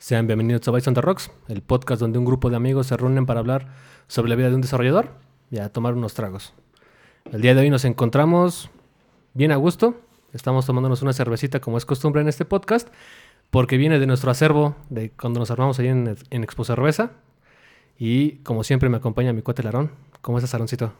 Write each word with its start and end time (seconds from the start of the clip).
Sean 0.00 0.26
bienvenidos 0.26 0.66
a 0.66 0.70
Bison 0.70 0.94
the 0.94 1.02
Rocks, 1.02 1.30
el 1.48 1.60
podcast 1.60 2.00
donde 2.00 2.18
un 2.18 2.24
grupo 2.24 2.48
de 2.48 2.56
amigos 2.56 2.86
se 2.86 2.96
reúnen 2.96 3.26
para 3.26 3.40
hablar 3.40 3.68
sobre 4.06 4.30
la 4.30 4.34
vida 4.34 4.48
de 4.48 4.54
un 4.54 4.62
desarrollador 4.62 5.10
y 5.50 5.58
a 5.58 5.68
tomar 5.68 5.92
unos 5.92 6.14
tragos. 6.14 6.54
El 7.30 7.42
día 7.42 7.54
de 7.54 7.60
hoy 7.60 7.68
nos 7.68 7.84
encontramos 7.84 8.70
bien 9.34 9.52
a 9.52 9.56
gusto. 9.56 10.00
Estamos 10.32 10.64
tomándonos 10.64 11.02
una 11.02 11.12
cervecita 11.12 11.60
como 11.60 11.76
es 11.76 11.84
costumbre 11.84 12.22
en 12.22 12.28
este 12.28 12.46
podcast, 12.46 12.88
porque 13.50 13.76
viene 13.76 13.98
de 13.98 14.06
nuestro 14.06 14.30
acervo 14.30 14.74
de 14.88 15.10
cuando 15.10 15.38
nos 15.38 15.50
armamos 15.50 15.78
ahí 15.78 15.88
en, 15.88 16.16
en 16.30 16.44
Expo 16.44 16.64
Cerveza. 16.64 17.10
Y 17.98 18.36
como 18.36 18.64
siempre 18.64 18.88
me 18.88 18.96
acompaña 18.96 19.34
mi 19.34 19.42
cuate 19.42 19.62
Larón. 19.62 19.90
¿Cómo 20.22 20.38
estás, 20.38 20.54
Aroncito? 20.54 20.94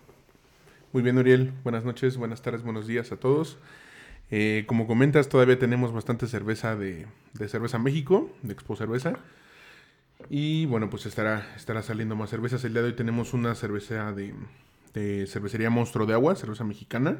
Muy 0.92 1.02
bien, 1.02 1.16
Uriel. 1.16 1.54
Buenas 1.64 1.86
noches, 1.86 2.18
buenas 2.18 2.42
tardes, 2.42 2.62
buenos 2.62 2.86
días 2.86 3.10
a 3.12 3.16
todos. 3.16 3.56
Eh, 4.30 4.64
como 4.66 4.86
comentas, 4.86 5.28
todavía 5.28 5.58
tenemos 5.58 5.92
bastante 5.92 6.26
cerveza 6.26 6.76
de, 6.76 7.06
de, 7.34 7.48
Cerveza 7.48 7.78
México, 7.78 8.30
de 8.42 8.52
Expo 8.52 8.76
Cerveza. 8.76 9.14
Y 10.28 10.66
bueno, 10.66 10.90
pues 10.90 11.06
estará, 11.06 11.46
estará 11.56 11.82
saliendo 11.82 12.14
más 12.14 12.30
cervezas. 12.30 12.62
El 12.64 12.72
día 12.74 12.82
de 12.82 12.88
hoy 12.88 12.94
tenemos 12.94 13.32
una 13.34 13.54
cerveza 13.54 14.12
de, 14.12 14.34
de 14.94 15.26
cervecería 15.26 15.70
Monstruo 15.70 16.06
de 16.06 16.12
Agua, 16.14 16.36
cerveza 16.36 16.62
mexicana. 16.64 17.18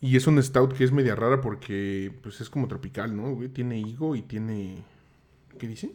Y 0.00 0.16
es 0.16 0.26
un 0.26 0.40
stout 0.42 0.74
que 0.74 0.84
es 0.84 0.92
media 0.92 1.14
rara 1.14 1.40
porque 1.40 2.12
pues 2.22 2.40
es 2.40 2.50
como 2.50 2.68
tropical, 2.68 3.16
¿no? 3.16 3.36
Tiene 3.52 3.78
higo 3.78 4.14
y 4.16 4.22
tiene... 4.22 4.82
¿Qué 5.58 5.68
dice? 5.68 5.92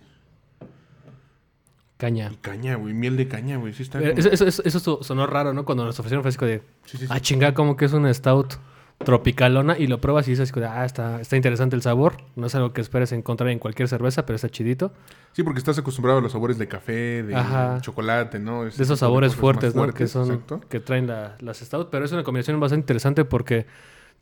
Caña. 1.97 2.29
Y 2.31 2.35
caña, 2.37 2.75
güey. 2.75 2.93
Miel 2.93 3.17
de 3.17 3.27
caña, 3.27 3.57
güey. 3.57 3.73
Sí 3.73 3.83
está 3.83 3.99
Eh, 4.01 4.13
Eso, 4.15 4.29
eso, 4.29 4.45
eso- 4.45 4.61
eso 4.65 5.03
sonó 5.03 5.25
raro, 5.27 5.53
¿no? 5.53 5.65
Cuando 5.65 5.83
nos 5.85 5.99
ofrecieron 5.99 6.23
fresco 6.23 6.45
de... 6.45 6.59
Sí, 6.85 6.97
sí, 6.97 6.99
sí. 6.99 7.05
Ah, 7.09 7.19
chinga, 7.19 7.53
como 7.53 7.75
que 7.75 7.85
es 7.85 7.93
un 7.93 8.11
stout 8.13 8.53
tropicalona 8.99 9.77
y 9.77 9.87
lo 9.87 10.01
pruebas 10.01 10.27
y 10.27 10.31
dices, 10.31 10.51
que, 10.51 10.63
ah, 10.65 10.83
está, 10.85 11.21
está 11.21 11.35
interesante 11.35 11.75
el 11.75 11.81
sabor. 11.81 12.17
No 12.35 12.47
es 12.47 12.55
algo 12.55 12.73
que 12.73 12.81
esperes 12.81 13.11
encontrar 13.11 13.49
en 13.49 13.59
cualquier 13.59 13.87
cerveza, 13.87 14.25
pero 14.25 14.35
está 14.35 14.49
chidito. 14.49 14.91
Sí, 15.33 15.43
porque 15.43 15.59
estás 15.59 15.77
acostumbrado 15.77 16.19
a 16.19 16.21
los 16.21 16.31
sabores 16.31 16.57
de 16.57 16.67
café, 16.67 17.23
de 17.23 17.35
Ajá. 17.35 17.79
chocolate, 17.81 18.39
¿no? 18.39 18.63
De 18.63 18.69
esos 18.69 18.99
sabores 18.99 19.35
fuertes. 19.35 19.73
Que 19.95 20.07
son 20.07 20.25
exacto. 20.31 20.61
que 20.67 20.79
traen 20.79 21.07
la- 21.07 21.35
las 21.39 21.59
stout, 21.59 21.89
pero 21.91 22.05
es 22.05 22.11
una 22.11 22.23
combinación 22.23 22.59
bastante 22.59 22.81
interesante 22.83 23.23
porque 23.23 23.67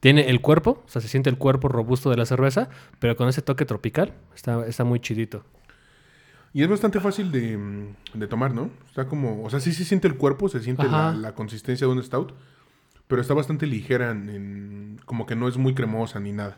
tiene 0.01 0.29
el 0.29 0.41
cuerpo, 0.41 0.83
o 0.85 0.89
sea, 0.89 1.01
se 1.01 1.07
siente 1.07 1.29
el 1.29 1.37
cuerpo 1.37 1.67
robusto 1.69 2.09
de 2.09 2.17
la 2.17 2.25
cerveza, 2.25 2.69
pero 2.99 3.15
con 3.15 3.29
ese 3.29 3.41
toque 3.41 3.65
tropical 3.65 4.13
está, 4.35 4.65
está 4.67 4.83
muy 4.83 4.99
chidito. 4.99 5.43
Y 6.53 6.63
es 6.63 6.69
bastante 6.69 6.99
fácil 6.99 7.31
de, 7.31 7.57
de 8.13 8.27
tomar, 8.27 8.53
¿no? 8.53 8.69
Está 8.87 9.07
como, 9.07 9.43
o 9.43 9.49
sea, 9.49 9.59
sí 9.59 9.73
se 9.73 9.83
siente 9.83 10.07
el 10.07 10.15
cuerpo, 10.15 10.47
se 10.47 10.61
siente 10.61 10.83
la 10.87 11.33
consistencia 11.35 11.87
de 11.87 11.93
un 11.93 12.03
stout, 12.03 12.33
pero 13.07 13.21
está 13.21 13.33
bastante 13.33 13.65
ligera, 13.67 14.11
en, 14.11 14.29
en- 14.29 14.99
como 15.05 15.25
que 15.25 15.35
no 15.35 15.47
es 15.47 15.57
muy 15.57 15.73
cremosa 15.73 16.19
ni 16.19 16.31
nada. 16.31 16.57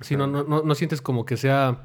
Sí, 0.00 0.16
no, 0.16 0.26
no, 0.26 0.42
no, 0.44 0.62
no 0.62 0.74
sientes 0.74 1.00
como 1.00 1.24
que 1.24 1.36
sea 1.36 1.82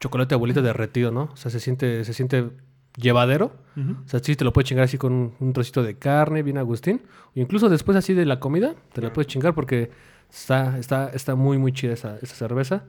chocolate 0.00 0.34
abuelita 0.34 0.60
derretido, 0.62 1.10
¿no? 1.10 1.30
O 1.32 1.36
sea, 1.36 1.50
se 1.50 1.58
siente, 1.60 2.04
se 2.04 2.12
siente 2.12 2.50
llevadero. 2.96 3.52
O 3.76 4.08
sea, 4.08 4.20
sí 4.20 4.36
te 4.36 4.44
lo 4.44 4.52
puedes 4.52 4.68
chingar 4.68 4.84
así 4.84 4.96
con 4.96 5.12
un, 5.12 5.34
un 5.40 5.52
trocito 5.52 5.82
de 5.82 5.96
carne, 5.98 6.42
bien 6.42 6.56
Agustín. 6.58 7.02
O 7.34 7.40
incluso 7.40 7.68
después 7.68 7.96
así 7.96 8.14
de 8.14 8.24
la 8.26 8.40
comida, 8.40 8.74
te 8.92 9.00
la 9.02 9.12
puedes 9.12 9.26
chingar 9.26 9.54
porque 9.54 9.90
está, 10.30 10.78
está, 10.78 11.08
está 11.10 11.34
muy, 11.34 11.58
muy 11.58 11.72
chida 11.72 11.92
esa, 11.94 12.16
esa 12.22 12.34
cerveza. 12.36 12.84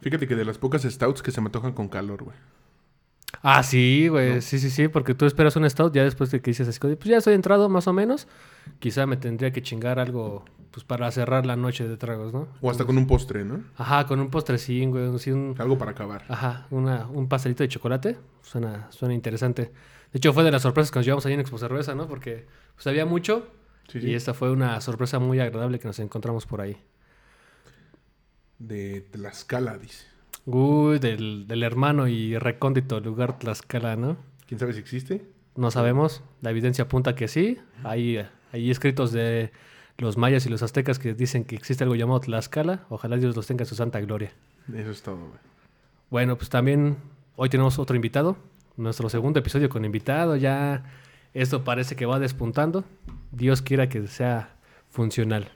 Fíjate 0.00 0.26
que 0.28 0.34
de 0.36 0.44
las 0.44 0.58
pocas 0.58 0.82
stouts 0.82 1.22
que 1.22 1.30
se 1.30 1.40
me 1.40 1.50
tocan 1.50 1.72
con 1.72 1.88
calor, 1.88 2.24
güey. 2.24 2.36
Ah, 3.42 3.62
sí, 3.62 4.08
güey. 4.08 4.36
¿No? 4.36 4.40
Sí, 4.40 4.58
sí, 4.58 4.70
sí. 4.70 4.88
Porque 4.88 5.14
tú 5.14 5.26
esperas 5.26 5.56
un 5.56 5.68
stout 5.68 5.94
ya 5.94 6.04
después 6.04 6.30
de 6.30 6.40
que 6.40 6.50
dices 6.50 6.68
así, 6.68 6.78
pues 6.80 7.04
ya 7.04 7.18
estoy 7.18 7.34
entrado 7.34 7.68
más 7.68 7.86
o 7.86 7.92
menos. 7.92 8.26
Quizá 8.78 9.06
me 9.06 9.16
tendría 9.16 9.52
que 9.52 9.62
chingar 9.62 9.98
algo 9.98 10.44
pues 10.70 10.82
para 10.82 11.08
cerrar 11.12 11.46
la 11.46 11.54
noche 11.54 11.86
de 11.86 11.96
tragos, 11.96 12.32
¿no? 12.32 12.48
O 12.60 12.68
hasta 12.68 12.84
con 12.84 12.98
un 12.98 13.06
postre, 13.06 13.44
¿no? 13.44 13.62
Ajá, 13.76 14.06
con 14.08 14.18
un 14.18 14.28
postrecín, 14.28 14.90
güey. 14.90 15.14
así 15.14 15.30
un, 15.30 15.54
Algo 15.58 15.78
para 15.78 15.92
acabar. 15.92 16.24
Ajá, 16.28 16.66
una, 16.70 17.06
un 17.06 17.28
pastelito 17.28 17.62
de 17.62 17.68
chocolate. 17.68 18.18
Suena, 18.42 18.90
suena 18.90 19.14
interesante. 19.14 19.70
De 20.12 20.18
hecho, 20.18 20.32
fue 20.32 20.42
de 20.42 20.50
las 20.50 20.62
sorpresas 20.62 20.90
que 20.90 20.98
nos 20.98 21.06
llevamos 21.06 21.26
ahí 21.26 21.34
en 21.34 21.40
Expo 21.40 21.58
Cerveza, 21.58 21.94
¿no? 21.94 22.08
Porque 22.08 22.46
pues, 22.74 22.88
había 22.88 23.06
mucho. 23.06 23.46
Sí, 23.88 24.00
Y 24.00 24.14
esta 24.14 24.34
fue 24.34 24.50
una 24.50 24.80
sorpresa 24.80 25.20
muy 25.20 25.38
agradable 25.38 25.78
que 25.78 25.86
nos 25.86 26.00
encontramos 26.00 26.44
por 26.44 26.60
ahí. 26.60 26.76
De 28.58 29.02
Tlaxcala, 29.12 29.78
dice. 29.78 30.13
Uy, 30.46 30.98
del, 30.98 31.46
del 31.46 31.62
hermano 31.62 32.06
y 32.06 32.36
recóndito 32.38 33.00
lugar 33.00 33.38
Tlaxcala, 33.38 33.96
¿no? 33.96 34.16
¿Quién 34.46 34.60
sabe 34.60 34.74
si 34.74 34.80
existe? 34.80 35.24
No 35.56 35.70
sabemos. 35.70 36.22
La 36.42 36.50
evidencia 36.50 36.84
apunta 36.84 37.14
que 37.14 37.28
sí. 37.28 37.58
Hay, 37.82 38.18
hay 38.52 38.70
escritos 38.70 39.12
de 39.12 39.52
los 39.98 40.16
mayas 40.16 40.44
y 40.46 40.48
los 40.50 40.62
aztecas 40.62 40.98
que 40.98 41.14
dicen 41.14 41.44
que 41.44 41.56
existe 41.56 41.84
algo 41.84 41.94
llamado 41.94 42.20
Tlaxcala. 42.20 42.84
Ojalá 42.88 43.16
Dios 43.16 43.36
los 43.36 43.46
tenga 43.46 43.62
en 43.62 43.68
su 43.68 43.74
santa 43.74 44.00
gloria. 44.00 44.32
Eso 44.74 44.90
es 44.90 45.02
todo, 45.02 45.16
güey. 45.16 45.40
Bueno, 46.10 46.36
pues 46.36 46.50
también 46.50 46.96
hoy 47.36 47.48
tenemos 47.48 47.78
otro 47.78 47.96
invitado. 47.96 48.36
Nuestro 48.76 49.08
segundo 49.08 49.38
episodio 49.38 49.68
con 49.68 49.84
invitado. 49.84 50.36
Ya 50.36 50.84
esto 51.32 51.64
parece 51.64 51.96
que 51.96 52.06
va 52.06 52.18
despuntando. 52.18 52.84
Dios 53.32 53.62
quiera 53.62 53.88
que 53.88 54.06
sea 54.08 54.56
funcional. 54.90 55.48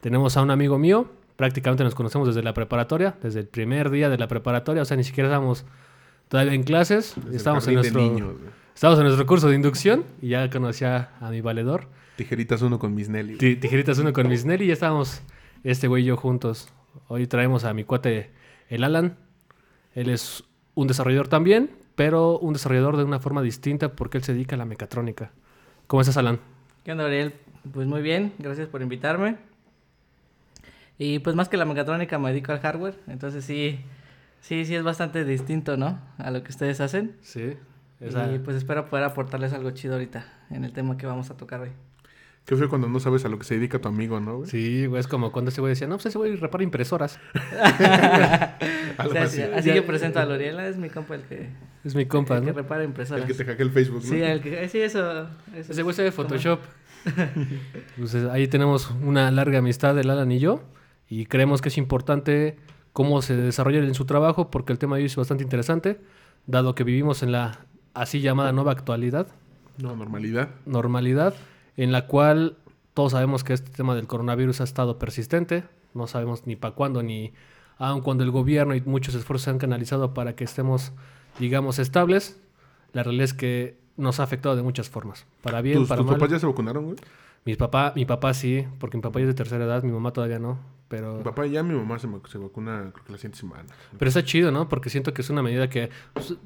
Tenemos 0.00 0.36
a 0.36 0.42
un 0.42 0.50
amigo 0.50 0.78
mío. 0.78 1.10
Prácticamente 1.36 1.82
nos 1.82 1.94
conocemos 1.94 2.28
desde 2.28 2.42
la 2.42 2.54
preparatoria, 2.54 3.16
desde 3.22 3.40
el 3.40 3.46
primer 3.46 3.90
día 3.90 4.08
de 4.08 4.18
la 4.18 4.28
preparatoria. 4.28 4.82
O 4.82 4.84
sea, 4.84 4.96
ni 4.96 5.04
siquiera 5.04 5.28
estábamos 5.28 5.64
todavía 6.28 6.54
en 6.54 6.62
clases. 6.62 7.14
Desde 7.16 7.36
Estábamos 7.36 7.66
en, 7.66 7.74
nuestro, 7.74 8.00
niños, 8.00 8.34
estábamos 8.74 9.00
en 9.00 9.06
nuestro 9.06 9.26
curso 9.26 9.48
de 9.48 9.56
inducción 9.56 10.04
y 10.22 10.28
ya 10.28 10.48
conocía 10.50 11.10
a 11.20 11.30
mi 11.30 11.40
valedor. 11.40 11.88
Tijeritas 12.16 12.62
uno 12.62 12.78
con 12.78 12.94
Miss 12.94 13.08
Nelly. 13.08 13.36
Tijeritas 13.36 13.98
uno 13.98 14.12
con 14.12 14.28
Miss 14.28 14.44
Nelly 14.44 14.64
y 14.64 14.68
ya 14.68 14.74
estábamos 14.74 15.22
este 15.64 15.88
güey 15.88 16.04
y 16.04 16.06
yo 16.06 16.16
juntos. 16.16 16.68
Hoy 17.08 17.26
traemos 17.26 17.64
a 17.64 17.74
mi 17.74 17.84
cuate, 17.84 18.30
el 18.68 18.84
Alan. 18.84 19.16
Él 19.94 20.10
es 20.10 20.44
un 20.74 20.86
desarrollador 20.86 21.28
también, 21.28 21.70
pero 21.96 22.38
un 22.38 22.52
desarrollador 22.52 22.96
de 22.96 23.04
una 23.04 23.18
forma 23.18 23.42
distinta 23.42 23.96
porque 23.96 24.18
él 24.18 24.24
se 24.24 24.32
dedica 24.32 24.54
a 24.54 24.58
la 24.58 24.64
mecatrónica. 24.64 25.32
¿Cómo 25.88 26.00
estás, 26.00 26.16
Alan? 26.16 26.38
¿Qué 26.84 26.92
onda, 26.92 27.06
Ariel? 27.06 27.34
Pues 27.72 27.86
muy 27.86 28.02
bien, 28.02 28.32
gracias 28.38 28.68
por 28.68 28.82
invitarme. 28.82 29.36
Y 30.98 31.18
pues 31.20 31.34
más 31.36 31.48
que 31.48 31.56
la 31.56 31.64
mecatrónica 31.64 32.18
me 32.18 32.30
dedico 32.30 32.52
al 32.52 32.60
hardware, 32.60 32.94
entonces 33.08 33.44
sí, 33.44 33.80
sí, 34.40 34.64
sí 34.64 34.74
es 34.76 34.82
bastante 34.84 35.24
distinto, 35.24 35.76
¿no? 35.76 35.98
A 36.18 36.30
lo 36.30 36.42
que 36.44 36.50
ustedes 36.50 36.80
hacen. 36.80 37.16
Sí. 37.22 37.54
Y 38.00 38.38
pues 38.40 38.56
espero 38.56 38.84
poder 38.86 39.04
aportarles 39.04 39.52
algo 39.54 39.70
chido 39.70 39.94
ahorita 39.94 40.26
en 40.50 40.64
el 40.64 40.72
tema 40.72 40.96
que 40.96 41.06
vamos 41.06 41.30
a 41.30 41.36
tocar 41.36 41.60
hoy. 41.62 41.70
Qué 42.44 42.54
feo 42.56 42.68
cuando 42.68 42.86
no 42.88 43.00
sabes 43.00 43.24
a 43.24 43.30
lo 43.30 43.38
que 43.38 43.44
se 43.44 43.54
dedica 43.54 43.78
tu 43.78 43.88
amigo, 43.88 44.20
¿no, 44.20 44.36
güey? 44.38 44.50
Sí, 44.50 44.84
güey, 44.84 45.00
es 45.00 45.06
como 45.08 45.32
cuando 45.32 45.48
ese 45.50 45.62
güey 45.62 45.70
decía, 45.70 45.86
no, 45.86 45.94
pues 45.96 46.06
ese 46.06 46.18
güey 46.18 46.36
repara 46.36 46.62
impresoras. 46.62 47.18
O 48.96 49.08
sea, 49.10 49.24
así 49.24 49.42
así. 49.42 49.68
Ya- 49.68 49.74
yo 49.74 49.86
presento 49.86 50.20
a 50.20 50.24
Loriela, 50.24 50.68
es 50.68 50.76
mi 50.76 50.88
compa 50.88 51.14
el 51.16 51.22
que, 51.22 51.48
Es 51.84 51.94
mi 51.94 52.06
compa, 52.06 52.36
el 52.38 52.44
que 52.44 52.52
repara 52.52 52.84
impresoras. 52.84 53.22
El 53.22 53.28
que 53.28 53.34
te 53.34 53.44
hackea 53.44 53.64
el 53.66 53.72
Facebook, 53.72 54.02
¿no? 54.04 54.08
Sí, 54.10 54.22
el 54.22 54.40
que, 54.40 54.68
sí, 54.68 54.78
eso. 54.78 55.22
eso 55.54 55.72
Ese 55.72 55.82
güey 55.82 55.94
sabe 55.96 56.08
es 56.08 56.14
como- 56.14 56.28
Photoshop. 56.28 56.60
Pues, 57.98 58.14
eh, 58.14 58.28
ahí 58.30 58.46
tenemos 58.48 58.90
una 59.02 59.30
larga 59.30 59.58
amistad 59.58 59.94
del 59.94 60.10
Alan 60.10 60.30
y 60.32 60.38
yo. 60.38 60.62
Y 61.08 61.26
creemos 61.26 61.60
que 61.62 61.68
es 61.68 61.78
importante 61.78 62.56
cómo 62.92 63.22
se 63.22 63.36
desarrolla 63.36 63.78
en 63.80 63.94
su 63.94 64.04
trabajo, 64.04 64.50
porque 64.50 64.72
el 64.72 64.78
tema 64.78 64.96
de 64.96 65.02
hoy 65.02 65.06
es 65.06 65.16
bastante 65.16 65.42
interesante, 65.44 66.00
dado 66.46 66.74
que 66.74 66.84
vivimos 66.84 67.22
en 67.22 67.32
la 67.32 67.60
así 67.92 68.20
llamada 68.20 68.52
nueva 68.52 68.72
actualidad, 68.72 69.26
No, 69.78 69.94
normalidad. 69.96 70.50
normalidad, 70.66 71.34
en 71.76 71.92
la 71.92 72.06
cual 72.06 72.56
todos 72.94 73.12
sabemos 73.12 73.42
que 73.44 73.52
este 73.52 73.70
tema 73.70 73.94
del 73.94 74.06
coronavirus 74.06 74.60
ha 74.60 74.64
estado 74.64 74.98
persistente. 74.98 75.64
No 75.94 76.06
sabemos 76.06 76.46
ni 76.46 76.56
para 76.56 76.74
cuándo, 76.74 77.02
ni 77.02 77.32
aun 77.78 78.00
cuando 78.02 78.22
el 78.24 78.30
gobierno 78.30 78.74
y 78.74 78.80
muchos 78.82 79.14
esfuerzos 79.14 79.44
se 79.44 79.50
han 79.50 79.58
canalizado 79.58 80.14
para 80.14 80.34
que 80.36 80.44
estemos, 80.44 80.92
digamos, 81.40 81.78
estables. 81.80 82.40
La 82.92 83.02
realidad 83.02 83.24
es 83.24 83.34
que 83.34 83.78
nos 83.96 84.20
ha 84.20 84.22
afectado 84.24 84.54
de 84.56 84.62
muchas 84.62 84.88
formas. 84.88 85.26
Para 85.42 85.60
bien, 85.60 85.78
¿Tus, 85.78 85.88
para 85.88 85.98
tus 86.00 86.06
mal. 86.06 86.16
papás 86.16 86.30
ya 86.32 86.38
se 86.38 86.46
vacunaron, 86.46 86.84
güey? 86.84 86.96
Mis 87.44 87.56
papá, 87.56 87.92
mi 87.96 88.04
papá 88.06 88.32
sí, 88.34 88.64
porque 88.78 88.96
mi 88.96 89.02
papá 89.02 89.18
ya 89.18 89.24
es 89.24 89.28
de 89.28 89.34
tercera 89.34 89.64
edad, 89.64 89.82
mi 89.82 89.92
mamá 89.92 90.12
todavía 90.12 90.38
no. 90.38 90.58
Pero, 90.94 91.16
Mi 91.16 91.24
papá 91.24 91.44
ya, 91.46 91.64
mi 91.64 91.74
mamá 91.74 91.98
se, 91.98 92.08
se 92.30 92.38
vacuna 92.38 92.90
creo 92.92 93.04
que 93.04 93.12
la 93.12 93.18
siguiente 93.18 93.38
semana. 93.38 93.64
pero 93.98 94.08
está 94.08 94.22
chido, 94.22 94.52
¿no? 94.52 94.68
Porque 94.68 94.90
siento 94.90 95.12
que 95.12 95.22
es 95.22 95.30
una 95.30 95.42
medida 95.42 95.68
que 95.68 95.90
pues, 96.12 96.36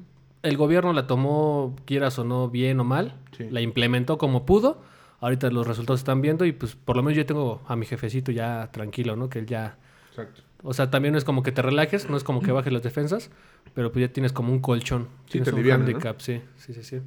el 0.41 0.57
gobierno 0.57 0.91
la 0.91 1.05
tomó, 1.05 1.75
quieras 1.85 2.17
o 2.17 2.23
no, 2.23 2.49
bien 2.49 2.79
o 2.79 2.83
mal. 2.83 3.13
Sí. 3.37 3.47
La 3.51 3.61
implementó 3.61 4.17
como 4.17 4.47
pudo. 4.47 4.81
Ahorita 5.19 5.51
los 5.51 5.67
resultados 5.67 5.99
están 5.99 6.21
viendo 6.21 6.45
y 6.45 6.51
pues 6.51 6.75
por 6.75 6.95
lo 6.95 7.03
menos 7.03 7.15
yo 7.15 7.27
tengo 7.27 7.61
a 7.67 7.75
mi 7.75 7.85
jefecito 7.85 8.31
ya 8.31 8.71
tranquilo, 8.71 9.15
¿no? 9.15 9.29
Que 9.29 9.37
él 9.37 9.45
ya... 9.45 9.77
Exacto. 10.09 10.41
O 10.63 10.73
sea, 10.73 10.89
también 10.89 11.11
no 11.11 11.19
es 11.19 11.25
como 11.25 11.43
que 11.43 11.51
te 11.51 11.61
relajes, 11.61 12.09
no 12.09 12.17
es 12.17 12.23
como 12.23 12.41
que 12.41 12.51
bajes 12.51 12.73
las 12.73 12.81
defensas, 12.81 13.29
pero 13.75 13.91
pues 13.91 14.07
ya 14.07 14.11
tienes 14.11 14.33
como 14.33 14.51
un 14.51 14.61
colchón. 14.61 15.09
Sí, 15.25 15.33
tienes 15.33 15.45
te 15.45 15.51
un 15.51 15.59
aliviana, 15.59 15.83
¿no? 15.83 15.89
handicap, 15.91 16.19
sí, 16.21 16.41
sí, 16.57 16.73
sí, 16.73 16.83
sí. 16.83 17.01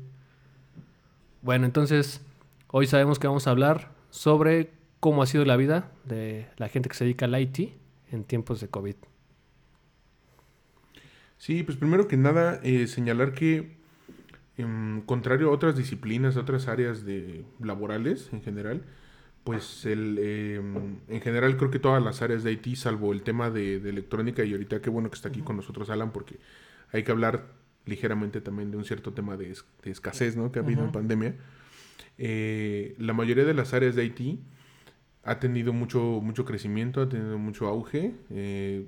Bueno, 1.43 1.67
entonces, 1.67 2.21
hoy 2.69 2.87
sabemos 2.87 3.19
que 3.19 3.27
vamos 3.27 3.49
a 3.49 3.50
hablar 3.50 3.89
sobre 4.11 4.71
cómo 5.03 5.21
ha 5.21 5.27
sido 5.27 5.45
la 5.45 5.57
vida 5.57 5.91
de 6.05 6.47
la 6.59 6.69
gente 6.69 6.89
que 6.89 6.95
se 6.95 7.03
dedica 7.03 7.25
al 7.25 7.37
IT 7.37 7.73
en 8.13 8.23
tiempos 8.23 8.61
de 8.61 8.69
COVID. 8.69 8.95
Sí, 11.39 11.65
pues 11.65 11.77
primero 11.77 12.07
que 12.07 12.17
nada, 12.17 12.61
eh, 12.63 12.87
señalar 12.87 13.33
que, 13.33 13.79
em, 14.57 15.01
contrario 15.01 15.49
a 15.49 15.51
otras 15.51 15.77
disciplinas, 15.77 16.37
a 16.37 16.41
otras 16.43 16.69
áreas 16.69 17.05
de 17.05 17.45
laborales 17.59 18.29
en 18.33 18.43
general, 18.43 18.85
pues 19.43 19.85
el, 19.87 20.21
em, 20.21 21.01
en 21.09 21.21
general 21.21 21.57
creo 21.57 21.73
que 21.73 21.81
todas 21.81 22.01
las 22.01 22.23
áreas 22.23 22.45
de 22.45 22.53
IT, 22.53 22.77
salvo 22.77 23.13
el 23.13 23.23
tema 23.23 23.51
de, 23.51 23.81
de 23.81 23.91
electrónica, 23.91 24.45
y 24.45 24.53
ahorita 24.53 24.81
qué 24.81 24.89
bueno 24.89 25.11
que 25.11 25.17
está 25.17 25.31
aquí 25.31 25.41
con 25.41 25.57
nosotros 25.57 25.91
Alan, 25.91 26.13
porque 26.13 26.39
hay 26.93 27.03
que 27.03 27.11
hablar 27.11 27.49
ligeramente 27.87 28.41
también 28.41 28.71
de 28.71 28.77
un 28.77 28.85
cierto 28.85 29.13
tema 29.13 29.37
de, 29.37 29.53
escasez, 29.83 30.37
¿no? 30.37 30.53
Que 30.53 30.61
ha 30.61 30.63
habido 30.63 30.85
en 30.85 30.93
pandemia. 30.93 31.35
Eh, 32.19 32.95
la 32.99 33.15
mayoría 33.15 33.45
de 33.45 33.55
las 33.55 33.75
áreas 33.75 33.97
de 33.97 34.05
IT 34.05 34.39
ha 35.25 35.39
tenido 35.39 35.73
mucho, 35.73 36.01
mucho 36.23 36.45
crecimiento, 36.45 37.01
ha 37.01 37.09
tenido 37.09 37.39
mucho 37.39 37.67
auge. 37.67 38.15
Eh, 38.31 38.87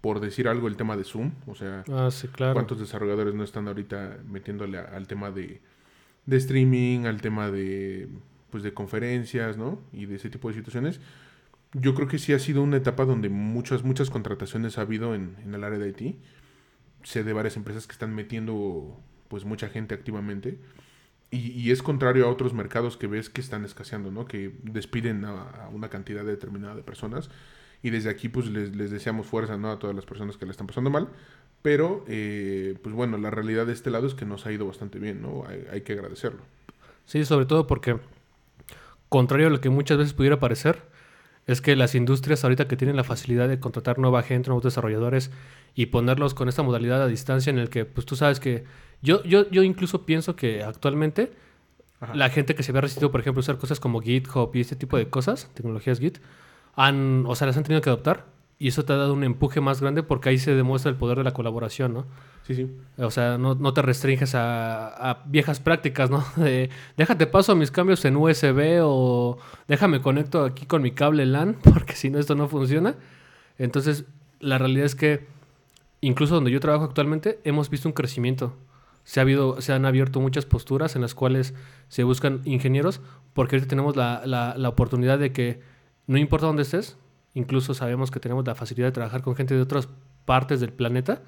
por 0.00 0.20
decir 0.20 0.48
algo, 0.48 0.68
el 0.68 0.76
tema 0.76 0.96
de 0.96 1.04
Zoom. 1.04 1.32
O 1.46 1.54
sea, 1.54 1.82
ah, 1.90 2.10
sí, 2.10 2.28
claro. 2.28 2.52
¿cuántos 2.52 2.78
desarrolladores 2.78 3.34
no 3.34 3.42
están 3.42 3.68
ahorita 3.68 4.18
metiéndole 4.28 4.78
al 4.78 5.06
tema 5.06 5.30
de, 5.30 5.62
de, 6.26 6.36
streaming, 6.36 7.06
al 7.06 7.22
tema 7.22 7.50
de, 7.50 8.08
pues, 8.50 8.62
de 8.62 8.74
conferencias, 8.74 9.56
¿no? 9.56 9.80
Y 9.92 10.06
de 10.06 10.16
ese 10.16 10.28
tipo 10.28 10.48
de 10.48 10.54
situaciones. 10.54 11.00
Yo 11.72 11.94
creo 11.94 12.06
que 12.06 12.18
sí 12.18 12.32
ha 12.34 12.38
sido 12.38 12.62
una 12.62 12.76
etapa 12.76 13.04
donde 13.04 13.30
muchas, 13.30 13.82
muchas 13.82 14.10
contrataciones 14.10 14.76
ha 14.76 14.82
habido 14.82 15.14
en, 15.14 15.36
en 15.42 15.54
el 15.54 15.64
área 15.64 15.78
de 15.78 15.88
IT. 15.88 16.16
Sé 17.02 17.24
de 17.24 17.32
varias 17.32 17.56
empresas 17.56 17.86
que 17.86 17.92
están 17.92 18.14
metiendo 18.14 19.00
pues 19.28 19.44
mucha 19.44 19.68
gente 19.68 19.94
activamente. 19.94 20.58
Y, 21.30 21.72
es 21.72 21.82
contrario 21.82 22.26
a 22.26 22.30
otros 22.30 22.54
mercados 22.54 22.96
que 22.96 23.08
ves 23.08 23.28
que 23.28 23.40
están 23.40 23.64
escaseando, 23.64 24.12
¿no? 24.12 24.26
Que 24.26 24.52
despiden 24.62 25.24
a, 25.24 25.68
una 25.72 25.88
cantidad 25.88 26.24
determinada 26.24 26.76
de 26.76 26.82
personas 26.82 27.28
y 27.82 27.90
desde 27.90 28.08
aquí 28.08 28.28
pues 28.28 28.46
les, 28.46 28.76
les 28.76 28.92
deseamos 28.92 29.26
fuerza 29.26 29.56
¿no? 29.56 29.72
a 29.72 29.78
todas 29.80 29.96
las 29.96 30.06
personas 30.06 30.36
que 30.36 30.44
le 30.46 30.52
están 30.52 30.68
pasando 30.68 30.90
mal. 30.90 31.08
Pero, 31.64 32.04
eh, 32.08 32.76
pues 32.82 32.94
bueno, 32.94 33.16
la 33.16 33.30
realidad 33.30 33.64
de 33.64 33.72
este 33.72 33.88
lado 33.88 34.06
es 34.06 34.12
que 34.12 34.26
nos 34.26 34.44
ha 34.44 34.52
ido 34.52 34.66
bastante 34.66 34.98
bien, 34.98 35.22
¿no? 35.22 35.44
Hay, 35.72 35.80
que 35.80 35.94
agradecerlo. 35.94 36.42
Sí, 37.06 37.24
sobre 37.24 37.46
todo 37.46 37.66
porque, 37.66 37.98
contrario 39.08 39.46
a 39.46 39.50
lo 39.50 39.62
que 39.62 39.70
muchas 39.70 39.96
veces 39.96 40.12
pudiera 40.12 40.38
parecer, 40.38 40.82
es 41.46 41.60
que 41.60 41.76
las 41.76 41.94
industrias 41.94 42.44
ahorita 42.44 42.66
que 42.66 42.76
tienen 42.76 42.96
la 42.96 43.04
facilidad 43.04 43.48
de 43.48 43.60
contratar 43.60 43.98
nueva 43.98 44.22
gente, 44.22 44.48
nuevos 44.48 44.64
desarrolladores 44.64 45.30
y 45.74 45.86
ponerlos 45.86 46.34
con 46.34 46.48
esta 46.48 46.62
modalidad 46.62 47.02
a 47.02 47.06
distancia 47.06 47.50
en 47.50 47.58
el 47.58 47.68
que, 47.68 47.84
pues 47.84 48.06
tú 48.06 48.16
sabes 48.16 48.40
que 48.40 48.64
yo, 49.02 49.22
yo, 49.24 49.50
yo 49.50 49.62
incluso 49.62 50.06
pienso 50.06 50.36
que 50.36 50.62
actualmente 50.62 51.32
la 52.12 52.28
gente 52.28 52.54
que 52.54 52.62
se 52.62 52.72
ve 52.72 52.80
resistido, 52.80 53.10
por 53.10 53.20
ejemplo, 53.20 53.40
usar 53.40 53.58
cosas 53.58 53.80
como 53.80 54.00
GitHub 54.00 54.50
y 54.54 54.60
este 54.60 54.76
tipo 54.76 54.96
de 54.96 55.08
cosas, 55.08 55.50
tecnologías 55.54 55.98
Git, 55.98 56.18
han, 56.74 57.24
o 57.26 57.34
sea, 57.34 57.46
las 57.46 57.56
han 57.56 57.62
tenido 57.62 57.80
que 57.80 57.90
adoptar 57.90 58.26
y 58.64 58.68
eso 58.68 58.82
te 58.86 58.94
ha 58.94 58.96
dado 58.96 59.12
un 59.12 59.24
empuje 59.24 59.60
más 59.60 59.82
grande 59.82 60.02
porque 60.02 60.30
ahí 60.30 60.38
se 60.38 60.54
demuestra 60.54 60.90
el 60.90 60.96
poder 60.96 61.18
de 61.18 61.24
la 61.24 61.34
colaboración, 61.34 61.92
¿no? 61.92 62.06
Sí, 62.44 62.54
sí. 62.54 62.70
O 62.96 63.10
sea, 63.10 63.36
no, 63.36 63.54
no 63.54 63.74
te 63.74 63.82
restringes 63.82 64.34
a, 64.34 65.22
viejas 65.26 65.60
prácticas, 65.60 66.08
¿no? 66.08 66.24
De, 66.42 66.70
déjate 66.96 67.26
paso 67.26 67.52
a 67.52 67.56
mis 67.56 67.70
cambios 67.70 68.02
en 68.06 68.16
USB 68.16 68.80
o 68.82 69.36
déjame 69.68 70.00
conecto 70.00 70.44
aquí 70.44 70.64
con 70.64 70.80
mi 70.80 70.92
cable 70.92 71.26
LAN 71.26 71.58
porque 71.74 71.92
si 71.94 72.08
no 72.08 72.18
esto 72.18 72.36
no 72.36 72.48
funciona. 72.48 72.94
Entonces, 73.58 74.06
la 74.40 74.56
realidad 74.56 74.86
es 74.86 74.94
que 74.94 75.26
incluso 76.00 76.34
donde 76.34 76.50
yo 76.50 76.58
trabajo 76.58 76.84
actualmente 76.84 77.40
hemos 77.44 77.68
visto 77.68 77.86
un 77.86 77.92
crecimiento. 77.92 78.56
Se, 79.02 79.20
ha 79.20 79.24
habido, 79.24 79.60
se 79.60 79.74
han 79.74 79.84
abierto 79.84 80.20
muchas 80.20 80.46
posturas 80.46 80.96
en 80.96 81.02
las 81.02 81.14
cuales 81.14 81.52
se 81.88 82.02
buscan 82.02 82.40
ingenieros 82.46 83.02
porque 83.34 83.56
ahorita 83.56 83.68
tenemos 83.68 83.94
la, 83.94 84.22
la, 84.24 84.54
la 84.56 84.70
oportunidad 84.70 85.18
de 85.18 85.32
que 85.32 85.60
no 86.06 86.16
importa 86.16 86.46
dónde 86.46 86.62
estés, 86.62 86.96
incluso 87.34 87.74
sabemos 87.74 88.10
que 88.10 88.20
tenemos 88.20 88.46
la 88.46 88.54
facilidad 88.54 88.88
de 88.88 88.92
trabajar 88.92 89.22
con 89.22 89.36
gente 89.36 89.54
de 89.54 89.60
otras 89.60 89.88
partes 90.24 90.60
del 90.60 90.72
planeta 90.72 91.22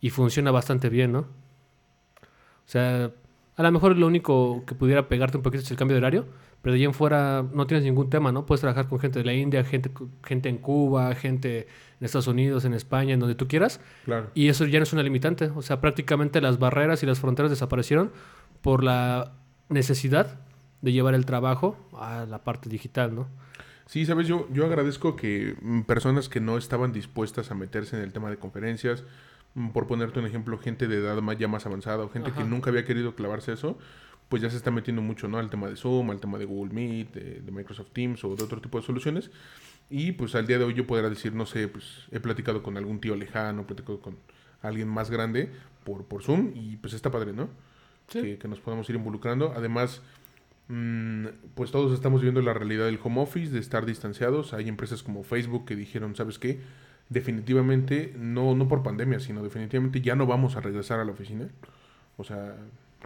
y 0.00 0.10
funciona 0.10 0.50
bastante 0.50 0.88
bien, 0.88 1.12
¿no? 1.12 1.20
O 1.20 2.66
sea, 2.66 3.10
a 3.56 3.62
lo 3.62 3.72
mejor 3.72 3.96
lo 3.96 4.06
único 4.06 4.64
que 4.66 4.74
pudiera 4.74 5.08
pegarte 5.08 5.36
un 5.36 5.42
poquito 5.42 5.62
es 5.62 5.70
el 5.70 5.76
cambio 5.76 5.94
de 5.94 5.98
horario, 5.98 6.26
pero 6.62 6.72
de 6.72 6.78
ahí 6.78 6.84
en 6.84 6.94
fuera 6.94 7.44
no 7.52 7.66
tienes 7.66 7.84
ningún 7.84 8.08
tema, 8.08 8.32
¿no? 8.32 8.46
Puedes 8.46 8.60
trabajar 8.60 8.88
con 8.88 8.98
gente 8.98 9.18
de 9.18 9.24
la 9.24 9.34
India, 9.34 9.64
gente, 9.64 9.90
gente 10.24 10.48
en 10.48 10.58
Cuba, 10.58 11.14
gente 11.14 11.66
en 12.00 12.04
Estados 12.04 12.28
Unidos, 12.28 12.64
en 12.64 12.72
España, 12.72 13.14
en 13.14 13.20
donde 13.20 13.34
tú 13.34 13.48
quieras. 13.48 13.80
Claro. 14.04 14.30
Y 14.34 14.48
eso 14.48 14.64
ya 14.66 14.78
no 14.78 14.84
es 14.84 14.92
una 14.92 15.02
limitante. 15.02 15.50
O 15.54 15.62
sea, 15.62 15.80
prácticamente 15.80 16.40
las 16.40 16.58
barreras 16.58 17.02
y 17.02 17.06
las 17.06 17.18
fronteras 17.18 17.50
desaparecieron 17.50 18.12
por 18.62 18.84
la 18.84 19.32
necesidad 19.68 20.38
de 20.80 20.92
llevar 20.92 21.14
el 21.14 21.26
trabajo 21.26 21.76
a 21.92 22.26
la 22.26 22.44
parte 22.44 22.68
digital, 22.68 23.14
¿no? 23.14 23.28
Sí, 23.86 24.06
sabes, 24.06 24.26
yo, 24.26 24.48
yo 24.52 24.64
agradezco 24.64 25.16
que 25.16 25.56
mm, 25.60 25.82
personas 25.82 26.28
que 26.28 26.40
no 26.40 26.56
estaban 26.56 26.92
dispuestas 26.92 27.50
a 27.50 27.54
meterse 27.54 27.96
en 27.96 28.02
el 28.02 28.12
tema 28.12 28.30
de 28.30 28.36
conferencias, 28.36 29.04
mm, 29.54 29.70
por 29.70 29.86
ponerte 29.86 30.18
un 30.18 30.26
ejemplo, 30.26 30.58
gente 30.58 30.88
de 30.88 30.98
edad 30.98 31.20
más, 31.20 31.38
ya 31.38 31.48
más 31.48 31.66
avanzada 31.66 32.04
o 32.04 32.08
gente 32.08 32.32
que 32.32 32.44
nunca 32.44 32.70
había 32.70 32.84
querido 32.84 33.14
clavarse 33.14 33.52
eso, 33.52 33.78
pues 34.28 34.40
ya 34.40 34.48
se 34.48 34.56
está 34.56 34.70
metiendo 34.70 35.02
mucho, 35.02 35.28
¿no? 35.28 35.38
Al 35.38 35.50
tema 35.50 35.68
de 35.68 35.76
Zoom, 35.76 36.10
al 36.10 36.20
tema 36.20 36.38
de 36.38 36.46
Google 36.46 36.72
Meet, 36.72 37.12
de, 37.12 37.52
Microsoft 37.52 37.90
Teams 37.92 38.24
o 38.24 38.34
de 38.34 38.42
otro 38.44 38.62
tipo 38.62 38.80
de 38.80 38.86
soluciones. 38.86 39.30
Y 39.90 40.12
pues 40.12 40.34
al 40.34 40.46
día 40.46 40.58
de 40.58 40.64
hoy 40.64 40.72
yo 40.72 40.86
podría 40.86 41.10
decir, 41.10 41.34
no 41.34 41.44
sé, 41.44 41.68
pues 41.68 42.06
he 42.10 42.18
platicado 42.18 42.62
con 42.62 42.78
algún 42.78 42.98
tío 42.98 43.14
lejano, 43.14 43.60
he 43.60 43.64
platicado 43.66 44.00
con 44.00 44.16
alguien 44.62 44.88
más 44.88 45.10
grande 45.10 45.50
por, 45.84 46.06
por 46.06 46.22
Zoom 46.22 46.52
y 46.54 46.78
pues 46.78 46.94
está 46.94 47.10
padre, 47.10 47.34
¿no? 47.34 47.50
Que, 48.08 48.38
que 48.38 48.48
nos 48.48 48.58
podamos 48.60 48.88
ir 48.88 48.96
involucrando. 48.96 49.52
Además, 49.54 50.00
pues 51.54 51.70
todos 51.70 51.92
estamos 51.92 52.22
viendo 52.22 52.40
la 52.40 52.54
realidad 52.54 52.86
del 52.86 52.98
home 53.02 53.20
office, 53.20 53.52
de 53.52 53.58
estar 53.58 53.84
distanciados. 53.84 54.54
Hay 54.54 54.68
empresas 54.68 55.02
como 55.02 55.22
Facebook 55.22 55.64
que 55.64 55.76
dijeron, 55.76 56.16
¿sabes 56.16 56.38
qué? 56.38 56.60
Definitivamente, 57.08 58.14
no, 58.16 58.54
no 58.54 58.68
por 58.68 58.82
pandemia, 58.82 59.20
sino 59.20 59.42
definitivamente 59.42 60.00
ya 60.00 60.14
no 60.14 60.26
vamos 60.26 60.56
a 60.56 60.60
regresar 60.60 61.00
a 61.00 61.04
la 61.04 61.12
oficina. 61.12 61.48
O 62.16 62.24
sea, 62.24 62.56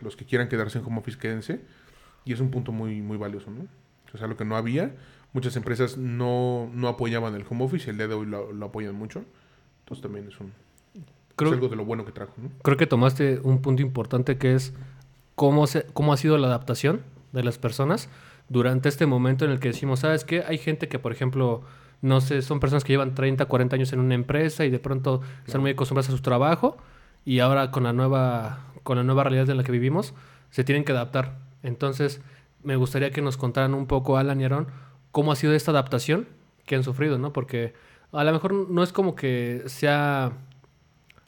los 0.00 0.16
que 0.16 0.24
quieran 0.24 0.48
quedarse 0.48 0.78
en 0.78 0.84
home 0.84 0.98
office, 0.98 1.18
quédense. 1.18 1.60
Y 2.24 2.32
es 2.32 2.40
un 2.40 2.50
punto 2.50 2.72
muy, 2.72 3.02
muy 3.02 3.16
valioso, 3.16 3.50
¿no? 3.50 3.66
O 4.14 4.18
sea, 4.18 4.28
lo 4.28 4.36
que 4.36 4.44
no 4.44 4.56
había, 4.56 4.94
muchas 5.32 5.56
empresas 5.56 5.96
no, 5.96 6.70
no 6.72 6.88
apoyaban 6.88 7.34
el 7.34 7.44
home 7.48 7.64
office 7.64 7.90
el 7.90 7.96
día 7.96 8.08
de 8.08 8.14
hoy 8.14 8.26
lo, 8.26 8.64
apoyan 8.64 8.94
mucho. 8.94 9.24
Entonces 9.80 10.02
también 10.02 10.28
es 10.28 10.38
un... 10.40 10.52
es 10.94 11.52
algo 11.52 11.68
de 11.68 11.76
lo 11.76 11.84
bueno 11.84 12.04
que 12.04 12.12
trajo, 12.12 12.32
¿no? 12.36 12.50
Creo 12.62 12.76
que 12.76 12.86
tomaste 12.86 13.40
un 13.42 13.60
punto 13.60 13.82
importante 13.82 14.38
que 14.38 14.54
es 14.54 14.72
cómo, 15.34 15.66
se, 15.66 15.84
cómo 15.92 16.12
ha 16.12 16.16
sido 16.16 16.38
la 16.38 16.46
adaptación 16.46 17.02
de 17.36 17.44
las 17.44 17.58
personas 17.58 18.08
durante 18.48 18.88
este 18.88 19.06
momento 19.06 19.44
en 19.44 19.50
el 19.50 19.60
que 19.60 19.68
decimos, 19.68 20.00
¿sabes 20.00 20.24
qué? 20.24 20.42
Hay 20.46 20.58
gente 20.58 20.88
que, 20.88 20.98
por 20.98 21.12
ejemplo, 21.12 21.62
no 22.02 22.20
sé, 22.20 22.42
son 22.42 22.60
personas 22.60 22.84
que 22.84 22.92
llevan 22.92 23.14
30, 23.14 23.46
40 23.46 23.76
años 23.76 23.92
en 23.92 24.00
una 24.00 24.14
empresa 24.14 24.64
y 24.64 24.70
de 24.70 24.78
pronto 24.78 25.20
están 25.46 25.60
muy 25.60 25.70
acostumbradas 25.70 26.08
a 26.12 26.16
su 26.16 26.22
trabajo 26.22 26.76
y 27.24 27.40
ahora 27.40 27.70
con 27.70 27.84
la 27.84 27.92
nueva 27.92 28.60
con 28.82 28.96
la 28.96 29.02
nueva 29.02 29.24
realidad 29.24 29.50
en 29.50 29.56
la 29.56 29.64
que 29.64 29.72
vivimos 29.72 30.14
se 30.50 30.62
tienen 30.62 30.84
que 30.84 30.92
adaptar. 30.92 31.38
Entonces, 31.64 32.20
me 32.62 32.76
gustaría 32.76 33.10
que 33.10 33.20
nos 33.20 33.36
contaran 33.36 33.74
un 33.74 33.86
poco 33.86 34.16
Alan 34.16 34.40
y 34.40 34.44
Aaron 34.44 34.68
cómo 35.10 35.32
ha 35.32 35.36
sido 35.36 35.52
esta 35.52 35.72
adaptación 35.72 36.28
que 36.66 36.76
han 36.76 36.84
sufrido, 36.84 37.18
¿no? 37.18 37.32
Porque 37.32 37.74
a 38.12 38.22
lo 38.22 38.32
mejor 38.32 38.52
no 38.52 38.82
es 38.82 38.92
como 38.92 39.16
que 39.16 39.64
sea 39.66 40.32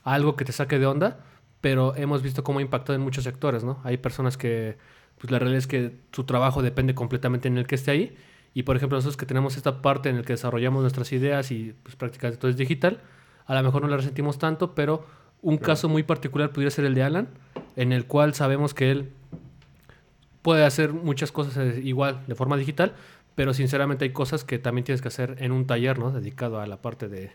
algo 0.04 0.36
que 0.36 0.44
te 0.44 0.52
saque 0.52 0.78
de 0.78 0.86
onda, 0.86 1.18
pero 1.60 1.96
hemos 1.96 2.22
visto 2.22 2.44
cómo 2.44 2.60
ha 2.60 2.62
impactado 2.62 2.94
en 2.94 3.02
muchos 3.02 3.24
sectores, 3.24 3.64
¿no? 3.64 3.80
Hay 3.82 3.96
personas 3.96 4.36
que 4.36 4.78
pues 5.18 5.30
la 5.30 5.38
realidad 5.38 5.58
es 5.58 5.66
que 5.66 5.96
su 6.12 6.24
trabajo 6.24 6.62
depende 6.62 6.94
completamente 6.94 7.48
en 7.48 7.58
el 7.58 7.66
que 7.66 7.74
esté 7.74 7.90
ahí. 7.90 8.16
Y 8.54 8.62
por 8.62 8.76
ejemplo, 8.76 8.96
nosotros 8.96 9.16
que 9.16 9.26
tenemos 9.26 9.56
esta 9.56 9.82
parte 9.82 10.08
en 10.08 10.16
la 10.16 10.22
que 10.22 10.32
desarrollamos 10.32 10.80
nuestras 10.82 11.12
ideas 11.12 11.50
y 11.50 11.74
pues 11.82 11.96
prácticamente 11.96 12.40
todo 12.40 12.50
es 12.50 12.56
digital, 12.56 13.00
a 13.46 13.54
lo 13.54 13.62
mejor 13.62 13.82
no 13.82 13.88
la 13.88 13.96
resentimos 13.96 14.38
tanto, 14.38 14.74
pero 14.74 15.06
un 15.42 15.58
caso 15.58 15.88
muy 15.88 16.02
particular 16.02 16.50
pudiera 16.50 16.70
ser 16.70 16.84
el 16.84 16.94
de 16.94 17.02
Alan, 17.02 17.28
en 17.76 17.92
el 17.92 18.06
cual 18.06 18.34
sabemos 18.34 18.74
que 18.74 18.90
él 18.90 19.10
puede 20.42 20.64
hacer 20.64 20.92
muchas 20.92 21.32
cosas 21.32 21.56
eh, 21.56 21.80
igual 21.84 22.24
de 22.26 22.34
forma 22.34 22.56
digital, 22.56 22.94
pero 23.34 23.54
sinceramente 23.54 24.04
hay 24.04 24.12
cosas 24.12 24.44
que 24.44 24.58
también 24.58 24.84
tienes 24.84 25.02
que 25.02 25.08
hacer 25.08 25.36
en 25.38 25.52
un 25.52 25.66
taller, 25.66 25.98
¿no? 25.98 26.10
Dedicado 26.10 26.60
a 26.60 26.66
la 26.66 26.78
parte 26.78 27.08
de, 27.08 27.32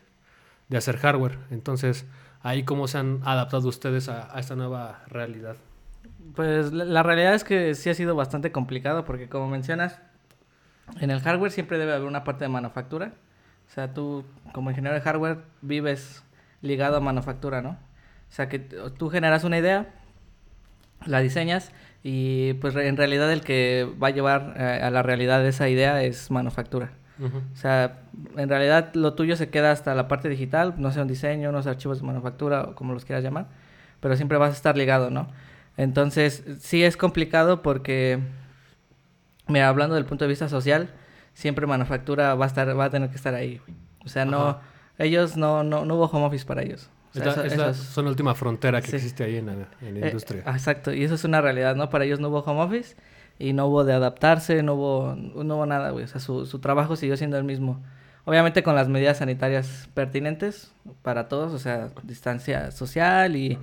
de 0.70 0.78
hacer 0.78 0.98
hardware. 0.98 1.38
Entonces, 1.50 2.06
ahí 2.42 2.64
cómo 2.64 2.88
se 2.88 2.98
han 2.98 3.22
adaptado 3.24 3.68
ustedes 3.70 4.10
a 4.10 4.38
esta 4.38 4.56
nueva 4.56 5.04
realidad. 5.08 5.56
Pues 6.36 6.74
la, 6.74 7.04
realidad 7.04 7.36
es 7.36 7.44
que 7.44 7.76
sí 7.76 7.90
ha 7.90 7.94
sido 7.94 8.16
bastante 8.16 8.52
complicado 8.52 9.06
porque 9.06 9.30
como 9.30 9.48
mencionas, 9.48 10.00
en 11.00 11.12
el 11.12 11.20
hardware 11.22 11.52
siempre 11.52 11.78
debe 11.78 11.94
haber 11.94 12.08
una 12.08 12.24
parte 12.24 12.46
de 12.46 12.50
manufactura. 12.50 13.14
O 13.68 13.72
sea, 13.72 13.94
tú 13.94 14.26
como 14.52 14.70
ingeniero 14.70 14.96
de 14.96 15.02
hardware 15.02 15.40
vives 15.62 16.24
ligado 16.62 16.98
a 16.98 17.00
manufactura, 17.00 17.62
¿no? 17.62 17.72
O 17.72 18.36
sea, 18.36 18.50
que 18.50 18.60
tú 18.60 19.10
generas 19.10 19.44
una 19.44 19.60
idea, 19.60 19.94
la 21.06 21.20
diseñas 21.20 21.72
y 22.02 22.54
pues 22.56 22.76
en 22.76 22.98
realidad 22.98 23.32
el 23.32 23.42
que 23.42 23.88
va 24.02 24.08
a 24.08 24.12
llevar 24.12 24.56
eh, 24.58 24.82
a 24.82 24.90
la 24.90 25.04
realidad 25.04 25.46
esa 25.46 25.70
idea 25.70 26.04
es 26.04 26.32
manufactura. 26.32 26.92
O 27.54 27.56
sea, 27.56 28.02
en 28.36 28.50
realidad 28.50 28.94
lo 28.96 29.14
tuyo 29.14 29.38
se 29.38 29.50
queda 29.50 29.72
hasta 29.72 29.96
la 29.96 30.08
parte 30.10 30.28
digital, 30.28 30.74
no 30.78 30.92
sea 30.92 31.04
un 31.04 31.08
diseño, 31.08 31.52
unos 31.52 31.68
archivos 31.68 32.02
de 32.02 32.08
manufactura 32.08 32.64
o 32.64 32.76
como 32.76 32.92
los 32.92 33.06
quieras 33.06 33.24
llamar, 33.24 33.46
pero 34.02 34.18
siempre 34.18 34.38
vas 34.38 34.50
a 34.50 34.54
estar 34.56 34.76
ligado, 34.76 35.10
¿no? 35.10 35.28
Entonces, 35.78 36.44
sí 36.60 36.84
es 36.84 36.98
complicado 36.98 37.62
porque, 37.62 38.20
mira, 39.48 39.68
hablando 39.68 39.96
del 39.96 40.06
punto 40.06 40.26
de 40.26 40.30
vista 40.30 40.50
social, 40.50 40.90
siempre 41.34 41.66
manufactura 41.66 42.36
va 42.36 42.46
a 42.46 42.48
estar, 42.48 42.78
va 42.78 42.86
a 42.86 42.90
tener 42.90 43.10
que 43.10 43.16
estar 43.16 43.34
ahí. 43.34 43.60
O 44.06 44.10
sea, 44.10 44.26
no, 44.26 44.60
ellos 44.98 45.36
no, 45.38 45.64
no, 45.64 45.86
no 45.86 45.96
hubo 45.96 46.06
home 46.06 46.26
office 46.26 46.46
para 46.46 46.62
ellos. 46.62 46.90
es 47.14 47.58
la, 47.58 47.74
son 47.74 48.06
la 48.06 48.12
última 48.12 48.36
frontera 48.36 48.82
que 48.82 48.96
existe 48.96 49.24
ahí 49.24 49.38
en 49.38 49.48
la, 49.48 49.54
en 49.82 50.00
la 50.00 50.06
eh, 50.06 50.10
industria. 50.10 50.44
exacto, 50.46 50.94
y 50.94 51.04
eso 51.04 51.16
es 51.16 51.24
una 51.24 51.42
realidad, 51.42 51.76
¿no? 51.76 51.90
Para 51.90 52.06
ellos 52.06 52.20
no 52.20 52.30
hubo 52.30 52.40
home 52.40 52.62
office 52.62 52.96
y 53.40 53.54
no 53.54 53.68
hubo 53.68 53.84
de 53.84 53.94
adaptarse, 53.94 54.62
no 54.62 54.76
hubo, 54.76 55.16
no 55.16 55.56
hubo 55.56 55.66
nada, 55.66 55.90
güey. 55.90 56.06
O 56.06 56.08
sea, 56.08 56.22
su, 56.22 56.46
su 56.46 56.60
trabajo 56.60 56.96
siguió 56.96 57.18
siendo 57.18 57.38
el 57.38 57.44
mismo. 57.44 57.82
Obviamente 58.26 58.64
con 58.64 58.76
las 58.76 58.88
medidas 58.88 59.18
sanitarias 59.18 59.90
pertinentes 59.94 60.72
para 61.02 61.28
todos, 61.28 61.52
o 61.52 61.60
sea, 61.60 61.90
distancia 62.04 62.72
social 62.72 63.36
y, 63.36 63.58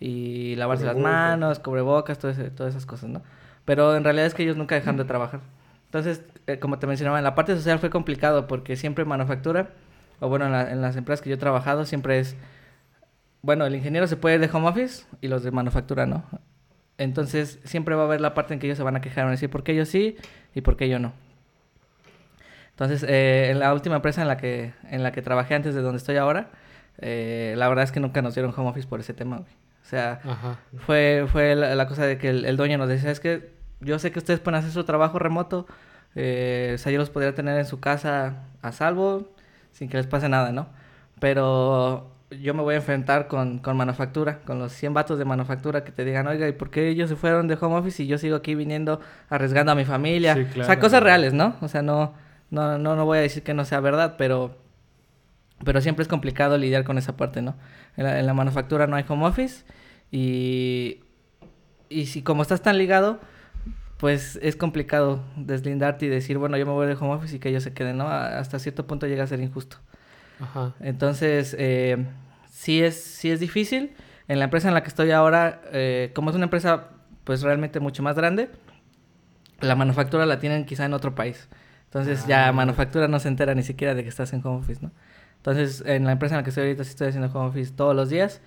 y 0.00 0.54
lavarse 0.56 0.84
las 0.84 0.96
manos, 1.02 1.58
cubrebocas, 1.58 2.18
todo 2.18 2.30
ese- 2.30 2.50
todas 2.50 2.74
esas 2.74 2.86
cosas, 2.86 3.10
¿no? 3.10 3.22
Pero 3.64 3.96
en 3.96 4.04
realidad 4.04 4.26
es 4.26 4.34
que 4.34 4.42
ellos 4.44 4.56
nunca 4.56 4.74
dejan 4.74 4.96
de 4.96 5.04
trabajar. 5.04 5.40
Entonces, 5.86 6.22
eh, 6.46 6.58
como 6.58 6.78
te 6.78 6.86
mencionaba, 6.86 7.18
en 7.18 7.24
la 7.24 7.34
parte 7.34 7.54
social 7.56 7.78
fue 7.78 7.90
complicado 7.90 8.46
porque 8.46 8.76
siempre 8.76 9.04
manufactura, 9.04 9.70
o 10.20 10.28
bueno, 10.28 10.46
en, 10.46 10.52
la- 10.52 10.70
en 10.70 10.80
las 10.82 10.96
empresas 10.96 11.22
que 11.22 11.30
yo 11.30 11.34
he 11.36 11.38
trabajado, 11.38 11.84
siempre 11.84 12.18
es, 12.18 12.36
bueno, 13.42 13.66
el 13.66 13.74
ingeniero 13.74 14.06
se 14.06 14.16
puede 14.16 14.36
ir 14.36 14.40
de 14.40 14.50
home 14.54 14.68
office 14.68 15.04
y 15.20 15.28
los 15.28 15.42
de 15.42 15.50
manufactura 15.50 16.06
no. 16.06 16.24
Entonces, 16.98 17.60
siempre 17.64 17.94
va 17.94 18.02
a 18.02 18.04
haber 18.06 18.20
la 18.20 18.34
parte 18.34 18.54
en 18.54 18.60
que 18.60 18.66
ellos 18.66 18.76
se 18.78 18.84
van 18.84 18.96
a 18.96 19.00
quejar, 19.00 19.24
van 19.24 19.28
a 19.28 19.36
decir 19.36 19.50
por 19.50 19.62
qué 19.62 19.74
yo 19.74 19.84
sí 19.84 20.16
y 20.54 20.60
por 20.62 20.76
qué 20.76 20.88
yo 20.88 20.98
no. 20.98 21.12
Entonces, 22.70 23.04
eh, 23.08 23.50
en 23.50 23.58
la 23.58 23.72
última 23.74 23.96
empresa 23.96 24.22
en 24.22 24.28
la 24.28 24.36
que, 24.36 24.72
en 24.90 25.02
la 25.02 25.12
que 25.12 25.22
trabajé 25.22 25.54
antes 25.54 25.74
de 25.74 25.80
donde 25.82 25.98
estoy 25.98 26.16
ahora, 26.16 26.50
eh, 26.98 27.54
la 27.56 27.68
verdad 27.68 27.84
es 27.84 27.92
que 27.92 28.00
nunca 28.00 28.22
nos 28.22 28.34
dieron 28.34 28.52
home 28.56 28.68
office 28.70 28.86
por 28.86 29.00
ese 29.00 29.14
tema, 29.14 29.38
güey. 29.38 29.50
O 29.88 29.90
sea, 29.90 30.20
Ajá. 30.22 30.58
fue, 30.84 31.24
fue 31.32 31.54
la, 31.54 31.74
la 31.74 31.86
cosa 31.88 32.04
de 32.04 32.18
que 32.18 32.28
el, 32.28 32.44
el 32.44 32.58
dueño 32.58 32.76
nos 32.76 32.90
decía, 32.90 33.10
es 33.10 33.20
que 33.20 33.54
yo 33.80 33.98
sé 33.98 34.12
que 34.12 34.18
ustedes 34.18 34.38
pueden 34.38 34.58
hacer 34.58 34.70
su 34.70 34.84
trabajo 34.84 35.18
remoto, 35.18 35.66
eh, 36.14 36.72
o 36.74 36.78
sea, 36.78 36.92
yo 36.92 36.98
los 36.98 37.08
podría 37.08 37.34
tener 37.34 37.58
en 37.58 37.64
su 37.64 37.80
casa 37.80 38.44
a 38.60 38.72
salvo, 38.72 39.32
sin 39.72 39.88
que 39.88 39.96
les 39.96 40.06
pase 40.06 40.28
nada, 40.28 40.52
¿no? 40.52 40.68
Pero 41.20 42.10
yo 42.30 42.52
me 42.52 42.60
voy 42.60 42.74
a 42.74 42.76
enfrentar 42.76 43.28
con, 43.28 43.60
con 43.60 43.78
manufactura, 43.78 44.40
con 44.44 44.58
los 44.58 44.72
100 44.72 44.92
vatos 44.92 45.18
de 45.18 45.24
manufactura 45.24 45.84
que 45.84 45.90
te 45.90 46.04
digan, 46.04 46.26
oiga, 46.26 46.46
¿y 46.46 46.52
por 46.52 46.68
qué 46.68 46.88
ellos 46.88 47.08
se 47.08 47.16
fueron 47.16 47.48
de 47.48 47.56
home 47.58 47.76
office 47.76 48.02
y 48.02 48.06
yo 48.08 48.18
sigo 48.18 48.36
aquí 48.36 48.54
viniendo 48.54 49.00
arriesgando 49.30 49.72
a 49.72 49.74
mi 49.74 49.86
familia? 49.86 50.34
Sí, 50.34 50.60
O 50.60 50.64
sea, 50.64 50.78
cosas 50.78 51.02
reales, 51.02 51.32
¿no? 51.32 51.56
O 51.62 51.68
sea, 51.68 51.80
no, 51.80 52.12
no, 52.50 52.76
no, 52.76 52.94
no 52.94 53.06
voy 53.06 53.16
a 53.16 53.20
decir 53.22 53.42
que 53.42 53.54
no 53.54 53.64
sea 53.64 53.80
verdad, 53.80 54.16
pero, 54.18 54.54
pero 55.64 55.80
siempre 55.80 56.02
es 56.02 56.08
complicado 56.08 56.58
lidiar 56.58 56.84
con 56.84 56.98
esa 56.98 57.16
parte, 57.16 57.40
¿no? 57.40 57.56
En 57.96 58.04
la, 58.04 58.20
en 58.20 58.26
la 58.26 58.34
manufactura 58.34 58.86
no 58.86 58.96
hay 58.96 59.06
home 59.08 59.24
office 59.26 59.64
y, 60.10 61.00
y 61.88 62.06
si 62.06 62.22
como 62.22 62.42
estás 62.42 62.62
tan 62.62 62.78
ligado, 62.78 63.20
pues 63.98 64.38
es 64.42 64.56
complicado 64.56 65.22
deslindarte 65.36 66.06
y 66.06 66.08
decir, 66.08 66.38
bueno, 66.38 66.56
yo 66.56 66.66
me 66.66 66.72
voy 66.72 66.86
de 66.86 66.94
home 66.94 67.12
office 67.14 67.36
y 67.36 67.38
que 67.38 67.48
ellos 67.48 67.62
se 67.64 67.72
queden, 67.72 67.96
¿no? 67.98 68.08
Hasta 68.08 68.58
cierto 68.58 68.86
punto 68.86 69.06
llega 69.06 69.24
a 69.24 69.26
ser 69.26 69.40
injusto. 69.40 69.78
Ajá. 70.40 70.74
Entonces, 70.80 71.56
eh, 71.58 72.06
sí, 72.50 72.80
es, 72.82 73.02
sí 73.02 73.30
es 73.30 73.40
difícil. 73.40 73.92
En 74.28 74.38
la 74.38 74.44
empresa 74.44 74.68
en 74.68 74.74
la 74.74 74.82
que 74.82 74.88
estoy 74.88 75.10
ahora, 75.10 75.62
eh, 75.72 76.12
como 76.14 76.30
es 76.30 76.36
una 76.36 76.44
empresa 76.44 76.90
pues 77.24 77.42
realmente 77.42 77.80
mucho 77.80 78.02
más 78.02 78.14
grande, 78.16 78.50
la 79.60 79.74
manufactura 79.74 80.24
la 80.26 80.38
tienen 80.38 80.64
quizá 80.64 80.84
en 80.84 80.94
otro 80.94 81.14
país. 81.14 81.48
Entonces 81.86 82.20
Ah. 82.24 82.28
ya 82.28 82.52
manufactura 82.52 83.08
no 83.08 83.18
se 83.18 83.28
entera 83.28 83.54
ni 83.54 83.62
siquiera 83.62 83.94
de 83.94 84.02
que 84.02 84.08
estás 84.08 84.32
en 84.32 84.46
home 84.46 84.58
office, 84.60 84.80
¿no? 84.82 84.92
Entonces, 85.36 85.82
en 85.86 86.04
la 86.04 86.12
empresa 86.12 86.34
en 86.34 86.38
la 86.40 86.42
que 86.44 86.50
estoy 86.50 86.64
ahorita 86.64 86.84
sí 86.84 86.90
estoy 86.90 87.08
haciendo 87.08 87.30
home 87.32 87.48
office 87.48 87.72
todos 87.72 87.94
los 87.96 88.10
días 88.10 88.40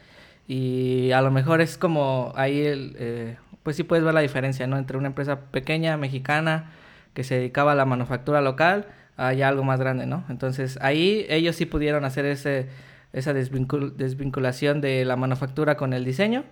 y 0.48 1.12
a 1.12 1.21
lo 1.21 1.31
mejor 1.31 1.62
es 1.62 1.77
como 1.77 2.33
ahí, 2.36 2.62
el, 2.62 2.95
eh, 3.00 3.38
pues 3.63 3.75
sí 3.75 3.83
puedes 3.83 4.03
ver 4.03 4.13
la 4.13 4.21
diferencia, 4.21 4.67
¿no? 4.67 4.77
Entre 4.77 4.98
una 4.98 5.07
empresa 5.07 5.39
pequeña, 5.51 5.95
mexicana, 5.98 6.71
que 7.13 7.24
se 7.24 7.36
dedicaba 7.36 7.74
a 7.74 7.75
la 7.75 7.86
manufactura 7.86 8.41
local, 8.41 8.88
a 9.17 9.33
ya 9.33 9.48
algo 9.50 9.63
más 9.63 9.79
grande, 9.79 10.05
¿no? 10.07 10.24
Entonces, 10.29 10.77
ahí 10.81 11.25
ellos 11.29 11.55
sí 11.55 11.65
pudieron 11.65 12.05
hacer 12.05 12.25
ese, 12.25 12.69
esa 13.13 13.33
desvincul- 13.33 13.93
desvinculación 13.95 14.81
de 14.81 15.05
la 15.05 15.15
manufactura 15.15 15.75
con 15.77 15.93
el 15.93 16.05
diseño 16.05 16.43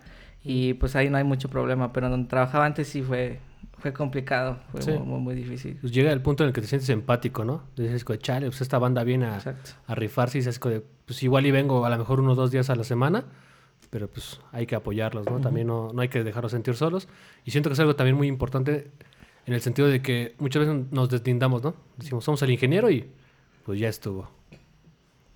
y 0.44 0.74
pues 0.76 0.96
ahí 0.96 1.10
no 1.10 1.18
hay 1.18 1.24
mucho 1.24 1.50
problema, 1.50 1.92
pero 1.94 2.10
donde 2.10 2.30
trabajaba 2.30 2.66
antes 2.66 2.88
sí 2.88 3.02
fue, 3.02 3.40
fue 3.80 3.92
complicado, 3.92 4.60
fue 4.72 4.82
Sí. 4.84 4.92
muy, 4.92 5.00
muy, 5.00 5.20
muy 5.20 5.36
difícil. 5.36 5.78
Pues 5.82 5.92
llega 5.94 6.12
el 6.12 6.22
punto 6.22 6.44
en 6.44 6.50
el 6.50 6.54
que 6.54 6.62
te 6.62 6.68
sientes 6.68 6.90
empático, 6.90 7.44
¿no? 7.44 7.64
Dices, 7.76 8.06
chale, 8.20 8.46
pues 8.48 8.62
esta 8.62 8.78
banda 8.78 9.04
viene 9.04 9.26
a, 9.26 9.40
a 9.88 9.96
rifarse 9.96 10.38
y 10.38 10.42
dices, 10.42 10.60
pues 10.60 11.24
igual 11.24 11.46
y 11.46 11.52
vengo 11.52 11.86
a 11.86 11.90
lo 11.90 11.98
mejor 11.98 12.20
unos 12.20 12.38
dos 12.38 12.52
días 12.52 12.70
a 12.70 12.76
la 12.76 12.84
semana, 12.84 13.26
pero 13.90 14.08
pues 14.08 14.40
hay 14.52 14.66
que 14.66 14.76
apoyarlos, 14.76 15.26
¿no? 15.30 15.40
También 15.40 15.68
no, 15.68 15.92
no 15.94 16.02
hay 16.02 16.10
que 16.10 16.24
dejarlos 16.24 16.52
sentir 16.52 16.76
solos. 16.76 17.08
Y 17.46 17.52
siento 17.52 17.70
que 17.70 17.74
es 17.74 17.80
algo 17.80 17.96
también 17.96 18.16
muy 18.16 18.28
importante 18.28 18.92
en 19.46 19.54
el 19.54 19.62
sentido 19.62 19.88
de 19.88 20.02
que 20.02 20.36
muchas 20.38 20.66
veces 20.66 20.92
nos 20.92 21.10
deslindamos, 21.10 21.64
¿no? 21.64 21.76
Decimos, 21.98 22.24
somos 22.24 22.42
el 22.44 22.52
ingeniero 22.52 22.90
y 22.92 23.10
pues 23.66 23.80
ya 23.80 23.90
estuvo. 23.90 24.30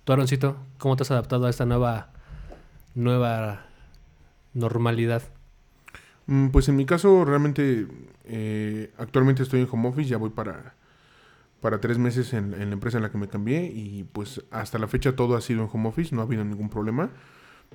Tú, 0.04 0.12
Aaroncito, 0.12 0.56
¿cómo 0.78 0.96
te 0.96 1.02
has 1.02 1.10
adaptado 1.10 1.46
a 1.46 1.50
esta 1.50 1.64
nueva, 1.64 2.12
nueva 2.94 3.66
normalidad? 4.52 5.22
Mm, 6.26 6.48
Pues 6.48 6.68
en 6.68 6.76
mi 6.76 6.86
caso, 6.86 7.24
realmente, 7.24 7.88
eh, 8.24 8.92
actualmente 8.98 9.42
estoy 9.42 9.60
en 9.60 9.68
home 9.70 9.88
office, 9.88 10.08
ya 10.08 10.16
voy 10.16 10.30
para, 10.30 10.74
para 11.60 11.80
tres 11.80 11.98
meses 11.98 12.32
en, 12.34 12.54
en 12.54 12.68
la 12.68 12.74
empresa 12.74 12.98
en 12.98 13.02
la 13.02 13.10
que 13.10 13.18
me 13.18 13.28
cambié 13.28 13.64
y 13.64 14.04
pues 14.04 14.42
hasta 14.50 14.78
la 14.78 14.86
fecha 14.86 15.16
todo 15.16 15.36
ha 15.36 15.40
sido 15.40 15.62
en 15.62 15.70
home 15.72 15.88
office, 15.88 16.14
no 16.14 16.20
ha 16.20 16.24
habido 16.24 16.44
ningún 16.44 16.68
problema, 16.68 17.10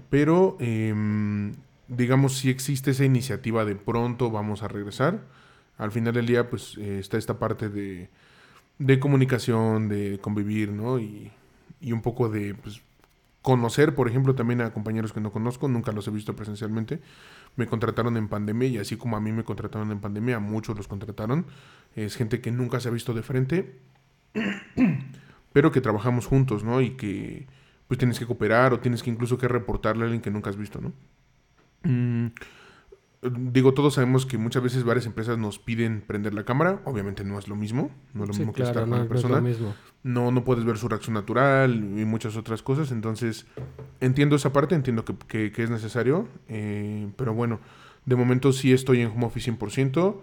pero 0.10 0.58
em, 0.60 1.54
digamos 1.88 2.38
si 2.38 2.50
existe 2.50 2.92
esa 2.92 3.06
iniciativa 3.06 3.66
de 3.66 3.76
pronto 3.76 4.32
vamos 4.32 4.64
a 4.64 4.68
regresar, 4.68 5.22
al 5.78 5.92
final 5.92 6.14
del 6.14 6.26
día 6.26 6.50
pues 6.50 6.78
eh, 6.78 7.00
está 7.00 7.18
esta 7.18 7.40
parte 7.40 7.70
de, 7.70 8.10
de 8.78 9.00
comunicación, 9.00 9.90
de 9.90 10.20
convivir, 10.22 10.72
¿no? 10.72 11.00
Y, 11.00 11.32
y 11.82 11.92
un 11.92 12.02
poco 12.02 12.30
de 12.30 12.56
pues, 12.56 12.82
conocer, 13.42 13.96
por 13.96 14.10
ejemplo, 14.10 14.36
también 14.36 14.62
a 14.62 14.74
compañeros 14.74 15.14
que 15.14 15.22
no 15.22 15.32
conozco, 15.32 15.68
nunca 15.68 15.92
los 15.92 16.08
he 16.08 16.12
visto 16.12 16.36
presencialmente 16.36 17.00
me 17.56 17.68
contrataron 17.68 18.18
en 18.18 18.28
pandemia 18.28 18.68
y 18.68 18.78
así 18.78 18.96
como 18.98 19.18
a 19.18 19.20
mí 19.20 19.32
me 19.32 19.44
contrataron 19.44 19.92
en 19.92 20.00
pandemia, 20.00 20.38
a 20.38 20.40
muchos 20.40 20.78
los 20.78 20.88
contrataron. 20.88 21.46
Es 21.96 22.16
gente 22.16 22.42
que 22.42 22.52
nunca 22.52 22.80
se 22.80 22.90
ha 22.90 22.92
visto 22.92 23.14
de 23.14 23.24
frente, 23.24 23.76
pero 25.54 25.72
que 25.72 25.82
trabajamos 25.82 26.26
juntos, 26.26 26.64
¿no? 26.64 26.82
Y 26.82 26.92
que 26.92 27.48
pues 27.90 27.98
tienes 27.98 28.18
que 28.20 28.26
cooperar 28.26 28.72
o 28.72 28.80
tienes 28.80 29.04
que 29.04 29.10
incluso 29.10 29.38
que 29.38 29.50
reportarle 29.50 30.04
a 30.04 30.06
alguien 30.06 30.22
que 30.22 30.32
nunca 30.32 30.50
has 30.50 30.56
visto, 30.58 30.80
¿no? 30.80 30.94
Mm, 31.84 32.28
digo, 33.52 33.74
todos 33.74 33.96
sabemos 33.96 34.26
que 34.26 34.38
muchas 34.38 34.64
veces 34.64 34.86
varias 34.86 35.06
empresas 35.06 35.38
nos 35.38 35.60
piden 35.60 36.02
prender 36.08 36.34
la 36.34 36.46
cámara, 36.46 36.80
obviamente 36.86 37.26
no 37.26 37.38
es 37.38 37.50
lo 37.50 37.56
mismo, 37.58 37.92
no 38.14 38.24
es 38.24 38.28
lo 38.30 38.34
Sí, 38.34 38.40
mismo 38.40 38.54
que 38.54 38.64
estar 38.64 38.84
con 38.84 38.92
no, 38.92 38.96
la 38.98 39.00
no 39.00 39.04
es 39.06 39.10
persona 39.10 39.36
lo 39.36 39.42
mismo. 39.42 39.76
no, 40.04 40.32
no 40.32 40.44
puedes 40.46 40.64
ver 40.64 40.78
su 40.78 40.88
reacción 40.88 41.16
natural 41.16 41.74
y 41.76 42.06
muchas 42.06 42.38
otras 42.38 42.62
cosas. 42.64 42.92
Entonces, 42.92 43.46
entiendo 44.00 44.38
esa 44.38 44.54
parte, 44.54 44.76
entiendo 44.76 45.04
que, 45.04 45.16
que- 45.28 45.52
que 45.52 45.64
es 45.64 45.70
necesario. 45.70 46.30
eh, 46.48 47.10
pero 47.18 47.34
bueno, 47.34 47.60
de 48.06 48.16
momento 48.16 48.54
sí 48.54 48.72
estoy 48.72 49.02
en 49.02 49.10
home 49.10 49.26
office 49.26 49.52
100%. 49.52 50.22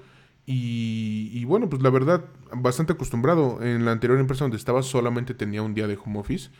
Y, 0.48 1.30
y 1.34 1.44
bueno, 1.44 1.68
pues 1.68 1.82
la 1.82 1.90
verdad, 1.90 2.24
bastante 2.54 2.92
acostumbrado. 2.94 3.60
En 3.62 3.84
la 3.84 3.92
anterior 3.92 4.18
empresa 4.20 4.44
donde 4.44 4.56
estaba 4.56 4.82
solamente 4.82 5.34
tenía 5.34 5.60
un 5.62 5.74
día 5.74 5.86
de 5.88 5.98
home 6.02 6.20
office. 6.20 6.50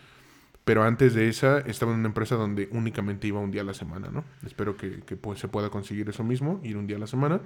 Pero 0.66 0.82
antes 0.82 1.14
de 1.14 1.28
esa 1.28 1.60
estaba 1.60 1.92
en 1.92 2.00
una 2.00 2.08
empresa 2.08 2.34
donde 2.34 2.68
únicamente 2.72 3.28
iba 3.28 3.38
un 3.38 3.52
día 3.52 3.60
a 3.60 3.64
la 3.64 3.72
semana, 3.72 4.08
¿no? 4.10 4.24
Espero 4.44 4.76
que, 4.76 4.98
que, 5.02 5.14
pues, 5.14 5.38
se 5.38 5.46
pueda 5.46 5.70
conseguir 5.70 6.08
eso 6.08 6.24
mismo, 6.24 6.60
ir 6.64 6.76
un 6.76 6.88
día 6.88 6.96
a 6.96 6.98
la 6.98 7.06
semana. 7.06 7.40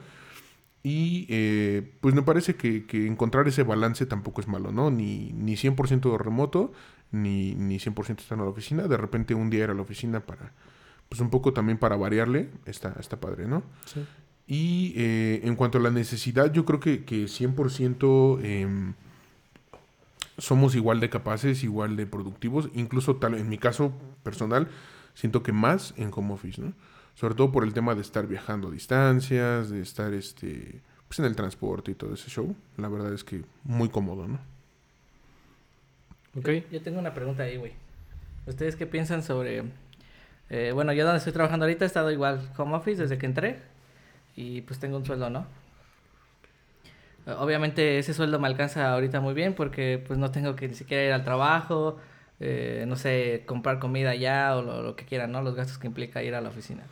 Y 0.83 1.27
eh, 1.29 1.93
pues 2.01 2.15
me 2.15 2.23
parece 2.23 2.57
que, 2.57 2.87
que 2.87 3.07
encontrar 3.07 3.47
ese 3.47 3.63
balance 3.63 4.07
tampoco 4.07 4.41
es 4.41 4.49
malo, 4.49 4.73
¿no? 4.73 4.91
Ni, 4.91 5.35
ni 5.35 5.53
100% 5.53 6.17
remoto, 6.17 6.73
ni, 7.13 7.55
ni 7.57 7.77
100% 7.77 8.21
estar 8.21 8.39
en 8.39 8.45
la 8.45 8.51
oficina. 8.51 8.89
De 8.89 8.97
repente 8.97 9.35
un 9.35 9.51
día 9.51 9.65
ir 9.65 9.71
a 9.71 9.75
la 9.75 9.83
oficina 9.83 10.21
para, 10.21 10.55
pues 11.11 11.21
un 11.21 11.29
poco 11.29 11.53
también 11.53 11.77
para 11.77 11.97
variarle, 11.97 12.49
está, 12.65 12.97
está 12.99 13.21
padre, 13.21 13.47
¿no? 13.47 13.65
Sí. 13.85 14.03
Y 14.47 14.95
eh, 14.97 15.43
en 15.45 15.57
cuanto 15.57 15.77
a 15.77 15.83
la 15.83 15.91
necesidad, 15.91 16.51
yo 16.51 16.65
creo 16.65 16.81
que, 16.81 17.05
que 17.05 17.25
100% 17.27 18.43
em, 18.43 18.95
somos 20.41 20.75
igual 20.75 21.01
de 21.01 21.11
capaces, 21.11 21.63
igual 21.63 21.97
de 21.97 22.07
productivos. 22.07 22.71
Incluso 22.75 23.17
tal, 23.17 23.35
en 23.35 23.49
mi 23.49 23.59
caso 23.59 23.93
personal, 24.23 24.69
siento 25.15 25.43
que 25.43 25.53
más 25.53 25.95
en 25.97 26.11
home 26.15 26.35
office, 26.35 26.61
¿no? 26.61 26.73
Sobre 27.15 27.35
todo 27.35 27.53
por 27.53 27.65
el 27.65 27.75
tema 27.75 27.95
de 27.95 28.01
estar 28.01 28.27
viajando 28.27 28.69
a 28.69 28.71
distancias, 28.71 29.69
de 29.69 29.83
estar 29.83 30.15
este, 30.15 30.81
pues 31.07 31.19
en 31.19 31.27
el 31.27 31.37
transporte 31.37 31.91
y 31.91 31.95
todo 31.95 32.15
ese 32.15 32.31
show. 32.31 32.57
La 32.79 32.89
verdad 32.89 33.13
es 33.13 33.23
que 33.23 33.45
muy 33.65 33.91
cómodo, 33.91 34.27
¿no? 34.27 34.39
Ok. 36.37 36.49
Yo 36.73 36.81
tengo 36.81 36.99
una 36.99 37.13
pregunta 37.13 37.43
ahí, 37.43 37.57
güey. 37.57 37.73
¿Ustedes 38.47 38.77
qué 38.77 38.87
piensan 38.87 39.23
sobre... 39.23 39.65
eh, 40.49 40.71
bueno, 40.73 40.93
yo 40.93 41.05
donde 41.05 41.19
estoy 41.19 41.33
trabajando 41.33 41.67
ahorita 41.67 41.85
he 41.85 41.87
estado 41.87 42.11
igual 42.11 42.51
home 42.57 42.75
office 42.75 43.03
desde 43.03 43.19
que 43.19 43.27
entré 43.27 43.59
y 44.37 44.63
pues 44.63 44.81
tengo 44.81 44.97
un 44.97 45.05
sueldo, 45.05 45.29
¿no? 45.29 45.47
Obviamente 47.39 47.99
ese 47.99 48.15
sueldo 48.15 48.39
me 48.39 48.47
alcanza 48.49 48.93
ahorita 48.93 49.21
muy 49.21 49.35
bien 49.35 49.55
porque 49.55 50.03
pues 50.07 50.19
no 50.19 50.31
tengo 50.31 50.57
que 50.57 50.69
ni 50.69 50.75
siquiera 50.75 51.05
ir 51.05 51.13
al 51.13 51.25
trabajo, 51.25 51.97
eh, 52.41 52.85
no 52.89 52.97
sé, 52.97 53.45
comprar 53.47 53.79
comida 53.79 54.11
allá 54.11 54.57
o 54.57 54.63
lo, 54.63 54.83
lo 54.83 54.97
que 54.97 55.05
quieran, 55.05 55.33
¿no? 55.33 55.43
Los 55.43 55.55
gastos 55.55 55.79
que 55.79 55.87
implica 55.87 56.23
ir 56.23 56.35
a 56.35 56.41
la 56.41 56.49
oficina. 56.49 56.85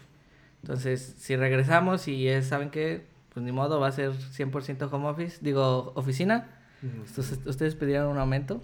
Entonces, 0.62 1.14
si 1.18 1.36
regresamos 1.36 2.08
y 2.08 2.28
es, 2.28 2.46
¿saben 2.46 2.70
qué? 2.70 3.06
Pues 3.32 3.44
ni 3.44 3.52
modo, 3.52 3.80
va 3.80 3.88
a 3.88 3.92
ser 3.92 4.12
100% 4.12 4.88
home 4.90 5.08
office, 5.08 5.38
digo, 5.40 5.92
oficina. 5.94 6.48
Entonces, 6.82 7.40
¿ustedes 7.46 7.74
pidieron 7.74 8.08
un 8.08 8.18
aumento? 8.18 8.60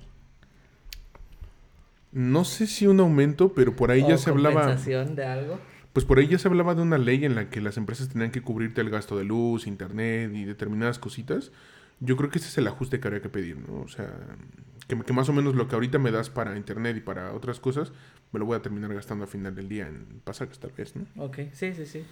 No 2.12 2.44
sé 2.44 2.66
si 2.66 2.86
un 2.86 3.00
aumento, 3.00 3.52
pero 3.54 3.74
por 3.74 3.90
ahí 3.90 4.02
ya 4.02 4.14
¿O 4.14 4.18
se 4.18 4.30
hablaba... 4.30 4.74
de 4.74 5.24
algo? 5.24 5.58
Pues 5.94 6.04
por 6.04 6.18
ahí 6.18 6.26
ya 6.26 6.38
se 6.38 6.48
hablaba 6.48 6.74
de 6.74 6.82
una 6.82 6.98
ley 6.98 7.24
en 7.24 7.34
la 7.36 7.48
que 7.48 7.62
las 7.62 7.78
empresas 7.78 8.08
tenían 8.10 8.30
que 8.32 8.42
cubrirte 8.42 8.82
el 8.82 8.90
gasto 8.90 9.16
de 9.16 9.24
luz, 9.24 9.66
internet 9.66 10.30
y 10.34 10.44
determinadas 10.44 10.98
cositas. 10.98 11.52
yo 12.00 12.16
creo 12.16 12.28
que 12.28 12.38
ese 12.38 12.48
es 12.48 12.58
el 12.58 12.66
ajuste 12.66 13.00
que 13.00 13.08
habría 13.08 13.22
que 13.22 13.28
pedir, 13.30 13.56
¿no? 13.56 13.80
O 13.82 13.88
sea, 13.88 14.12
que, 14.88 15.00
que 15.00 15.12
más 15.12 15.28
o 15.28 15.32
menos 15.32 15.54
lo 15.54 15.68
que 15.68 15.76
ahorita 15.76 15.98
me 15.98 16.10
das 16.10 16.28
para 16.28 16.56
internet 16.56 16.96
y 16.96 17.00
para 17.00 17.32
otras 17.32 17.60
cosas, 17.60 17.92
me 18.32 18.40
lo 18.40 18.44
voy 18.46 18.56
a 18.56 18.62
terminar 18.62 18.92
gastando 18.92 19.24
a 19.24 19.28
final 19.28 19.54
del 19.54 19.68
día 19.68 19.86
en 19.86 20.20
pasajes 20.24 20.58
tal 20.58 20.72
vez, 20.76 20.94
¿no? 20.96 21.06
Ok, 21.16 21.38
sí, 21.52 21.72
sí, 21.72 21.86
sí. 21.86 22.04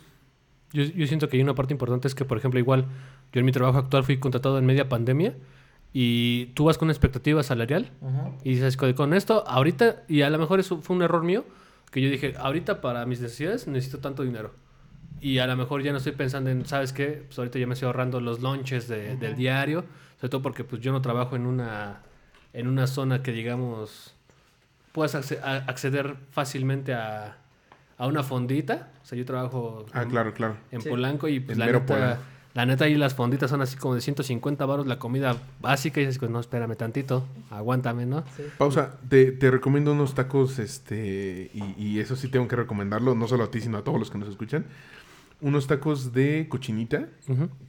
Yo, 0.73 0.85
yo 0.85 1.07
siento 1.09 1.29
que 1.29 1.37
hay 1.37 1.43
una 1.43 1.55
parte 1.55 1.75
importante 1.75 2.07
es 2.09 2.15
que, 2.15 2.25
por 2.25 2.39
ejemplo, 2.39 2.61
igual 2.61 2.87
yo 3.33 3.41
en 3.41 3.45
mi 3.45 3.53
trabajo 3.53 3.79
actual 3.79 4.05
fui 4.05 4.19
contratado 4.19 4.59
en 4.59 4.65
media 4.65 4.89
pandemia 4.89 5.35
y 5.93 6.47
tú 6.55 6.65
vas 6.65 6.79
con 6.79 6.87
una 6.87 6.93
expectativa 6.93 7.43
salarial 7.43 7.91
y 8.45 8.55
dices, 8.55 8.77
con 8.77 8.93
con 8.95 9.13
esto, 9.13 9.47
ahorita, 9.47 10.05
y 10.09 10.23
a 10.23 10.31
lo 10.31 10.39
mejor 10.39 10.61
eso 10.61 10.81
fue 10.81 10.97
un 10.97 11.03
error 11.03 11.25
mío, 11.25 11.45
que 11.93 12.01
yo 12.01 12.11
dije, 12.11 12.35
ahorita 12.39 12.81
para 12.81 13.07
mis 13.07 13.21
necesidades 13.21 13.69
necesito 13.69 13.99
tanto 13.99 14.25
dinero. 14.25 14.53
Y 15.21 15.39
a 15.39 15.47
lo 15.47 15.55
mejor 15.57 15.83
ya 15.83 15.93
no 15.93 15.99
estoy 15.99 16.13
pensando 16.13 16.51
en, 16.51 16.67
¿sabes 16.67 16.93
qué? 16.93 17.23
Pues 17.27 17.39
ahorita 17.39 17.59
ya 17.61 17.67
me 17.69 17.75
estoy 17.75 17.87
ahorrando 17.87 18.21
los 18.21 18.41
lunches 18.41 18.89
de- 18.89 19.15
del 19.17 19.37
diario, 19.37 19.85
sobre 20.17 20.31
todo 20.31 20.43
porque 20.43 20.65
pues 20.65 20.83
yo 20.83 20.91
no 20.91 21.01
trabajo 21.01 21.37
en 21.37 21.47
una, 21.47 22.01
en 22.53 22.67
una 22.67 22.89
zona 22.89 23.23
que 23.23 23.31
digamos, 23.31 24.15
puedas 24.91 25.15
acceder 25.15 26.17
fácilmente 26.33 26.93
a, 26.95 27.37
a 27.99 28.07
una 28.09 28.23
fondita. 28.25 28.89
O 29.03 29.07
sea, 29.07 29.17
yo 29.17 29.25
trabajo 29.25 29.87
Ah, 29.93 30.03
en- 30.03 30.11
claro, 30.11 30.35
claro. 30.35 30.57
en 30.73 30.81
Sí. 30.83 30.89
Polanco 30.89 31.29
y 31.29 31.39
pues 31.41 31.55
En 31.57 31.61
la 31.61 31.67
mero 31.67 31.81
neta. 31.81 32.19
La 32.55 32.67
neta 32.67 32.85
ahí 32.85 32.95
las 32.97 33.15
fonditas 33.15 33.51
son 33.51 33.63
así 33.63 33.77
como 33.77 33.95
de 33.95 34.01
150 34.01 34.65
baros 34.67 34.87
la 34.87 34.99
comida 34.99 35.37
básica 35.61 36.01
y 36.01 36.05
dices, 36.07 36.19
pues 36.19 36.31
no, 36.31 36.39
espérame 36.41 36.77
tantito, 36.77 37.25
aguántame, 37.51 38.05
¿no? 38.07 38.25
sí. 38.37 38.43
Pausa, 38.59 38.99
te, 39.09 39.33
te 39.33 39.51
recomiendo 39.51 39.93
unos 39.93 40.15
tacos, 40.15 40.59
este, 40.59 41.51
y, 41.55 41.75
y 41.83 41.99
eso 42.01 42.15
sí 42.17 42.29
tengo 42.29 42.49
que 42.49 42.57
recomendarlo, 42.57 43.15
no 43.15 43.27
solo 43.29 43.45
a 43.45 43.51
ti, 43.51 43.61
sino 43.61 43.79
a 43.79 43.85
todos 43.85 43.99
los 43.99 44.11
que 44.11 44.19
nos 44.19 44.29
escuchan. 44.29 44.67
Unos 45.41 45.67
tacos 45.67 46.13
de 46.13 46.47
cochinita, 46.49 47.09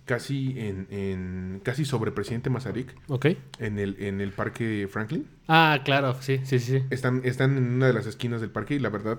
casi 0.06 0.54
en, 0.60 0.86
en 0.92 1.62
casi 1.64 1.86
sobre 1.86 2.12
Presidente 2.12 2.52
Mazarik, 2.52 2.94
Ok. 3.08 3.26
en 3.58 3.80
el, 3.80 3.96
en 4.00 4.22
el 4.22 4.32
Parque 4.32 4.88
Franklin. 4.92 5.26
Ah, 5.48 5.80
claro, 5.84 6.16
sí, 6.22 6.40
sí, 6.44 6.60
sí. 6.60 6.84
Están, 6.92 7.22
están 7.24 7.58
en 7.58 7.64
una 7.74 7.88
de 7.88 7.94
las 7.94 8.06
esquinas 8.06 8.42
del 8.42 8.52
parque 8.52 8.76
y 8.76 8.80
la 8.80 8.90
verdad, 8.90 9.18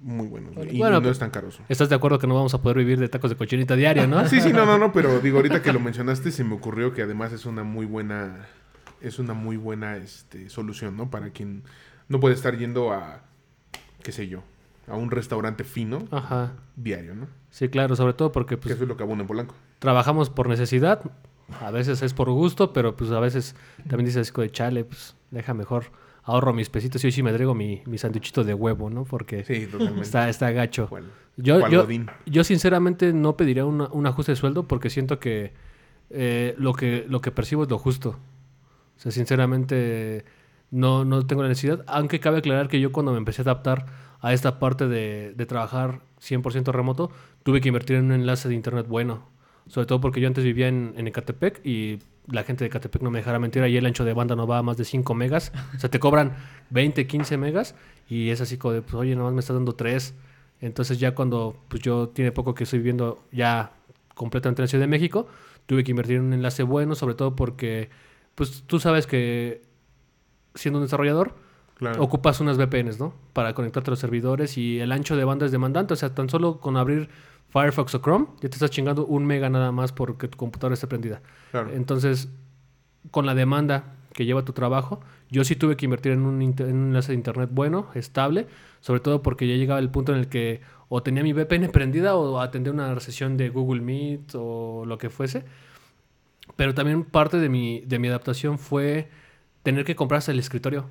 muy 0.00 0.26
buenos. 0.28 0.54
güey. 0.54 0.74
Y 0.76 0.78
Bueno, 0.78 1.00
no 1.00 1.10
están 1.10 1.30
caros. 1.30 1.60
¿Estás 1.68 1.88
de 1.88 1.94
acuerdo 1.94 2.18
que 2.18 2.26
no 2.26 2.34
vamos 2.34 2.54
a 2.54 2.62
poder 2.62 2.78
vivir 2.78 2.98
de 2.98 3.08
tacos 3.08 3.30
de 3.30 3.36
cochinita 3.36 3.74
diario, 3.76 4.06
no? 4.06 4.26
Sí, 4.28 4.40
sí, 4.40 4.52
no, 4.52 4.64
no, 4.66 4.78
no, 4.78 4.92
pero 4.94 5.20
digo, 5.20 5.38
ahorita 5.38 5.62
que 5.62 5.72
lo 5.72 5.80
mencionaste, 5.80 6.30
se 6.30 6.44
me 6.44 6.54
ocurrió 6.54 6.92
que 6.92 7.02
además 7.02 7.32
es 7.32 7.46
una 7.46 7.64
muy 7.64 7.86
buena, 7.86 8.46
es 9.00 9.18
una 9.18 9.34
muy 9.34 9.56
buena 9.56 9.96
este, 9.96 10.48
solución, 10.50 10.96
¿no? 10.96 11.10
Para 11.10 11.30
quien 11.30 11.64
no 12.08 12.20
puede 12.20 12.34
estar 12.34 12.56
yendo 12.56 12.92
a, 12.92 13.22
qué 14.02 14.12
sé 14.12 14.28
yo, 14.28 14.42
a 14.86 14.96
un 14.96 15.10
restaurante 15.10 15.64
fino 15.64 16.06
Ajá. 16.10 16.52
diario, 16.76 17.14
¿no? 17.14 17.26
Sí, 17.50 17.68
claro, 17.68 17.96
sobre 17.96 18.12
todo 18.14 18.32
porque 18.32 18.56
Que 18.56 18.62
pues 18.62 18.74
eso 18.74 18.84
es 18.84 18.88
lo 18.88 18.96
que 18.96 19.02
abunda 19.02 19.22
en 19.22 19.28
Polanco. 19.28 19.54
trabajamos 19.78 20.30
por 20.30 20.48
necesidad, 20.48 21.00
a 21.60 21.70
veces 21.70 22.02
es 22.02 22.14
por 22.14 22.30
gusto, 22.30 22.72
pero 22.72 22.96
pues 22.96 23.10
a 23.10 23.20
veces 23.20 23.54
también 23.88 24.06
dices 24.06 24.32
de 24.32 24.50
chale, 24.50 24.84
pues 24.84 25.16
deja 25.30 25.54
mejor, 25.54 25.84
ahorro 26.28 26.52
mis 26.52 26.68
pesitos 26.68 27.02
y 27.02 27.08
hoy 27.08 27.12
sí 27.12 27.22
me 27.22 27.32
traigo 27.32 27.54
mi, 27.54 27.82
mi 27.86 27.98
sanduichito 27.98 28.44
de 28.44 28.54
huevo, 28.54 28.90
¿no? 28.90 29.04
Porque 29.04 29.44
Sí, 29.44 29.66
está, 30.02 30.28
está 30.28 30.50
gacho. 30.52 30.88
Cual- 30.88 31.10
Yo, 31.36 31.58
yo, 31.72 31.82
yo 32.26 32.44
sinceramente 32.44 33.12
no 33.12 33.36
pediría 33.36 33.64
una- 33.64 33.88
un 33.88 34.06
ajuste 34.06 34.32
de 34.32 34.36
sueldo 34.36 34.68
porque 34.68 34.90
siento 34.90 35.18
que, 35.18 35.52
eh, 36.10 36.54
lo 36.58 36.72
que 36.74 37.04
lo 37.08 37.20
que 37.20 37.30
percibo 37.30 37.62
es 37.64 37.70
lo 37.70 37.78
justo. 37.78 38.10
O 38.96 39.00
sea, 39.00 39.12
sinceramente 39.12 40.24
no, 40.70 41.04
no 41.04 41.26
tengo 41.26 41.42
la 41.42 41.48
necesidad. 41.48 41.84
Aunque 41.86 42.20
cabe 42.20 42.38
aclarar 42.38 42.68
que 42.68 42.80
yo 42.80 42.92
cuando 42.92 43.12
me 43.12 43.18
empecé 43.18 43.42
a 43.42 43.44
adaptar 43.44 43.86
a 44.20 44.32
esta 44.32 44.58
parte 44.58 44.88
de, 44.88 45.32
de 45.36 45.46
trabajar 45.46 46.00
100% 46.20 46.72
remoto, 46.72 47.10
tuve 47.44 47.60
que 47.60 47.68
invertir 47.68 47.96
en 47.96 48.06
un 48.06 48.12
enlace 48.12 48.48
de 48.48 48.54
internet 48.54 48.86
bueno. 48.88 49.28
Sobre 49.68 49.86
todo 49.86 50.00
porque 50.00 50.20
yo 50.20 50.26
antes 50.28 50.44
vivía 50.44 50.68
en, 50.68 50.94
en 50.96 51.06
Ecatepec 51.06 51.60
y 51.64 51.98
la 52.30 52.44
gente 52.44 52.64
de 52.64 52.68
Ecatepec 52.68 53.02
no 53.02 53.10
me 53.10 53.18
dejara 53.18 53.38
mentir. 53.38 53.62
Ahí 53.62 53.76
el 53.76 53.86
ancho 53.86 54.04
de 54.04 54.12
banda 54.12 54.36
no 54.36 54.46
va 54.46 54.58
a 54.58 54.62
más 54.62 54.76
de 54.76 54.84
5 54.84 55.14
megas. 55.14 55.52
O 55.76 55.78
sea, 55.80 55.90
te 55.90 55.98
cobran 55.98 56.36
20, 56.70 57.06
15 57.06 57.36
megas 57.36 57.74
y 58.08 58.30
es 58.30 58.40
así 58.40 58.58
como 58.58 58.74
de, 58.74 58.82
pues, 58.82 58.94
oye, 58.94 59.16
nomás 59.16 59.32
me 59.32 59.40
estás 59.40 59.54
dando 59.56 59.74
3. 59.74 60.14
Entonces 60.60 60.98
ya 60.98 61.14
cuando 61.14 61.56
pues 61.68 61.82
yo 61.82 62.08
tiene 62.08 62.32
poco 62.32 62.54
que 62.54 62.64
estoy 62.64 62.80
viviendo 62.80 63.24
ya 63.32 63.72
completamente 64.14 64.60
en 64.62 64.64
la 64.64 64.68
Ciudad 64.68 64.82
de 64.82 64.88
México, 64.88 65.28
tuve 65.66 65.84
que 65.84 65.90
invertir 65.92 66.16
en 66.16 66.24
un 66.24 66.32
enlace 66.32 66.62
bueno, 66.64 66.94
sobre 66.94 67.14
todo 67.14 67.36
porque 67.36 67.90
pues 68.34 68.64
tú 68.66 68.80
sabes 68.80 69.06
que 69.06 69.62
siendo 70.54 70.78
un 70.78 70.84
desarrollador 70.84 71.34
Claro. 71.76 72.02
ocupas 72.02 72.40
unas 72.40 72.56
VPNs, 72.58 72.98
¿no? 72.98 73.14
Para 73.32 73.54
conectarte 73.54 73.90
a 73.90 73.92
los 73.92 74.00
servidores 74.00 74.58
y 74.58 74.80
el 74.80 74.90
ancho 74.90 75.16
de 75.16 75.22
banda 75.22 75.46
es 75.46 75.52
demandante, 75.52 75.94
o 75.94 75.96
sea, 75.96 76.12
tan 76.12 76.28
solo 76.28 76.58
con 76.58 76.76
abrir 76.76 77.08
Firefox 77.60 77.94
o 77.94 77.98
Chrome 78.00 78.26
ya 78.40 78.48
te 78.48 78.56
estás 78.56 78.70
chingando 78.70 79.06
un 79.06 79.26
mega 79.26 79.48
nada 79.50 79.72
más 79.72 79.92
porque 79.92 80.28
tu 80.28 80.36
computadora 80.38 80.74
esté 80.74 80.86
prendida. 80.86 81.20
claro. 81.50 81.70
Entonces, 81.72 82.28
con 83.10 83.26
la 83.26 83.34
demanda 83.34 83.94
que 84.12 84.24
lleva 84.24 84.44
tu 84.44 84.52
trabajo, 84.52 85.00
yo 85.30 85.44
sí 85.44 85.54
tuve 85.56 85.76
que 85.76 85.84
invertir 85.86 86.12
en 86.12 86.20
un, 86.22 86.42
inter- 86.42 86.68
en 86.68 86.76
un 86.76 86.86
enlace 86.88 87.12
de 87.12 87.16
internet 87.16 87.50
bueno, 87.52 87.88
estable, 87.94 88.46
sobre 88.80 89.00
todo 89.00 89.22
porque 89.22 89.46
ya 89.46 89.54
llegaba 89.54 89.80
el 89.80 89.90
punto 89.90 90.12
en 90.12 90.18
el 90.18 90.28
que 90.28 90.60
o 90.88 91.02
tenía 91.02 91.22
mi 91.22 91.32
VPN 91.32 91.68
prendida 91.70 92.16
o 92.16 92.40
atendía 92.40 92.72
una 92.72 92.98
sesión 93.00 93.36
de 93.36 93.50
Google 93.50 93.80
Meet 93.82 94.32
o 94.34 94.84
lo 94.86 94.96
que 94.98 95.10
fuese. 95.10 95.44
Pero 96.56 96.74
también 96.74 97.04
parte 97.04 97.38
de 97.38 97.48
mi, 97.48 97.80
de 97.80 97.98
mi 97.98 98.08
adaptación 98.08 98.58
fue 98.58 99.08
tener 99.62 99.84
que 99.84 99.94
comprarse 99.94 100.32
el 100.32 100.38
escritorio. 100.38 100.86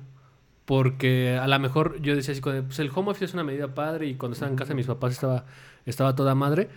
Porque 0.64 1.36
a 1.40 1.48
lo 1.48 1.58
mejor 1.58 2.00
yo 2.02 2.14
decía 2.14 2.32
así, 2.32 2.40
pues 2.42 2.78
el 2.78 2.90
home 2.94 3.10
office 3.10 3.24
es 3.26 3.34
una 3.34 3.42
medida 3.42 3.74
padre 3.74 4.06
y 4.06 4.14
cuando 4.16 4.34
estaba 4.34 4.50
en 4.50 4.56
casa 4.56 4.68
de 4.70 4.74
mis 4.74 4.86
papás 4.86 5.12
estaba, 5.14 5.46
estaba 5.90 6.14
toda 6.14 6.34
madre. 6.34 6.68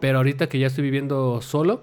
Pero 0.00 0.18
ahorita 0.18 0.48
que 0.48 0.58
ya 0.58 0.66
estoy 0.66 0.82
viviendo 0.84 1.40
solo, 1.40 1.82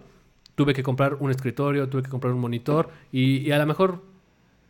tuve 0.55 0.73
que 0.73 0.83
comprar 0.83 1.15
un 1.19 1.31
escritorio, 1.31 1.87
tuve 1.89 2.03
que 2.03 2.09
comprar 2.09 2.33
un 2.33 2.39
monitor 2.41 2.89
y, 3.11 3.49
a 3.51 3.57
lo 3.57 3.65
mejor 3.65 4.01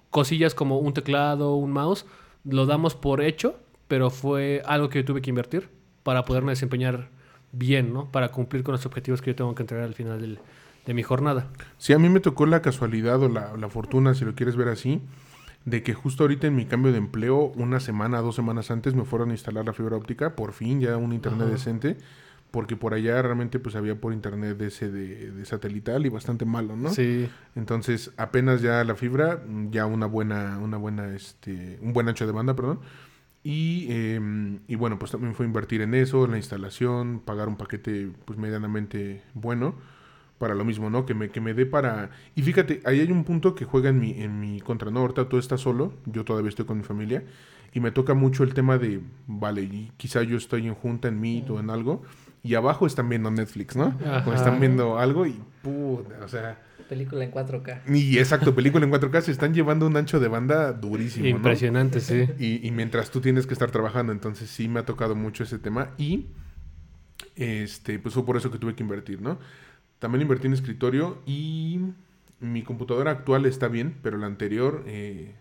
cosillas 0.10 0.54
como 0.54 0.78
un 0.80 0.94
teclado, 0.94 1.56
un 1.56 1.72
mouse, 1.72 2.06
lo 2.46 2.66
damos 2.66 2.96
por 2.96 3.22
hecho, 3.22 3.56
pero 3.88 4.10
fue 4.10 4.62
algo 4.66 4.90
que 4.90 5.00
yo 5.00 5.06
tuve 5.06 5.22
que 5.22 5.30
invertir 5.30 5.70
para 6.04 6.24
poderme 6.26 6.52
desempeñar 6.52 7.10
bien, 7.52 7.94
¿no? 7.94 8.06
Para 8.12 8.30
cumplir 8.30 8.64
con 8.64 8.74
los 8.74 8.86
objetivos 8.86 9.22
que 9.22 9.32
yo 9.32 9.36
tengo 9.36 9.56
que 9.56 9.64
entregar 9.64 9.86
al 9.86 9.94
final 9.94 10.22
del- 10.22 10.40
de 10.86 10.94
mi 10.94 11.04
jornada. 11.04 11.48
Sí, 11.78 11.94
a 11.94 12.00
mí 12.00 12.10
me 12.10 12.20
tocó 12.20 12.46
la 12.46 12.62
casualidad 12.62 13.22
o 13.22 13.30
la, 13.30 13.56
la 13.58 13.70
fortuna, 13.70 14.14
si 14.14 14.26
lo 14.26 14.34
quieres 14.34 14.56
ver 14.56 14.68
así, 14.70 15.00
de 15.66 15.84
que 15.84 15.94
justo 15.94 16.24
ahorita 16.24 16.48
en 16.48 16.56
mi 16.56 16.66
cambio 16.66 16.92
de 16.92 16.98
empleo, 16.98 17.52
una 17.56 17.80
semana, 17.80 18.20
dos 18.22 18.36
semanas 18.36 18.72
antes, 18.72 18.96
me 18.96 19.06
fueron 19.06 19.30
a 19.30 19.34
instalar 19.34 19.66
la 19.66 19.74
fibra 19.74 19.96
óptica, 19.96 20.36
por 20.36 20.54
fin 20.54 20.80
ya 20.82 20.98
un 20.98 21.14
internet 21.14 21.44
Ajá. 21.44 21.52
decente, 21.52 21.98
porque 22.50 22.76
por 22.76 22.94
allá 22.94 23.22
realmente 23.22 23.60
pues 23.60 23.76
había 23.76 23.96
por 23.96 24.12
internet 24.14 24.58
de 24.58 24.68
ese 24.68 24.92
de, 24.92 25.32
de 25.32 25.46
satelital 25.46 26.06
y 26.06 26.10
bastante 26.10 26.46
malo, 26.46 26.76
¿no? 26.76 26.90
Sí, 26.90 27.30
Entonces, 27.56 28.12
apenas 28.18 28.62
ya 28.62 28.84
la 28.84 28.96
fibra, 28.96 29.44
ya 29.70 29.86
una 29.86 30.06
buena, 30.06 30.58
una 30.60 30.78
buena, 30.78 31.14
este, 31.16 31.78
un 31.82 31.94
buen 31.94 32.10
ancho 32.10 32.26
de 32.26 32.32
banda, 32.34 32.56
perdón. 32.56 32.80
Y, 33.44 33.88
eh, 33.90 34.60
y 34.68 34.76
bueno, 34.76 35.00
pues 35.00 35.12
también 35.12 35.34
fue 35.34 35.46
invertir 35.46 35.82
en 35.82 35.94
eso, 35.94 36.26
en 36.26 36.32
la 36.32 36.38
instalación, 36.38 37.22
pagar 37.24 37.48
un 37.48 37.56
paquete 37.56 38.12
pues 38.26 38.38
medianamente 38.38 39.24
bueno 39.34 39.76
para 40.42 40.56
lo 40.56 40.66
mismo, 40.66 40.90
¿no? 40.90 41.06
Que 41.06 41.14
me, 41.14 41.30
que 41.30 41.40
me 41.40 41.54
dé 41.54 41.68
para... 41.68 42.10
Y 42.36 42.42
fíjate, 42.42 42.82
ahí 42.84 43.00
hay 43.00 43.12
un 43.12 43.24
punto 43.24 43.54
que 43.54 43.64
juega 43.64 43.90
en 43.90 44.00
mi, 44.00 44.20
en 44.20 44.40
mi 44.40 44.60
contra, 44.60 44.90
¿no? 44.90 45.02
Ahorita 45.02 45.30
tú 45.30 45.38
estás 45.38 45.62
solo, 45.62 45.94
yo 46.08 46.26
todavía 46.26 46.50
estoy 46.50 46.66
con 46.66 46.80
mi 46.80 46.84
familia, 46.84 47.24
y 47.72 47.80
me 47.80 47.92
toca 47.92 48.16
mucho 48.16 48.44
el 48.44 48.56
tema 48.56 48.80
de, 48.80 49.02
vale, 49.28 49.62
y 49.62 49.92
quizá 49.98 50.24
yo 50.24 50.38
estoy 50.38 50.66
en 50.66 50.74
junta, 50.74 51.10
en 51.10 51.22
Meet 51.22 51.52
o 51.52 51.60
en 51.60 51.70
algo, 51.70 52.02
y 52.42 52.56
abajo 52.56 52.88
están 52.88 53.08
viendo 53.08 53.30
Netflix, 53.30 53.76
¿no? 53.76 53.96
O 54.26 54.34
están 54.34 54.60
viendo 54.60 54.98
algo 54.98 55.28
y, 55.28 55.40
puta, 55.62 56.26
o 56.26 56.28
sea... 56.28 56.60
Película 56.90 57.24
en 57.24 57.32
4K. 57.32 57.82
Y 57.96 58.18
exacto, 58.18 58.56
película 58.56 58.84
en 58.84 58.92
4K 58.92 59.22
se 59.22 59.32
están 59.32 59.54
llevando 59.54 59.86
un 59.86 59.96
ancho 59.96 60.20
de 60.20 60.28
banda 60.28 60.74
durísimo. 60.74 61.24
¿no? 61.24 61.30
impresionante, 61.30 62.00
sí. 62.00 62.28
Y, 62.40 62.68
y 62.68 62.72
mientras 62.72 63.12
tú 63.12 63.22
tienes 63.22 63.46
que 63.46 63.54
estar 63.54 63.70
trabajando, 63.70 64.12
entonces 64.12 64.50
sí 64.50 64.68
me 64.68 64.80
ha 64.80 64.86
tocado 64.86 65.16
mucho 65.16 65.44
ese 65.44 65.60
tema. 65.60 65.92
Y 66.00 66.26
este, 67.36 68.00
pues 68.00 68.14
fue 68.14 68.26
por 68.26 68.38
eso 68.38 68.52
que 68.52 68.58
tuve 68.58 68.76
que 68.76 68.84
invertir, 68.84 69.22
¿no? 69.22 69.40
También 70.02 70.24
invertí 70.24 70.48
en 70.48 70.54
escritorio 70.54 71.20
y 71.28 71.80
mi 72.40 72.64
computadora 72.64 73.12
actual 73.12 73.46
está 73.46 73.68
bien, 73.68 74.00
pero 74.02 74.18
la 74.18 74.26
anterior 74.26 74.84
eh, 74.88 75.36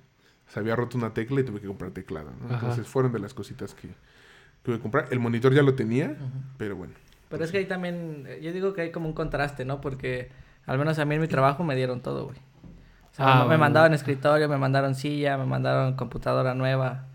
se 0.49 0.61
había 0.61 0.77
roto 0.77 0.99
una 0.99 1.15
tecla 1.15 1.41
y 1.41 1.45
tuve 1.45 1.61
que 1.63 1.67
comprar 1.67 1.93
teclado. 1.93 2.31
Entonces 2.51 2.87
fueron 2.87 3.11
de 3.11 3.21
las 3.21 3.33
cositas 3.33 3.73
que 3.75 3.89
tuve 4.63 4.77
que 4.77 4.83
comprar. 4.83 5.07
El 5.11 5.19
monitor 5.19 5.55
ya 5.55 5.63
lo 5.63 5.75
tenía, 5.75 6.15
pero 6.59 6.77
bueno. 6.77 6.93
Pero 7.31 7.43
es 7.43 7.51
que 7.51 7.57
ahí 7.59 7.65
también, 7.65 8.25
eh, 8.29 8.41
yo 8.43 8.53
digo 8.53 8.75
que 8.75 8.83
hay 8.83 8.91
como 8.93 9.09
un 9.09 9.15
contraste, 9.15 9.65
¿no? 9.65 9.81
Porque 9.81 10.29
al 10.67 10.77
menos 10.79 10.99
a 10.99 11.07
mí 11.07 11.15
en 11.15 11.23
mi 11.23 11.29
trabajo 11.29 11.65
me 11.65 11.75
dieron 11.75 12.03
todo, 12.03 12.25
güey. 12.27 12.37
O 12.37 13.15
sea, 13.15 13.25
Ah, 13.33 13.39
me 13.41 13.45
bueno. 13.47 13.61
mandaron 13.61 13.95
escritorio, 13.95 14.47
me 14.47 14.59
mandaron 14.59 14.95
silla, 14.95 15.39
me 15.39 15.47
mandaron 15.47 15.95
computadora 15.95 16.55
nueva, 16.55 17.07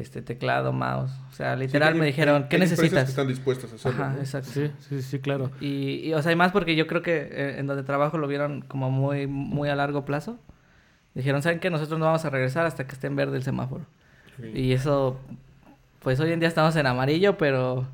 este 0.00 0.22
teclado, 0.22 0.72
mouse. 0.72 1.10
O 1.30 1.34
sea, 1.34 1.56
literal 1.56 1.92
Sí, 1.94 1.98
me 1.98 2.04
hay- 2.06 2.12
dijeron, 2.12 2.42
hay- 2.44 2.48
¿qué 2.48 2.56
hay 2.56 2.60
necesitas? 2.60 3.04
que 3.04 3.10
están 3.10 3.28
dispuestas 3.28 3.72
a 3.72 3.74
hacerlo. 3.76 4.02
Ajá, 4.04 4.12
¿no? 4.14 4.20
exacto. 4.20 4.50
Sí, 4.52 4.70
sí, 4.88 5.02
sí, 5.02 5.18
claro. 5.20 5.50
Y, 5.60 6.00
y, 6.08 6.14
o 6.14 6.22
sea, 6.22 6.32
y 6.32 6.36
más 6.36 6.52
porque 6.52 6.76
yo 6.76 6.86
creo 6.86 7.02
que 7.02 7.28
eh, 7.30 7.56
en 7.58 7.66
donde 7.66 7.82
trabajo 7.82 8.18
lo 8.18 8.26
vieron 8.28 8.62
como 8.62 8.90
muy, 8.90 9.26
muy 9.26 9.68
a 9.68 9.74
largo 9.76 10.04
plazo. 10.04 10.38
Dijeron, 11.14 11.42
¿saben 11.42 11.60
qué? 11.60 11.70
Nosotros 11.70 11.98
no 11.98 12.06
vamos 12.06 12.24
a 12.24 12.30
regresar 12.30 12.66
hasta 12.66 12.86
que 12.86 12.92
esté 12.94 13.06
en 13.06 13.16
verde 13.16 13.36
el 13.36 13.42
semáforo. 13.42 13.86
Sí. 14.40 14.48
Y 14.52 14.72
eso, 14.72 15.20
pues 16.00 16.18
hoy 16.20 16.32
en 16.32 16.40
día 16.40 16.48
estamos 16.48 16.74
en 16.76 16.86
amarillo, 16.86 17.38
pero, 17.38 17.86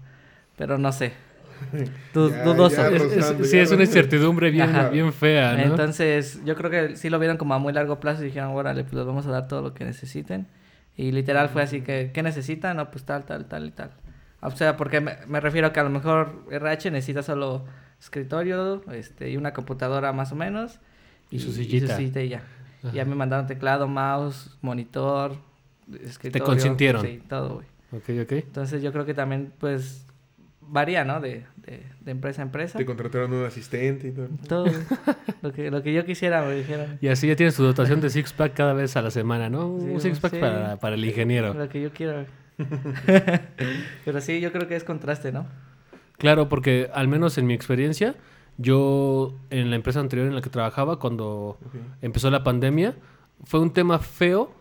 pero 0.57 0.79
no 0.79 0.91
sé. 0.93 1.13
du- 2.15 2.31
Ya, 2.31 2.43
dudoso. 2.45 2.77
ya, 2.77 2.89
Es- 2.97 3.03
es- 3.41 3.51
sí, 3.51 3.57
ya 3.59 3.63
es 3.63 3.71
una 3.71 3.83
incertidumbre 3.83 4.51
bien, 4.51 4.71
Ajá. 4.71 4.89
bien 4.89 5.13
fea, 5.13 5.53
¿no? 5.53 5.63
Entonces, 5.65 6.41
yo 6.47 6.55
creo 6.57 6.71
que 6.71 6.97
sí 6.97 7.11
lo 7.11 7.19
vieron 7.19 7.37
como 7.37 7.53
a 7.53 7.59
muy 7.59 7.75
largo 7.75 8.01
plazo 8.01 8.23
y 8.23 8.27
dijeron, 8.27 8.53
órale, 8.53 8.83
pues 8.85 8.95
les 8.95 9.05
vamos 9.05 9.27
a 9.27 9.31
dar 9.31 9.47
todo 9.49 9.61
lo 9.61 9.75
que 9.75 9.85
necesiten. 9.85 10.47
Y 10.97 11.13
literal 11.13 11.49
fue 11.49 11.63
así 11.63 11.81
que, 11.81 12.11
¿qué 12.13 12.23
necesitan? 12.23 12.77
No, 12.77 12.91
pues 12.91 13.05
tal, 13.05 13.25
tal, 13.25 13.47
tal 13.47 13.67
y 13.67 13.71
tal. 13.71 13.91
O 14.43 14.51
sea, 14.51 14.77
porque 14.77 15.01
me, 15.01 15.17
me 15.27 15.41
refiero 15.41 15.69
a 15.69 15.73
que 15.73 15.81
a 15.81 15.85
lo 15.85 15.91
mejor 15.91 16.45
RH 16.51 16.91
necesita 16.91 17.23
solo 17.23 17.65
escritorio 18.01 18.83
este, 18.93 19.31
y 19.31 19.37
una 19.37 19.53
computadora 19.53 20.13
más 20.13 20.33
o 20.33 20.35
menos. 20.35 20.81
Y 21.31 21.39
su 21.39 21.53
sillita. 21.53 22.01
y 22.01 22.29
ya. 22.29 22.43
Ajá. 22.83 22.93
Ya 22.93 23.05
me 23.05 23.15
mandaron 23.15 23.47
teclado, 23.47 23.87
mouse, 23.87 24.57
monitor, 24.63 25.37
escritorio. 26.03 26.45
consintieron. 26.47 27.03
Sí, 27.03 27.23
todo, 27.29 27.57
güey. 27.57 27.67
Ok, 27.93 28.23
ok. 28.23 28.33
Entonces 28.33 28.83
yo 28.83 28.93
creo 28.93 29.05
que 29.05 29.15
también, 29.15 29.53
pues, 29.59 30.07
varía, 30.61 31.05
¿no? 31.05 31.21
De, 31.21 31.45
de, 31.71 31.83
de 32.01 32.11
empresa 32.11 32.43
a 32.43 32.45
empresa. 32.45 32.79
Te 32.79 32.85
contrataron 32.85 33.33
un 33.33 33.45
asistente 33.45 34.09
y 34.09 34.11
todo. 34.11 34.29
Todo, 34.49 34.67
lo, 35.43 35.53
que, 35.53 35.71
lo 35.71 35.83
que 35.83 35.93
yo 35.93 36.05
quisiera, 36.05 36.43
me 36.43 36.55
dijeron. 36.55 36.99
Y 37.01 37.09
así 37.09 37.29
ya 37.29 37.37
tienes 37.37 37.55
tu 37.55 37.63
dotación 37.63 38.01
de 38.01 38.11
six-pack 38.11 38.55
cada 38.55 38.73
vez 38.73 38.97
a 38.97 39.03
la 39.03 39.11
semana, 39.11 39.49
¿no? 39.49 39.79
Sí, 39.81 39.87
Un 39.87 40.01
six-pack 40.01 40.33
sí. 40.33 40.41
para, 40.41 40.77
para 40.79 40.97
el 40.97 41.05
ingeniero. 41.05 41.55
Lo 41.55 41.69
que 41.69 41.81
yo 41.81 41.93
quiero. 41.93 42.27
Pero 44.05 44.21
sí, 44.21 44.41
yo 44.41 44.53
creo 44.53 44.67
que 44.67 44.77
es 44.77 44.85
contraste, 44.85 45.31
¿no? 45.33 45.47
Claro, 46.19 46.49
porque 46.49 46.91
al 46.93 47.09
menos 47.09 47.39
en 47.39 47.47
mi 47.47 47.55
experiencia, 47.55 48.17
yo 48.59 49.39
en 49.51 49.71
la 49.71 49.77
empresa 49.77 50.01
anterior 50.01 50.27
en 50.27 50.35
la 50.35 50.43
que 50.43 50.51
trabajaba, 50.51 50.99
cuando 50.99 51.59
empezó 52.03 52.31
la 52.31 52.43
pandemia, 52.43 52.97
fue 53.45 53.61
un 53.61 53.73
tema 53.73 53.99
feo 54.01 54.53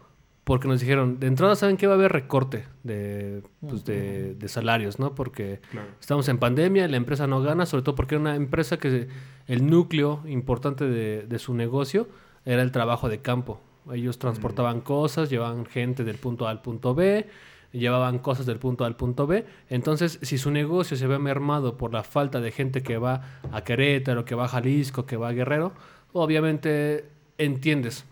porque 0.49 0.67
nos 0.67 0.79
dijeron, 0.79 1.19
de 1.19 1.27
entrada 1.27 1.55
saben 1.55 1.77
que 1.77 1.85
va 1.85 1.93
a 1.93 1.95
haber 1.95 2.11
recorte 2.11 2.65
de, 2.81 3.43
pues, 3.61 3.85
de, 3.85 4.33
de 4.33 4.47
salarios, 4.47 4.97
¿no? 4.97 5.13
Porque 5.13 5.59
Claro. 5.69 5.89
estamos 6.01 6.27
en 6.27 6.39
pandemia, 6.39 6.87
la 6.87 6.97
empresa 6.97 7.27
no 7.27 7.39
gana, 7.43 7.67
sobre 7.67 7.83
todo 7.83 7.93
porque 7.93 8.15
era 8.15 8.21
una 8.23 8.35
empresa 8.35 8.77
que 8.77 9.09
el 9.45 9.69
núcleo 9.69 10.23
importante 10.25 10.85
de, 10.85 11.27
de 11.27 11.37
su 11.37 11.53
negocio 11.53 12.07
era 12.45 12.63
el 12.63 12.71
trabajo 12.71 13.09
de 13.09 13.19
campo. 13.19 13.61
Ellos 13.93 14.17
transportaban 14.17 14.81
cosas, 14.81 15.29
llevaban 15.29 15.67
gente 15.67 16.03
del 16.03 16.15
punto 16.17 16.47
A 16.47 16.49
al 16.49 16.63
punto 16.63 16.95
B, 16.95 17.27
llevaban 17.71 18.17
cosas 18.17 18.47
del 18.47 18.57
punto 18.57 18.85
A 18.85 18.87
al 18.87 18.95
punto 18.95 19.27
B. 19.27 19.45
Entonces, 19.69 20.17
si 20.23 20.39
su 20.39 20.49
negocio 20.49 20.97
se 20.97 21.05
ve 21.05 21.19
mermado 21.19 21.77
por 21.77 21.93
la 21.93 22.01
falta 22.01 22.41
de 22.41 22.49
gente 22.51 22.81
que 22.81 22.97
va 22.97 23.21
a 23.51 23.63
Querétaro, 23.63 24.25
que 24.25 24.33
va 24.33 24.45
a 24.45 24.47
Jalisco, 24.47 25.05
que 25.05 25.15
va 25.15 25.27
a 25.27 25.31
Guerrero, 25.31 25.73
obviamente 26.11 27.05
entiendes. 27.37 28.03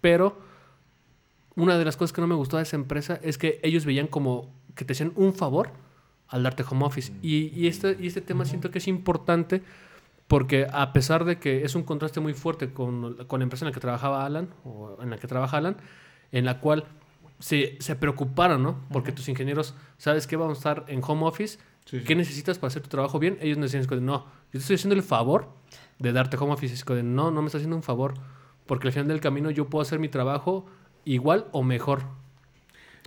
Pero 0.00 0.50
una 1.56 1.78
de 1.78 1.84
las 1.84 1.96
cosas 1.96 2.12
que 2.12 2.20
no 2.20 2.26
me 2.26 2.34
gustó 2.34 2.56
de 2.56 2.62
esa 2.64 2.76
empresa 2.76 3.18
es 3.22 3.38
que 3.38 3.60
ellos 3.62 3.84
veían 3.84 4.06
como 4.06 4.52
que 4.74 4.84
te 4.84 4.92
hacían 4.92 5.12
un 5.16 5.34
favor 5.34 5.70
al 6.28 6.42
darte 6.42 6.64
home 6.68 6.84
office. 6.84 7.12
Y, 7.22 7.48
y 7.54 7.66
este, 7.66 7.96
y 8.00 8.06
este 8.06 8.20
tema 8.20 8.44
siento 8.44 8.70
que 8.70 8.78
es 8.78 8.88
importante 8.88 9.62
porque 10.28 10.66
a 10.72 10.94
pesar 10.94 11.26
de 11.26 11.38
que 11.38 11.62
es 11.62 11.74
un 11.74 11.82
contraste 11.82 12.20
muy 12.20 12.32
fuerte 12.32 12.72
con, 12.72 13.26
con 13.26 13.40
la 13.40 13.44
empresa 13.44 13.66
en 13.66 13.70
la 13.70 13.74
que 13.74 13.80
trabajaba 13.80 14.24
Alan, 14.24 14.48
o 14.64 14.96
en 15.02 15.10
la 15.10 15.18
que 15.18 15.26
trabaja 15.26 15.58
Alan, 15.58 15.76
en 16.30 16.46
la 16.46 16.58
cual 16.58 16.84
se, 17.38 17.76
se 17.80 17.96
preocuparon, 17.96 18.62
¿no? 18.62 18.80
Porque 18.90 19.12
tus 19.12 19.28
ingenieros, 19.28 19.74
¿sabes 19.98 20.26
qué? 20.26 20.36
Vamos 20.36 20.56
a 20.56 20.60
estar 20.60 20.84
en 20.88 21.02
home 21.06 21.26
office. 21.26 21.58
Sí, 21.84 21.98
sí. 21.98 22.04
¿Qué 22.04 22.14
necesitas 22.14 22.58
para 22.58 22.68
hacer 22.68 22.80
tu 22.80 22.88
trabajo 22.88 23.18
bien? 23.18 23.36
Ellos 23.42 23.58
nos 23.58 23.72
decían, 23.72 24.06
no, 24.06 24.20
yo 24.20 24.52
te 24.52 24.58
estoy 24.58 24.76
haciendo 24.76 24.94
el 24.94 25.02
favor 25.02 25.48
de 25.98 26.12
darte 26.12 26.38
home 26.38 26.54
office. 26.54 26.72
Es 26.72 26.84
de, 26.84 27.02
no, 27.02 27.30
no 27.30 27.42
me 27.42 27.48
estás 27.48 27.58
haciendo 27.58 27.76
un 27.76 27.82
favor. 27.82 28.14
Porque 28.64 28.86
al 28.86 28.92
final 28.92 29.08
del 29.08 29.20
camino 29.20 29.50
yo 29.50 29.68
puedo 29.68 29.82
hacer 29.82 29.98
mi 29.98 30.08
trabajo 30.08 30.66
igual 31.04 31.46
o 31.52 31.62
mejor. 31.62 32.02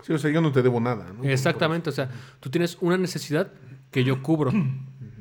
Sí, 0.03 0.13
o 0.13 0.17
sea, 0.17 0.29
yo 0.31 0.41
no 0.41 0.51
te 0.51 0.61
debo 0.61 0.79
nada, 0.79 1.11
¿no? 1.13 1.23
Exactamente, 1.23 1.89
o 1.89 1.93
sea, 1.93 2.09
tú 2.39 2.49
tienes 2.49 2.77
una 2.81 2.97
necesidad 2.97 3.51
que 3.91 4.03
yo 4.03 4.21
cubro. 4.21 4.51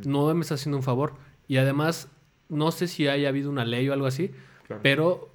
No 0.04 0.34
me 0.34 0.40
estás 0.42 0.60
haciendo 0.60 0.76
un 0.78 0.82
favor. 0.82 1.14
Y 1.48 1.56
además, 1.58 2.08
no 2.48 2.70
sé 2.72 2.88
si 2.88 3.06
haya 3.08 3.28
habido 3.28 3.50
una 3.50 3.64
ley 3.64 3.88
o 3.88 3.92
algo 3.92 4.06
así, 4.06 4.30
Claro. 4.66 4.80
pero 4.82 5.30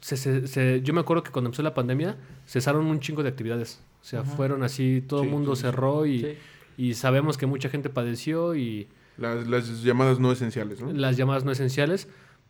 se- 0.00 0.16
se- 0.16 0.46
se- 0.46 0.82
yo 0.82 0.92
me 0.94 1.00
acuerdo 1.00 1.22
que 1.22 1.30
cuando 1.30 1.48
empezó 1.48 1.62
la 1.62 1.74
pandemia, 1.74 2.16
cesaron 2.46 2.86
un 2.86 3.00
chingo 3.00 3.22
de 3.22 3.30
actividades. 3.30 3.80
O 4.02 4.04
sea, 4.04 4.22
fueron 4.22 4.62
así, 4.62 5.02
todo 5.06 5.22
el 5.22 5.26
Sí, 5.28 5.32
mundo 5.32 5.56
sí. 5.56 5.62
cerró 5.62 6.06
y, 6.06 6.20
Sí. 6.20 6.34
y 6.76 6.94
sabemos 6.94 7.36
que 7.38 7.46
mucha 7.46 7.68
gente 7.70 7.88
padeció 7.90 8.54
y 8.54 8.86
Las, 9.16 9.46
las 9.48 9.82
llamadas 9.82 10.20
no 10.20 10.30
esenciales, 10.30 10.80
¿no? 10.80 10.92
las 10.92 11.16
llamadas 11.16 11.44
no 11.44 11.50
esenciales. 11.50 12.06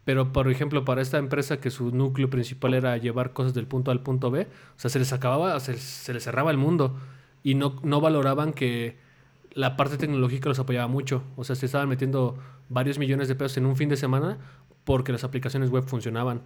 Pero, 0.06 0.32
por 0.32 0.48
ejemplo, 0.48 0.84
para 0.84 1.02
esta 1.02 1.18
empresa 1.18 1.60
que 1.60 1.68
su 1.68 1.90
núcleo 1.90 2.30
principal 2.30 2.74
era 2.74 2.96
llevar 2.96 3.32
cosas 3.32 3.54
del 3.54 3.66
punto 3.66 3.90
A 3.90 3.92
al 3.92 4.02
punto 4.02 4.30
B, 4.30 4.42
o 4.42 4.78
sea, 4.78 4.88
se 4.88 5.00
les 5.00 5.12
acababa, 5.12 5.58
se 5.58 5.72
les, 5.72 5.82
se 5.82 6.14
les 6.14 6.22
cerraba 6.22 6.52
el 6.52 6.58
mundo 6.58 6.96
y 7.42 7.56
no, 7.56 7.80
no 7.82 8.00
valoraban 8.00 8.52
que 8.52 8.96
la 9.50 9.76
parte 9.76 9.96
tecnológica 9.96 10.48
los 10.48 10.60
apoyaba 10.60 10.86
mucho. 10.86 11.24
O 11.34 11.42
sea, 11.42 11.56
se 11.56 11.66
estaban 11.66 11.88
metiendo 11.88 12.38
varios 12.68 13.00
millones 13.00 13.26
de 13.26 13.34
pesos 13.34 13.56
en 13.56 13.66
un 13.66 13.74
fin 13.74 13.88
de 13.88 13.96
semana 13.96 14.38
porque 14.84 15.10
las 15.10 15.24
aplicaciones 15.24 15.70
web 15.70 15.82
funcionaban. 15.82 16.42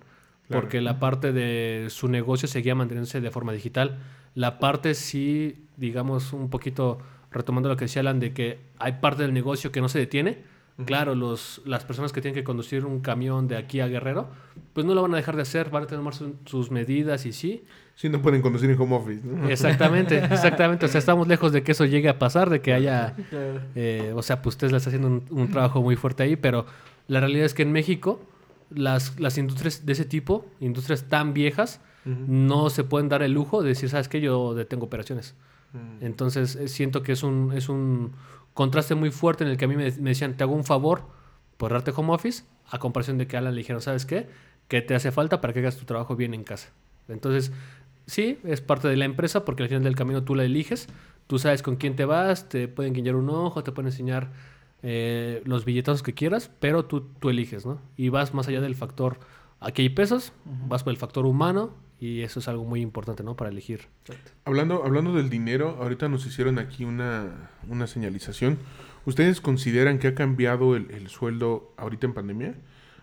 Claro. 0.49 0.63
Porque 0.63 0.81
la 0.81 0.99
parte 0.99 1.35
de 1.35 1.89
su 1.91 2.09
negocio 2.09 2.49
seguía 2.49 2.75
manteniéndose 2.75 3.21
de 3.21 3.31
forma 3.31 3.53
digital. 3.53 3.99
La 4.35 4.59
parte 4.59 4.95
sí, 4.95 5.67
digamos, 5.77 6.33
un 6.33 6.49
poquito 6.49 6.99
retomando 7.31 7.69
lo 7.69 7.77
que 7.77 7.85
decía 7.85 8.01
Alan, 8.01 8.21
de 8.21 8.33
que 8.33 8.59
hay 8.79 8.93
parte 9.03 9.23
del 9.23 9.35
negocio 9.35 9.71
que 9.71 9.83
no 9.83 9.91
se 9.91 9.99
detiene. 9.99 10.39
Claro, 10.87 11.15
los, 11.15 11.61
las 11.65 11.85
personas 11.85 12.13
que 12.13 12.21
tienen 12.21 12.35
que 12.35 12.45
conducir 12.45 12.85
un 12.87 13.01
camión 13.01 13.49
de 13.49 13.57
aquí 13.57 13.81
a 13.81 13.87
Guerrero, 13.89 14.29
pues 14.73 14.87
no 14.87 14.95
lo 14.95 15.03
van 15.03 15.15
a 15.15 15.17
dejar 15.17 15.37
de 15.37 15.43
hacer, 15.43 15.71
van 15.71 15.85
a 15.85 15.87
tomar 15.87 16.15
su- 16.15 16.35
sus 16.47 16.71
medidas 16.71 17.27
y 17.27 17.33
sí. 17.33 17.65
Sí, 17.95 18.09
no 18.09 18.23
pueden 18.23 18.41
conducir 18.41 18.71
en 18.71 18.81
home 18.81 18.97
office, 18.97 19.21
¿no? 19.27 19.49
Exactamente, 19.49 20.19
exactamente. 20.31 20.87
O 20.87 20.89
sea, 20.89 20.99
estamos 20.99 21.29
lejos 21.29 21.53
de 21.53 21.63
que 21.63 21.73
eso 21.73 21.85
llegue 21.85 22.09
a 22.09 22.19
pasar, 22.19 22.49
de 22.51 22.61
que 22.61 22.73
haya, 22.73 23.15
eh, 23.75 24.13
o 24.15 24.23
sea, 24.23 24.41
pues 24.43 24.57
Tesla 24.57 24.79
está 24.79 24.91
haciendo 24.91 25.09
un, 25.09 25.25
un 25.31 25.51
trabajo 25.51 25.83
muy 25.83 25.97
fuerte 25.97 26.23
ahí, 26.23 26.37
pero 26.37 26.67
la 27.09 27.21
realidad 27.21 27.45
es 27.47 27.55
que 27.55 27.63
en 27.63 27.73
México 27.73 28.21
las, 28.71 29.19
las 29.21 29.37
industrias 29.37 29.85
de 29.85 29.93
ese 29.93 30.05
tipo, 30.05 30.47
industrias 30.61 31.05
tan 31.09 31.35
viejas, 31.35 31.81
no 32.07 32.71
se 32.71 32.83
pueden 32.85 33.11
dar 33.11 33.23
el 33.23 33.33
lujo 33.33 33.63
de 33.63 33.69
decir, 33.71 33.91
¿sabes 33.91 34.09
qué? 34.09 34.21
Yo 34.23 34.55
detengo 34.55 34.87
operaciones. 34.87 35.35
Mm. 35.75 36.05
Entonces 36.05 36.57
eh, 36.57 36.67
siento 36.69 37.03
que 37.03 37.13
es 37.13 37.23
un, 37.23 37.53
es 37.55 37.69
un 37.69 38.13
contraste 38.55 38.95
muy 38.95 39.11
fuerte 39.11 39.45
en 39.45 39.51
el 39.51 39.57
que 39.57 39.65
a 39.65 39.69
mí 39.69 39.77
me, 39.77 39.91
me 39.93 40.11
decían, 40.11 40.37
te 40.37 40.45
hago 40.45 40.55
un 40.55 40.65
favor 40.65 41.05
por 41.57 41.73
darte 41.73 41.93
home 41.95 42.13
office, 42.13 42.45
a 42.71 42.79
comparación 42.79 43.19
de 43.19 43.27
que 43.27 43.37
a 43.37 43.41
Alan 43.41 43.55
le 43.55 43.59
dijeron, 43.59 43.83
¿sabes 43.83 44.07
qué? 44.07 44.29
¿Qué 44.69 44.81
te 44.81 44.95
hace 44.95 45.11
falta 45.11 45.41
para 45.41 45.53
que 45.53 45.59
hagas 45.61 45.77
tu 45.77 45.85
trabajo 45.85 46.17
bien 46.17 46.33
en 46.33 46.45
casa? 46.45 46.71
Entonces, 47.09 47.53
sí, 48.07 48.39
es 48.45 48.61
parte 48.61 48.89
de 48.89 48.97
la 48.97 49.05
empresa 49.05 49.45
porque 49.45 49.65
al 49.65 49.69
final 49.69 49.85
del 49.85 49.97
camino 49.97 50.23
tú 50.23 50.35
la 50.35 50.45
eliges, 50.45 50.89
tú 51.27 51.39
sabes 51.39 51.63
con 51.63 51.77
quién 51.77 51.97
te 51.97 52.05
vas, 52.05 52.49
te 52.49 52.69
pueden 52.69 52.93
guiñar 52.93 53.17
un 53.17 53.29
ojo, 53.29 53.63
te 53.63 53.73
pueden 53.73 53.89
enseñar 53.89 54.31
eh, 54.83 55.43
los 55.45 55.65
billetazos 55.65 56.03
que 56.03 56.15
quieras, 56.15 56.51
pero 56.61 56.85
tú, 56.85 57.03
tú 57.19 57.29
eliges, 57.31 57.67
¿no? 57.67 57.81
Y 57.97 58.09
vas 58.09 58.33
más 58.33 58.49
allá 58.49 58.61
del 58.61 58.75
factor, 58.75 59.19
aquí 59.59 59.83
hay 59.83 59.89
pesos, 59.91 60.33
vas 60.67 60.85
por 60.85 60.93
el 60.93 60.97
factor 60.97 61.27
humano 61.27 61.75
y 62.01 62.23
eso 62.23 62.41
es 62.41 62.49
algo 62.49 62.65
muy 62.65 62.81
importante, 62.81 63.23
¿no? 63.23 63.37
Para 63.37 63.51
elegir. 63.51 63.83
Hablando, 64.45 64.85
hablando 64.85 65.13
del 65.15 65.29
dinero, 65.29 65.77
ahorita 65.81 66.09
nos 66.09 66.25
hicieron 66.27 66.59
aquí 66.59 66.85
una, 66.85 67.51
una 67.69 67.87
señalización. 67.87 68.59
¿Ustedes 69.05 69.41
consideran 69.41 69.99
que 69.99 70.09
ha 70.09 70.15
cambiado 70.15 70.77
el, 70.77 70.91
el 70.91 71.09
sueldo 71.09 71.73
ahorita 71.77 72.07
en 72.07 72.15
pandemia? 72.15 72.55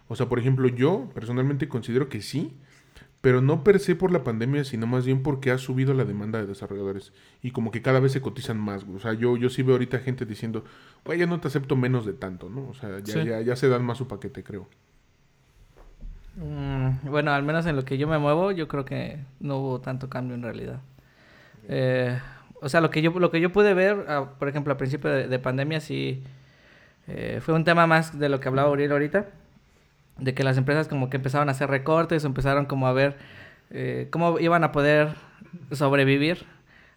O 0.08 0.16
sea, 0.16 0.28
por 0.28 0.40
ejemplo, 0.40 0.68
yo 0.68 1.10
personalmente 1.14 1.68
considero 1.68 2.10
que 2.10 2.22
sí, 2.22 2.54
pero 3.22 3.42
no 3.42 3.64
per 3.64 3.80
se 3.80 3.96
por 3.96 4.12
la 4.12 4.24
pandemia, 4.24 4.64
sino 4.64 4.88
más 4.88 5.06
bien 5.06 5.22
porque 5.22 5.52
ha 5.52 5.58
subido 5.58 5.94
la 5.94 6.06
demanda 6.06 6.40
de 6.40 6.46
desarrolladores 6.46 7.14
y 7.42 7.52
como 7.52 7.72
que 7.72 7.82
cada 7.82 8.00
vez 8.00 8.12
se 8.14 8.22
cotizan 8.22 8.60
más. 8.60 8.84
O 8.96 9.00
sea, 9.00 9.14
yo, 9.14 9.38
yo 9.38 9.50
sí 9.50 9.64
veo 9.64 9.74
ahorita 9.76 10.00
gente 10.00 10.26
diciendo, 10.26 10.64
güey, 11.04 11.20
ya 11.20 11.26
no 11.26 11.40
te 11.40 11.48
acepto 11.50 11.76
menos 11.76 12.06
de 12.06 12.14
tanto, 12.14 12.50
¿no? 12.50 12.70
O 12.70 12.74
sea, 12.74 13.00
ya, 13.00 13.14
Sí. 13.14 13.26
ya, 13.28 13.42
ya 13.42 13.56
se 13.56 13.68
dan 13.70 13.84
más 13.86 13.98
su 13.98 14.08
paquete, 14.08 14.44
creo. 14.44 14.68
Mm, 16.36 16.77
bueno, 17.04 17.32
al 17.32 17.43
menos 17.43 17.65
en 17.65 17.76
lo 17.76 17.86
que 17.86 17.97
yo 17.97 18.08
me 18.08 18.17
muevo, 18.17 18.52
yo 18.52 18.67
creo 18.67 18.86
que 18.86 19.19
no 19.39 19.58
hubo 19.58 19.82
tanto 19.82 20.10
cambio 20.10 20.36
en 20.36 20.43
realidad. 20.43 20.80
Eh, 21.67 22.19
o 22.62 22.69
sea, 22.69 22.82
lo 22.82 22.89
que 22.89 23.02
yo, 23.02 23.12
lo 23.12 23.32
que 23.32 23.39
yo 23.41 23.52
pude 23.52 23.73
ver, 23.73 24.06
ah, 24.08 24.32
por 24.39 24.47
ejemplo, 24.50 24.71
al 24.71 24.78
principio 24.78 25.10
de, 25.10 25.28
de 25.28 25.39
pandemia, 25.39 25.80
sí 25.80 26.23
eh, 27.08 27.39
fue 27.41 27.54
un 27.54 27.63
tema 27.63 27.88
más 27.88 28.19
de 28.19 28.30
lo 28.30 28.39
que 28.39 28.50
hablaba 28.50 28.69
Uriel 28.69 28.91
ahorita, 28.91 29.28
de 30.17 30.34
que 30.34 30.43
las 30.43 30.58
empresas 30.58 30.88
como 30.88 31.10
que 31.10 31.17
empezaron 31.17 31.47
a 31.50 31.52
hacer 31.52 31.69
recortes, 31.69 32.26
empezaron 32.26 32.65
como 32.65 32.88
a 32.88 32.93
ver 32.93 33.17
eh, 33.69 34.08
cómo 34.12 34.39
iban 34.39 34.63
a 34.63 34.71
poder 34.71 35.15
sobrevivir 35.71 36.45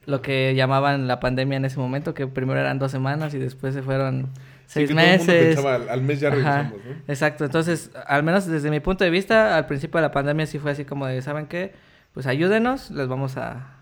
lo 0.07 0.22
que 0.22 0.55
llamaban 0.55 1.07
la 1.07 1.20
pandemia 1.20 1.57
en 1.57 1.64
ese 1.64 1.79
momento, 1.79 2.14
que 2.14 2.26
primero 2.26 2.59
eran 2.61 2.79
dos 2.79 2.90
semanas 2.90 3.35
y 3.35 3.38
después 3.38 3.74
se 3.74 3.83
fueron 3.83 4.31
Sí, 4.73 4.87
seis 4.87 4.89
que 4.89 4.95
todo 4.95 5.09
el 5.09 5.17
mundo 5.17 5.33
meses. 5.35 5.47
pensaba, 5.57 5.75
al, 5.93 6.03
mes 6.03 6.21
ya 6.21 6.29
Ajá, 6.29 6.37
regresamos, 6.37 6.85
¿no? 6.85 6.93
Exacto, 7.09 7.45
entonces, 7.45 7.91
al 8.07 8.23
menos 8.23 8.47
desde 8.47 8.71
mi 8.71 8.81
punto 8.81 9.03
de 9.05 9.11
vista, 9.11 9.57
al 9.57 9.67
principio 9.67 9.99
de 9.99 10.03
la 10.03 10.13
pandemia 10.13 10.47
sí 10.47 10.59
fue 10.61 10.71
así 10.71 10.85
como 10.85 11.07
de, 11.07 11.21
¿saben 11.23 11.47
qué? 11.47 11.73
Pues 12.15 12.27
ayúdenos, 12.27 12.91
les 12.93 13.09
vamos 13.09 13.37
a, 13.37 13.79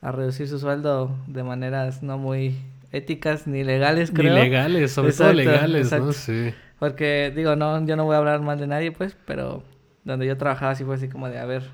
a 0.00 0.12
reducir 0.12 0.46
su 0.48 0.58
sueldo 0.60 1.16
de 1.26 1.42
maneras 1.42 2.02
no 2.02 2.16
muy 2.18 2.56
éticas 2.92 3.46
ni 3.48 3.64
legales, 3.64 4.12
creo. 4.12 4.32
Ni 4.34 4.40
legales, 4.40 4.92
sobre 4.92 5.12
todo 5.12 5.30
Exacto, 5.30 5.50
legales, 5.52 5.92
¿no? 5.92 6.12
Sí. 6.12 6.54
Porque, 6.78 7.32
digo, 7.34 7.56
no, 7.56 7.84
yo 7.84 7.96
no 7.96 8.04
voy 8.04 8.14
a 8.14 8.18
hablar 8.18 8.40
mal 8.40 8.58
de 8.58 8.66
nadie, 8.68 8.92
pues, 8.92 9.16
pero 9.26 9.64
donde 10.04 10.26
yo 10.26 10.36
trabajaba 10.36 10.74
sí 10.76 10.84
fue 10.84 10.94
así 10.94 11.08
como 11.08 11.28
de, 11.28 11.38
a 11.38 11.44
ver, 11.44 11.64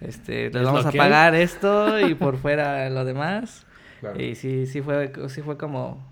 este, 0.00 0.46
les 0.50 0.56
¿Es 0.56 0.62
vamos 0.64 0.86
a 0.86 0.88
hay? 0.88 0.96
pagar 0.98 1.34
esto 1.34 2.00
y 2.00 2.14
por 2.14 2.38
fuera 2.38 2.88
lo 2.90 3.04
demás. 3.04 3.66
Claro. 4.00 4.20
Y 4.20 4.34
sí, 4.34 4.66
sí 4.66 4.82
fue, 4.82 5.10
sí 5.28 5.40
fue 5.40 5.56
como, 5.56 6.04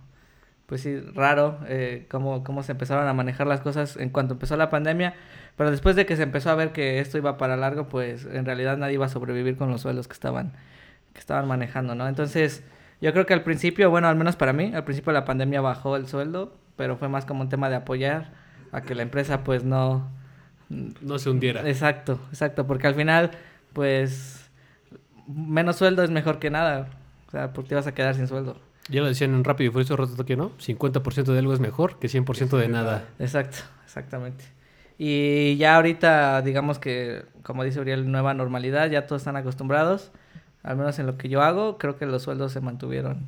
pues 0.73 0.81
sí, 0.81 0.99
raro 1.15 1.59
eh, 1.69 2.07
cómo, 2.09 2.43
cómo 2.45 2.63
se 2.63 2.73
empezaron 2.73 3.07
a 3.07 3.13
manejar 3.13 3.47
las 3.47 3.61
cosas 3.61 3.99
en 3.99 4.09
cuanto 4.09 4.33
empezó 4.33 4.57
la 4.57 4.71
pandemia. 4.71 5.13
Pero 5.55 5.71
después 5.71 5.97
de 5.97 6.07
que 6.07 6.17
se 6.17 6.23
empezó 6.23 6.49
a 6.49 6.55
ver 6.55 6.73
que 6.73 6.99
esto 6.99 7.19
iba 7.19 7.37
para 7.37 7.59
largo, 7.59 7.91
pues 7.91 8.25
en 8.25 8.47
realidad 8.47 8.79
nadie 8.79 8.95
iba 8.95 9.05
a 9.05 9.11
sobrevivir 9.11 9.59
con 9.59 9.71
los 9.71 9.83
sueldos 9.83 10.09
que 10.09 10.15
estaban, 10.15 10.55
que 11.13 11.21
estaban 11.21 11.47
manejando, 11.47 11.95
¿no? 11.95 12.09
Entonces, 12.09 12.65
yo 13.03 13.13
creo 13.13 13.27
que 13.27 13.35
al 13.35 13.43
principio, 13.43 13.91
bueno, 13.91 14.09
al 14.09 14.17
menos 14.17 14.37
para 14.37 14.55
mí, 14.55 14.73
al 14.75 14.85
principio 14.85 15.13
de 15.13 15.19
la 15.19 15.27
pandemia 15.27 15.61
bajó 15.61 15.95
el 15.97 16.07
sueldo, 16.09 16.57
pero 16.77 16.97
fue 16.97 17.11
más 17.11 17.27
como 17.27 17.43
un 17.43 17.51
tema 17.51 17.69
de 17.69 17.77
apoyar 17.77 18.31
a 18.73 18.81
que 18.81 18.95
la 18.95 19.03
empresa 19.03 19.45
pues 19.45 19.65
no... 19.65 20.09
No 20.71 21.19
se 21.19 21.29
hundiera. 21.29 21.69
Exacto, 21.69 22.19
exacto, 22.31 22.67
porque 22.67 22.87
al 22.87 22.95
final, 22.95 23.33
pues, 23.75 24.51
menos 25.27 25.77
sueldo 25.77 26.03
es 26.03 26.09
mejor 26.09 26.39
que 26.39 26.49
nada. 26.49 26.89
O 27.29 27.31
sea, 27.31 27.53
porque 27.53 27.69
te 27.69 27.75
vas 27.75 27.87
a 27.87 27.93
quedar 27.93 28.15
sin 28.15 28.27
sueldo. 28.27 28.72
Ya 28.89 29.01
lo 29.01 29.07
decían 29.07 29.35
en 29.35 29.45
Rápido 29.45 29.71
y 29.71 29.73
Furioso 29.73 29.97
rato 29.97 30.25
que 30.25 30.37
no, 30.37 30.51
50% 30.59 31.33
de 31.33 31.39
algo 31.39 31.55
es 31.55 31.61
mejor 31.61 31.99
que 31.99 32.09
100% 32.09 32.57
de 32.59 32.69
nada. 32.69 33.09
Exacto, 33.19 33.59
exactamente. 33.85 34.45
Y 34.99 35.57
ya 35.57 35.77
ahorita, 35.77 36.43
digamos 36.43 36.79
que, 36.79 37.25
como 37.43 37.65
dice 37.65 37.81
Uriel, 37.81 38.11
nueva 38.11 38.35
normalidad, 38.35 38.91
ya 38.91 39.07
todos 39.07 39.23
están 39.23 39.37
acostumbrados, 39.37 40.13
al 40.63 40.77
menos 40.77 40.99
en 40.99 41.07
lo 41.07 41.17
que 41.17 41.29
yo 41.29 41.43
hago, 41.43 41.79
creo 41.79 41.97
que 41.97 42.07
los 42.07 42.23
sueldos 42.23 42.53
se 42.53 42.61
mantuvieron, 42.61 43.27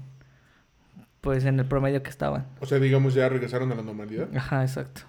pues, 1.20 1.44
en 1.44 1.58
el 1.58 1.66
promedio 1.66 2.02
que 2.02 2.10
estaban. 2.10 2.46
O 2.60 2.66
sea, 2.66 2.78
digamos, 2.78 3.14
ya 3.14 3.28
regresaron 3.28 3.72
a 3.72 3.74
la 3.74 3.82
normalidad. 3.82 4.28
Ajá, 4.36 4.62
exacto. 4.62 5.02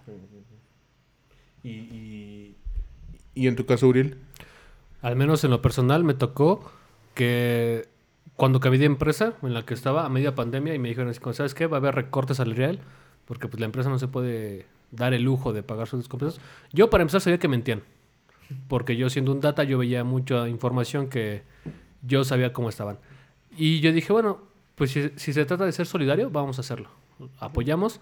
Y, 1.63 1.69
y, 1.69 2.55
y 3.33 3.47
en 3.47 3.55
tu 3.55 3.65
caso, 3.65 3.87
Uriel. 3.87 4.17
Al 5.01 5.15
menos 5.15 5.43
en 5.43 5.51
lo 5.51 5.61
personal 5.61 6.03
me 6.03 6.15
tocó 6.15 6.71
que 7.13 7.87
cuando 8.35 8.59
cambié 8.59 8.79
de 8.79 8.85
empresa 8.85 9.33
en 9.41 9.53
la 9.53 9.65
que 9.65 9.73
estaba 9.73 10.05
a 10.05 10.09
media 10.09 10.35
pandemia 10.35 10.73
y 10.73 10.79
me 10.79 10.89
dijeron 10.89 11.13
¿sabes 11.33 11.53
qué? 11.53 11.67
Va 11.67 11.77
a 11.77 11.79
haber 11.79 11.95
recorte 11.95 12.33
salarial 12.35 12.79
porque 13.25 13.47
pues 13.47 13.59
la 13.59 13.65
empresa 13.65 13.89
no 13.89 13.99
se 13.99 14.07
puede 14.07 14.65
dar 14.91 15.13
el 15.13 15.23
lujo 15.23 15.53
de 15.53 15.63
pagar 15.63 15.87
sus 15.87 16.07
completos. 16.07 16.39
Yo 16.71 16.89
para 16.89 17.01
empezar 17.01 17.21
sabía 17.21 17.39
que 17.39 17.47
mentían. 17.47 17.81
Porque 18.67 18.95
yo 18.95 19.09
siendo 19.09 19.31
un 19.31 19.41
data 19.41 19.63
yo 19.63 19.77
veía 19.77 20.03
mucha 20.03 20.47
información 20.47 21.09
que 21.09 21.43
yo 22.03 22.23
sabía 22.23 22.53
cómo 22.53 22.69
estaban. 22.69 22.99
Y 23.57 23.79
yo 23.79 23.91
dije, 23.91 24.13
bueno, 24.13 24.39
pues 24.75 24.91
si, 24.91 25.09
si 25.15 25.33
se 25.33 25.45
trata 25.45 25.65
de 25.65 25.71
ser 25.71 25.87
solidario, 25.87 26.29
vamos 26.29 26.59
a 26.59 26.61
hacerlo. 26.61 26.89
Apoyamos. 27.39 27.99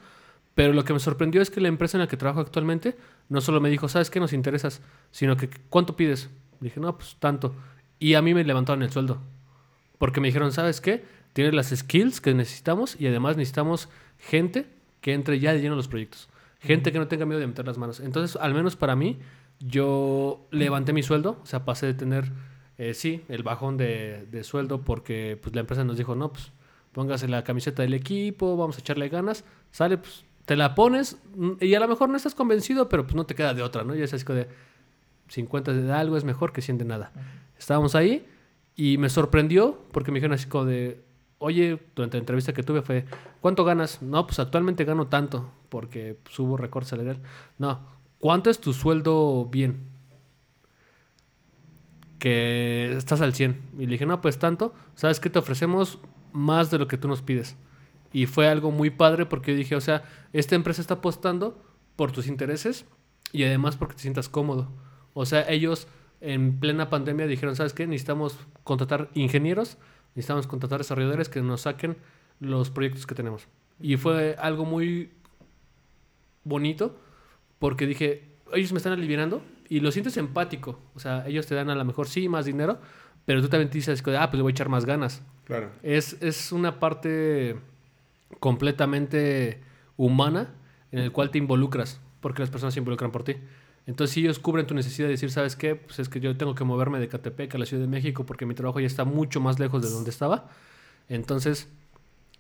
Pero 0.55 0.73
lo 0.73 0.83
que 0.83 0.93
me 0.93 0.99
sorprendió 0.99 1.41
es 1.41 1.49
que 1.49 1.61
la 1.61 1.67
empresa 1.67 1.97
en 1.97 2.01
la 2.01 2.07
que 2.07 2.17
trabajo 2.17 2.41
actualmente 2.41 2.95
no 3.29 3.41
solo 3.41 3.59
me 3.59 3.69
dijo, 3.69 3.87
¿sabes 3.87 4.09
qué 4.09 4.19
nos 4.19 4.33
interesas? 4.33 4.81
Sino 5.11 5.37
que, 5.37 5.49
¿cuánto 5.69 5.95
pides? 5.95 6.29
Dije, 6.59 6.79
no, 6.79 6.95
pues 6.95 7.15
tanto. 7.19 7.55
Y 7.97 8.13
a 8.15 8.21
mí 8.21 8.33
me 8.33 8.43
levantaron 8.43 8.83
el 8.83 8.91
sueldo. 8.91 9.19
Porque 10.03 10.19
me 10.19 10.27
dijeron, 10.27 10.51
¿sabes 10.51 10.81
qué? 10.81 11.05
Tienes 11.31 11.53
las 11.53 11.69
skills 11.69 12.19
que 12.19 12.33
necesitamos 12.33 12.99
y 12.99 13.07
además 13.07 13.37
necesitamos 13.37 13.87
gente 14.19 14.65
que 14.99 15.13
entre 15.13 15.39
ya 15.39 15.53
de 15.53 15.61
lleno 15.61 15.75
a 15.75 15.77
los 15.77 15.87
proyectos. 15.87 16.27
Gente 16.59 16.91
que 16.91 16.99
no 16.99 17.07
tenga 17.07 17.25
miedo 17.25 17.39
de 17.39 17.47
meter 17.47 17.65
las 17.65 17.77
manos. 17.77 18.01
Entonces, 18.01 18.35
al 18.35 18.53
menos 18.53 18.75
para 18.75 18.97
mí, 18.97 19.19
yo 19.61 20.45
levanté 20.51 20.91
mi 20.91 21.03
sueldo. 21.03 21.39
O 21.41 21.45
sea, 21.45 21.63
pasé 21.63 21.85
de 21.85 21.93
tener, 21.93 22.33
eh, 22.77 22.93
sí, 22.93 23.23
el 23.29 23.43
bajón 23.43 23.77
de, 23.77 24.27
de, 24.29 24.43
sueldo 24.43 24.81
porque 24.81 25.39
pues, 25.41 25.55
la 25.55 25.61
empresa 25.61 25.85
nos 25.85 25.97
dijo, 25.97 26.15
no, 26.15 26.33
pues 26.33 26.51
póngase 26.91 27.29
la 27.29 27.45
camiseta 27.45 27.81
del 27.83 27.93
equipo, 27.93 28.57
vamos 28.57 28.75
a 28.75 28.81
echarle 28.81 29.07
ganas. 29.07 29.45
Sale, 29.71 29.99
pues 29.99 30.25
te 30.43 30.57
la 30.57 30.75
pones 30.75 31.15
y 31.61 31.75
a 31.75 31.79
lo 31.79 31.87
mejor 31.87 32.09
no 32.09 32.17
estás 32.17 32.35
convencido, 32.35 32.89
pero 32.89 33.05
pues 33.05 33.15
no 33.15 33.25
te 33.25 33.35
queda 33.35 33.53
de 33.53 33.61
otra, 33.61 33.85
¿no? 33.85 33.95
Ya 33.95 34.05
sabes 34.05 34.25
que 34.25 34.33
de 34.33 34.47
50 35.29 35.71
de 35.71 35.93
algo 35.93 36.17
es 36.17 36.25
mejor 36.25 36.51
que 36.51 36.61
100 36.61 36.79
de 36.79 36.83
nada. 36.83 37.13
Estábamos 37.57 37.95
ahí 37.95 38.27
y 38.75 38.97
me 38.97 39.09
sorprendió 39.09 39.79
porque 39.91 40.11
me 40.11 40.17
dijeron 40.17 40.33
así 40.33 40.47
como 40.47 40.65
de, 40.65 41.03
oye, 41.37 41.79
durante 41.95 42.17
la 42.17 42.21
entrevista 42.21 42.53
que 42.53 42.63
tuve 42.63 42.81
fue, 42.81 43.05
¿cuánto 43.41 43.63
ganas? 43.65 44.01
No, 44.01 44.25
pues 44.25 44.39
actualmente 44.39 44.85
gano 44.85 45.07
tanto 45.07 45.51
porque 45.69 46.17
subo 46.29 46.49
hubo 46.49 46.57
recorte 46.57 46.89
salarial. 46.89 47.19
No, 47.57 47.79
¿cuánto 48.19 48.49
es 48.49 48.59
tu 48.59 48.73
sueldo 48.73 49.45
bien? 49.45 49.89
Que 52.19 52.93
estás 52.95 53.21
al 53.21 53.33
100. 53.33 53.61
Y 53.79 53.85
le 53.85 53.93
dije, 53.93 54.05
no, 54.05 54.21
pues 54.21 54.39
tanto, 54.39 54.73
¿sabes 54.95 55.19
qué? 55.19 55.29
Te 55.29 55.39
ofrecemos 55.39 55.99
más 56.31 56.71
de 56.71 56.79
lo 56.79 56.87
que 56.87 56.97
tú 56.97 57.07
nos 57.07 57.21
pides. 57.21 57.55
Y 58.11 58.27
fue 58.27 58.47
algo 58.47 58.71
muy 58.71 58.91
padre 58.91 59.25
porque 59.25 59.51
yo 59.51 59.57
dije, 59.57 59.75
o 59.75 59.81
sea, 59.81 60.03
esta 60.31 60.55
empresa 60.55 60.81
está 60.81 60.95
apostando 60.95 61.61
por 61.95 62.11
tus 62.11 62.27
intereses 62.27 62.85
y 63.31 63.43
además 63.43 63.75
porque 63.75 63.95
te 63.95 64.01
sientas 64.01 64.29
cómodo. 64.29 64.71
O 65.13 65.25
sea, 65.25 65.49
ellos 65.49 65.87
en 66.23 66.57
plena 66.57 66.89
pandemia 66.89 67.27
dijeron, 67.27 67.55
¿sabes 67.55 67.73
qué? 67.73 67.85
Necesitamos 67.85 68.39
contratar 68.63 69.09
ingenieros, 69.13 69.77
necesitamos 70.15 70.47
contratar 70.47 70.79
desarrolladores 70.79 71.27
que 71.27 71.41
nos 71.41 71.61
saquen 71.61 71.97
los 72.39 72.69
proyectos 72.69 73.05
que 73.05 73.13
tenemos. 73.13 73.47
Y 73.81 73.97
fue 73.97 74.37
algo 74.39 74.63
muy 74.63 75.11
bonito 76.45 76.97
porque 77.59 77.85
dije, 77.85 78.23
ellos 78.53 78.71
me 78.71 78.77
están 78.77 78.93
aliviando 78.93 79.41
y 79.67 79.81
lo 79.81 79.91
sientes 79.91 80.15
empático. 80.15 80.79
O 80.95 80.99
sea, 80.99 81.27
ellos 81.27 81.45
te 81.45 81.55
dan 81.55 81.69
a 81.69 81.75
lo 81.75 81.83
mejor 81.83 82.07
sí 82.07 82.29
más 82.29 82.45
dinero, 82.45 82.79
pero 83.25 83.41
tú 83.41 83.49
también 83.49 83.69
dices, 83.69 84.01
ah, 84.17 84.29
pues 84.29 84.37
le 84.37 84.43
voy 84.43 84.51
a 84.51 84.53
echar 84.53 84.69
más 84.69 84.85
ganas. 84.85 85.21
Claro. 85.43 85.71
Es, 85.83 86.15
es 86.21 86.53
una 86.53 86.79
parte 86.79 87.57
completamente 88.39 89.59
humana 89.97 90.51
en 90.93 90.99
el 90.99 91.11
cual 91.11 91.31
te 91.31 91.37
involucras, 91.37 91.99
porque 92.21 92.41
las 92.41 92.49
personas 92.49 92.73
se 92.73 92.79
involucran 92.79 93.11
por 93.11 93.25
ti. 93.25 93.35
Entonces, 93.85 94.13
si 94.13 94.21
ellos 94.21 94.39
cubren 94.39 94.65
tu 94.65 94.73
necesidad 94.73 95.07
de 95.07 95.11
decir, 95.11 95.29
¿sabes 95.31 95.55
qué? 95.55 95.75
Pues 95.75 95.99
es 95.99 96.07
que 96.07 96.19
yo 96.19 96.37
tengo 96.37 96.55
que 96.55 96.63
moverme 96.63 96.99
de 96.99 97.09
Catepec 97.09 97.53
a 97.55 97.57
la 97.57 97.65
Ciudad 97.65 97.83
de 97.83 97.89
México 97.89 98.25
porque 98.25 98.45
mi 98.45 98.53
trabajo 98.53 98.79
ya 98.79 98.87
está 98.87 99.03
mucho 99.03 99.41
más 99.41 99.59
lejos 99.59 99.81
de 99.81 99.89
donde 99.89 100.09
estaba. 100.09 100.49
Entonces, 101.09 101.67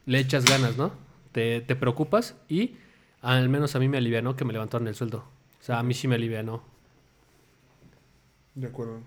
le 0.05 0.19
echas 0.19 0.45
ganas, 0.45 0.77
¿no? 0.77 0.93
Te, 1.33 1.61
te 1.61 1.75
preocupas 1.75 2.35
y 2.47 2.75
al 3.21 3.49
menos 3.49 3.75
a 3.75 3.79
mí 3.79 3.89
me 3.89 3.97
alivianó 3.97 4.35
que 4.35 4.45
me 4.45 4.53
levantaron 4.53 4.87
el 4.87 4.95
sueldo. 4.95 5.25
O 5.59 5.63
sea, 5.63 5.79
a 5.79 5.83
mí 5.83 5.93
sí 5.93 6.07
me 6.07 6.15
alivianó. 6.15 6.63
De 8.55 8.67
acuerdo. 8.67 9.01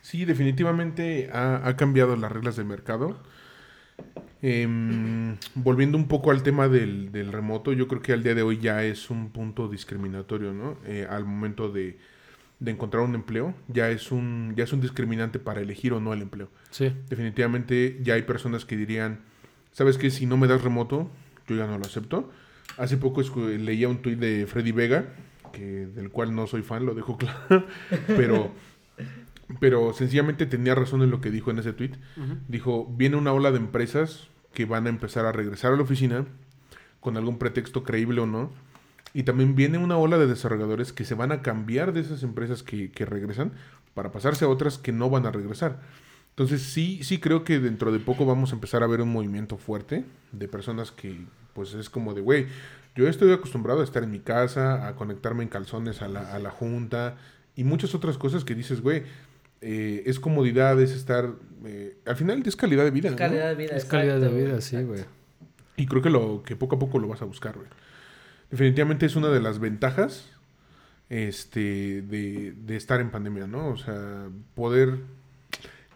Sí, 0.00 0.24
definitivamente 0.24 1.30
ha, 1.32 1.66
ha 1.66 1.76
cambiado 1.76 2.16
las 2.16 2.32
reglas 2.32 2.56
del 2.56 2.66
mercado. 2.66 3.16
Eh, 4.44 4.66
volviendo 5.54 5.96
un 5.96 6.08
poco 6.08 6.32
al 6.32 6.42
tema 6.42 6.68
del, 6.68 7.12
del, 7.12 7.30
remoto, 7.30 7.72
yo 7.72 7.86
creo 7.86 8.02
que 8.02 8.12
al 8.12 8.24
día 8.24 8.34
de 8.34 8.42
hoy 8.42 8.58
ya 8.58 8.82
es 8.82 9.08
un 9.08 9.30
punto 9.30 9.68
discriminatorio, 9.68 10.52
¿no? 10.52 10.78
Eh, 10.84 11.06
al 11.08 11.24
momento 11.24 11.70
de, 11.70 11.96
de, 12.58 12.70
encontrar 12.72 13.04
un 13.04 13.14
empleo, 13.14 13.54
ya 13.68 13.88
es 13.90 14.10
un, 14.10 14.54
ya 14.56 14.64
es 14.64 14.72
un 14.72 14.80
discriminante 14.80 15.38
para 15.38 15.60
elegir 15.60 15.92
o 15.92 16.00
no 16.00 16.12
el 16.12 16.22
empleo. 16.22 16.48
Sí. 16.70 16.92
Definitivamente 17.08 18.00
ya 18.02 18.14
hay 18.14 18.22
personas 18.22 18.64
que 18.64 18.76
dirían, 18.76 19.20
¿sabes 19.70 19.96
qué? 19.96 20.10
Si 20.10 20.26
no 20.26 20.36
me 20.36 20.48
das 20.48 20.62
remoto, 20.62 21.08
yo 21.46 21.54
ya 21.54 21.68
no 21.68 21.78
lo 21.78 21.84
acepto. 21.84 22.28
Hace 22.78 22.96
poco 22.96 23.22
leía 23.46 23.88
un 23.88 24.02
tuit 24.02 24.18
de 24.18 24.46
Freddy 24.48 24.72
Vega, 24.72 25.04
que, 25.52 25.86
del 25.86 26.10
cual 26.10 26.34
no 26.34 26.48
soy 26.48 26.62
fan, 26.62 26.84
lo 26.84 26.94
dejo 26.94 27.16
claro, 27.18 27.66
pero 28.08 28.50
pero 29.60 29.92
sencillamente 29.92 30.46
tenía 30.46 30.74
razón 30.74 31.02
en 31.02 31.10
lo 31.10 31.20
que 31.20 31.30
dijo 31.30 31.50
en 31.50 31.58
ese 31.58 31.72
tweet. 31.72 31.92
Uh 32.16 32.20
-huh. 32.20 32.38
Dijo, 32.48 32.86
viene 32.96 33.16
una 33.16 33.32
ola 33.32 33.50
de 33.50 33.58
empresas 33.58 34.28
que 34.52 34.64
van 34.64 34.86
a 34.86 34.90
empezar 34.90 35.26
a 35.26 35.32
regresar 35.32 35.72
a 35.72 35.76
la 35.76 35.82
oficina 35.82 36.26
con 37.00 37.16
algún 37.16 37.38
pretexto 37.38 37.82
creíble 37.82 38.20
o 38.20 38.26
no. 38.26 38.50
Y 39.14 39.24
también 39.24 39.54
viene 39.54 39.78
una 39.78 39.98
ola 39.98 40.18
de 40.18 40.26
desarrolladores 40.26 40.92
que 40.92 41.04
se 41.04 41.14
van 41.14 41.32
a 41.32 41.42
cambiar 41.42 41.92
de 41.92 42.00
esas 42.00 42.22
empresas 42.22 42.62
que, 42.62 42.90
que 42.90 43.04
regresan 43.04 43.52
para 43.94 44.10
pasarse 44.10 44.44
a 44.44 44.48
otras 44.48 44.78
que 44.78 44.92
no 44.92 45.10
van 45.10 45.26
a 45.26 45.30
regresar. 45.30 45.80
Entonces 46.30 46.62
sí, 46.62 47.00
sí 47.02 47.18
creo 47.18 47.44
que 47.44 47.58
dentro 47.58 47.92
de 47.92 47.98
poco 47.98 48.24
vamos 48.24 48.52
a 48.52 48.54
empezar 48.54 48.82
a 48.82 48.86
ver 48.86 49.02
un 49.02 49.12
movimiento 49.12 49.58
fuerte 49.58 50.04
de 50.32 50.48
personas 50.48 50.90
que 50.90 51.26
pues 51.52 51.74
es 51.74 51.90
como 51.90 52.14
de, 52.14 52.22
güey, 52.22 52.46
yo 52.94 53.06
estoy 53.06 53.32
acostumbrado 53.32 53.82
a 53.82 53.84
estar 53.84 54.02
en 54.02 54.10
mi 54.10 54.20
casa, 54.20 54.88
a 54.88 54.96
conectarme 54.96 55.42
en 55.42 55.50
calzones 55.50 56.00
a 56.00 56.08
la, 56.08 56.32
a 56.32 56.38
la 56.38 56.50
junta 56.50 57.16
y 57.54 57.64
muchas 57.64 57.94
otras 57.94 58.16
cosas 58.16 58.44
que 58.44 58.54
dices, 58.54 58.80
güey, 58.80 59.02
eh, 59.62 60.02
es 60.06 60.18
comodidad, 60.18 60.80
es 60.80 60.90
estar. 60.90 61.32
Eh, 61.64 61.96
al 62.04 62.16
final 62.16 62.42
es 62.44 62.56
calidad 62.56 62.84
de 62.84 62.90
vida. 62.90 63.10
Es 63.10 63.14
calidad 63.14 63.48
de 63.48 63.54
vida. 63.54 63.76
Es 63.76 63.84
exacto, 63.84 63.96
calidad 63.96 64.20
de 64.20 64.28
vida, 64.28 64.60
sí, 64.60 64.82
güey. 64.82 65.04
Y 65.76 65.86
creo 65.86 66.02
que, 66.02 66.10
lo, 66.10 66.42
que 66.42 66.56
poco 66.56 66.76
a 66.76 66.78
poco 66.78 66.98
lo 66.98 67.08
vas 67.08 67.22
a 67.22 67.24
buscar, 67.24 67.54
güey. 67.54 67.68
Definitivamente 68.50 69.06
es 69.06 69.16
una 69.16 69.28
de 69.28 69.40
las 69.40 69.60
ventajas 69.60 70.28
este, 71.08 72.02
de, 72.02 72.54
de, 72.56 72.76
estar 72.76 73.00
en 73.00 73.10
pandemia, 73.10 73.46
¿no? 73.46 73.68
O 73.68 73.76
sea, 73.76 74.28
poder. 74.54 74.98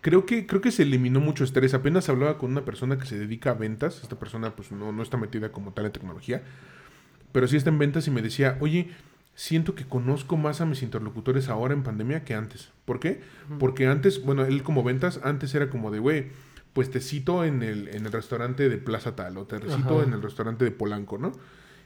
Creo 0.01 0.25
que, 0.25 0.47
creo 0.47 0.61
que 0.61 0.71
se 0.71 0.85
eliminó 0.85 1.19
mucho 1.19 1.43
estrés. 1.43 1.75
Apenas 1.75 2.09
hablaba 2.09 2.39
con 2.39 2.53
una 2.53 2.65
persona 2.65 2.99
que 2.99 3.07
se 3.07 3.19
dedica 3.19 3.51
a 3.51 3.55
ventas. 3.55 4.01
Esta 4.01 4.17
persona, 4.17 4.55
pues, 4.55 4.71
no, 4.71 4.93
no 4.93 5.03
está 5.03 5.17
metida 5.17 5.51
como 5.51 5.73
tal 5.73 5.87
en 5.87 5.93
tecnología. 5.93 6.43
Pero 7.33 7.49
sí 7.49 7.57
está 7.57 7.71
en 7.71 7.79
ventas 7.79 8.07
y 8.07 8.13
me 8.13 8.23
decía, 8.23 8.57
oye, 8.61 8.91
siento 9.37 9.75
que 9.75 9.85
conozco 9.85 10.37
más 10.37 10.61
a 10.61 10.67
mis 10.67 10.83
interlocutores 10.83 11.49
ahora 11.49 11.75
en 11.75 11.85
pandemia 11.85 12.25
que 12.25 12.35
antes. 12.35 12.71
¿Por 12.85 12.99
qué? 12.99 13.21
Porque 13.61 13.87
antes, 13.87 14.25
bueno, 14.25 14.45
él 14.45 14.63
como 14.65 14.83
ventas, 14.83 15.21
antes 15.23 15.55
era 15.55 15.71
como 15.71 15.93
de, 15.93 16.01
güey, 16.01 16.27
pues 16.73 16.91
te 16.91 17.01
cito 17.01 17.45
en 17.45 17.63
el, 17.63 17.89
en 17.89 18.07
el 18.07 18.13
restaurante 18.13 18.69
de 18.69 18.79
Plaza 18.79 19.15
Tal 19.15 19.37
o 19.37 19.45
te 19.47 19.61
cito 19.61 20.03
en 20.03 20.13
el 20.13 20.23
restaurante 20.23 20.65
de 20.65 20.71
Polanco, 20.73 21.19
¿no? 21.19 21.33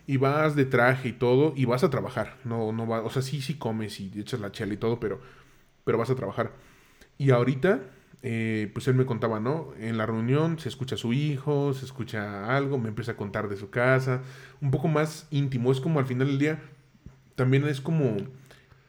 Y 0.07 0.17
vas 0.17 0.57
de 0.57 0.65
traje 0.65 1.11
y 1.11 1.13
todo 1.13 1.53
y 1.57 1.65
vas 1.65 1.85
a 1.85 1.91
trabajar. 1.91 2.39
No, 2.45 2.73
no 2.73 2.87
va, 2.87 3.03
o 3.03 3.11
sea, 3.11 3.21
sí, 3.21 3.43
sí 3.43 3.55
comes 3.55 4.01
y 4.01 4.11
echas 4.17 4.41
la 4.41 4.53
chela 4.53 4.73
y 4.73 4.79
todo, 4.79 4.99
pero, 4.99 5.21
pero 5.85 5.99
vas 5.99 6.11
a 6.11 6.15
trabajar. 6.15 6.53
Y 7.19 7.31
ahorita 7.31 7.83
eh, 8.23 8.71
pues 8.73 8.87
él 8.87 8.95
me 8.95 9.07
contaba, 9.07 9.41
¿no? 9.41 9.73
En 9.79 9.97
la 9.99 10.07
reunión 10.07 10.59
se 10.59 10.69
escucha 10.69 10.95
a 10.95 10.99
su 10.99 11.13
hijo, 11.13 11.73
se 11.75 11.85
escucha 11.85 12.55
algo, 12.57 12.79
me 12.79 12.89
empieza 12.89 13.13
a 13.13 13.17
contar 13.17 13.49
de 13.49 13.57
su 13.57 13.71
casa, 13.71 14.23
un 14.61 14.71
poco 14.71 14.89
más 14.89 15.27
íntimo, 15.31 15.73
es 15.73 15.81
como 15.81 15.99
al 15.99 16.07
final 16.07 16.29
del 16.29 16.39
día, 16.39 16.63
también 17.41 17.67
es 17.67 17.81
como 17.81 18.19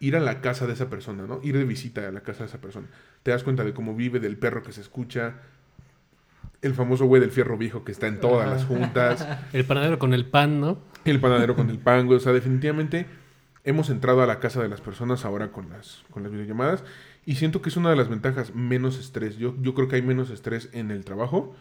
ir 0.01 0.17
a 0.17 0.19
la 0.19 0.41
casa 0.41 0.67
de 0.67 0.73
esa 0.73 0.89
persona, 0.89 1.23
¿no? 1.25 1.39
Ir 1.41 1.57
de 1.57 1.63
visita 1.63 2.05
a 2.05 2.11
la 2.11 2.19
casa 2.19 2.39
de 2.39 2.49
esa 2.49 2.59
persona. 2.59 2.87
Te 3.23 3.31
das 3.31 3.45
cuenta 3.45 3.63
de 3.63 3.73
cómo 3.73 3.95
vive, 3.95 4.19
del 4.19 4.35
perro 4.35 4.61
que 4.61 4.73
se 4.73 4.81
escucha, 4.81 5.35
el 6.61 6.73
famoso 6.73 7.05
güey 7.05 7.21
del 7.21 7.31
fierro 7.31 7.57
viejo 7.57 7.85
que 7.85 7.93
está 7.93 8.07
en 8.07 8.19
todas 8.19 8.49
las 8.49 8.65
juntas. 8.65 9.25
El 9.53 9.63
panadero 9.63 9.99
con 9.99 10.13
el 10.13 10.25
pan, 10.25 10.59
¿no? 10.59 10.79
El 11.05 11.21
panadero 11.21 11.55
con 11.55 11.69
el 11.69 11.79
pan, 11.87 12.07
güey. 12.07 12.17
O 12.17 12.19
sea, 12.19 12.33
definitivamente 12.33 13.05
hemos 13.63 13.89
entrado 13.89 14.21
a 14.21 14.25
la 14.25 14.41
casa 14.41 14.61
de 14.61 14.67
las 14.67 14.81
personas 14.81 15.23
ahora 15.23 15.53
con 15.53 15.69
las, 15.69 16.03
con 16.09 16.23
las 16.23 16.31
videollamadas 16.33 16.83
y 17.25 17.35
siento 17.35 17.61
que 17.61 17.69
es 17.69 17.77
una 17.77 17.89
de 17.89 17.95
las 17.95 18.09
ventajas, 18.09 18.53
menos 18.53 18.99
estrés. 18.99 19.37
Yo, 19.37 19.55
yo 19.61 19.73
creo 19.73 19.87
que 19.87 19.95
hay 19.95 20.01
menos 20.01 20.29
estrés 20.29 20.67
en 20.73 20.91
el 20.91 21.05
trabajo. 21.05 21.55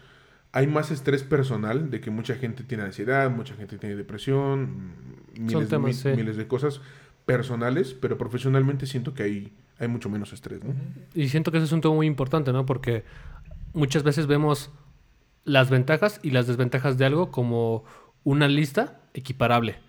Hay 0.53 0.67
más 0.67 0.91
estrés 0.91 1.23
personal 1.23 1.89
de 1.89 2.01
que 2.01 2.11
mucha 2.11 2.35
gente 2.35 2.63
tiene 2.63 2.83
ansiedad, 2.83 3.29
mucha 3.29 3.55
gente 3.55 3.77
tiene 3.77 3.95
depresión, 3.95 4.93
miles, 5.39 5.69
temas, 5.69 6.03
de, 6.03 6.11
sí. 6.11 6.17
miles 6.17 6.35
de 6.35 6.47
cosas 6.47 6.81
personales, 7.25 7.93
pero 7.93 8.17
profesionalmente 8.17 8.85
siento 8.85 9.13
que 9.13 9.23
hay, 9.23 9.53
hay 9.79 9.87
mucho 9.87 10.09
menos 10.09 10.33
estrés, 10.33 10.63
¿no? 10.63 10.73
Y 11.13 11.29
siento 11.29 11.51
que 11.51 11.57
ese 11.57 11.65
es 11.65 11.71
un 11.71 11.81
tema 11.81 11.95
muy 11.95 12.07
importante, 12.07 12.51
¿no? 12.51 12.65
Porque 12.65 13.05
muchas 13.73 14.03
veces 14.03 14.27
vemos 14.27 14.71
las 15.43 15.69
ventajas 15.69 16.19
y 16.23 16.31
las 16.31 16.47
desventajas 16.47 16.97
de 16.97 17.05
algo 17.05 17.31
como 17.31 17.83
una 18.23 18.47
lista 18.47 18.99
equiparable. 19.13 19.79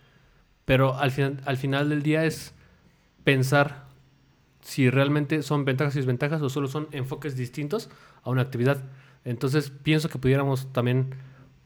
Pero 0.64 0.96
al, 0.96 1.10
final 1.10 1.40
al 1.44 1.56
final 1.56 1.88
del 1.88 2.02
día 2.02 2.24
es 2.24 2.54
pensar 3.24 3.86
si 4.60 4.90
realmente 4.90 5.42
son 5.42 5.64
ventajas 5.64 5.94
y 5.96 5.98
desventajas 5.98 6.40
o 6.42 6.48
solo 6.48 6.68
son 6.68 6.88
enfoques 6.92 7.36
distintos 7.36 7.90
a 8.22 8.30
una 8.30 8.42
actividad. 8.42 8.82
Entonces 9.24 9.70
pienso 9.70 10.08
que 10.08 10.18
pudiéramos 10.18 10.72
también 10.72 11.14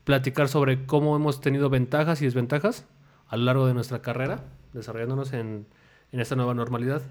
platicar 0.04 0.48
sobre 0.48 0.86
cómo 0.86 1.16
hemos 1.16 1.40
tenido 1.40 1.70
ventajas 1.70 2.22
y 2.22 2.26
desventajas 2.26 2.86
a 3.28 3.36
lo 3.36 3.44
largo 3.44 3.66
de 3.66 3.74
nuestra 3.74 4.02
carrera, 4.02 4.44
desarrollándonos 4.72 5.32
en, 5.32 5.66
en 6.12 6.20
esta 6.20 6.36
nueva 6.36 6.54
normalidad. 6.54 7.02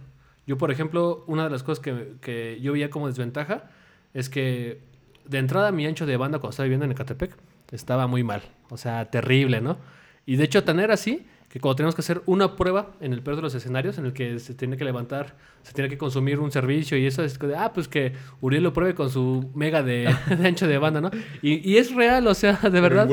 Yo, 0.48 0.58
por 0.58 0.72
ejemplo, 0.72 1.24
una 1.28 1.46
de 1.46 1.50
las 1.50 1.64
cosas 1.64 1.84
que, 1.84 2.14
que 2.22 2.60
yo 2.62 2.74
veía 2.74 2.90
como 2.90 3.08
desventaja 3.08 3.70
es 4.14 4.30
que 4.30 4.82
de 5.28 5.40
entrada 5.40 5.72
mi 5.72 5.86
ancho 5.86 6.06
de 6.06 6.18
banda 6.18 6.40
cuando 6.40 6.52
estaba 6.52 6.66
viviendo 6.66 6.86
en 6.86 6.92
Ecatepec 6.92 7.36
estaba 7.72 8.08
muy 8.08 8.24
mal, 8.24 8.44
o 8.70 8.78
sea, 8.78 9.10
terrible, 9.10 9.60
¿no? 9.60 9.78
Y 10.26 10.36
de 10.38 10.44
hecho 10.44 10.64
tan 10.64 10.80
era 10.80 10.94
así 10.94 11.26
que 11.56 11.62
cuando 11.62 11.78
teníamos 11.78 11.96
que 11.96 12.02
hacer 12.02 12.22
una 12.26 12.58
prueba 12.58 12.92
en 13.00 13.14
el 13.14 13.24
peor 13.24 13.38
de 13.38 13.44
los 13.44 13.56
escenarios 13.56 13.98
en 13.98 14.08
el 14.08 14.12
que 14.12 14.40
se 14.40 14.54
tiene 14.54 14.76
que 14.76 14.84
levantar, 14.84 15.38
se 15.64 15.72
tiene 15.72 15.90
que 15.90 15.98
consumir 15.98 16.38
un 16.42 16.52
servicio 16.52 16.98
y 16.98 17.06
eso 17.06 17.24
es 17.24 17.38
que, 17.38 17.56
ah, 17.56 17.72
pues 17.74 17.88
que 17.88 18.12
Uriel 18.42 18.62
lo 18.62 18.74
pruebe 18.74 18.94
con 18.94 19.10
su 19.10 19.52
mega 19.56 19.82
de, 19.82 20.14
de 20.38 20.48
ancho 20.50 20.68
de 20.68 20.78
banda, 20.78 21.00
¿no? 21.00 21.12
Y, 21.42 21.66
y, 21.66 21.78
es 21.78 21.96
real, 21.96 22.28
o 22.28 22.34
sea, 22.34 22.56
de 22.56 22.82
verdad. 22.82 23.10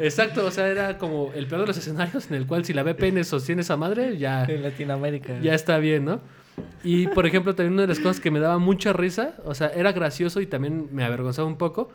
Exacto, 0.00 0.44
o 0.44 0.50
sea, 0.50 0.68
era 0.68 0.98
como 0.98 1.32
el 1.34 1.46
peor 1.46 1.62
de 1.62 1.68
los 1.68 1.78
escenarios 1.78 2.30
en 2.30 2.36
el 2.36 2.46
cual 2.46 2.62
si 2.66 2.74
la 2.74 2.82
VPN 2.82 3.24
sostiene 3.24 3.62
esa 3.62 3.78
madre, 3.78 4.18
ya... 4.18 4.44
En 4.44 4.64
Latinoamérica. 4.64 5.40
Ya 5.40 5.54
está 5.54 5.78
bien, 5.78 6.04
¿no? 6.04 6.20
Y, 6.84 7.06
por 7.06 7.24
ejemplo, 7.24 7.54
también 7.54 7.72
una 7.72 7.82
de 7.82 7.88
las 7.88 8.00
cosas 8.00 8.20
que 8.20 8.30
me 8.30 8.38
daba 8.38 8.58
mucha 8.58 8.92
risa, 8.92 9.32
o 9.46 9.54
sea, 9.54 9.68
era 9.68 9.92
gracioso 9.92 10.42
y 10.42 10.46
también 10.46 10.90
me 10.92 11.04
avergonzaba 11.04 11.48
un 11.48 11.56
poco, 11.56 11.88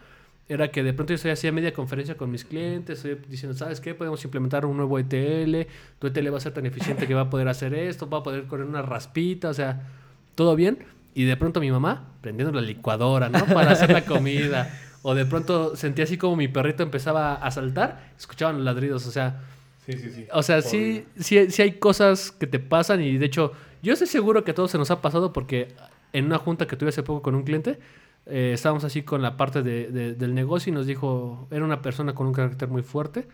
era 0.49 0.71
que 0.71 0.83
de 0.83 0.93
pronto 0.93 1.13
yo 1.15 1.31
hacía 1.31 1.51
media 1.51 1.73
conferencia 1.73 2.17
con 2.17 2.29
mis 2.29 2.43
clientes, 2.43 2.97
estoy 2.97 3.17
diciendo, 3.29 3.57
¿sabes 3.57 3.79
qué? 3.79 3.93
Podemos 3.93 4.23
implementar 4.23 4.65
un 4.65 4.75
nuevo 4.75 4.99
ETL, 4.99 5.69
tu 5.99 6.07
ETL 6.07 6.33
va 6.33 6.37
a 6.37 6.41
ser 6.41 6.53
tan 6.53 6.65
eficiente 6.65 7.07
que 7.07 7.13
va 7.13 7.21
a 7.21 7.29
poder 7.29 7.47
hacer 7.47 7.73
esto, 7.73 8.09
va 8.09 8.19
a 8.19 8.23
poder 8.23 8.45
correr 8.45 8.65
una 8.65 8.81
raspita, 8.81 9.49
o 9.49 9.53
sea, 9.53 9.87
todo 10.35 10.55
bien. 10.55 10.79
Y 11.15 11.23
de 11.25 11.37
pronto 11.37 11.59
mi 11.59 11.71
mamá 11.71 12.09
prendiendo 12.21 12.53
la 12.53 12.65
licuadora, 12.65 13.29
¿no? 13.29 13.45
Para 13.45 13.71
hacer 13.71 13.91
la 13.91 14.05
comida. 14.05 14.79
O 15.01 15.15
de 15.15 15.25
pronto 15.25 15.75
sentía 15.75 16.05
así 16.05 16.17
como 16.17 16.35
mi 16.35 16.47
perrito 16.47 16.83
empezaba 16.83 17.35
a 17.35 17.51
saltar, 17.51 18.11
escuchaban 18.17 18.55
los 18.55 18.65
ladridos, 18.65 19.05
o 19.05 19.11
sea... 19.11 19.41
Sí, 19.85 19.93
sí, 19.93 20.11
sí. 20.11 20.27
O 20.31 20.41
sea, 20.43 20.61
sí, 20.61 21.05
sí, 21.19 21.51
sí 21.51 21.61
hay 21.61 21.73
cosas 21.73 22.31
que 22.31 22.47
te 22.47 22.57
pasan 22.59 23.01
y 23.01 23.17
de 23.17 23.25
hecho, 23.25 23.51
yo 23.81 23.91
estoy 23.91 24.07
seguro 24.07 24.45
que 24.45 24.51
a 24.51 24.53
todos 24.53 24.71
se 24.71 24.77
nos 24.77 24.91
ha 24.91 25.01
pasado 25.01 25.33
porque 25.33 25.67
en 26.13 26.25
una 26.25 26.37
junta 26.37 26.67
que 26.67 26.77
tuve 26.77 26.89
hace 26.89 27.03
poco 27.03 27.21
con 27.21 27.35
un 27.35 27.43
cliente, 27.43 27.79
eh, 28.25 28.51
estábamos 28.53 28.83
así 28.83 29.03
con 29.03 29.21
la 29.21 29.37
parte 29.37 29.63
de, 29.63 29.87
de, 29.87 30.13
del 30.13 30.33
negocio 30.33 30.71
y 30.71 30.73
nos 30.73 30.85
dijo, 30.85 31.47
era 31.51 31.65
una 31.65 31.81
persona 31.81 32.13
con 32.13 32.27
un 32.27 32.33
carácter 32.33 32.69
muy 32.69 32.81
fuerte, 32.81 33.27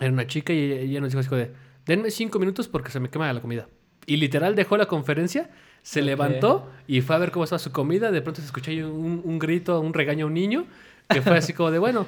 era 0.00 0.12
una 0.12 0.26
chica 0.26 0.52
y 0.52 0.72
ella 0.72 1.00
nos 1.00 1.10
dijo 1.10 1.20
así 1.20 1.34
de, 1.34 1.52
denme 1.86 2.10
cinco 2.10 2.38
minutos 2.38 2.68
porque 2.68 2.90
se 2.90 3.00
me 3.00 3.08
quema 3.08 3.32
la 3.32 3.40
comida. 3.40 3.68
Y 4.06 4.16
literal 4.16 4.54
dejó 4.54 4.76
la 4.76 4.86
conferencia, 4.86 5.50
se 5.82 6.00
okay. 6.00 6.06
levantó 6.06 6.70
y 6.86 7.02
fue 7.02 7.16
a 7.16 7.18
ver 7.18 7.30
cómo 7.30 7.44
estaba 7.44 7.58
su 7.58 7.72
comida, 7.72 8.10
de 8.10 8.22
pronto 8.22 8.40
se 8.40 8.46
escuchó 8.46 8.70
un, 8.70 9.22
un, 9.24 9.38
grito, 9.38 9.80
un 9.80 9.92
regaño 9.92 10.24
a 10.24 10.28
un 10.28 10.34
niño, 10.34 10.66
que 11.08 11.22
fue 11.22 11.36
así 11.36 11.52
como 11.52 11.70
de, 11.70 11.78
bueno, 11.78 12.06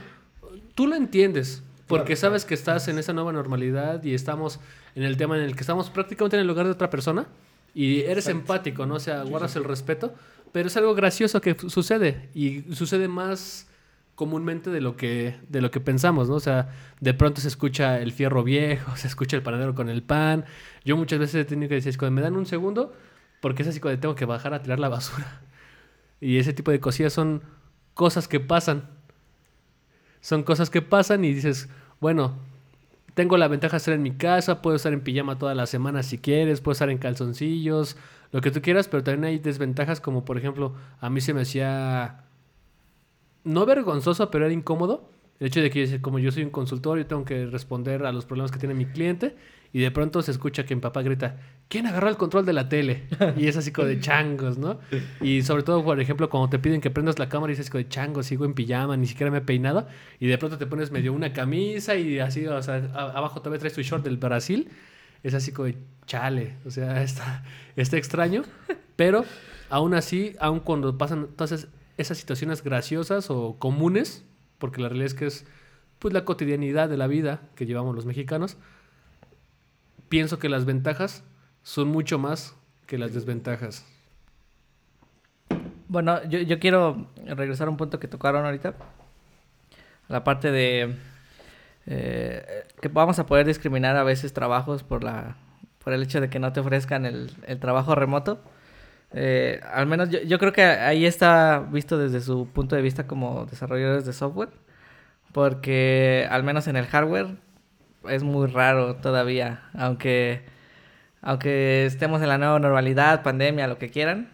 tú 0.75 0.87
lo 0.87 0.97
entiendes, 0.97 1.63
porque 1.87 2.17
sabes 2.17 2.45
que 2.45 2.55
estás 2.55 2.89
en 2.89 2.99
esa 2.99 3.13
nueva 3.13 3.33
normalidad 3.33 4.03
y 4.05 4.15
estamos 4.15 4.61
en 4.95 5.03
el 5.03 5.17
tema 5.17 5.37
en 5.37 5.43
el 5.43 5.55
que 5.55 5.61
estamos 5.61 5.91
prácticamente 5.91 6.37
en 6.37 6.43
el 6.43 6.47
lugar 6.47 6.67
de 6.67 6.73
otra 6.73 6.89
persona 6.89 7.27
y 7.75 8.01
eres 8.01 8.27
Exacto. 8.27 8.41
empático, 8.41 8.87
¿no? 8.87 8.95
O 8.95 9.01
sea, 9.01 9.23
guardas 9.23 9.57
el 9.57 9.65
respeto, 9.65 10.15
pero 10.53 10.69
es 10.69 10.77
algo 10.77 10.95
gracioso 10.95 11.41
que 11.41 11.57
sucede 11.69 12.31
y 12.35 12.63
sucede 12.75 13.09
más 13.09 13.69
comúnmente 14.15 14.71
de 14.71 14.83
lo 14.83 14.97
que 14.97 15.37
de 15.49 15.63
lo 15.63 15.71
que 15.71 15.81
pensamos, 15.81 16.29
¿no? 16.29 16.35
O 16.35 16.41
sea, 16.41 16.69
de 17.01 17.15
pronto 17.15 17.41
se 17.41 17.49
escucha 17.49 18.01
el 18.01 18.13
fierro 18.13 18.45
viejo, 18.45 18.97
se 18.99 19.07
escucha 19.09 19.37
el 19.37 19.43
panadero 19.43 19.75
con 19.75 19.89
el 19.89 20.03
pan. 20.03 20.45
Yo 20.85 20.97
muchas 20.97 21.19
veces 21.19 21.37
he 21.37 21.45
tenido 21.45 21.69
que 21.69 21.77
decir, 21.77 21.97
me 22.11 22.21
dan 22.21 22.37
un 22.37 22.47
segundo, 22.47 22.93
porque 23.41 23.63
es 23.63 23.69
así 23.69 23.81
cuando 23.81 24.01
tengo 24.01 24.15
que 24.15 24.27
bajar 24.27 24.53
a 24.55 24.63
tirar 24.63 24.79
la 24.79 24.89
basura. 24.89 25.43
Y 26.23 26.37
ese 26.37 26.53
tipo 26.53 26.71
de 26.71 26.81
cosillas 26.81 27.15
son 27.15 27.43
cosas 27.95 28.29
que 28.29 28.41
pasan. 28.41 28.91
Son 30.21 30.43
cosas 30.43 30.69
que 30.69 30.83
pasan 30.83 31.25
y 31.25 31.33
dices, 31.33 31.71
bueno, 31.99 32.37
tengo 33.15 33.39
la 33.39 33.49
ventaja 33.49 33.73
de 33.73 33.79
estar 33.79 33.95
en 33.95 34.03
mi 34.03 34.13
casa, 34.13 34.61
puedo 34.61 34.77
estar 34.77 34.93
en 34.93 35.01
pijama 35.01 35.39
toda 35.39 35.55
la 35.55 35.67
semana 35.67 36.03
si 36.03 36.19
quieres, 36.19 36.61
puedo 36.61 36.73
estar 36.73 36.91
en 36.91 36.99
calzoncillos, 36.99 37.97
lo 38.33 38.41
que 38.41 38.51
tú 38.51 38.63
quieras, 38.63 38.89
pero 38.89 39.03
también 39.03 39.25
hay 39.25 39.39
desventajas 39.39 40.01
como 40.01 40.25
por 40.25 40.39
ejemplo, 40.39 40.75
a 41.01 41.11
mí 41.11 41.21
se 41.21 41.35
me 41.35 41.43
hacía 41.43 42.25
no 43.45 43.67
vergonzoso, 43.67 44.31
pero 44.31 44.47
era 44.47 44.55
incómodo 44.55 45.11
el 45.41 45.47
hecho 45.47 45.63
de 45.63 45.71
que 45.71 46.01
como 46.03 46.19
yo 46.19 46.31
soy 46.31 46.45
un 46.45 46.51
consultor, 46.51 46.99
yo 46.99 47.07
tengo 47.07 47.25
que 47.25 47.47
responder 47.47 48.05
a 48.05 48.13
los 48.13 48.27
problemas 48.27 48.53
que 48.53 48.59
tiene 48.59 48.75
mi 48.75 48.85
cliente 48.85 49.35
y 49.73 49.81
de 49.81 49.91
pronto 49.91 50.21
se 50.21 50.33
escucha 50.33 50.67
que 50.67 50.75
mi 50.75 50.83
papá 50.83 51.01
grita, 51.01 51.39
¿quién 51.69 51.87
agarró 51.87 52.11
el 52.11 52.19
control 52.19 52.45
de 52.45 52.53
la 52.53 52.69
tele? 52.69 53.05
Y 53.39 53.47
es 53.47 53.57
así 53.57 53.73
como 53.73 53.89
de 53.89 54.01
changos, 54.01 54.59
¿no? 54.59 54.81
Y 55.23 55.41
sobre 55.43 55.63
todo, 55.63 55.83
por 55.83 55.99
ejemplo, 55.99 56.29
cuando 56.29 56.51
te 56.51 56.59
piden 56.59 56.83
que 56.83 56.91
prendas 56.91 57.19
la 57.19 57.31
cámara 57.31 57.53
y 57.53 57.57
dices 57.57 57.71
como 57.71 57.83
de 57.83 57.89
changos, 57.89 58.27
sigo 58.27 58.45
en 58.45 58.53
pijama, 58.53 58.99
ni 58.99 59.07
siquiera 59.07 59.31
me 59.31 59.39
he 59.39 59.41
peinado 59.41 59.87
y 60.19 60.27
de 60.27 60.37
pronto 60.37 60.59
te 60.59 60.67
pones 60.67 60.91
medio 60.91 61.15
una 61.15 61.33
camisa 61.33 61.97
y 61.97 62.19
así, 62.19 62.47
o 62.47 62.63
sea, 62.63 62.77
abajo 62.95 63.41
todavía 63.41 63.61
traes 63.61 63.73
tu 63.73 63.81
short 63.81 64.05
del 64.05 64.19
Brasil, 64.19 64.69
es 65.23 65.35
así 65.35 65.53
como 65.53 65.67
de 65.67 65.79
chale, 66.07 66.57
o 66.65 66.71
sea, 66.71 67.03
está, 67.05 67.45
está 67.77 67.97
extraño, 67.97 68.43
pero 68.97 69.25
aún 69.69 69.95
así, 69.95 70.35
aún 70.41 70.61
cuando 70.61 70.97
pasan 70.99 71.29
todas 71.37 71.69
esas 71.97 72.19
situaciones 72.19 72.63
graciosas 72.63 73.31
o 73.31 73.57
comunes, 73.59 74.25
porque 74.59 74.81
la 74.81 74.89
realidad 74.89 75.07
es 75.07 75.15
que 75.15 75.27
es 75.27 75.47
pues 75.99 76.15
la 76.15 76.25
cotidianidad 76.25 76.89
de 76.89 76.97
la 76.97 77.07
vida 77.07 77.43
que 77.55 77.67
llevamos 77.67 77.95
los 77.95 78.07
mexicanos, 78.07 78.57
pienso 80.09 80.39
que 80.39 80.49
las 80.49 80.65
ventajas 80.65 81.23
son 81.63 81.89
mucho 81.89 82.19
más 82.19 82.57
que 82.87 82.99
las 82.99 83.13
desventajas. 83.13 83.87
Bueno, 85.89 86.23
yo, 86.29 86.41
yo 86.41 86.59
quiero 86.59 87.09
regresar 87.27 87.69
a 87.69 87.71
un 87.71 87.77
punto 87.77 88.01
que 88.01 88.09
tocaron 88.09 88.45
ahorita. 88.45 88.75
La 90.09 90.25
parte 90.25 90.51
de 90.51 90.97
eh, 91.91 92.67
que 92.81 92.89
vamos 92.89 93.19
a 93.19 93.27
poder 93.27 93.47
discriminar 93.47 93.97
a 93.97 94.05
veces 94.05 94.33
trabajos 94.33 94.85
por 94.85 95.03
la 95.03 95.37
por 95.83 95.93
el 95.93 96.03
hecho 96.03 96.21
de 96.21 96.31
que 96.31 96.39
no 96.39 96.53
te 96.53 96.61
ofrezcan 96.61 97.05
el, 97.05 97.33
el 97.47 97.59
trabajo 97.59 97.95
remoto. 97.95 98.41
Eh, 99.13 99.61
al 99.73 99.87
menos 99.87 100.11
yo, 100.11 100.21
yo, 100.21 100.39
creo 100.39 100.53
que 100.53 100.63
ahí 100.63 101.05
está 101.05 101.59
visto 101.59 101.99
desde 101.99 102.21
su 102.21 102.47
punto 102.49 102.77
de 102.77 102.83
vista 102.83 103.07
como 103.07 103.47
desarrolladores 103.47 104.05
de 104.07 104.13
software. 104.13 104.51
Porque 105.33 106.27
al 106.31 106.45
menos 106.45 106.69
en 106.69 106.77
el 106.77 106.87
hardware 106.87 107.37
es 108.09 108.23
muy 108.23 108.47
raro 108.49 108.97
todavía. 108.97 109.63
Aunque, 109.75 110.43
aunque 111.23 111.87
estemos 111.87 112.23
en 112.23 112.29
la 112.29 112.39
nueva 112.39 112.59
normalidad, 112.61 113.23
pandemia, 113.23 113.67
lo 113.69 113.79
que 113.79 113.91
quieran. 113.91 114.31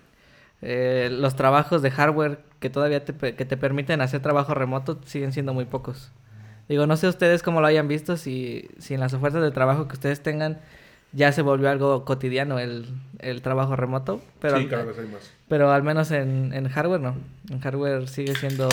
Eh, 0.63 1.09
los 1.13 1.37
trabajos 1.37 1.83
de 1.83 1.91
hardware 1.91 2.41
que 2.61 2.71
todavía 2.71 3.05
te, 3.05 3.15
que 3.35 3.45
te 3.45 3.57
permiten 3.57 4.01
hacer 4.01 4.21
trabajo 4.23 4.55
remoto 4.55 5.01
siguen 5.05 5.33
siendo 5.33 5.55
muy 5.55 5.65
pocos. 5.67 6.13
Digo, 6.69 6.87
no 6.87 6.97
sé 6.97 7.09
ustedes 7.09 7.43
cómo 7.43 7.61
lo 7.61 7.67
hayan 7.67 7.89
visto, 7.89 8.17
si, 8.17 8.69
si 8.79 8.95
en 8.95 9.01
las 9.01 9.15
ofertas 9.15 9.43
de 9.43 9.51
trabajo 9.51 9.89
que 9.89 9.95
ustedes 9.95 10.23
tengan 10.23 10.59
ya 11.13 11.33
se 11.33 11.41
volvió 11.43 11.71
algo 11.71 12.05
cotidiano 12.05 12.59
el, 12.59 12.87
el 13.21 13.41
trabajo 13.41 13.77
remoto. 13.77 14.21
Pero, 14.41 14.59
sí, 14.59 14.67
cada 14.67 14.85
vez 14.85 14.99
hay 14.99 15.07
más. 15.07 15.33
Pero 15.49 15.73
al 15.73 15.83
menos 15.83 16.11
en, 16.11 16.53
en 16.53 16.69
hardware 16.69 17.01
no. 17.01 17.17
En 17.51 17.61
hardware 17.61 18.09
sigue 18.09 18.35
siendo 18.35 18.69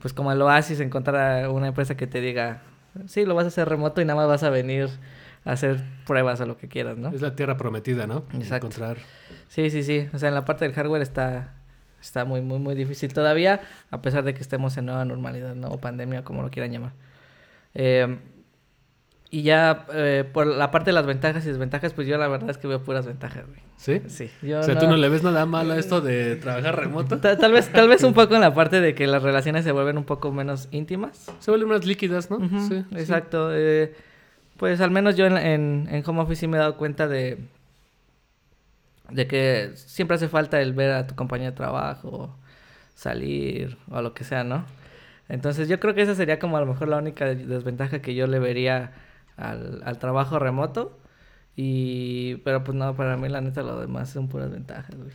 pues 0.00 0.12
como 0.12 0.30
el 0.30 0.40
oasis 0.42 0.78
encontrar 0.80 1.48
una 1.48 1.68
empresa 1.68 1.96
que 1.96 2.06
te 2.06 2.20
diga, 2.20 2.62
sí, 3.06 3.24
lo 3.24 3.34
vas 3.34 3.46
a 3.46 3.48
hacer 3.48 3.68
remoto 3.68 4.00
y 4.00 4.04
nada 4.04 4.16
más 4.16 4.28
vas 4.28 4.42
a 4.42 4.50
venir 4.50 4.88
a 5.44 5.52
hacer 5.52 5.82
pruebas 6.06 6.40
o 6.40 6.46
lo 6.46 6.56
que 6.56 6.68
quieras, 6.68 6.98
¿no? 6.98 7.08
Es 7.08 7.22
la 7.22 7.34
tierra 7.34 7.56
prometida, 7.56 8.06
¿no? 8.06 8.24
Exacto. 8.34 8.66
Encontrar... 8.66 8.98
Sí, 9.48 9.70
sí, 9.70 9.82
sí. 9.82 10.08
O 10.12 10.18
sea, 10.18 10.28
en 10.28 10.34
la 10.34 10.44
parte 10.44 10.64
del 10.64 10.74
hardware 10.74 11.02
está, 11.02 11.54
Está 12.00 12.24
muy, 12.24 12.40
muy, 12.40 12.58
muy 12.58 12.74
difícil 12.74 13.12
todavía, 13.12 13.60
a 13.90 14.02
pesar 14.02 14.24
de 14.24 14.34
que 14.34 14.40
estemos 14.40 14.76
en 14.76 14.86
nueva 14.86 15.04
normalidad, 15.04 15.54
¿no? 15.54 15.68
O 15.68 15.78
pandemia, 15.78 16.22
como 16.22 16.42
lo 16.42 16.50
quieran 16.50 16.72
llamar. 16.72 16.92
Eh, 17.74 18.18
y 19.30 19.42
ya 19.42 19.86
eh, 19.92 20.24
por 20.32 20.46
la 20.46 20.70
parte 20.70 20.90
de 20.90 20.92
las 20.94 21.04
ventajas 21.04 21.44
y 21.44 21.48
desventajas, 21.48 21.92
pues 21.92 22.06
yo 22.06 22.16
la 22.16 22.28
verdad 22.28 22.50
es 22.50 22.58
que 22.58 22.68
veo 22.68 22.82
puras 22.82 23.06
ventajas, 23.06 23.44
güey. 23.46 23.60
¿Sí? 23.76 24.00
Sí. 24.08 24.30
o 24.52 24.62
sea, 24.62 24.78
¿tú 24.78 24.86
no 24.86 24.96
le 24.96 25.08
ves 25.08 25.22
nada 25.22 25.44
malo 25.46 25.74
a 25.74 25.78
esto 25.78 26.00
de 26.00 26.36
trabajar 26.36 26.76
remoto? 26.76 27.18
Tal, 27.18 27.52
vez, 27.52 27.70
tal 27.70 27.88
vez 27.88 28.02
un 28.04 28.14
poco 28.14 28.34
en 28.34 28.40
la 28.40 28.54
parte 28.54 28.80
de 28.80 28.94
que 28.94 29.06
las 29.06 29.22
relaciones 29.22 29.64
se 29.64 29.72
vuelven 29.72 29.98
un 29.98 30.04
poco 30.04 30.32
menos 30.32 30.68
íntimas. 30.70 31.30
Se 31.40 31.50
vuelven 31.50 31.68
más 31.68 31.84
líquidas, 31.84 32.30
¿no? 32.30 32.38
sí, 32.68 32.84
exacto. 32.92 33.50
Eh, 33.52 33.94
pues 34.56 34.80
al 34.80 34.90
menos 34.90 35.16
yo 35.16 35.26
en, 35.26 35.36
en, 35.36 35.88
en 35.90 36.02
Home 36.06 36.22
Office 36.22 36.40
sí 36.40 36.48
me 36.48 36.56
he 36.56 36.60
dado 36.60 36.76
cuenta 36.76 37.08
de, 37.08 37.38
de 39.10 39.26
que 39.26 39.72
siempre 39.74 40.16
hace 40.16 40.28
falta 40.28 40.60
el 40.60 40.72
ver 40.72 40.92
a 40.92 41.06
tu 41.06 41.14
compañía 41.14 41.50
de 41.50 41.56
trabajo, 41.56 42.36
salir 42.94 43.78
o 43.90 44.02
lo 44.02 44.14
que 44.14 44.24
sea, 44.24 44.44
¿no? 44.44 44.64
Entonces 45.28 45.68
yo 45.68 45.80
creo 45.80 45.94
que 45.94 46.02
esa 46.02 46.14
sería 46.14 46.38
como 46.38 46.56
a 46.56 46.60
lo 46.60 46.66
mejor 46.66 46.88
la 46.88 46.98
única 46.98 47.26
desventaja 47.26 48.00
que 48.00 48.14
yo 48.14 48.26
le 48.26 48.38
vería 48.38 48.92
al, 49.36 49.82
al 49.84 49.98
trabajo 49.98 50.38
remoto. 50.38 50.98
Y, 51.56 52.36
pero 52.44 52.62
pues 52.64 52.76
no, 52.76 52.94
para 52.96 53.16
mí 53.16 53.28
la 53.28 53.40
neta 53.40 53.62
lo 53.62 53.80
demás 53.80 54.10
son 54.10 54.28
puras 54.28 54.50
ventajas, 54.50 54.94
güey. 54.96 55.10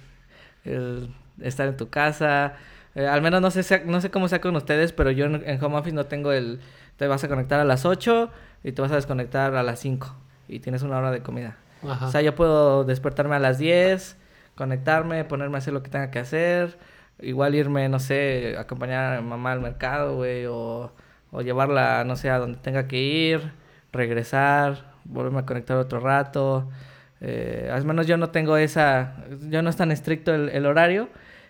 El 0.66 1.14
estar 1.42 1.68
en 1.68 1.78
tu 1.78 1.90
casa, 1.90 2.56
eh, 2.96 3.08
al 3.08 3.22
menos 3.22 3.42
no 3.42 3.52
sé, 3.52 3.84
no 3.86 4.02
sé 4.02 4.12
cómo 4.12 4.28
sea 4.28 4.42
con 4.42 4.56
ustedes, 4.56 4.92
pero 4.92 5.12
yo 5.12 5.26
en, 5.26 5.64
home 5.64 5.78
office 5.78 5.96
no 5.96 6.06
tengo 6.06 6.32
el, 6.32 6.60
te 6.98 7.08
vas 7.08 7.24
a 7.24 7.28
conectar 7.28 7.60
a 7.60 7.66
las 7.66 7.86
8 7.86 8.32
y 8.64 8.72
te 8.74 8.82
vas 8.82 8.92
a 8.92 8.96
desconectar 8.96 9.56
a 9.56 9.64
las 9.64 9.80
5 9.80 10.16
y 10.48 10.60
tienes 10.60 10.84
una 10.84 10.98
hora 10.98 11.12
de 11.12 11.22
comida. 11.22 11.58
O 11.84 12.12
sea, 12.12 12.22
yo 12.22 12.36
puedo 12.36 12.84
despertarme 12.84 13.36
a 13.36 13.40
las 13.40 13.58
10, 13.58 14.18
conectarme, 14.56 15.24
ponerme 15.26 15.56
a 15.56 15.60
hacer 15.60 15.74
lo 15.74 15.84
que 15.84 15.90
tenga 15.90 16.12
que 16.12 16.20
hacer, 16.20 16.78
igual 17.20 17.56
irme, 17.56 17.90
no 17.90 18.00
sé, 18.00 18.56
acompañar 18.58 19.18
a 19.18 19.22
mi 19.22 19.28
mamá 19.28 19.52
al 19.54 19.62
mercado, 19.62 20.16
güey, 20.16 20.46
o, 20.46 20.92
o 21.32 21.42
llevarla, 21.42 22.04
no 22.04 22.16
sé, 22.16 22.30
a 22.30 22.40
donde 22.40 22.60
tenga 22.60 22.88
que 22.88 23.00
ir, 23.00 23.54
regresar, 23.92 24.94
volverme 25.06 25.40
a 25.40 25.46
conectar 25.46 25.78
otro 25.78 26.00
rato. 26.00 26.70
Eh, 27.22 27.70
al 27.72 27.86
menos 27.86 28.08
yo 28.08 28.18
no 28.18 28.30
tengo 28.32 28.58
esa, 28.58 29.16
yo 29.50 29.62
no 29.62 29.70
es 29.70 29.76
tan 29.76 29.92
estricto 29.92 30.34
el, 30.34 30.50
el, 30.50 30.66
horario 30.66 31.08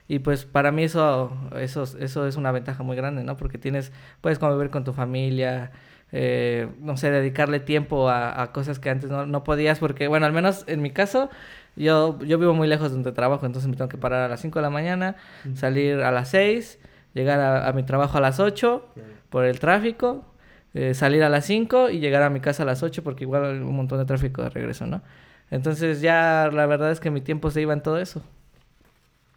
y 0.10 0.20
pues 0.20 0.44
para 0.44 0.72
mí 0.74 0.84
eso, 0.84 1.32
eso, 1.58 1.84
eso 1.84 2.28
es 2.28 2.36
una 2.36 2.52
ventaja 2.52 2.84
muy 2.84 2.98
grande, 2.98 3.24
¿no? 3.24 3.38
Porque 3.38 3.58
tienes, 3.58 3.94
puedes 4.20 4.38
convivir 4.38 4.70
con 4.70 4.84
tu 4.84 4.92
familia, 4.92 5.72
eh, 6.12 6.68
no 6.80 6.98
sé, 6.98 7.12
dedicarle 7.12 7.60
tiempo 7.60 8.10
a, 8.10 8.42
a 8.42 8.52
cosas 8.52 8.80
que 8.80 8.90
antes 8.90 9.10
no, 9.10 9.26
no, 9.26 9.44
podías 9.44 9.80
porque, 9.80 10.08
bueno, 10.08 10.26
al 10.26 10.34
menos 10.34 10.64
en 10.68 10.82
mi 10.82 10.92
caso, 10.92 11.30
yo, 11.76 12.20
yo 12.20 12.38
vivo 12.38 12.54
muy 12.54 12.68
lejos 12.68 12.90
de 12.90 12.96
donde 12.96 13.12
trabajo, 13.12 13.46
entonces 13.46 13.70
me 13.70 13.76
tengo 13.78 13.90
que 13.90 13.98
parar 13.98 14.24
a 14.24 14.28
las 14.28 14.42
5 14.42 14.60
de 14.60 14.64
la 14.64 14.70
mañana, 14.70 15.16
salir 15.56 16.02
a 16.02 16.12
las 16.12 16.30
6, 16.30 16.80
llegar 17.14 17.40
a, 17.40 17.68
a 17.68 17.74
mi 17.74 17.84
trabajo 17.84 18.18
a 18.18 18.22
las 18.22 18.40
8 18.40 18.86
por 19.30 19.46
el 19.46 19.60
tráfico, 19.60 20.26
eh, 20.74 20.94
salir 20.94 21.24
a 21.24 21.30
las 21.30 21.46
5 21.46 21.90
y 21.90 22.00
llegar 22.00 22.24
a 22.24 22.30
mi 22.30 22.40
casa 22.40 22.64
a 22.64 22.66
las 22.66 22.84
8 22.84 23.04
porque 23.04 23.26
igual 23.26 23.46
hay 23.46 23.58
un 23.60 23.76
montón 23.76 24.00
de 24.00 24.06
tráfico 24.06 24.42
de 24.42 24.50
regreso, 24.50 24.86
¿no? 24.88 25.02
Entonces 25.50 26.00
ya 26.02 26.50
la 26.52 26.66
verdad 26.66 26.92
es 26.92 27.02
que 27.02 27.12
mi 27.12 27.22
tiempo 27.22 27.52
se 27.52 27.62
iba 27.62 27.74
en 27.74 27.82
todo 27.82 28.00
eso. 28.00 28.24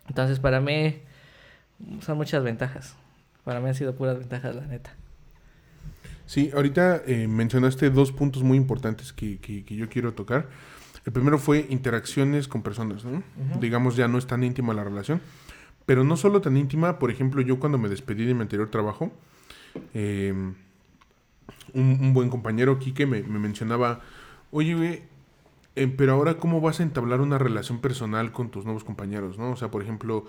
Entonces 0.08 0.38
para 0.38 0.60
mí 0.60 1.02
son 2.00 2.16
muchas 2.16 2.42
ventajas. 2.44 2.96
Para 3.44 3.60
mí 3.60 3.68
han 3.68 3.74
sido 3.74 3.94
puras 3.94 4.18
ventajas, 4.18 4.54
la 4.54 4.66
neta. 4.66 4.94
Sí, 6.26 6.50
ahorita 6.54 7.02
eh, 7.06 7.28
mencionaste 7.28 7.90
dos 7.90 8.12
puntos 8.12 8.42
muy 8.42 8.56
importantes 8.56 9.12
que, 9.12 9.38
que, 9.38 9.64
que, 9.64 9.76
yo 9.76 9.88
quiero 9.88 10.14
tocar. 10.14 10.48
El 11.04 11.12
primero 11.12 11.38
fue 11.38 11.66
interacciones 11.68 12.48
con 12.48 12.62
personas, 12.62 13.04
¿no? 13.04 13.18
Uh 13.18 13.22
-huh. 13.22 13.60
Digamos, 13.60 13.96
ya 13.96 14.08
no 14.08 14.16
es 14.16 14.26
tan 14.26 14.42
íntima 14.42 14.72
la 14.72 14.84
relación. 14.84 15.20
Pero 15.86 16.02
no 16.02 16.16
solo 16.16 16.40
tan 16.40 16.56
íntima, 16.56 16.98
por 16.98 17.10
ejemplo, 17.10 17.42
yo 17.42 17.58
cuando 17.58 17.76
me 17.76 17.90
despedí 17.90 18.24
de 18.24 18.32
mi 18.32 18.40
anterior 18.40 18.70
trabajo, 18.70 19.12
eh, 19.92 20.32
un, 21.74 21.98
un, 22.00 22.14
buen 22.14 22.30
compañero, 22.30 22.78
Quique, 22.78 23.06
me, 23.06 23.22
me 23.22 23.38
mencionaba, 23.38 24.00
oye, 24.50 25.02
eh, 25.76 25.88
pero 25.88 26.12
ahora 26.12 26.38
cómo 26.38 26.60
vas 26.60 26.80
a 26.80 26.84
entablar 26.84 27.20
una 27.20 27.36
relación 27.36 27.80
personal 27.80 28.32
con 28.32 28.50
tus 28.50 28.64
nuevos 28.64 28.84
compañeros, 28.84 29.38
¿no? 29.38 29.50
O 29.50 29.56
sea, 29.56 29.70
por 29.70 29.82
ejemplo, 29.82 30.24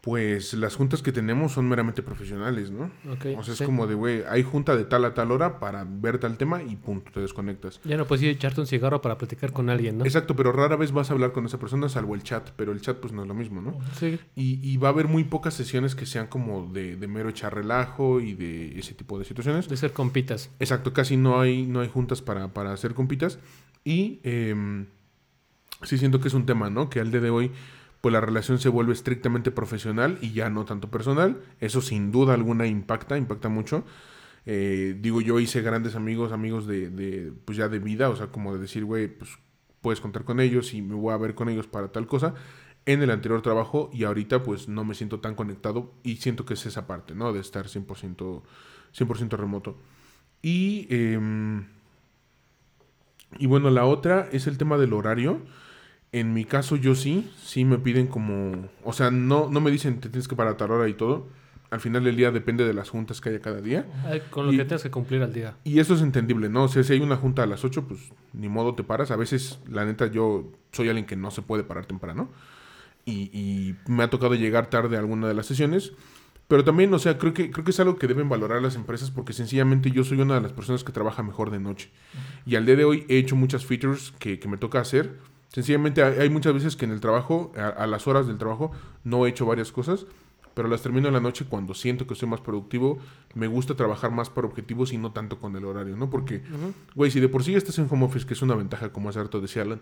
pues 0.00 0.54
las 0.54 0.76
juntas 0.76 1.02
que 1.02 1.10
tenemos 1.10 1.52
son 1.52 1.68
meramente 1.68 2.02
profesionales, 2.02 2.70
¿no? 2.70 2.90
Okay, 3.14 3.34
o 3.34 3.42
sea, 3.42 3.52
es 3.52 3.58
sí. 3.58 3.64
como 3.64 3.86
de, 3.86 3.94
güey, 3.94 4.22
hay 4.28 4.44
junta 4.44 4.76
de 4.76 4.84
tal 4.84 5.04
a 5.04 5.12
tal 5.12 5.32
hora 5.32 5.58
para 5.58 5.84
ver 5.88 6.18
tal 6.18 6.36
tema 6.36 6.62
y 6.62 6.76
punto, 6.76 7.10
te 7.12 7.20
desconectas. 7.20 7.80
Ya 7.84 7.96
no 7.96 8.06
puedes 8.06 8.22
ir 8.22 8.28
a 8.28 8.32
echarte 8.32 8.60
un 8.60 8.66
cigarro 8.68 9.02
para 9.02 9.18
platicar 9.18 9.52
con 9.52 9.70
alguien, 9.70 9.98
¿no? 9.98 10.04
Exacto, 10.04 10.36
pero 10.36 10.52
rara 10.52 10.76
vez 10.76 10.92
vas 10.92 11.10
a 11.10 11.14
hablar 11.14 11.32
con 11.32 11.46
esa 11.46 11.58
persona 11.58 11.88
salvo 11.88 12.14
el 12.14 12.22
chat, 12.22 12.50
pero 12.56 12.70
el 12.72 12.80
chat 12.80 12.98
pues 12.98 13.12
no 13.12 13.22
es 13.22 13.28
lo 13.28 13.34
mismo, 13.34 13.60
¿no? 13.60 13.76
Sí. 13.98 14.20
Y, 14.36 14.60
y 14.62 14.76
va 14.76 14.88
a 14.88 14.92
haber 14.92 15.08
muy 15.08 15.24
pocas 15.24 15.54
sesiones 15.54 15.96
que 15.96 16.06
sean 16.06 16.28
como 16.28 16.72
de, 16.72 16.96
de, 16.96 17.08
mero 17.08 17.28
echar 17.28 17.54
relajo 17.54 18.20
y 18.20 18.34
de 18.34 18.78
ese 18.78 18.94
tipo 18.94 19.18
de 19.18 19.24
situaciones. 19.24 19.68
De 19.68 19.76
ser 19.76 19.92
compitas. 19.92 20.50
Exacto, 20.60 20.92
casi 20.92 21.16
no 21.16 21.40
hay, 21.40 21.66
no 21.66 21.80
hay 21.80 21.88
juntas 21.88 22.22
para, 22.22 22.54
para 22.54 22.72
hacer 22.72 22.94
compitas. 22.94 23.40
Y 23.84 24.20
eh, 24.22 24.86
sí 25.82 25.98
siento 25.98 26.20
que 26.20 26.28
es 26.28 26.34
un 26.34 26.46
tema, 26.46 26.70
¿no? 26.70 26.88
Que 26.88 27.00
al 27.00 27.10
día 27.10 27.20
de 27.20 27.30
hoy 27.30 27.50
pues 28.00 28.12
la 28.12 28.20
relación 28.20 28.58
se 28.58 28.68
vuelve 28.68 28.92
estrictamente 28.92 29.50
profesional 29.50 30.18
y 30.20 30.32
ya 30.32 30.50
no 30.50 30.64
tanto 30.64 30.90
personal. 30.90 31.40
Eso 31.60 31.80
sin 31.80 32.12
duda 32.12 32.34
alguna 32.34 32.66
impacta, 32.66 33.18
impacta 33.18 33.48
mucho. 33.48 33.84
Eh, 34.46 34.96
digo, 35.00 35.20
yo 35.20 35.40
hice 35.40 35.62
grandes 35.62 35.94
amigos, 35.94 36.32
amigos 36.32 36.66
de, 36.66 37.32
pues 37.44 37.58
ya 37.58 37.68
de 37.68 37.80
vida, 37.80 38.08
o 38.08 38.16
sea, 38.16 38.28
como 38.28 38.54
de 38.54 38.60
decir, 38.60 38.84
güey, 38.84 39.08
pues 39.08 39.38
puedes 39.80 40.00
contar 40.00 40.24
con 40.24 40.40
ellos 40.40 40.74
y 40.74 40.82
me 40.82 40.94
voy 40.94 41.12
a 41.12 41.16
ver 41.16 41.34
con 41.34 41.48
ellos 41.48 41.66
para 41.66 41.88
tal 41.92 42.06
cosa. 42.06 42.34
En 42.86 43.02
el 43.02 43.10
anterior 43.10 43.42
trabajo 43.42 43.90
y 43.92 44.04
ahorita 44.04 44.42
pues 44.42 44.68
no 44.68 44.84
me 44.84 44.94
siento 44.94 45.20
tan 45.20 45.34
conectado 45.34 45.92
y 46.02 46.16
siento 46.16 46.46
que 46.46 46.54
es 46.54 46.64
esa 46.64 46.86
parte, 46.86 47.14
¿no? 47.14 47.32
De 47.32 47.40
estar 47.40 47.66
100%, 47.66 48.42
100 48.92 49.30
remoto. 49.30 49.76
Y, 50.40 50.86
eh, 50.88 51.20
y 53.38 53.46
bueno, 53.46 53.70
la 53.70 53.84
otra 53.84 54.28
es 54.32 54.46
el 54.46 54.56
tema 54.56 54.78
del 54.78 54.94
horario. 54.94 55.42
En 56.12 56.32
mi 56.32 56.44
caso 56.44 56.76
yo 56.76 56.94
sí, 56.94 57.30
sí 57.42 57.64
me 57.64 57.78
piden 57.78 58.06
como, 58.06 58.68
o 58.82 58.92
sea, 58.92 59.10
no, 59.10 59.50
no 59.50 59.60
me 59.60 59.70
dicen 59.70 60.00
te 60.00 60.08
tienes 60.08 60.26
que 60.26 60.36
parar 60.36 60.54
a 60.54 60.56
tal 60.56 60.70
hora 60.70 60.88
y 60.88 60.94
todo. 60.94 61.28
Al 61.70 61.80
final 61.80 62.02
del 62.02 62.16
día 62.16 62.30
depende 62.30 62.64
de 62.64 62.72
las 62.72 62.88
juntas 62.88 63.20
que 63.20 63.28
haya 63.28 63.40
cada 63.40 63.60
día. 63.60 63.84
Con 64.30 64.46
lo 64.46 64.52
y, 64.52 64.56
que 64.56 64.64
tengas 64.64 64.82
que 64.82 64.90
cumplir 64.90 65.22
al 65.22 65.34
día. 65.34 65.54
Y 65.64 65.80
eso 65.80 65.94
es 65.94 66.00
entendible, 66.00 66.48
¿no? 66.48 66.64
O 66.64 66.68
sea, 66.68 66.82
si 66.82 66.94
hay 66.94 67.00
una 67.00 67.16
junta 67.16 67.42
a 67.42 67.46
las 67.46 67.62
8, 67.62 67.86
pues 67.86 68.10
ni 68.32 68.48
modo 68.48 68.74
te 68.74 68.84
paras. 68.84 69.10
A 69.10 69.16
veces, 69.16 69.58
la 69.68 69.84
neta, 69.84 70.06
yo 70.06 70.50
soy 70.72 70.88
alguien 70.88 71.04
que 71.04 71.14
no 71.14 71.30
se 71.30 71.42
puede 71.42 71.64
parar 71.64 71.84
temprano. 71.84 72.30
Y, 73.04 73.30
y 73.38 73.76
me 73.86 74.02
ha 74.02 74.08
tocado 74.08 74.34
llegar 74.34 74.70
tarde 74.70 74.96
a 74.96 75.00
alguna 75.00 75.28
de 75.28 75.34
las 75.34 75.44
sesiones. 75.44 75.92
Pero 76.48 76.64
también, 76.64 76.92
o 76.94 76.98
sea, 76.98 77.18
creo 77.18 77.34
que, 77.34 77.50
creo 77.50 77.62
que 77.62 77.72
es 77.72 77.80
algo 77.80 77.96
que 77.96 78.06
deben 78.06 78.30
valorar 78.30 78.62
las 78.62 78.74
empresas 78.74 79.10
porque 79.10 79.34
sencillamente 79.34 79.90
yo 79.90 80.02
soy 80.02 80.22
una 80.22 80.36
de 80.36 80.40
las 80.40 80.52
personas 80.54 80.82
que 80.82 80.92
trabaja 80.92 81.22
mejor 81.22 81.50
de 81.50 81.60
noche. 81.60 81.90
Y 82.46 82.56
al 82.56 82.64
día 82.64 82.76
de 82.76 82.84
hoy 82.84 83.04
he 83.10 83.18
hecho 83.18 83.36
muchas 83.36 83.66
features 83.66 84.14
que, 84.18 84.38
que 84.38 84.48
me 84.48 84.56
toca 84.56 84.80
hacer 84.80 85.18
Sencillamente 85.52 86.02
hay 86.02 86.28
muchas 86.28 86.52
veces 86.52 86.76
que 86.76 86.84
en 86.84 86.90
el 86.92 87.00
trabajo, 87.00 87.52
a, 87.56 87.68
a, 87.68 87.86
las 87.86 88.06
horas 88.06 88.26
del 88.26 88.36
trabajo, 88.38 88.70
no 89.04 89.24
he 89.24 89.30
hecho 89.30 89.46
varias 89.46 89.72
cosas, 89.72 90.06
pero 90.54 90.68
las 90.68 90.82
termino 90.82 91.08
en 91.08 91.14
la 91.14 91.20
noche 91.20 91.46
cuando 91.48 91.72
siento 91.72 92.06
que 92.06 92.14
soy 92.14 92.28
más 92.28 92.40
productivo. 92.40 92.98
Me 93.34 93.46
gusta 93.46 93.76
trabajar 93.76 94.10
más 94.10 94.28
por 94.28 94.44
objetivos 94.44 94.92
y 94.92 94.98
no 94.98 95.12
tanto 95.12 95.38
con 95.38 95.54
el 95.56 95.64
horario, 95.64 95.96
¿no? 95.96 96.10
Porque, 96.10 96.42
güey, 96.94 97.08
uh 97.08 97.10
-huh. 97.10 97.12
si 97.12 97.20
de 97.20 97.28
por 97.28 97.44
sí 97.44 97.54
estás 97.54 97.78
en 97.78 97.86
home 97.88 98.04
office, 98.04 98.26
que 98.26 98.34
es 98.34 98.42
una 98.42 98.56
ventaja, 98.56 98.92
como 98.92 99.08
hace 99.08 99.20
harto 99.20 99.40
decía 99.40 99.62
Alan, 99.62 99.80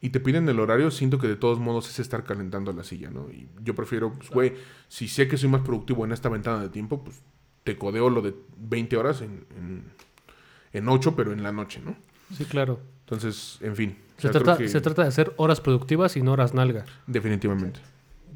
y 0.00 0.10
te 0.10 0.20
piden 0.20 0.48
el 0.48 0.60
horario, 0.60 0.90
siento 0.90 1.18
que 1.18 1.26
de 1.26 1.36
todos 1.36 1.58
modos 1.58 1.88
es 1.88 1.98
estar 2.00 2.24
calentando 2.24 2.72
la 2.72 2.84
silla, 2.84 3.10
¿no? 3.10 3.30
Y 3.30 3.48
yo 3.62 3.74
prefiero, 3.74 4.12
pues, 4.12 4.30
güey, 4.30 4.54
si 4.88 5.08
sé 5.08 5.26
que 5.28 5.36
soy 5.36 5.48
más 5.48 5.62
productivo 5.62 6.04
en 6.04 6.12
esta 6.12 6.28
ventana 6.28 6.60
de 6.60 6.68
tiempo, 6.68 7.02
pues 7.02 7.22
te 7.64 7.76
codeo 7.76 8.10
lo 8.10 8.20
de 8.20 8.34
20 8.58 8.96
horas 8.96 9.20
en, 9.22 9.46
en, 9.56 9.84
en 10.72 10.88
8, 10.88 11.14
pero 11.16 11.32
en 11.32 11.42
la 11.42 11.52
noche, 11.52 11.80
¿no? 11.84 11.96
Sí, 12.32 12.44
claro. 12.44 12.80
Entonces, 13.00 13.58
en 13.62 13.76
fin. 13.76 13.96
Se, 14.18 14.28
o 14.28 14.32
sea, 14.32 14.42
trata, 14.42 14.58
que... 14.58 14.68
se 14.68 14.80
trata 14.80 15.02
de 15.02 15.08
hacer 15.08 15.32
horas 15.36 15.60
productivas 15.60 16.16
y 16.16 16.22
no 16.22 16.32
horas 16.32 16.54
nalga. 16.54 16.84
Definitivamente. 17.06 17.80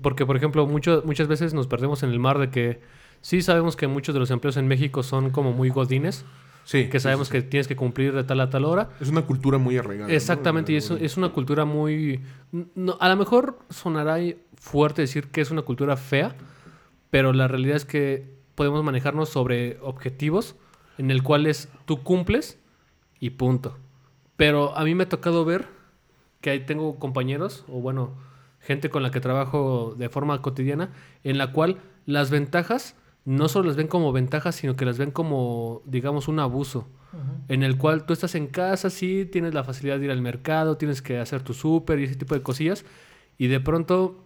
Porque, 0.01 0.27
por 0.27 0.37
ejemplo, 0.37 0.67
mucho, 0.67 1.03
muchas 1.05 1.29
veces 1.29 1.55
nos 1.55 1.67
perdemos 1.67 2.03
en 2.03 2.11
el 2.11 2.19
mar 2.19 2.39
de 2.39 2.51
que 2.51 2.81
sí 3.21 3.43
sabemos 3.43 3.77
que 3.77 3.87
muchos 3.87 4.15
de 4.15 4.21
los 4.21 4.31
empleos 4.31 4.57
en 4.57 4.67
México 4.67 5.03
son 5.03 5.31
como 5.31 5.53
muy 5.53 5.71
godines. 5.71 6.25
Sí. 6.65 6.89
Que 6.89 7.01
sabemos 7.01 7.27
sí, 7.27 7.33
sí, 7.33 7.43
que 7.43 7.49
tienes 7.49 7.67
que 7.67 7.75
cumplir 7.75 8.15
de 8.15 8.23
tal 8.23 8.41
a 8.41 8.49
tal 8.49 8.65
hora. 8.65 8.91
Es 9.01 9.09
una 9.09 9.23
cultura 9.23 9.59
muy 9.59 9.77
arraigada. 9.77 10.13
Exactamente, 10.13 10.71
¿no? 10.71 10.75
y 10.75 10.79
es, 10.79 10.91
es, 10.91 11.17
una 11.17 11.31
cultura 11.31 11.65
muy... 11.65 12.21
No, 12.53 12.97
a 13.01 13.09
lo 13.09 13.17
mejor 13.17 13.59
sonará 13.69 14.19
fuerte 14.55 15.03
decir 15.03 15.29
que 15.29 15.41
es 15.41 15.51
una 15.51 15.63
cultura 15.63 15.97
fea, 15.97 16.37
pero 17.11 17.33
la 17.33 17.49
realidad 17.49 17.77
es 17.77 17.85
que 17.85 18.25
podemos 18.55 18.85
manejarnos 18.85 19.29
sobre 19.29 19.79
objetivos 19.81 20.55
en 20.99 21.11
el 21.11 21.25
cuales 21.25 21.69
tú 21.85 22.05
cumples 22.05 22.59
y 23.23 23.31
punto. 23.31 23.79
Pero 24.37 24.77
a 24.77 24.83
mí 24.83 24.97
me 24.97 25.05
ha 25.05 25.09
tocado 25.09 25.45
ver 25.45 25.69
que 26.41 26.51
ahí 26.51 26.67
tengo 26.67 26.99
compañeros, 26.99 27.65
o 27.69 27.81
bueno, 27.81 28.15
gente 28.59 28.91
con 28.91 29.05
la 29.05 29.13
que 29.13 29.21
trabajo 29.21 29.95
de 29.97 30.09
forma 30.09 30.43
cotidiana, 30.43 30.91
en 31.23 31.39
la 31.39 31.53
cual 31.53 31.79
las 32.05 32.31
ventajas 32.31 32.97
no 33.25 33.47
solo 33.47 33.69
las 33.69 33.77
ven 33.77 33.87
como 33.87 34.11
ventajas, 34.11 34.57
sino 34.57 34.75
que 34.75 34.85
las 34.85 34.99
ven 34.99 35.13
como, 35.13 35.83
digamos, 35.85 36.27
un 36.27 36.41
abuso. 36.41 36.89
Uh 37.13 37.17
-huh. 37.17 37.21
En 37.47 37.63
el 37.63 37.79
cual 37.79 38.07
tú 38.07 38.13
estás 38.13 38.35
en 38.35 38.49
casa, 38.49 38.91
sí, 38.91 39.25
tienes 39.25 39.55
la 39.55 39.63
facilidad 39.63 40.01
de 40.01 40.07
ir 40.07 40.11
al 40.11 40.21
mercado, 40.21 40.77
tienes 40.77 41.01
que 41.01 41.19
hacer 41.19 41.43
tu 41.43 41.55
súper 41.55 42.01
y 42.01 42.05
ese 42.05 42.17
tipo 42.17 42.35
de 42.35 42.43
cosillas, 42.43 42.85
y 43.39 43.47
de 43.47 43.61
pronto 43.61 44.17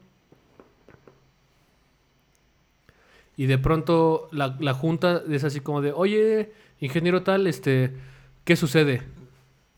y 3.36 3.44
de 3.44 3.58
pronto 3.58 4.30
la, 4.32 4.56
la 4.58 4.72
junta 4.72 5.22
es 5.28 5.44
así 5.44 5.60
como 5.60 5.82
de, 5.82 5.92
oye, 5.92 6.54
ingeniero 6.80 7.22
tal, 7.22 7.46
este, 7.46 7.92
¿qué 8.46 8.56
sucede? 8.56 9.02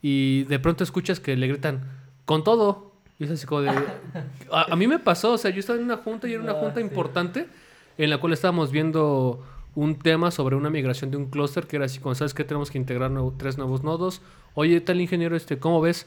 Y 0.01 0.45
de 0.45 0.61
pronto 0.61 0.85
escuchas 0.85 1.19
que 1.19 1.37
le 1.37 1.49
gritan, 1.49 1.83
con 2.25 2.45
todo. 2.45 2.93
Y 3.19 3.25
es 3.25 3.31
así 3.33 3.47
como 3.47 3.63
de... 3.63 3.71
A, 4.53 4.73
a 4.73 4.77
mí 4.77 4.87
me 4.87 5.01
pasó, 5.01 5.33
o 5.33 5.39
sea, 5.39 5.51
yo 5.51 5.59
estaba 5.59 5.77
en 5.79 5.85
una 5.85 5.97
junta 5.97 6.29
y 6.29 6.35
era 6.35 6.43
una 6.43 6.53
No, 6.53 6.59
junta 6.61 6.81
importante 6.81 7.49
en 7.99 8.11
la 8.11 8.19
cual 8.19 8.33
estábamos 8.33 8.71
viendo 8.71 9.45
un 9.75 9.99
tema 9.99 10.31
sobre 10.31 10.55
una 10.55 10.71
migración 10.71 11.11
de 11.11 11.17
un 11.17 11.27
clúster 11.27 11.67
que 11.67 11.77
era 11.77 11.87
así 11.87 11.99
como, 11.99 12.15
¿sabes 12.15 12.33
qué? 12.35 12.45
Tenemos 12.45 12.71
que 12.71 12.79
integrar 12.79 13.11
nuevo- 13.11 13.35
tres 13.37 13.59
nuevos 13.59 13.83
nodos. 13.83 14.23
Oye, 14.55 14.81
tal 14.81 15.01
ingeniero, 15.01 15.35
este, 15.37 15.59
¿cómo 15.59 15.81
ves? 15.81 16.07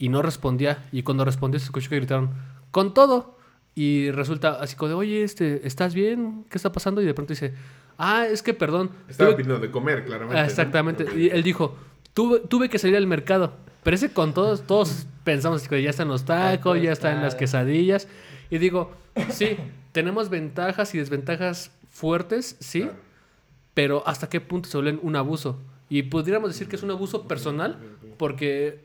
Y 0.00 0.08
no 0.08 0.20
respondía. 0.22 0.84
Y 0.92 1.02
cuando 1.02 1.24
respondió 1.24 1.60
se 1.60 1.66
escuchó 1.66 1.88
que 1.90 1.96
gritaron, 1.96 2.30
con 2.72 2.92
todo. 2.92 3.38
Y 3.74 4.10
resulta 4.10 4.60
así 4.60 4.74
como 4.74 4.88
de, 4.88 4.94
oye, 4.96 5.22
este, 5.22 5.64
¿estás 5.66 5.94
bien? 5.94 6.44
¿Qué 6.50 6.58
está 6.58 6.72
pasando? 6.72 7.00
Y 7.00 7.06
de 7.06 7.14
pronto 7.14 7.32
dice, 7.32 7.54
ah, 7.98 8.26
es 8.26 8.42
que 8.42 8.52
perdón. 8.52 8.90
Estaba 9.08 9.30
tuve- 9.30 9.36
pidiendo 9.36 9.60
de 9.60 9.70
comer, 9.70 10.04
claramente. 10.04 10.36
Ah, 10.38 10.42
¿no? 10.42 10.48
exactamente. 10.48 11.06
Y 11.16 11.28
él 11.30 11.42
dijo, 11.44 11.76
tuve, 12.18 12.40
tuve 12.40 12.68
que 12.68 12.80
salir 12.80 12.96
al 12.96 13.06
mercado. 13.06 13.52
Pero 13.84 13.94
ese 13.94 14.12
con 14.12 14.34
todos, 14.34 14.66
todos 14.66 15.06
pensamos 15.22 15.68
que 15.68 15.80
ya 15.80 15.90
están 15.90 16.08
los 16.08 16.24
tacos, 16.24 16.82
ya 16.82 16.90
están 16.90 17.22
las 17.22 17.36
quesadillas. 17.36 18.08
Y 18.50 18.58
digo, 18.58 18.90
sí, 19.30 19.56
tenemos 19.92 20.28
ventajas 20.28 20.96
y 20.96 20.98
desventajas 20.98 21.70
fuertes, 21.90 22.56
sí, 22.58 22.80
Claro. 22.82 22.96
pero 23.72 24.02
hasta 24.04 24.28
qué 24.28 24.40
punto 24.40 24.68
se 24.68 24.76
vuelven 24.78 24.98
un 25.00 25.14
abuso. 25.14 25.60
Y 25.88 26.02
pudiéramos 26.02 26.50
decir 26.50 26.66
que 26.68 26.74
es 26.74 26.82
un 26.82 26.90
abuso 26.90 27.28
personal, 27.28 27.78
porque 28.16 28.80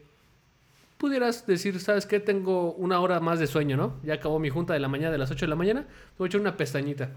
pudieras 0.99 1.47
decir, 1.47 1.79
¿sabes 1.79 2.05
qué? 2.05 2.19
Tengo 2.19 2.73
una 2.73 2.99
hora 2.99 3.19
más 3.19 3.39
de 3.39 3.47
sueño, 3.47 3.77
¿no? 3.77 3.95
Ya 4.03 4.13
acabó 4.13 4.38
mi 4.38 4.51
junta 4.51 4.73
de 4.73 4.79
la 4.79 4.89
mañana, 4.89 5.11
de 5.11 5.17
las 5.17 5.31
8 5.31 5.45
de 5.45 5.49
la 5.49 5.55
mañana, 5.55 5.88
voy 6.19 6.27
a 6.27 6.29
echar 6.29 6.39
una 6.39 6.55
pestañita. 6.55 7.09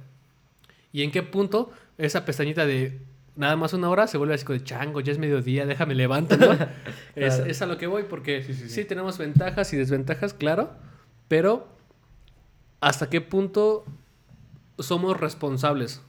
¿Y 0.94 1.02
en 1.02 1.10
qué 1.10 1.22
punto 1.22 1.70
esa 1.98 2.24
pestañita 2.24 2.64
de 2.64 2.98
nada 3.37 3.57
más 3.57 3.72
una 3.72 3.89
hora 3.91 4.07
se 4.07 4.18
vuelve 4.18 4.34
así 4.34 4.45
como 4.45 4.59
de 4.59 4.64
chango, 4.64 5.01
ya 5.01 5.12
es 5.12 5.18
mediodía, 5.18 5.66
déjame 5.66 5.95
levantar, 5.95 6.39
¿no? 6.41 6.53
es, 7.14 7.34
Claro. 7.37 7.47
es 7.51 7.62
a 7.62 7.66
lo 7.66 7.78
que 7.78 7.87
voy, 7.87 8.05
porque 8.09 8.43
sí, 8.43 8.55
Sí, 8.55 8.62
sí, 8.62 8.68
sí. 8.68 8.84
tenemos 8.84 9.18
ventajas 9.18 9.72
y 9.72 9.76
desventajas, 9.76 10.34
claro, 10.34 10.72
pero 11.28 11.68
¿hasta 12.80 13.09
qué 13.11 13.20
punto 13.20 13.84
somos 14.78 15.18
responsables? 15.18 16.03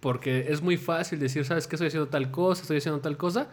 Porque 0.00 0.46
es 0.50 0.62
muy 0.62 0.76
fácil 0.76 1.18
decir, 1.18 1.44
¿sabes 1.44 1.66
qué? 1.66 1.76
Estoy 1.76 1.88
haciendo 1.88 2.08
tal 2.08 2.30
cosa, 2.30 2.62
estoy 2.62 2.78
haciendo 2.78 3.00
tal 3.00 3.16
cosa, 3.16 3.48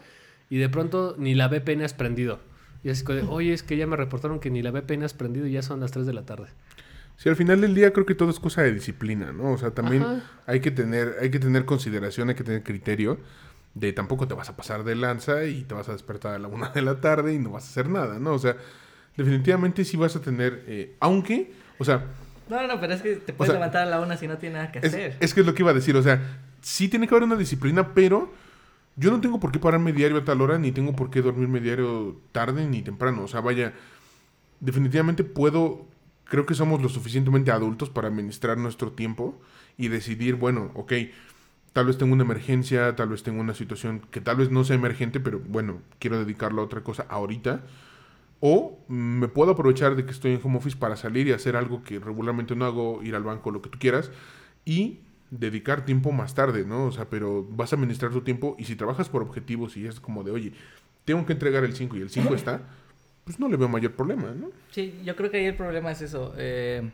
y 0.50 0.58
de 0.58 0.70
pronto 0.70 1.16
ni 1.18 1.34
la 1.36 1.48
VPN 1.48 1.84
has 1.84 1.94
prendido. 1.94 2.40
Y 2.84 2.90
así 2.90 3.04
como 3.04 3.18
de, 3.18 3.24
oye, 3.28 3.52
es 3.54 3.64
que 3.64 3.78
ya 3.78 3.88
me 3.88 3.96
reportaron 3.96 4.40
que 4.40 4.52
ni 4.52 4.62
la 4.62 4.70
VPN 4.72 5.04
has 5.04 5.16
prendido 5.16 5.48
y 5.48 5.54
ya 5.54 5.64
son 5.64 5.80
las 5.80 5.92
3 5.92 6.06
de 6.06 6.14
la 6.14 6.22
tarde. 6.24 6.50
Sí, 7.18 7.30
al 7.30 7.36
final 7.36 7.62
del 7.62 7.74
día 7.74 7.94
creo 7.94 8.06
que 8.06 8.16
todo 8.16 8.30
es 8.30 8.40
cosa 8.40 8.62
de 8.62 8.74
disciplina, 8.74 9.32
¿no? 9.32 9.52
O 9.54 9.58
sea, 9.58 9.72
también 9.72 10.04
Ajá. 10.04 10.24
hay 10.48 10.60
que 10.60 10.72
tener, 10.72 11.16
hay 11.22 11.32
que 11.32 11.40
tener 11.40 11.66
consideración, 11.66 12.30
hay 12.30 12.36
que 12.36 12.44
tener 12.44 12.64
criterio 12.64 13.20
de 13.74 13.94
tampoco 13.94 14.28
te 14.28 14.34
vas 14.34 14.50
a 14.50 14.56
pasar 14.56 14.84
de 14.84 14.96
lanza 14.96 15.46
y 15.46 15.64
te 15.64 15.74
vas 15.74 15.88
a 15.90 15.94
despertar 15.94 16.34
a 16.36 16.40
la 16.40 16.48
una 16.48 16.70
de 16.70 16.82
la 16.82 17.00
tarde 17.02 17.34
y 17.34 17.40
no 17.40 17.52
vas 17.52 17.66
a 17.66 17.68
hacer 17.70 17.90
nada, 17.90 18.20
¿no? 18.20 18.34
O 18.34 18.40
sea, 18.40 18.56
definitivamente 19.18 19.84
sí 19.86 19.98
vas 19.98 20.16
a 20.16 20.22
tener, 20.22 20.64
eh, 20.68 20.96
aunque, 21.00 21.52
o 21.78 21.86
sea, 21.86 22.06
No, 22.50 22.66
no, 22.68 22.80
pero 22.80 22.94
es 22.94 23.02
que 23.02 23.16
te 23.16 23.34
puedes 23.34 23.50
sea, 23.52 23.60
levantar 23.60 23.88
a 23.88 23.90
la 23.90 24.00
una 24.02 24.18
si 24.18 24.28
no 24.28 24.38
tiene 24.38 24.56
nada 24.56 24.72
que 24.72 24.80
es, 24.80 24.86
hacer. 24.86 25.18
es 25.20 25.34
que 25.34 25.40
es 25.42 25.46
lo 25.46 25.54
que 25.54 25.64
iba 25.64 25.72
a 25.72 25.74
decir, 25.74 25.96
o 25.98 26.04
sea, 26.04 26.22
sí 26.62 26.88
tiene 26.90 27.08
que 27.08 27.16
haber 27.16 27.24
una 27.24 27.36
disciplina, 27.38 27.94
pero 27.94 28.32
yo 28.98 29.12
no 29.12 29.20
tengo 29.20 29.40
por 29.40 29.52
qué 29.52 29.60
pararme 29.60 29.92
diario 29.94 30.18
a 30.18 30.24
tal 30.26 30.42
hora, 30.42 30.58
ni 30.58 30.72
tengo 30.72 30.96
por 30.96 31.10
qué 31.10 31.22
dormirme 31.22 31.60
diario 31.60 32.22
tarde 32.32 32.66
ni 32.68 32.82
temprano, 32.82 33.24
o 33.24 33.28
sea, 33.28 33.42
vaya, 33.42 33.74
definitivamente 34.60 35.24
puedo, 35.24 35.86
creo 36.26 36.46
que 36.46 36.54
somos 36.54 36.82
lo 36.82 36.90
suficientemente 36.90 37.52
adultos 37.52 37.90
para 37.90 38.08
administrar 38.08 38.58
nuestro 38.58 38.92
tiempo 38.92 39.40
y 39.78 39.88
decidir, 39.88 40.36
bueno, 40.36 40.72
ok, 40.74 40.94
tal 41.74 41.88
vez 41.88 41.98
tengo 41.98 42.14
una 42.14 42.24
emergencia, 42.24 42.96
tal 42.96 43.10
vez 43.10 43.24
tengo 43.24 43.42
una 43.42 43.54
situación 43.54 44.02
que 44.12 44.22
tal 44.22 44.38
vez 44.38 44.52
no 44.52 44.64
sea 44.64 44.76
emergente, 44.76 45.20
pero 45.20 45.40
bueno, 45.40 45.82
quiero 46.00 46.18
dedicarlo 46.18 46.62
a 46.62 46.66
otra 46.66 46.82
cosa 46.84 47.06
ahorita. 47.10 47.64
O 48.42 48.80
me 48.88 49.28
puedo 49.28 49.52
aprovechar 49.52 49.96
de 49.96 50.06
que 50.06 50.12
estoy 50.12 50.34
en 50.34 50.42
home 50.44 50.58
office 50.58 50.78
para 50.78 50.96
salir 50.96 51.28
y 51.28 51.32
hacer 51.32 51.56
algo 51.56 51.84
que 51.84 52.00
regularmente 52.00 52.56
no 52.56 52.66
hago, 52.66 53.02
ir 53.04 53.16
al 53.16 53.24
banco, 53.24 53.52
lo 53.52 53.62
que 53.62 53.70
tú 53.70 53.80
quieras, 53.80 54.12
y 54.66 55.00
dedicar 55.32 55.86
tiempo 55.86 56.12
más 56.12 56.36
tarde, 56.36 56.66
¿no? 56.66 56.86
O 56.86 56.92
sea, 56.92 57.10
pero 57.10 57.46
vas 57.50 57.74
a 57.74 57.76
administrar 57.76 58.12
tu 58.12 58.22
tiempo 58.22 58.56
y 58.60 58.66
si 58.66 58.76
trabajas 58.76 59.10
por 59.10 59.22
objetivos 59.22 59.78
y 59.78 59.88
es 59.88 60.00
como 60.00 60.24
de, 60.24 60.32
oye, 60.32 60.54
tengo 61.06 61.26
que 61.26 61.34
entregar 61.34 61.64
el 61.64 61.76
5 61.76 61.98
y 61.98 62.02
el 62.02 62.10
5 62.10 62.36
está, 62.36 62.62
pues 63.26 63.40
no 63.40 63.50
le 63.50 63.58
veo 63.58 63.68
mayor 63.68 63.94
problema, 63.94 64.32
¿no? 64.34 64.48
Sí, 64.72 65.02
yo 65.04 65.16
creo 65.18 65.30
que 65.30 65.38
ahí 65.38 65.46
el 65.46 65.56
problema 65.56 65.92
es 65.92 66.02
eso. 66.02 66.34
eh, 66.38 66.90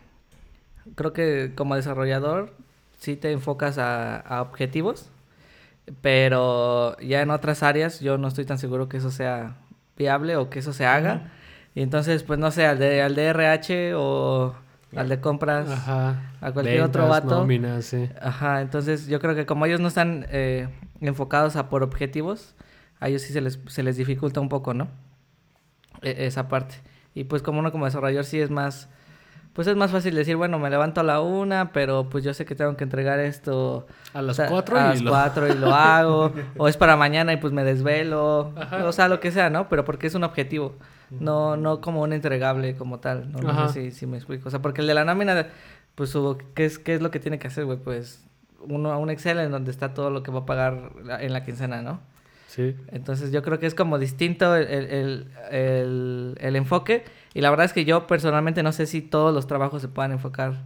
creo 0.95 1.13
que 1.13 1.51
como 1.55 1.75
desarrollador 1.75 2.53
sí 2.99 3.15
te 3.15 3.31
enfocas 3.31 3.77
a, 3.77 4.17
a 4.17 4.41
objetivos, 4.41 5.09
pero 6.01 6.97
ya 6.99 7.21
en 7.21 7.31
otras 7.31 7.63
áreas 7.63 7.99
yo 7.99 8.17
no 8.17 8.27
estoy 8.27 8.45
tan 8.45 8.57
seguro 8.57 8.87
que 8.89 8.97
eso 8.97 9.11
sea 9.11 9.57
viable 9.97 10.35
o 10.37 10.49
que 10.49 10.59
eso 10.59 10.73
se 10.73 10.85
haga. 10.85 11.31
Y 11.75 11.81
entonces, 11.81 12.23
pues 12.23 12.39
no 12.39 12.51
sé, 12.51 12.65
al 12.65 12.79
de, 12.79 13.01
al 13.01 13.15
de 13.15 13.25
RH 13.27 13.93
o 13.95 14.55
al 14.95 15.09
de 15.09 15.19
compras. 15.21 15.69
Ajá. 15.69 16.33
a 16.41 16.51
cualquier 16.51 16.81
otro 16.81 17.07
vato. 17.07 17.29
nóminas, 17.29 17.85
sí. 17.85 18.09
Ajá, 18.21 18.61
entonces 18.61 19.07
yo 19.07 19.19
creo 19.19 19.35
que 19.35 19.45
como 19.45 19.65
ellos 19.65 19.79
no 19.79 19.87
están 19.87 20.25
eh, 20.29 20.67
enfocados 20.99 21.55
a 21.55 21.69
por 21.69 21.83
objetivos, 21.83 22.55
a 22.99 23.07
ellos 23.09 23.21
sí 23.21 23.31
se 23.33 23.41
les, 23.41 23.59
se 23.67 23.83
les 23.83 23.95
dificulta 23.97 24.41
un 24.41 24.49
poco, 24.49 24.73
¿no? 24.73 24.89
E- 26.01 26.25
esa 26.25 26.47
parte. 26.47 26.75
Y 27.13 27.25
pues 27.25 27.41
como 27.41 27.59
uno 27.59 27.71
como 27.71 27.85
desarrollador 27.85 28.25
sí 28.25 28.39
es 28.39 28.49
más, 28.49 28.89
pues 29.53 29.67
es 29.67 29.75
más 29.75 29.91
fácil 29.91 30.15
decir, 30.15 30.37
bueno, 30.37 30.59
me 30.59 30.69
levanto 30.69 31.01
a 31.01 31.03
la 31.03 31.19
una, 31.19 31.71
pero 31.73 32.09
pues 32.09 32.23
yo 32.23 32.33
sé 32.33 32.45
que 32.45 32.55
tengo 32.55 32.75
que 32.77 32.85
entregar 32.85 33.19
esto 33.19 33.85
A 34.13 34.21
las 34.21 34.39
o 34.39 34.41
sea, 34.41 34.49
4 34.49 34.77
a 34.77 34.81
y 34.81 34.83
las 34.89 35.01
lo... 35.01 35.11
cuatro 35.11 35.47
y 35.47 35.57
lo 35.57 35.73
hago, 35.75 36.31
o 36.57 36.67
es 36.69 36.77
para 36.77 36.95
mañana 36.95 37.33
y 37.33 37.37
pues 37.37 37.51
me 37.51 37.63
desvelo, 37.65 38.53
Ajá. 38.55 38.85
o 38.85 38.91
sea, 38.93 39.09
lo 39.09 39.19
que 39.19 39.31
sea, 39.31 39.49
¿no? 39.49 39.67
Pero 39.67 39.83
porque 39.83 40.07
es 40.07 40.15
un 40.15 40.23
objetivo, 40.23 40.75
no 41.09 41.57
no 41.57 41.81
como 41.81 42.01
un 42.01 42.13
entregable 42.13 42.77
como 42.77 42.99
tal, 42.99 43.29
no, 43.33 43.67
sé 43.67 43.91
si, 43.91 43.91
si 43.91 44.05
me 44.07 44.15
explico. 44.17 44.47
O 44.47 44.51
sea, 44.51 44.61
porque 44.61 44.79
el 44.79 44.87
de 44.87 44.93
la 44.93 45.03
nómina, 45.03 45.47
pues, 45.95 46.13
¿qué 46.55 46.63
es, 46.65 46.79
qué 46.79 46.93
es 46.95 47.01
lo 47.01 47.11
que 47.11 47.19
tiene 47.19 47.37
que 47.37 47.47
hacer, 47.47 47.65
güey? 47.65 47.77
Pues 47.77 48.23
uno, 48.61 48.97
un 48.97 49.09
Excel 49.09 49.39
en 49.39 49.51
donde 49.51 49.71
está 49.71 49.93
todo 49.93 50.09
lo 50.09 50.23
que 50.23 50.31
va 50.31 50.39
a 50.39 50.45
pagar 50.45 50.91
en 51.19 51.33
la 51.33 51.43
quincena, 51.43 51.81
¿no? 51.81 51.99
Sí. 52.53 52.75
Entonces 52.91 53.31
yo 53.31 53.41
creo 53.43 53.59
que 53.59 53.65
es 53.65 53.73
como 53.75 53.97
distinto 53.97 54.55
el, 54.57 54.67
el, 54.67 55.27
el- 55.51 56.37
el- 56.41 56.55
enfoque. 56.57 57.05
Y 57.33 57.39
la 57.39 57.49
verdad 57.49 57.65
es 57.65 57.71
que 57.71 57.85
yo 57.85 58.07
personalmente 58.07 58.61
no 58.61 58.73
sé 58.73 58.87
si 58.87 59.01
todos 59.01 59.33
los 59.33 59.47
trabajos 59.47 59.81
se 59.81 59.87
puedan 59.87 60.11
enfocar 60.11 60.63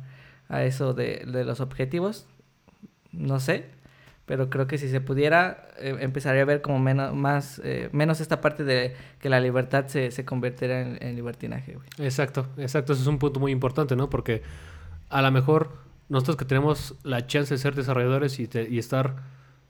a 0.49 0.63
eso 0.63 0.95
de, 0.95 1.23
de 1.27 1.43
los 1.43 1.59
objetivos. 1.61 2.25
No 3.11 3.39
sé. 3.39 3.65
Pero 4.25 4.49
creo 4.49 4.65
que 4.65 4.79
si 4.79 4.89
se 4.89 4.99
pudiera, 4.99 5.67
eh, 5.77 5.95
empezaría 5.99 6.41
a 6.41 6.45
ver 6.45 6.63
como 6.63 6.79
menos, 6.79 7.13
más, 7.13 7.61
eh, 7.63 7.89
menos 7.91 8.19
esta 8.19 8.41
parte 8.41 8.63
de 8.63 8.95
que 9.19 9.29
la 9.29 9.39
libertad 9.39 9.85
se, 9.85 10.09
se 10.09 10.25
convirtiera 10.25 10.81
en, 10.81 10.97
en 10.99 11.15
libertinaje, 11.15 11.73
güey. 11.75 11.87
Exacto, 11.99 12.47
exacto. 12.57 12.93
Ese 12.93 13.03
es 13.03 13.07
un 13.07 13.19
punto 13.19 13.39
muy 13.39 13.51
importante, 13.51 13.95
¿no? 13.95 14.09
Porque 14.09 14.41
a 15.09 15.21
lo 15.21 15.29
mejor 15.31 15.69
nosotros 16.09 16.37
que 16.37 16.45
tenemos 16.45 16.95
la 17.03 17.27
chance 17.27 17.53
de 17.53 17.59
ser 17.59 17.75
desarrolladores 17.75 18.39
y, 18.39 18.47
te- 18.47 18.67
y 18.67 18.79
estar 18.79 19.17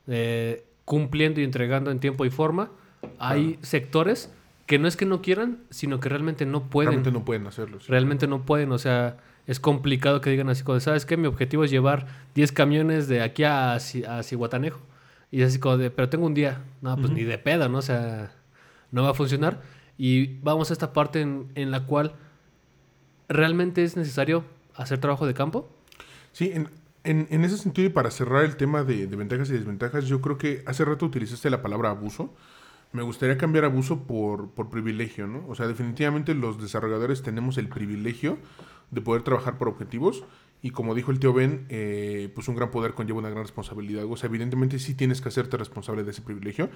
eh, 0.07 0.63
cumpliendo 0.85 1.41
y 1.41 1.43
entregando 1.43 1.91
en 1.91 1.99
tiempo 1.99 2.25
y 2.25 2.29
forma, 2.29 2.71
hay 3.19 3.59
sectores 3.61 4.31
que 4.65 4.79
no 4.79 4.87
es 4.87 4.97
que 4.97 5.05
no 5.05 5.21
quieran, 5.21 5.59
sino 5.69 5.99
que 5.99 6.09
realmente 6.09 6.45
no 6.45 6.69
pueden. 6.69 6.91
Realmente 6.91 7.11
no 7.11 7.25
pueden 7.25 7.47
hacerlo. 7.47 7.79
sí. 7.79 7.87
Realmente 7.89 8.27
no 8.27 8.45
pueden, 8.45 8.71
o 8.71 8.77
sea, 8.77 9.17
es 9.47 9.59
complicado 9.59 10.21
que 10.21 10.29
digan 10.29 10.49
así, 10.49 10.63
como, 10.63 10.75
de, 10.75 10.81
¿sabes 10.81 11.05
qué? 11.05 11.17
Mi 11.17 11.27
objetivo 11.27 11.63
es 11.63 11.71
llevar 11.71 12.07
10 12.33 12.51
camiones 12.51 13.07
de 13.07 13.21
aquí 13.21 13.43
a, 13.43 13.73
a 13.73 14.23
Cihuatanejo. 14.23 14.79
Y 15.31 15.41
es 15.41 15.49
así 15.49 15.59
como 15.59 15.77
de, 15.77 15.91
pero 15.91 16.09
tengo 16.09 16.25
un 16.25 16.33
día. 16.33 16.61
No, 16.81 16.95
pues 16.97 17.11
ni 17.11 17.23
de 17.23 17.37
pedo, 17.37 17.67
¿no? 17.69 17.79
O 17.79 17.83
sea, 17.83 18.31
no 18.91 19.03
va 19.03 19.11
a 19.11 19.13
funcionar. 19.13 19.61
Y 19.97 20.37
vamos 20.39 20.69
a 20.69 20.73
esta 20.73 20.93
parte 20.93 21.21
en, 21.21 21.51
en 21.55 21.71
la 21.71 21.85
cual 21.85 22.13
realmente 23.27 23.83
es 23.83 23.95
necesario 23.97 24.45
hacer 24.75 24.99
trabajo 24.99 25.27
de 25.27 25.33
campo. 25.33 25.69
Sí, 26.31 26.51
en, 26.53 26.69
en, 27.05 27.27
en 27.29 27.45
ese 27.45 27.57
sentido 27.57 27.87
y 27.87 27.91
para 27.91 28.11
cerrar 28.11 28.43
el 28.43 28.57
tema 28.57 28.83
de, 28.83 29.07
ventajas 29.07 29.49
y 29.49 29.53
desventajas, 29.53 30.05
yo 30.05 30.21
creo 30.21 30.37
que 30.37 30.63
hace 30.65 30.83
rato 30.83 31.05
utilizaste 31.05 31.49
la 31.49 31.61
palabra 31.61 31.91
abuso. 31.91 32.33
Me 32.91 33.01
gustaría 33.01 33.37
cambiar 33.37 33.65
abuso 33.65 34.03
por, 34.03 34.51
por 34.51 34.69
privilegio, 34.69 35.27
¿no? 35.27 35.45
O 35.47 35.55
sea, 35.55 35.67
definitivamente 35.67 36.33
los 36.33 36.61
desarrolladores 36.61 37.21
tenemos 37.21 37.57
el 37.57 37.67
privilegio 37.67 38.37
de 38.91 39.01
poder 39.01 39.23
trabajar 39.23 39.57
por 39.57 39.67
objetivos 39.67 40.23
y 40.61 40.71
como 40.71 40.95
dijo 40.95 41.11
el 41.11 41.19
tío 41.19 41.33
Ben, 41.33 41.65
eh, 41.69 42.31
pues 42.33 42.47
un 42.47 42.55
gran 42.55 42.71
poder 42.71 42.93
conlleva 42.93 43.19
una 43.19 43.29
gran 43.29 43.43
responsabilidad. 43.43 44.05
O 44.05 44.17
sea, 44.17 44.29
evidentemente 44.29 44.79
sí 44.79 44.95
tienes 44.95 45.21
que 45.21 45.29
hacerte 45.29 45.57
responsable 45.57 46.03
de 46.03 46.11
ese 46.11 46.21
privilegio, 46.21 46.69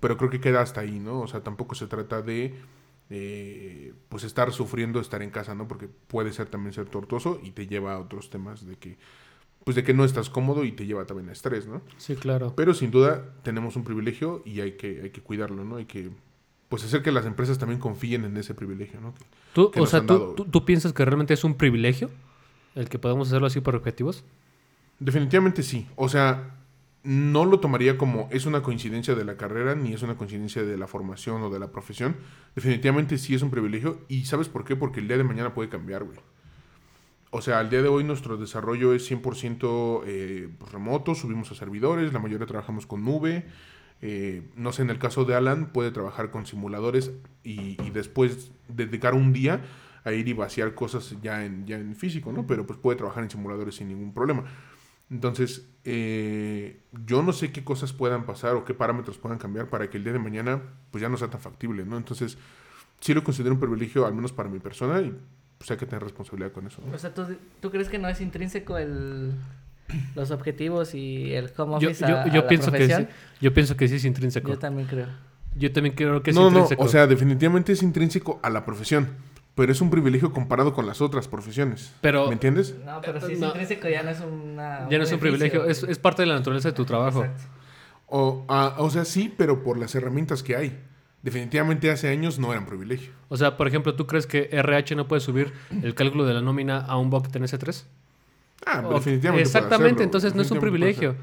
pero 0.00 0.16
creo 0.16 0.30
que 0.30 0.40
queda 0.40 0.62
hasta 0.62 0.80
ahí, 0.80 0.98
¿no? 0.98 1.20
O 1.20 1.26
sea, 1.26 1.42
tampoco 1.42 1.74
se 1.74 1.86
trata 1.86 2.22
de 2.22 2.54
eh, 3.10 3.92
pues 4.08 4.24
estar 4.24 4.50
sufriendo 4.52 4.98
estar 4.98 5.22
en 5.22 5.30
casa, 5.30 5.54
¿no? 5.54 5.68
Porque 5.68 5.88
puede 5.88 6.32
ser 6.32 6.48
también 6.48 6.72
ser 6.72 6.86
tortuoso 6.86 7.38
y 7.42 7.50
te 7.50 7.66
lleva 7.66 7.94
a 7.94 7.98
otros 7.98 8.30
temas 8.30 8.66
de 8.66 8.76
que 8.76 8.96
pues 9.64 9.74
de 9.76 9.82
que 9.82 9.94
no 9.94 10.04
estás 10.04 10.30
cómodo 10.30 10.64
y 10.64 10.72
te 10.72 10.86
lleva 10.86 11.04
también 11.06 11.28
a 11.30 11.32
estrés, 11.32 11.66
¿no? 11.66 11.80
Sí, 11.96 12.16
claro. 12.16 12.52
Pero 12.56 12.74
sin 12.74 12.90
duda 12.90 13.24
tenemos 13.42 13.76
un 13.76 13.84
privilegio 13.84 14.42
y 14.44 14.60
hay 14.60 14.72
que 14.72 15.00
hay 15.02 15.10
que 15.10 15.20
cuidarlo, 15.22 15.64
¿no? 15.64 15.76
Hay 15.76 15.86
que 15.86 16.10
pues 16.68 16.84
hacer 16.84 17.02
que 17.02 17.12
las 17.12 17.24
empresas 17.26 17.58
también 17.58 17.80
confíen 17.80 18.24
en 18.24 18.36
ese 18.36 18.52
privilegio, 18.54 19.00
¿no? 19.00 19.14
Que- 19.14 19.24
¿Tú, 19.54 19.70
que 19.70 19.80
o 19.80 19.86
sea, 19.86 20.04
¿tú, 20.04 20.34
tú, 20.36 20.44
tú 20.46 20.64
piensas 20.64 20.92
que 20.92 21.04
realmente 21.04 21.32
es 21.34 21.44
un 21.44 21.54
privilegio 21.54 22.10
el 22.74 22.88
que 22.88 22.98
podamos 22.98 23.28
hacerlo 23.28 23.46
así 23.46 23.60
por 23.60 23.76
objetivos? 23.76 24.24
Definitivamente 24.98 25.62
sí. 25.62 25.86
O 25.96 26.08
sea, 26.08 26.56
no 27.02 27.44
lo 27.44 27.60
tomaría 27.60 27.98
como 27.98 28.28
es 28.32 28.46
una 28.46 28.62
coincidencia 28.62 29.14
de 29.14 29.24
la 29.24 29.36
carrera 29.36 29.74
ni 29.74 29.92
es 29.92 30.02
una 30.02 30.16
coincidencia 30.16 30.62
de 30.62 30.76
la 30.76 30.86
formación 30.86 31.42
o 31.42 31.50
de 31.50 31.58
la 31.58 31.70
profesión. 31.70 32.16
Definitivamente 32.54 33.18
sí 33.18 33.34
es 33.34 33.42
un 33.42 33.50
privilegio. 33.50 33.98
¿Y 34.08 34.24
sabes 34.24 34.48
por 34.48 34.64
qué? 34.64 34.74
Porque 34.76 35.00
el 35.00 35.08
día 35.08 35.16
de 35.18 35.24
mañana 35.24 35.54
puede 35.54 35.68
cambiar, 35.68 36.04
güey. 36.04 36.18
O 37.36 37.42
sea, 37.42 37.58
al 37.58 37.68
día 37.68 37.82
de 37.82 37.88
hoy 37.88 38.04
nuestro 38.04 38.36
desarrollo 38.36 38.94
es 38.94 39.10
100% 39.10 40.02
eh, 40.06 40.48
pues, 40.56 40.70
remoto, 40.70 41.16
subimos 41.16 41.50
a 41.50 41.56
servidores, 41.56 42.12
la 42.12 42.20
mayoría 42.20 42.46
trabajamos 42.46 42.86
con 42.86 43.04
nube. 43.04 43.44
Eh, 44.02 44.42
no 44.54 44.70
sé, 44.70 44.82
en 44.82 44.90
el 44.90 45.00
caso 45.00 45.24
de 45.24 45.34
Alan 45.34 45.72
puede 45.72 45.90
trabajar 45.90 46.30
con 46.30 46.46
simuladores 46.46 47.10
y, 47.42 47.74
después 47.90 48.52
dedicar 48.68 49.14
un 49.14 49.32
día 49.32 49.64
a 50.04 50.12
ir 50.12 50.28
y 50.28 50.32
vaciar 50.32 50.76
cosas 50.76 51.16
ya 51.22 51.44
en, 51.44 51.66
ya 51.66 51.76
en 51.76 51.96
físico, 51.96 52.30
¿no? 52.30 52.46
Pero 52.46 52.68
pues 52.68 52.78
puede 52.78 52.98
trabajar 52.98 53.24
en 53.24 53.30
simuladores 53.30 53.74
sin 53.74 53.88
ningún 53.88 54.14
problema. 54.14 54.44
Entonces, 55.10 55.68
eh, 55.82 56.82
yo 57.04 57.24
no 57.24 57.32
sé 57.32 57.50
qué 57.50 57.64
cosas 57.64 57.92
puedan 57.92 58.26
pasar 58.26 58.54
o 58.54 58.64
qué 58.64 58.74
parámetros 58.74 59.18
puedan 59.18 59.38
cambiar 59.38 59.68
para 59.70 59.90
que 59.90 59.96
el 59.96 60.04
día 60.04 60.12
de 60.12 60.20
mañana 60.20 60.62
pues 60.92 61.02
ya 61.02 61.08
no 61.08 61.16
sea 61.16 61.30
tan 61.30 61.40
factible, 61.40 61.84
¿no? 61.84 61.96
Entonces, 61.96 62.38
sí 63.00 63.12
lo 63.12 63.24
considero 63.24 63.54
un 63.54 63.60
privilegio, 63.60 64.06
al 64.06 64.14
menos 64.14 64.32
para 64.32 64.48
mi 64.48 64.60
persona, 64.60 65.02
pues 65.66 65.70
hay 65.70 65.76
que 65.78 65.86
tener 65.86 66.02
responsabilidad 66.02 66.52
con 66.52 66.66
eso. 66.66 66.82
¿no? 66.86 66.94
O 66.94 66.98
sea, 66.98 67.14
¿tú, 67.14 67.24
¿tú 67.60 67.70
crees 67.70 67.88
que 67.88 67.98
no 67.98 68.06
es 68.08 68.20
intrínseco 68.20 68.76
el, 68.76 69.32
los 70.14 70.30
objetivos 70.30 70.94
y 70.94 71.32
el 71.34 71.50
home 71.56 71.80
Yo, 71.80 71.88
office 71.88 72.06
yo- 72.06 72.18
a, 72.18 72.26
yo 72.26 72.40
a 72.40 72.42
la 72.44 72.48
pienso 72.48 72.70
que 72.70 72.86
sí, 72.94 73.06
yo 73.40 73.54
pienso 73.54 73.74
que 73.76 73.88
sí 73.88 73.94
es 73.94 74.04
intrínseco. 74.04 74.48
Yo 74.50 74.58
también 74.58 74.86
creo. 74.86 75.06
Yo 75.56 75.72
también 75.72 75.94
creo 75.94 76.22
que 76.22 76.30
es 76.30 76.36
no, 76.36 76.42
no, 76.42 76.48
intrínseco. 76.48 76.82
o 76.82 76.88
sea, 76.88 77.06
definitivamente 77.06 77.72
es 77.72 77.82
intrínseco 77.82 78.40
a 78.42 78.50
la 78.50 78.66
profesión, 78.66 79.08
pero 79.54 79.72
es 79.72 79.80
un 79.80 79.88
privilegio 79.88 80.32
comparado 80.32 80.74
con 80.74 80.86
las 80.86 81.00
otras 81.00 81.28
profesiones. 81.28 81.94
Pero- 82.02 82.26
¿Me 82.26 82.34
entiendes? 82.34 82.74
No, 82.84 83.00
pero 83.00 83.20
si 83.20 83.32
es 83.32 83.38
No. 83.38 83.46
intrínseco 83.46 83.88
ya 83.88 84.02
no 84.02 84.10
es 84.10 84.20
una, 84.20 84.88
ya 84.90 84.98
no 84.98 85.04
es 85.04 85.12
un 85.12 85.20
privilegio, 85.20 85.64
es, 85.64 85.82
es 85.84 85.98
parte 85.98 86.22
de 86.22 86.26
la 86.26 86.34
naturaleza 86.34 86.68
de 86.68 86.74
tu 86.74 86.84
trabajo. 86.84 87.24
Exacto. 87.24 87.44
O, 88.06 88.44
ah, 88.48 88.74
o 88.78 88.90
sea, 88.90 89.04
sí, 89.06 89.32
pero 89.34 89.62
por 89.62 89.78
las 89.78 89.94
herramientas 89.94 90.42
que 90.42 90.56
hay. 90.56 90.78
Definitivamente 91.24 91.90
hace 91.90 92.08
años 92.08 92.38
no 92.38 92.52
eran 92.52 92.66
privilegio. 92.66 93.10
O 93.30 93.36
sea, 93.38 93.56
por 93.56 93.66
ejemplo, 93.66 93.94
¿tú 93.94 94.06
crees 94.06 94.26
que 94.26 94.48
RH 94.52 94.94
no 94.94 95.08
puede 95.08 95.20
subir 95.20 95.52
el 95.82 95.94
cálculo 95.94 96.26
de 96.26 96.34
la 96.34 96.42
nómina 96.42 96.78
a 96.78 96.98
un 96.98 97.08
bucket 97.08 97.34
en 97.36 97.44
S3? 97.44 97.82
Ah, 98.66 98.82
O- 98.86 98.92
definitivamente. 98.94 99.42
Exactamente, 99.46 99.86
hacerlo, 99.86 100.04
entonces 100.04 100.34
no 100.34 100.42
es 100.42 100.50
un 100.50 100.60
privilegio. 100.60 101.16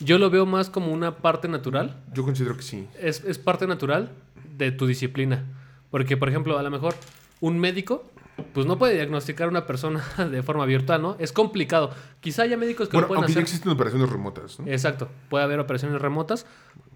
Yo 0.00 0.18
lo 0.18 0.30
veo 0.30 0.46
más 0.46 0.68
como 0.68 0.92
una 0.92 1.16
parte 1.18 1.46
natural. 1.46 1.96
Yo 2.12 2.24
considero 2.24 2.56
que 2.56 2.62
sí. 2.62 2.88
Es, 3.00 3.22
es 3.24 3.38
parte 3.38 3.66
natural 3.68 4.10
de 4.58 4.72
tu 4.72 4.86
disciplina. 4.86 5.44
Porque, 5.92 6.16
por 6.16 6.28
ejemplo, 6.28 6.58
a 6.58 6.62
lo 6.64 6.70
mejor 6.70 6.94
un 7.40 7.60
médico, 7.60 8.04
pues 8.52 8.66
no 8.66 8.78
puede 8.78 8.94
diagnosticar 8.94 9.46
a 9.46 9.50
una 9.50 9.64
persona 9.64 10.02
de 10.30 10.42
forma 10.42 10.66
virtual, 10.66 11.00
¿no? 11.00 11.16
Es 11.20 11.30
complicado. 11.30 11.92
Quizá 12.20 12.42
haya 12.42 12.56
médicos 12.56 12.88
que 12.88 12.96
Bueno, 12.96 13.02
lo 13.04 13.08
pueden 13.08 13.22
aunque 13.22 13.34
ya 13.34 13.38
hacer. 13.38 13.44
existen 13.44 13.70
operaciones 13.70 14.10
remotas, 14.10 14.58
¿no? 14.58 14.66
Exacto, 14.66 15.08
puede 15.30 15.44
haber 15.44 15.60
operaciones 15.60 16.00
remotas, 16.02 16.46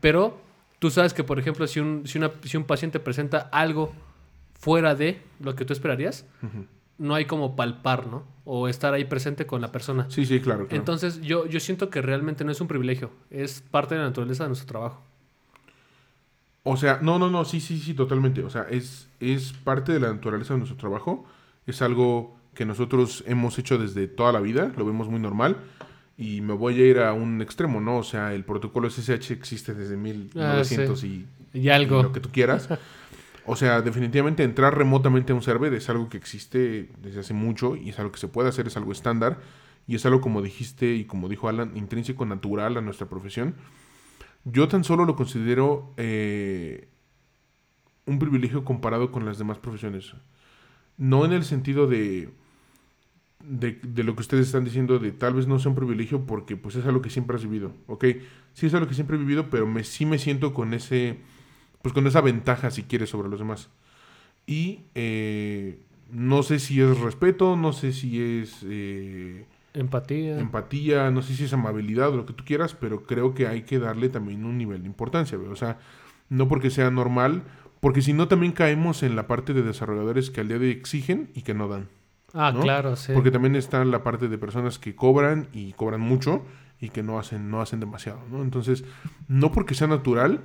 pero 0.00 0.36
tú 0.78 0.90
sabes 0.90 1.14
que, 1.14 1.24
por 1.24 1.38
ejemplo, 1.38 1.66
si 1.66 1.80
un, 1.80 2.06
si 2.06 2.18
una- 2.18 2.30
si 2.44 2.56
un 2.56 2.64
paciente 2.64 3.00
presenta 3.00 3.48
algo 3.52 3.92
fuera 4.58 4.94
de 4.94 5.20
lo 5.40 5.54
que 5.54 5.64
tú 5.64 5.72
esperarías, 5.72 6.24
no 6.98 7.14
hay 7.14 7.26
como 7.26 7.54
palpar, 7.56 8.06
¿no? 8.08 8.24
O 8.44 8.66
estar 8.68 8.92
ahí 8.94 9.04
presente 9.04 9.46
con 9.46 9.60
la 9.60 9.70
persona. 9.70 10.06
Sí, 10.10 10.26
sí, 10.26 10.40
claro. 10.40 10.66
claro. 10.66 10.76
Entonces, 10.80 11.20
yo, 11.20 11.46
yo 11.46 11.60
siento 11.60 11.90
que 11.90 12.02
realmente 12.02 12.44
no 12.44 12.50
es 12.50 12.60
un 12.60 12.66
privilegio, 12.68 13.10
es 13.30 13.60
parte 13.70 13.94
de 13.94 14.00
la 14.00 14.08
naturaleza 14.08 14.44
de 14.44 14.48
nuestro 14.48 14.66
trabajo. 14.68 15.02
O 16.64 16.76
sea, 16.76 16.98
no, 17.00 17.18
no, 17.18 17.30
no, 17.30 17.44
sí, 17.44 17.60
sí, 17.60 17.78
sí, 17.78 17.94
totalmente. 17.94 18.42
O 18.44 18.50
sea, 18.50 18.66
es, 18.70 19.08
es 19.20 19.52
parte 19.52 19.92
de 19.92 20.00
la 20.00 20.12
naturaleza 20.12 20.54
de 20.54 20.58
nuestro 20.58 20.76
trabajo. 20.76 21.24
Es 21.66 21.80
algo 21.82 22.36
que 22.54 22.66
nosotros 22.66 23.22
hemos 23.26 23.58
hecho 23.58 23.78
desde 23.78 24.06
toda 24.08 24.32
la 24.32 24.40
vida, 24.40 24.72
lo 24.76 24.84
vemos 24.84 25.08
muy 25.08 25.20
normal. 25.20 25.56
Y 26.18 26.40
me 26.40 26.52
voy 26.52 26.82
a 26.82 26.84
ir 26.84 26.98
a 26.98 27.12
un 27.12 27.40
extremo, 27.40 27.80
¿no? 27.80 27.98
O 27.98 28.02
sea, 28.02 28.34
el 28.34 28.44
protocolo 28.44 28.90
SSH 28.90 29.30
existe 29.30 29.72
desde 29.72 29.96
1900 29.96 31.04
y, 31.04 31.26
Y 31.54 31.60
y 31.60 31.68
algo. 31.70 32.02
lo 32.02 32.12
que 32.12 32.20
tú 32.20 32.30
quieras. 32.30 32.68
O 33.50 33.56
sea, 33.56 33.80
definitivamente 33.80 34.42
entrar 34.44 34.76
remotamente 34.76 35.32
a 35.32 35.34
un 35.34 35.40
server 35.40 35.72
es 35.72 35.88
algo 35.88 36.10
que 36.10 36.18
existe 36.18 36.90
desde 37.00 37.20
hace 37.20 37.32
mucho 37.32 37.76
y 37.76 37.88
es 37.88 37.98
algo 37.98 38.12
que 38.12 38.18
se 38.18 38.28
puede 38.28 38.50
hacer, 38.50 38.66
es 38.66 38.76
algo 38.76 38.92
estándar 38.92 39.40
y 39.86 39.94
es 39.94 40.04
algo, 40.04 40.20
como 40.20 40.42
dijiste 40.42 40.94
y 40.94 41.06
como 41.06 41.30
dijo 41.30 41.48
Alan, 41.48 41.74
intrínseco, 41.74 42.26
natural 42.26 42.76
a 42.76 42.82
nuestra 42.82 43.08
profesión. 43.08 43.54
Yo 44.44 44.68
tan 44.68 44.84
solo 44.84 45.06
lo 45.06 45.16
considero 45.16 45.94
eh, 45.96 46.88
un 48.04 48.18
privilegio 48.18 48.66
comparado 48.66 49.10
con 49.10 49.24
las 49.24 49.38
demás 49.38 49.56
profesiones. 49.56 50.12
No 50.98 51.24
en 51.24 51.32
el 51.32 51.44
sentido 51.44 51.86
de, 51.86 52.28
de, 53.44 53.78
de 53.82 54.04
lo 54.04 54.14
que 54.14 54.22
ustedes 54.22 54.46
están 54.46 54.64
diciendo 54.64 54.98
de 54.98 55.12
tal 55.12 55.34
vez 55.34 55.46
no 55.46 55.58
sea 55.58 55.70
un 55.70 55.76
privilegio 55.76 56.26
porque 56.26 56.56
pues 56.56 56.76
es 56.76 56.86
algo 56.86 57.02
que 57.02 57.10
siempre 57.10 57.36
has 57.36 57.42
vivido, 57.44 57.72
¿ok? 57.86 58.04
Sí 58.54 58.66
es 58.66 58.74
algo 58.74 58.88
que 58.88 58.94
siempre 58.94 59.16
he 59.16 59.20
vivido, 59.20 59.48
pero 59.50 59.66
me, 59.66 59.84
sí 59.84 60.06
me 60.06 60.18
siento 60.18 60.52
con 60.54 60.74
ese, 60.74 61.18
pues 61.82 61.94
con 61.94 62.06
esa 62.06 62.20
ventaja 62.20 62.70
si 62.70 62.82
quieres 62.84 63.10
sobre 63.10 63.28
los 63.28 63.38
demás. 63.38 63.70
Y 64.46 64.80
eh, 64.94 65.78
no 66.10 66.42
sé 66.42 66.58
si 66.58 66.80
es 66.80 66.98
respeto, 67.00 67.56
no 67.56 67.72
sé 67.72 67.92
si 67.92 68.20
es... 68.20 68.58
eh, 68.64 69.46
Empatía. 69.74 70.38
empatía, 70.38 71.10
no 71.10 71.22
sé 71.22 71.34
si 71.34 71.44
es 71.44 71.52
amabilidad 71.52 72.10
o 72.10 72.16
lo 72.16 72.26
que 72.26 72.32
tú 72.32 72.44
quieras, 72.44 72.74
pero 72.74 73.04
creo 73.04 73.34
que 73.34 73.46
hay 73.46 73.62
que 73.62 73.78
darle 73.78 74.08
también 74.08 74.44
un 74.44 74.58
nivel 74.58 74.82
de 74.82 74.88
importancia, 74.88 75.38
o 75.38 75.56
sea, 75.56 75.78
no 76.30 76.48
porque 76.48 76.70
sea 76.70 76.90
normal, 76.90 77.42
porque 77.80 78.02
si 78.02 78.12
no 78.12 78.28
también 78.28 78.52
caemos 78.52 79.02
en 79.02 79.14
la 79.14 79.26
parte 79.28 79.52
de 79.54 79.62
desarrolladores 79.62 80.30
que 80.30 80.40
al 80.40 80.48
día 80.48 80.58
de 80.58 80.66
hoy 80.66 80.72
exigen 80.72 81.30
y 81.34 81.42
que 81.42 81.54
no 81.54 81.68
dan. 81.68 81.88
Ah, 82.34 82.52
¿no? 82.52 82.60
claro, 82.60 82.96
sí. 82.96 83.12
Porque 83.12 83.30
también 83.30 83.56
está 83.56 83.84
la 83.84 84.02
parte 84.02 84.28
de 84.28 84.38
personas 84.38 84.78
que 84.78 84.94
cobran 84.94 85.48
y 85.52 85.72
cobran 85.72 86.00
mucho 86.00 86.42
y 86.80 86.90
que 86.90 87.02
no 87.02 87.18
hacen, 87.18 87.50
no 87.50 87.60
hacen 87.60 87.80
demasiado, 87.80 88.20
¿no? 88.30 88.42
Entonces, 88.42 88.84
no 89.26 89.50
porque 89.52 89.74
sea 89.74 89.86
natural, 89.86 90.40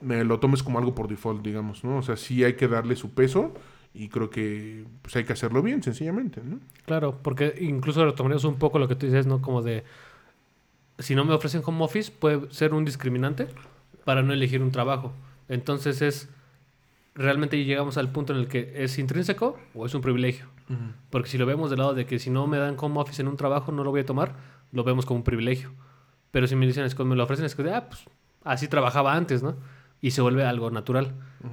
me 0.00 0.24
lo 0.24 0.40
tomes 0.40 0.62
como 0.62 0.78
algo 0.78 0.94
por 0.94 1.08
default, 1.08 1.44
digamos, 1.44 1.84
¿no? 1.84 1.98
O 1.98 2.02
sea, 2.02 2.16
sí 2.16 2.44
hay 2.44 2.54
que 2.54 2.68
darle 2.68 2.96
su 2.96 3.10
peso 3.10 3.52
y 3.94 4.08
creo 4.08 4.30
que 4.30 4.84
pues 5.02 5.16
hay 5.16 5.24
que 5.24 5.32
hacerlo 5.32 5.62
bien, 5.62 5.82
sencillamente, 5.82 6.40
¿no? 6.44 6.60
Claro, 6.86 7.18
porque 7.22 7.54
incluso 7.60 8.04
retomaríamos 8.04 8.44
un 8.44 8.56
poco 8.56 8.78
lo 8.78 8.88
que 8.88 8.96
tú 8.96 9.06
dices, 9.06 9.26
¿no? 9.26 9.42
Como 9.42 9.62
de, 9.62 9.84
si 10.98 11.14
no 11.14 11.24
me 11.24 11.34
ofrecen 11.34 11.62
home 11.64 11.84
office, 11.84 12.10
puede 12.10 12.50
ser 12.52 12.74
un 12.74 12.84
discriminante 12.84 13.48
para 14.04 14.22
no 14.22 14.32
elegir 14.32 14.62
un 14.62 14.70
trabajo. 14.70 15.12
Entonces 15.48 16.02
es, 16.02 16.28
realmente 17.14 17.62
llegamos 17.64 17.96
al 17.98 18.10
punto 18.10 18.32
en 18.32 18.40
el 18.40 18.48
que 18.48 18.72
es 18.76 18.98
intrínseco 18.98 19.58
o 19.74 19.86
es 19.86 19.94
un 19.94 20.00
privilegio. 20.00 20.46
Porque 21.10 21.28
si 21.28 21.36
lo 21.36 21.44
vemos 21.44 21.68
del 21.68 21.80
lado 21.80 21.92
de 21.92 22.06
que 22.06 22.18
si 22.18 22.30
no 22.30 22.46
me 22.46 22.56
dan 22.56 22.76
home 22.78 22.98
office 22.98 23.20
en 23.20 23.28
un 23.28 23.36
trabajo, 23.36 23.72
no 23.72 23.84
lo 23.84 23.90
voy 23.90 24.00
a 24.00 24.06
tomar, 24.06 24.34
lo 24.72 24.84
vemos 24.84 25.04
como 25.04 25.18
un 25.18 25.24
privilegio. 25.24 25.70
Pero 26.30 26.46
si 26.46 26.56
me 26.56 26.66
dicen, 26.66 26.84
es 26.84 26.94
que 26.94 27.04
me 27.04 27.14
lo 27.14 27.24
ofrecen, 27.24 27.44
es 27.44 27.54
que, 27.54 27.70
ah, 27.70 27.88
pues 27.88 28.04
así 28.42 28.68
trabajaba 28.68 29.14
antes, 29.14 29.42
¿no? 29.42 29.56
Y 30.00 30.12
se 30.12 30.22
vuelve 30.22 30.44
algo 30.44 30.70
natural. 30.70 31.12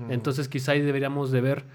Entonces 0.10 0.48
quizá 0.48 0.72
ahí 0.72 0.82
deberíamos 0.82 1.32
de 1.32 1.42
ver 1.42 1.66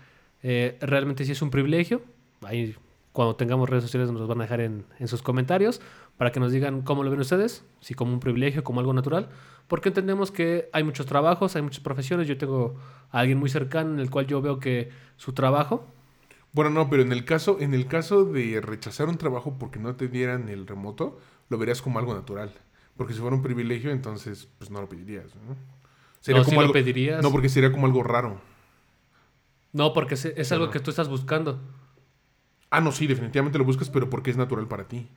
eh, 0.42 0.78
realmente 0.80 1.24
si 1.24 1.32
es 1.32 1.42
un 1.42 1.50
privilegio. 1.50 2.00
Ahí 2.42 2.74
cuando 3.12 3.36
tengamos 3.36 3.68
redes 3.68 3.84
sociales 3.84 4.10
nos 4.10 4.20
los 4.20 4.28
van 4.28 4.40
a 4.40 4.44
dejar 4.44 4.60
en, 4.60 4.86
en 4.98 5.06
sus 5.06 5.22
comentarios 5.22 5.80
para 6.16 6.32
que 6.32 6.40
nos 6.40 6.50
digan 6.50 6.82
cómo 6.82 7.04
lo 7.04 7.10
ven 7.10 7.20
ustedes, 7.20 7.64
si 7.80 7.94
como 7.94 8.12
un 8.12 8.20
privilegio, 8.20 8.64
como 8.64 8.80
algo 8.80 8.92
natural, 8.92 9.28
porque 9.68 9.88
entendemos 9.88 10.30
que 10.30 10.68
hay 10.72 10.84
muchos 10.84 11.06
trabajos, 11.06 11.56
hay 11.56 11.62
muchas 11.62 11.80
profesiones. 11.80 12.28
Yo 12.28 12.36
tengo 12.36 12.76
a 13.10 13.20
alguien 13.20 13.38
muy 13.38 13.48
cercano 13.48 13.92
en 13.92 14.00
el 14.00 14.10
cual 14.10 14.26
yo 14.26 14.42
veo 14.42 14.58
que 14.58 14.90
su 15.16 15.32
trabajo 15.32 15.86
Bueno, 16.52 16.70
no, 16.70 16.90
pero 16.90 17.02
en 17.02 17.12
el 17.12 17.24
caso, 17.24 17.58
en 17.60 17.74
el 17.74 17.86
caso 17.86 18.24
de 18.24 18.60
rechazar 18.60 19.08
un 19.08 19.18
trabajo 19.18 19.56
porque 19.58 19.78
no 19.78 19.96
te 19.96 20.08
dieran 20.08 20.48
el 20.48 20.66
remoto, 20.66 21.18
lo 21.48 21.58
verías 21.58 21.82
como 21.82 21.98
algo 21.98 22.14
natural. 22.14 22.52
Porque 22.96 23.12
si 23.14 23.20
fuera 23.20 23.34
un 23.34 23.42
privilegio, 23.42 23.90
entonces 23.90 24.48
pues 24.58 24.70
no 24.70 24.80
lo 24.80 24.88
pedirías, 24.88 25.34
¿no? 25.36 25.54
no, 25.54 25.56
si 26.20 26.32
como 26.44 26.60
lo 26.60 26.60
algo, 26.60 26.72
pedirías. 26.72 27.22
no, 27.22 27.32
porque 27.32 27.48
sería 27.48 27.72
como 27.72 27.86
algo 27.86 28.02
raro. 28.02 28.40
No, 29.72 29.92
porque 29.92 30.14
es 30.14 30.52
algo 30.52 30.66
no. 30.66 30.70
que 30.70 30.80
tú 30.80 30.90
estás 30.90 31.08
buscando. 31.08 31.60
Ah, 32.70 32.80
no, 32.80 32.92
sí, 32.92 33.06
definitivamente 33.06 33.58
lo 33.58 33.64
buscas, 33.64 33.90
pero 33.90 34.10
porque 34.10 34.30
es 34.30 34.36
natural 34.36 34.66
para 34.68 34.88
ti. 34.88 35.08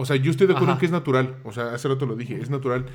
O 0.00 0.06
sea, 0.06 0.14
yo 0.14 0.30
estoy 0.30 0.46
de 0.46 0.52
acuerdo 0.52 0.74
en 0.74 0.78
que 0.78 0.86
es 0.86 0.92
natural. 0.92 1.38
O 1.42 1.50
sea, 1.50 1.74
hace 1.74 1.88
rato 1.88 2.06
lo 2.06 2.14
dije, 2.14 2.40
es 2.40 2.50
natural. 2.50 2.86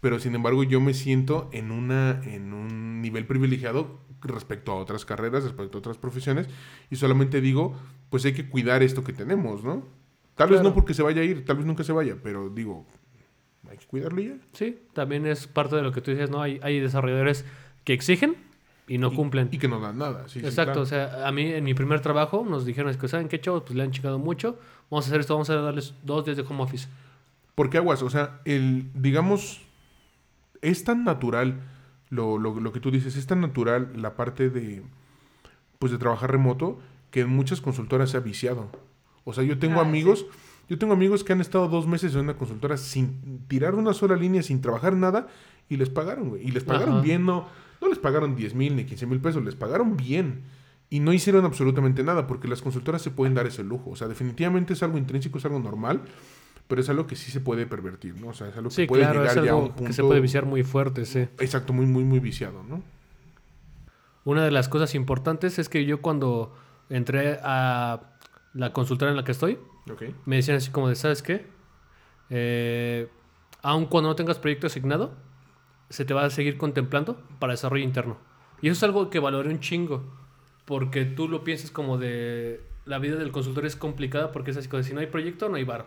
Pero 0.00 0.18
sin 0.20 0.34
embargo, 0.34 0.62
yo 0.62 0.80
me 0.80 0.94
siento 0.94 1.48
en 1.52 1.70
una, 1.72 2.20
en 2.24 2.52
un 2.52 3.02
nivel 3.02 3.26
privilegiado 3.26 4.00
respecto 4.22 4.72
a 4.72 4.76
otras 4.76 5.04
carreras, 5.04 5.44
respecto 5.44 5.78
a 5.78 5.80
otras 5.80 5.98
profesiones. 5.98 6.48
Y 6.90 6.96
solamente 6.96 7.40
digo, 7.40 7.74
pues 8.10 8.24
hay 8.24 8.32
que 8.32 8.48
cuidar 8.48 8.82
esto 8.82 9.02
que 9.04 9.12
tenemos, 9.12 9.64
¿no? 9.64 9.86
Tal 10.36 10.50
vez 10.50 10.62
no 10.62 10.72
porque 10.72 10.94
se 10.94 11.02
vaya 11.02 11.20
a 11.22 11.24
ir, 11.24 11.44
tal 11.44 11.56
vez 11.56 11.66
nunca 11.66 11.82
se 11.82 11.92
vaya, 11.92 12.16
pero 12.22 12.48
digo, 12.48 12.86
hay 13.68 13.76
que 13.76 13.86
cuidarlo 13.86 14.20
ya. 14.20 14.36
Sí, 14.52 14.78
también 14.92 15.26
es 15.26 15.48
parte 15.48 15.74
de 15.74 15.82
lo 15.82 15.90
que 15.90 16.00
tú 16.00 16.12
dices, 16.12 16.30
¿no? 16.30 16.40
Hay, 16.40 16.60
hay 16.62 16.78
desarrolladores 16.78 17.44
que 17.82 17.92
exigen 17.92 18.36
y 18.86 18.98
no 18.98 19.12
Y- 19.12 19.16
cumplen. 19.16 19.48
Y 19.50 19.58
que 19.58 19.66
no 19.66 19.80
dan 19.80 19.98
nada. 19.98 20.28
Sí, 20.28 20.38
sí, 20.38 20.46
Exacto, 20.46 20.74
claro. 20.74 20.82
o 20.82 20.86
sea, 20.86 21.26
a 21.26 21.32
mí 21.32 21.42
en 21.52 21.64
mi 21.64 21.74
primer 21.74 22.00
trabajo 22.00 22.46
nos 22.48 22.64
dijeron, 22.64 22.88
es 22.88 22.96
que 22.96 23.08
¿saben 23.08 23.26
qué, 23.28 23.40
chavos? 23.40 23.64
Pues 23.64 23.74
le 23.76 23.82
han 23.82 23.90
chingado 23.90 24.20
mucho, 24.20 24.56
vamos 24.90 25.06
a 25.06 25.08
hacer 25.08 25.20
esto, 25.20 25.34
vamos 25.34 25.50
a 25.50 25.56
darles 25.56 25.92
dos 26.04 26.24
días 26.24 26.36
de 26.36 26.44
home 26.48 26.62
office. 26.62 26.86
Porque 27.56 27.78
aguas, 27.78 28.02
o 28.02 28.10
sea, 28.10 28.40
el, 28.44 28.88
digamos, 28.94 29.60
es 30.62 30.84
tan 30.84 31.04
natural 31.04 31.60
lo, 32.10 32.38
lo, 32.38 32.58
lo 32.60 32.72
que 32.72 32.80
tú 32.80 32.90
dices, 32.90 33.16
es 33.16 33.26
tan 33.26 33.40
natural 33.40 33.92
la 33.96 34.14
parte 34.16 34.48
de, 34.50 34.82
pues, 35.78 35.92
de 35.92 35.98
trabajar 35.98 36.30
remoto 36.32 36.78
que 37.10 37.20
en 37.20 37.28
muchas 37.30 37.60
consultoras 37.60 38.10
se 38.10 38.16
ha 38.16 38.20
viciado. 38.20 38.70
O 39.24 39.32
sea, 39.32 39.44
yo 39.44 39.58
tengo 39.58 39.80
Ah, 39.80 39.84
sí. 39.84 39.88
amigos 39.88 40.26
Yo 40.68 40.78
tengo 40.78 40.92
amigos 40.92 41.24
que 41.24 41.32
han 41.32 41.40
estado 41.40 41.66
dos 41.68 41.86
meses 41.86 42.14
en 42.14 42.20
una 42.20 42.36
consultora 42.36 42.76
sin 42.76 43.40
tirar 43.48 43.74
una 43.74 43.94
sola 43.94 44.16
línea, 44.16 44.42
sin 44.42 44.60
trabajar 44.60 44.94
nada, 44.94 45.28
y 45.70 45.76
les 45.78 45.88
pagaron, 45.88 46.28
güey. 46.30 46.46
Y 46.46 46.50
les 46.50 46.62
pagaron 46.64 46.96
Ajá. 46.96 47.02
bien, 47.02 47.24
no, 47.24 47.46
no 47.80 47.88
les 47.88 47.98
pagaron 47.98 48.36
10 48.36 48.54
mil 48.54 48.76
ni 48.76 48.84
15 48.84 49.06
mil 49.06 49.18
pesos, 49.20 49.42
les 49.44 49.54
pagaron 49.54 49.96
bien. 49.96 50.42
Y 50.90 51.00
no 51.00 51.12
hicieron 51.14 51.44
absolutamente 51.46 52.02
nada, 52.04 52.26
porque 52.26 52.48
las 52.48 52.60
consultoras 52.62 53.00
se 53.02 53.10
pueden 53.10 53.34
dar 53.34 53.46
ese 53.46 53.62
lujo. 53.64 53.90
O 53.90 53.96
sea, 53.96 54.08
definitivamente 54.08 54.72
es 54.74 54.82
algo 54.82 54.96
intrínseco, 54.98 55.38
es 55.38 55.44
algo 55.46 55.58
normal, 55.58 56.02
pero 56.68 56.82
es 56.82 56.88
algo 56.90 57.06
que 57.06 57.16
sí 57.16 57.30
se 57.32 57.40
puede 57.40 57.66
pervertir, 57.66 58.20
¿no? 58.20 58.28
O 58.28 58.32
sea, 58.34 58.48
es 58.48 58.56
algo 58.56 58.68
que 58.68 58.74
Sí, 58.74 58.86
puede 58.86 59.02
claro, 59.02 59.20
llegar 59.20 59.38
es 59.38 59.44
ya 59.44 59.52
a 59.52 59.56
un 59.56 59.68
punto... 59.68 59.84
que 59.84 59.92
se 59.92 60.02
puede 60.02 60.20
viciar 60.20 60.44
muy 60.44 60.62
fuerte, 60.62 61.06
sí. 61.06 61.20
Exacto, 61.38 61.72
muy, 61.72 61.86
muy, 61.86 62.04
muy 62.04 62.20
viciado, 62.20 62.62
¿no? 62.62 62.82
Una 64.24 64.44
de 64.44 64.50
las 64.50 64.68
cosas 64.68 64.94
importantes 64.94 65.58
es 65.58 65.70
que 65.70 65.86
yo 65.86 66.02
cuando 66.02 66.54
entré 66.90 67.38
a 67.42 68.02
la 68.52 68.72
consultora 68.74 69.10
en 69.10 69.16
la 69.16 69.24
que 69.24 69.32
estoy, 69.32 69.58
me 70.26 70.36
decían 70.36 70.58
así 70.58 70.70
como 70.70 70.90
de, 70.90 70.94
¿sabes 70.96 71.22
qué? 71.22 71.46
Eh, 72.28 73.08
aun 73.62 73.86
cuando 73.86 74.10
no 74.10 74.16
tengas 74.16 74.38
proyecto 74.38 74.66
asignado, 74.66 75.14
se 75.88 76.04
te 76.04 76.12
va 76.12 76.24
a 76.24 76.30
seguir 76.30 76.58
contemplando 76.58 77.22
para 77.38 77.54
desarrollo 77.54 77.84
interno. 77.84 78.18
Y 78.60 78.68
eso 78.68 78.76
es 78.76 78.82
algo 78.82 79.08
que 79.08 79.18
valoré 79.18 79.48
un 79.48 79.60
chingo, 79.60 80.04
porque 80.66 81.06
tú 81.06 81.28
lo 81.28 81.44
piensas 81.44 81.70
como 81.70 81.96
de, 81.96 82.60
la 82.84 82.98
vida 82.98 83.16
del 83.16 83.32
consultor 83.32 83.64
es 83.66 83.76
complicada 83.76 84.32
porque 84.32 84.50
es 84.50 84.56
así 84.56 84.68
como 84.68 84.82
de, 84.82 84.88
si 84.88 84.94
no 84.94 85.00
hay 85.00 85.06
proyecto, 85.06 85.48
no 85.48 85.56
hay 85.56 85.64
bar. 85.64 85.86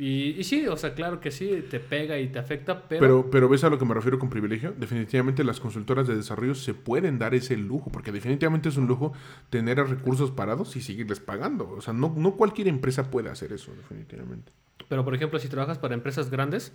Y, 0.00 0.30
y 0.38 0.44
sí, 0.44 0.64
o 0.68 0.76
sea, 0.76 0.94
claro 0.94 1.18
que 1.20 1.32
sí, 1.32 1.64
te 1.68 1.80
pega 1.80 2.16
y 2.20 2.28
te 2.28 2.38
afecta, 2.38 2.84
pero... 2.88 3.00
Pero, 3.00 3.30
pero 3.32 3.48
ves 3.48 3.64
a 3.64 3.68
lo 3.68 3.78
que 3.80 3.84
me 3.84 3.94
refiero 3.94 4.16
con 4.20 4.30
privilegio. 4.30 4.72
Definitivamente 4.78 5.42
las 5.42 5.58
consultoras 5.58 6.06
de 6.06 6.14
desarrollo 6.14 6.54
se 6.54 6.72
pueden 6.72 7.18
dar 7.18 7.34
ese 7.34 7.56
lujo, 7.56 7.90
porque 7.90 8.12
definitivamente 8.12 8.68
es 8.68 8.76
un 8.76 8.86
lujo 8.86 9.12
tener 9.50 9.76
recursos 9.78 10.30
parados 10.30 10.76
y 10.76 10.82
seguirles 10.82 11.18
pagando. 11.18 11.68
O 11.70 11.80
sea, 11.80 11.92
no, 11.94 12.14
no 12.16 12.36
cualquier 12.36 12.68
empresa 12.68 13.10
puede 13.10 13.28
hacer 13.28 13.52
eso, 13.52 13.72
definitivamente. 13.74 14.52
Pero, 14.88 15.04
por 15.04 15.16
ejemplo, 15.16 15.38
si 15.40 15.48
trabajas 15.48 15.78
para 15.78 15.94
empresas 15.94 16.30
grandes, 16.30 16.72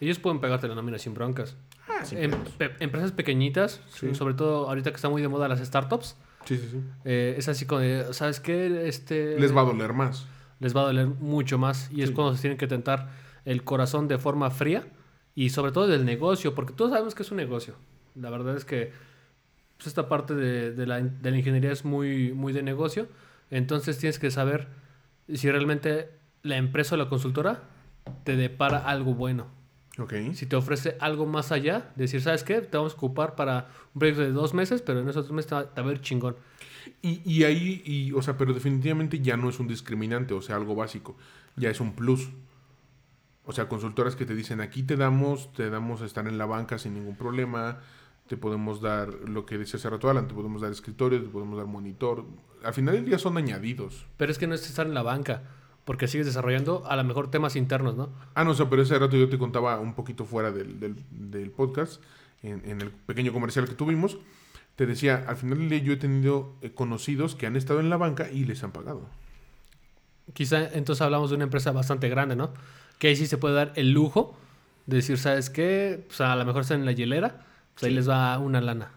ellos 0.00 0.18
pueden 0.18 0.40
pegarte 0.40 0.66
la 0.66 0.74
nómina 0.74 0.98
sin 0.98 1.14
broncas. 1.14 1.56
Ah, 1.88 2.04
sí. 2.04 2.16
Em- 2.18 2.32
pe- 2.58 2.72
empresas 2.80 3.12
pequeñitas, 3.12 3.80
Sí. 3.90 4.12
sobre 4.16 4.34
todo 4.34 4.68
ahorita 4.68 4.90
que 4.90 4.96
está 4.96 5.08
muy 5.08 5.22
de 5.22 5.28
moda 5.28 5.46
las 5.46 5.60
startups, 5.60 6.16
Sí, 6.46 6.56
sí, 6.56 6.66
sí. 6.68 6.80
eh, 7.04 7.36
es 7.38 7.48
así 7.48 7.64
como 7.66 7.80
de, 7.82 8.12
¿sabes 8.12 8.40
qué? 8.40 8.88
Este, 8.88 9.38
Les 9.38 9.54
va 9.56 9.60
a 9.60 9.64
doler 9.66 9.92
más. 9.92 10.26
Les 10.60 10.76
va 10.76 10.82
a 10.82 10.84
doler 10.84 11.08
mucho 11.08 11.58
más 11.58 11.90
y 11.92 12.02
es 12.02 12.10
cuando 12.12 12.34
se 12.36 12.42
tienen 12.42 12.58
que 12.58 12.66
tentar 12.66 13.10
el 13.44 13.64
corazón 13.64 14.06
de 14.06 14.18
forma 14.18 14.50
fría 14.50 14.86
y 15.34 15.50
sobre 15.50 15.72
todo 15.72 15.88
del 15.88 16.04
negocio, 16.04 16.54
porque 16.54 16.72
todos 16.72 16.92
sabemos 16.92 17.14
que 17.14 17.22
es 17.22 17.30
un 17.30 17.38
negocio. 17.38 17.74
La 18.14 18.30
verdad 18.30 18.56
es 18.56 18.64
que 18.64 18.92
pues, 19.76 19.86
esta 19.86 20.08
parte 20.08 20.34
de, 20.34 20.72
de 20.72 20.86
la, 20.86 21.00
de 21.00 21.30
la 21.30 21.36
ingeniería 21.36 21.72
es 21.72 21.84
muy, 21.84 22.32
muy 22.32 22.52
de 22.52 22.62
negocio, 22.62 23.08
entonces 23.50 23.98
tienes 23.98 24.18
que 24.18 24.30
saber 24.30 24.68
si 25.32 25.50
realmente 25.50 26.10
la 26.42 26.56
empresa 26.56 26.94
o 26.94 26.98
la 26.98 27.08
consultora 27.08 27.62
te 28.24 28.36
depara 28.36 28.78
algo 28.78 29.14
bueno. 29.14 29.46
Si 30.34 30.46
te 30.46 30.56
ofrece 30.56 30.96
algo 31.00 31.26
más 31.26 31.52
allá, 31.52 31.92
decir, 31.96 32.20
¿sabes 32.20 32.44
qué? 32.44 32.60
Te 32.60 32.76
vamos 32.76 32.92
a 32.94 32.96
ocupar 32.96 33.34
para 33.34 33.68
un 33.94 33.98
proyecto 33.98 34.22
de 34.22 34.32
dos 34.32 34.54
meses, 34.54 34.82
pero 34.82 35.00
en 35.00 35.08
esos 35.08 35.26
dos 35.26 35.32
meses 35.32 35.48
te 35.48 35.54
va, 35.54 35.64
te 35.74 35.80
va 35.80 35.86
a 35.86 35.90
ver 35.90 36.00
chingón. 36.00 36.36
Y, 37.02 37.20
y 37.24 37.44
ahí, 37.44 37.82
y, 37.84 38.12
o 38.12 38.22
sea, 38.22 38.36
pero 38.36 38.52
definitivamente 38.52 39.20
ya 39.20 39.36
no 39.36 39.48
es 39.48 39.58
un 39.60 39.68
discriminante, 39.68 40.34
o 40.34 40.42
sea, 40.42 40.56
algo 40.56 40.74
básico. 40.74 41.16
Ya 41.56 41.70
es 41.70 41.80
un 41.80 41.92
plus. 41.94 42.30
O 43.44 43.52
sea, 43.52 43.68
consultoras 43.68 44.16
que 44.16 44.26
te 44.26 44.34
dicen, 44.34 44.60
aquí 44.60 44.82
te 44.82 44.96
damos, 44.96 45.52
te 45.52 45.70
damos 45.70 46.02
estar 46.02 46.26
en 46.28 46.38
la 46.38 46.46
banca 46.46 46.78
sin 46.78 46.94
ningún 46.94 47.16
problema, 47.16 47.80
te 48.26 48.36
podemos 48.36 48.80
dar 48.80 49.08
lo 49.28 49.44
que 49.44 49.58
decía 49.58 49.76
hace 49.78 49.90
rato 49.90 50.08
Alan, 50.08 50.28
te 50.28 50.34
podemos 50.34 50.62
dar 50.62 50.70
escritorio, 50.70 51.20
te 51.20 51.28
podemos 51.28 51.58
dar 51.58 51.66
monitor. 51.66 52.24
Al 52.62 52.74
final 52.74 52.94
del 52.94 53.04
día 53.04 53.18
son 53.18 53.36
añadidos. 53.36 54.06
Pero 54.16 54.30
es 54.30 54.38
que 54.38 54.46
no 54.46 54.54
es 54.54 54.68
estar 54.68 54.86
en 54.86 54.94
la 54.94 55.02
banca, 55.02 55.42
porque 55.84 56.06
sigues 56.08 56.26
desarrollando 56.26 56.84
a 56.86 56.96
lo 56.96 57.04
mejor 57.04 57.30
temas 57.30 57.56
internos, 57.56 57.96
¿no? 57.96 58.10
Ah, 58.34 58.44
no, 58.44 58.50
o 58.50 58.54
sea, 58.54 58.68
pero 58.70 58.82
ese 58.82 58.98
rato 58.98 59.16
yo 59.16 59.28
te 59.28 59.38
contaba 59.38 59.80
un 59.80 59.94
poquito 59.94 60.24
fuera 60.24 60.50
del, 60.50 60.78
del, 60.80 60.96
del 61.10 61.50
podcast, 61.50 62.00
en, 62.42 62.62
en 62.64 62.80
el 62.80 62.90
pequeño 62.90 63.32
comercial 63.32 63.66
que 63.68 63.74
tuvimos. 63.74 64.18
Te 64.76 64.86
decía, 64.86 65.24
al 65.26 65.36
final 65.36 65.58
del 65.58 65.68
día 65.68 65.78
yo 65.80 65.92
he 65.92 65.96
tenido 65.96 66.54
eh, 66.62 66.70
conocidos 66.72 67.34
que 67.34 67.46
han 67.46 67.56
estado 67.56 67.80
en 67.80 67.90
la 67.90 67.96
banca 67.96 68.30
y 68.30 68.44
les 68.44 68.62
han 68.64 68.72
pagado. 68.72 69.02
Quizá 70.32 70.68
entonces 70.74 71.02
hablamos 71.02 71.30
de 71.30 71.36
una 71.36 71.44
empresa 71.44 71.72
bastante 71.72 72.08
grande, 72.08 72.36
¿no? 72.36 72.52
Que 72.98 73.08
ahí 73.08 73.16
sí 73.16 73.26
se 73.26 73.36
puede 73.36 73.54
dar 73.54 73.72
el 73.76 73.90
lujo 73.92 74.36
de 74.86 74.96
decir, 74.98 75.18
¿sabes 75.18 75.50
qué? 75.50 76.04
Pues 76.06 76.20
a 76.20 76.34
lo 76.36 76.44
mejor 76.44 76.62
están 76.62 76.80
en 76.80 76.86
la 76.86 76.92
hielera, 76.92 77.42
pues 77.74 77.84
ahí 77.84 77.92
les 77.94 78.08
va 78.08 78.38
una 78.38 78.60
lana. 78.60 78.90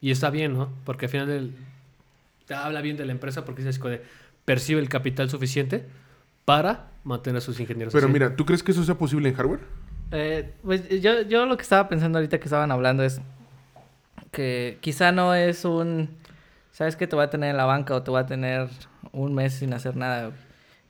Y 0.00 0.10
está 0.10 0.30
bien, 0.30 0.54
¿no? 0.54 0.70
Porque 0.84 1.06
al 1.06 1.10
final 1.12 1.26
del- 1.26 1.54
te 2.46 2.54
habla 2.54 2.80
bien 2.80 2.96
de 2.96 3.04
la 3.04 3.12
empresa 3.12 3.44
porque 3.44 3.62
dices 3.62 3.80
percibe 4.44 4.80
el 4.80 4.88
capital 4.88 5.28
suficiente 5.28 5.86
para 6.48 6.86
mantener 7.04 7.36
a 7.36 7.40
sus 7.42 7.60
ingenieros. 7.60 7.92
Pero 7.92 8.06
así. 8.06 8.12
mira, 8.14 8.34
¿tú 8.34 8.46
crees 8.46 8.62
que 8.62 8.72
eso 8.72 8.82
sea 8.82 8.94
posible 8.94 9.28
en 9.28 9.34
hardware? 9.34 9.60
Eh, 10.12 10.50
pues 10.62 10.88
yo, 11.02 11.20
yo 11.20 11.44
lo 11.44 11.58
que 11.58 11.62
estaba 11.62 11.90
pensando 11.90 12.16
ahorita 12.16 12.38
que 12.38 12.44
estaban 12.44 12.72
hablando 12.72 13.02
es 13.02 13.20
que 14.30 14.78
quizá 14.80 15.12
no 15.12 15.34
es 15.34 15.66
un, 15.66 16.08
¿sabes 16.72 16.96
que 16.96 17.06
te 17.06 17.16
va 17.16 17.24
a 17.24 17.30
tener 17.30 17.50
en 17.50 17.58
la 17.58 17.66
banca 17.66 17.94
o 17.94 18.02
te 18.02 18.10
va 18.10 18.20
a 18.20 18.26
tener 18.26 18.66
un 19.12 19.34
mes 19.34 19.56
sin 19.56 19.74
hacer 19.74 19.94
nada? 19.94 20.32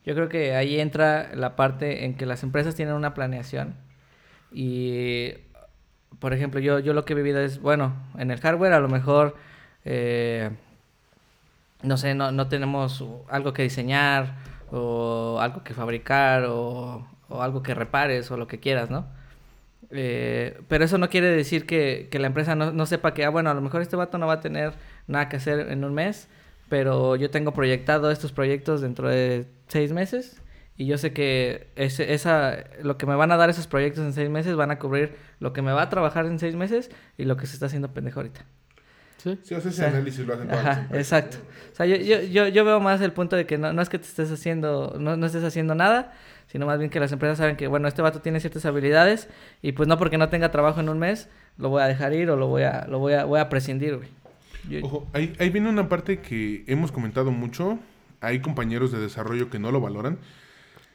Yo 0.06 0.14
creo 0.14 0.28
que 0.28 0.54
ahí 0.54 0.78
entra 0.78 1.34
la 1.34 1.56
parte 1.56 2.04
en 2.04 2.14
que 2.14 2.24
las 2.24 2.44
empresas 2.44 2.76
tienen 2.76 2.94
una 2.94 3.12
planeación 3.12 3.74
y, 4.52 5.32
por 6.20 6.34
ejemplo, 6.34 6.60
yo, 6.60 6.78
yo 6.78 6.92
lo 6.92 7.04
que 7.04 7.14
he 7.14 7.16
vivido 7.16 7.40
es, 7.40 7.60
bueno, 7.60 7.96
en 8.16 8.30
el 8.30 8.38
hardware 8.38 8.74
a 8.74 8.78
lo 8.78 8.88
mejor, 8.88 9.34
eh, 9.84 10.50
no 11.82 11.96
sé, 11.96 12.14
no, 12.14 12.30
no 12.30 12.46
tenemos 12.46 13.04
algo 13.28 13.52
que 13.52 13.64
diseñar 13.64 14.46
o 14.72 15.38
algo 15.40 15.64
que 15.64 15.74
fabricar 15.74 16.44
o, 16.44 17.06
o 17.28 17.42
algo 17.42 17.62
que 17.62 17.74
repares 17.74 18.30
o 18.30 18.36
lo 18.36 18.46
que 18.46 18.60
quieras, 18.60 18.90
¿no? 18.90 19.06
Eh, 19.90 20.60
pero 20.68 20.84
eso 20.84 20.98
no 20.98 21.08
quiere 21.08 21.28
decir 21.28 21.66
que, 21.66 22.08
que 22.10 22.18
la 22.18 22.26
empresa 22.26 22.54
no, 22.54 22.72
no 22.72 22.86
sepa 22.86 23.14
que, 23.14 23.24
ah, 23.24 23.30
bueno, 23.30 23.50
a 23.50 23.54
lo 23.54 23.60
mejor 23.60 23.82
este 23.82 23.96
vato 23.96 24.18
no 24.18 24.26
va 24.26 24.34
a 24.34 24.40
tener 24.40 24.74
nada 25.06 25.28
que 25.28 25.36
hacer 25.36 25.70
en 25.70 25.84
un 25.84 25.94
mes, 25.94 26.28
pero 26.68 27.16
yo 27.16 27.30
tengo 27.30 27.52
proyectado 27.52 28.10
estos 28.10 28.32
proyectos 28.32 28.80
dentro 28.80 29.08
de 29.08 29.46
seis 29.68 29.92
meses 29.92 30.42
y 30.76 30.86
yo 30.86 30.98
sé 30.98 31.12
que 31.12 31.68
ese, 31.76 32.12
esa, 32.14 32.64
lo 32.82 32.98
que 32.98 33.06
me 33.06 33.14
van 33.16 33.32
a 33.32 33.36
dar 33.36 33.50
esos 33.50 33.66
proyectos 33.66 34.04
en 34.04 34.12
seis 34.12 34.30
meses 34.30 34.56
van 34.56 34.70
a 34.70 34.78
cubrir 34.78 35.16
lo 35.40 35.52
que 35.52 35.62
me 35.62 35.72
va 35.72 35.82
a 35.82 35.88
trabajar 35.90 36.26
en 36.26 36.38
seis 36.38 36.54
meses 36.54 36.90
y 37.16 37.24
lo 37.24 37.36
que 37.36 37.46
se 37.46 37.54
está 37.54 37.66
haciendo 37.66 37.92
pendejo 37.92 38.20
ahorita. 38.20 38.44
Sí. 39.18 39.38
Sí, 39.42 39.54
o 39.54 39.60
sea, 39.60 39.88
análisis 39.88 40.26
lo 40.26 40.34
hacen 40.34 40.48
todas 40.48 40.64
las 40.64 40.72
Ajá, 40.76 40.82
empresas. 40.84 41.12
exacto. 41.22 41.36
O 41.72 41.76
sea, 41.76 41.86
yo, 41.86 41.96
yo, 41.96 42.20
yo, 42.22 42.48
yo 42.48 42.64
veo 42.64 42.80
más 42.80 43.00
el 43.00 43.12
punto 43.12 43.36
de 43.36 43.46
que 43.46 43.58
no, 43.58 43.72
no 43.72 43.82
es 43.82 43.88
que 43.88 43.98
te 43.98 44.06
estés 44.06 44.30
haciendo, 44.32 44.96
no, 44.98 45.16
no 45.16 45.26
estés 45.26 45.44
haciendo 45.44 45.74
nada, 45.74 46.12
sino 46.46 46.66
más 46.66 46.78
bien 46.78 46.90
que 46.90 46.98
las 47.00 47.12
empresas 47.12 47.36
saben 47.38 47.56
que, 47.56 47.66
bueno, 47.66 47.88
este 47.88 48.00
vato 48.00 48.20
tiene 48.20 48.40
ciertas 48.40 48.64
habilidades 48.64 49.28
y 49.60 49.72
pues 49.72 49.88
no 49.88 49.98
porque 49.98 50.18
no 50.18 50.28
tenga 50.28 50.50
trabajo 50.50 50.80
en 50.80 50.88
un 50.88 50.98
mes, 50.98 51.28
lo 51.58 51.68
voy 51.68 51.82
a 51.82 51.86
dejar 51.86 52.12
ir 52.14 52.30
o 52.30 52.36
lo 52.36 52.46
voy 52.46 52.62
a, 52.62 52.86
lo 52.88 52.98
voy 53.00 53.12
a, 53.14 53.24
voy 53.24 53.40
a 53.40 53.48
prescindir, 53.48 53.96
güey. 53.96 54.08
Yo- 54.68 54.84
Ojo, 54.86 55.06
ahí, 55.12 55.34
ahí 55.38 55.50
viene 55.50 55.68
una 55.68 55.88
parte 55.88 56.20
que 56.20 56.64
hemos 56.66 56.92
comentado 56.92 57.30
mucho. 57.30 57.78
Hay 58.20 58.40
compañeros 58.40 58.90
de 58.92 58.98
desarrollo 58.98 59.48
que 59.50 59.58
no 59.58 59.70
lo 59.72 59.80
valoran. 59.80 60.18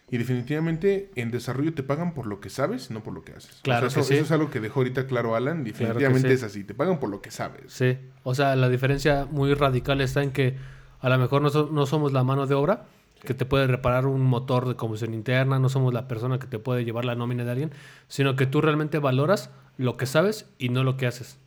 Y 0.09 0.17
definitivamente 0.17 1.09
en 1.15 1.31
desarrollo 1.31 1.73
te 1.73 1.81
pagan 1.81 2.13
por 2.13 2.27
lo 2.27 2.39
que 2.39 2.49
sabes, 2.49 2.91
no 2.91 3.01
por 3.01 3.13
lo 3.13 3.23
que 3.23 3.31
haces. 3.33 3.59
Claro 3.63 3.87
O 3.87 3.89
sea, 3.89 3.95
que 3.95 4.01
eso, 4.01 4.07
sí. 4.09 4.13
eso 4.15 4.23
es 4.25 4.31
algo 4.31 4.51
que 4.51 4.59
dejó 4.59 4.81
ahorita 4.81 5.07
claro 5.07 5.35
Alan. 5.35 5.63
Definitivamente 5.63 6.27
sí. 6.27 6.33
es 6.35 6.43
así. 6.43 6.63
Te 6.63 6.73
pagan 6.75 6.99
por 6.99 7.09
lo 7.09 7.21
que 7.21 7.31
sabes. 7.31 7.71
Sí, 7.73 7.97
o 8.23 8.35
sea, 8.35 8.55
la 8.55 8.69
diferencia 8.69 9.25
muy 9.31 9.53
radical 9.55 10.01
está 10.01 10.21
en 10.21 10.31
que 10.31 10.55
a 10.99 11.09
lo 11.09 11.17
mejor 11.17 11.41
no, 11.41 11.49
so- 11.49 11.69
no 11.71 11.85
somos 11.85 12.11
la 12.13 12.23
mano 12.23 12.45
de 12.45 12.53
obra 12.55 12.85
que 13.23 13.33
te 13.33 13.45
puede 13.45 13.65
reparar 13.67 14.05
un 14.05 14.21
motor 14.21 14.67
de 14.67 14.75
combustión 14.75 15.13
interna, 15.13 15.57
no 15.57 15.69
somos 15.69 15.93
la 15.93 16.07
persona 16.09 16.39
que 16.39 16.47
te 16.47 16.59
puede 16.59 16.83
llevar 16.83 17.05
la 17.05 17.15
nómina 17.15 17.45
de 17.45 17.51
alguien, 17.51 17.71
sino 18.09 18.35
que 18.35 18.45
tú 18.45 18.59
realmente 18.61 18.99
valoras 18.99 19.49
lo 19.77 19.95
que 19.95 20.05
sabes 20.05 20.45
y 20.59 20.67
no 20.69 20.83
lo 20.83 20.97
que 20.97 21.07
haces. 21.07 21.39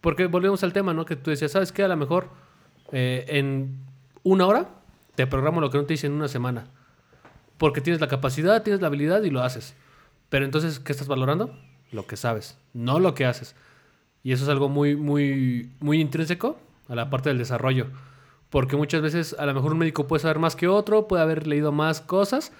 Porque 0.00 0.26
volvemos 0.26 0.64
al 0.64 0.72
tema, 0.72 0.94
¿no? 0.94 1.04
Que 1.04 1.16
tú 1.16 1.28
decías, 1.30 1.52
¿sabes 1.52 1.72
qué? 1.72 1.82
A 1.84 1.88
lo 1.88 1.96
mejor 1.98 2.28
eh, 2.92 3.26
en 3.28 3.76
una 4.22 4.46
hora 4.46 4.70
te 5.14 5.26
programo 5.26 5.60
lo 5.60 5.70
que 5.70 5.76
no 5.76 5.84
te 5.84 5.92
hice 5.94 6.06
en 6.06 6.14
una 6.14 6.26
semana. 6.28 6.68
Porque 7.60 7.82
tienes 7.82 8.00
la 8.00 8.08
capacidad, 8.08 8.62
tienes 8.62 8.80
la 8.80 8.86
habilidad 8.86 9.22
y 9.22 9.28
lo 9.28 9.42
haces. 9.42 9.74
Pero 10.30 10.46
entonces, 10.46 10.80
¿qué 10.80 10.92
estás 10.92 11.08
valorando? 11.08 11.54
Lo 11.92 12.06
que 12.06 12.16
sabes, 12.16 12.56
no 12.72 12.98
lo 12.98 13.14
que 13.14 13.26
haces. 13.26 13.54
Y 14.22 14.32
eso 14.32 14.44
es 14.44 14.48
algo 14.48 14.70
muy, 14.70 14.96
muy, 14.96 15.70
muy 15.78 16.00
intrínseco 16.00 16.58
a 16.88 16.94
la 16.94 17.10
parte 17.10 17.28
del 17.28 17.36
desarrollo. 17.36 17.88
Porque 18.48 18.76
muchas 18.76 19.02
veces 19.02 19.36
a 19.38 19.44
lo 19.44 19.52
mejor 19.52 19.72
un 19.72 19.78
médico 19.78 20.06
puede 20.06 20.22
saber 20.22 20.38
más 20.38 20.56
que 20.56 20.68
otro, 20.68 21.06
puede 21.06 21.22
haber 21.22 21.46
leído 21.46 21.70
más 21.70 22.00
cosas, 22.00 22.50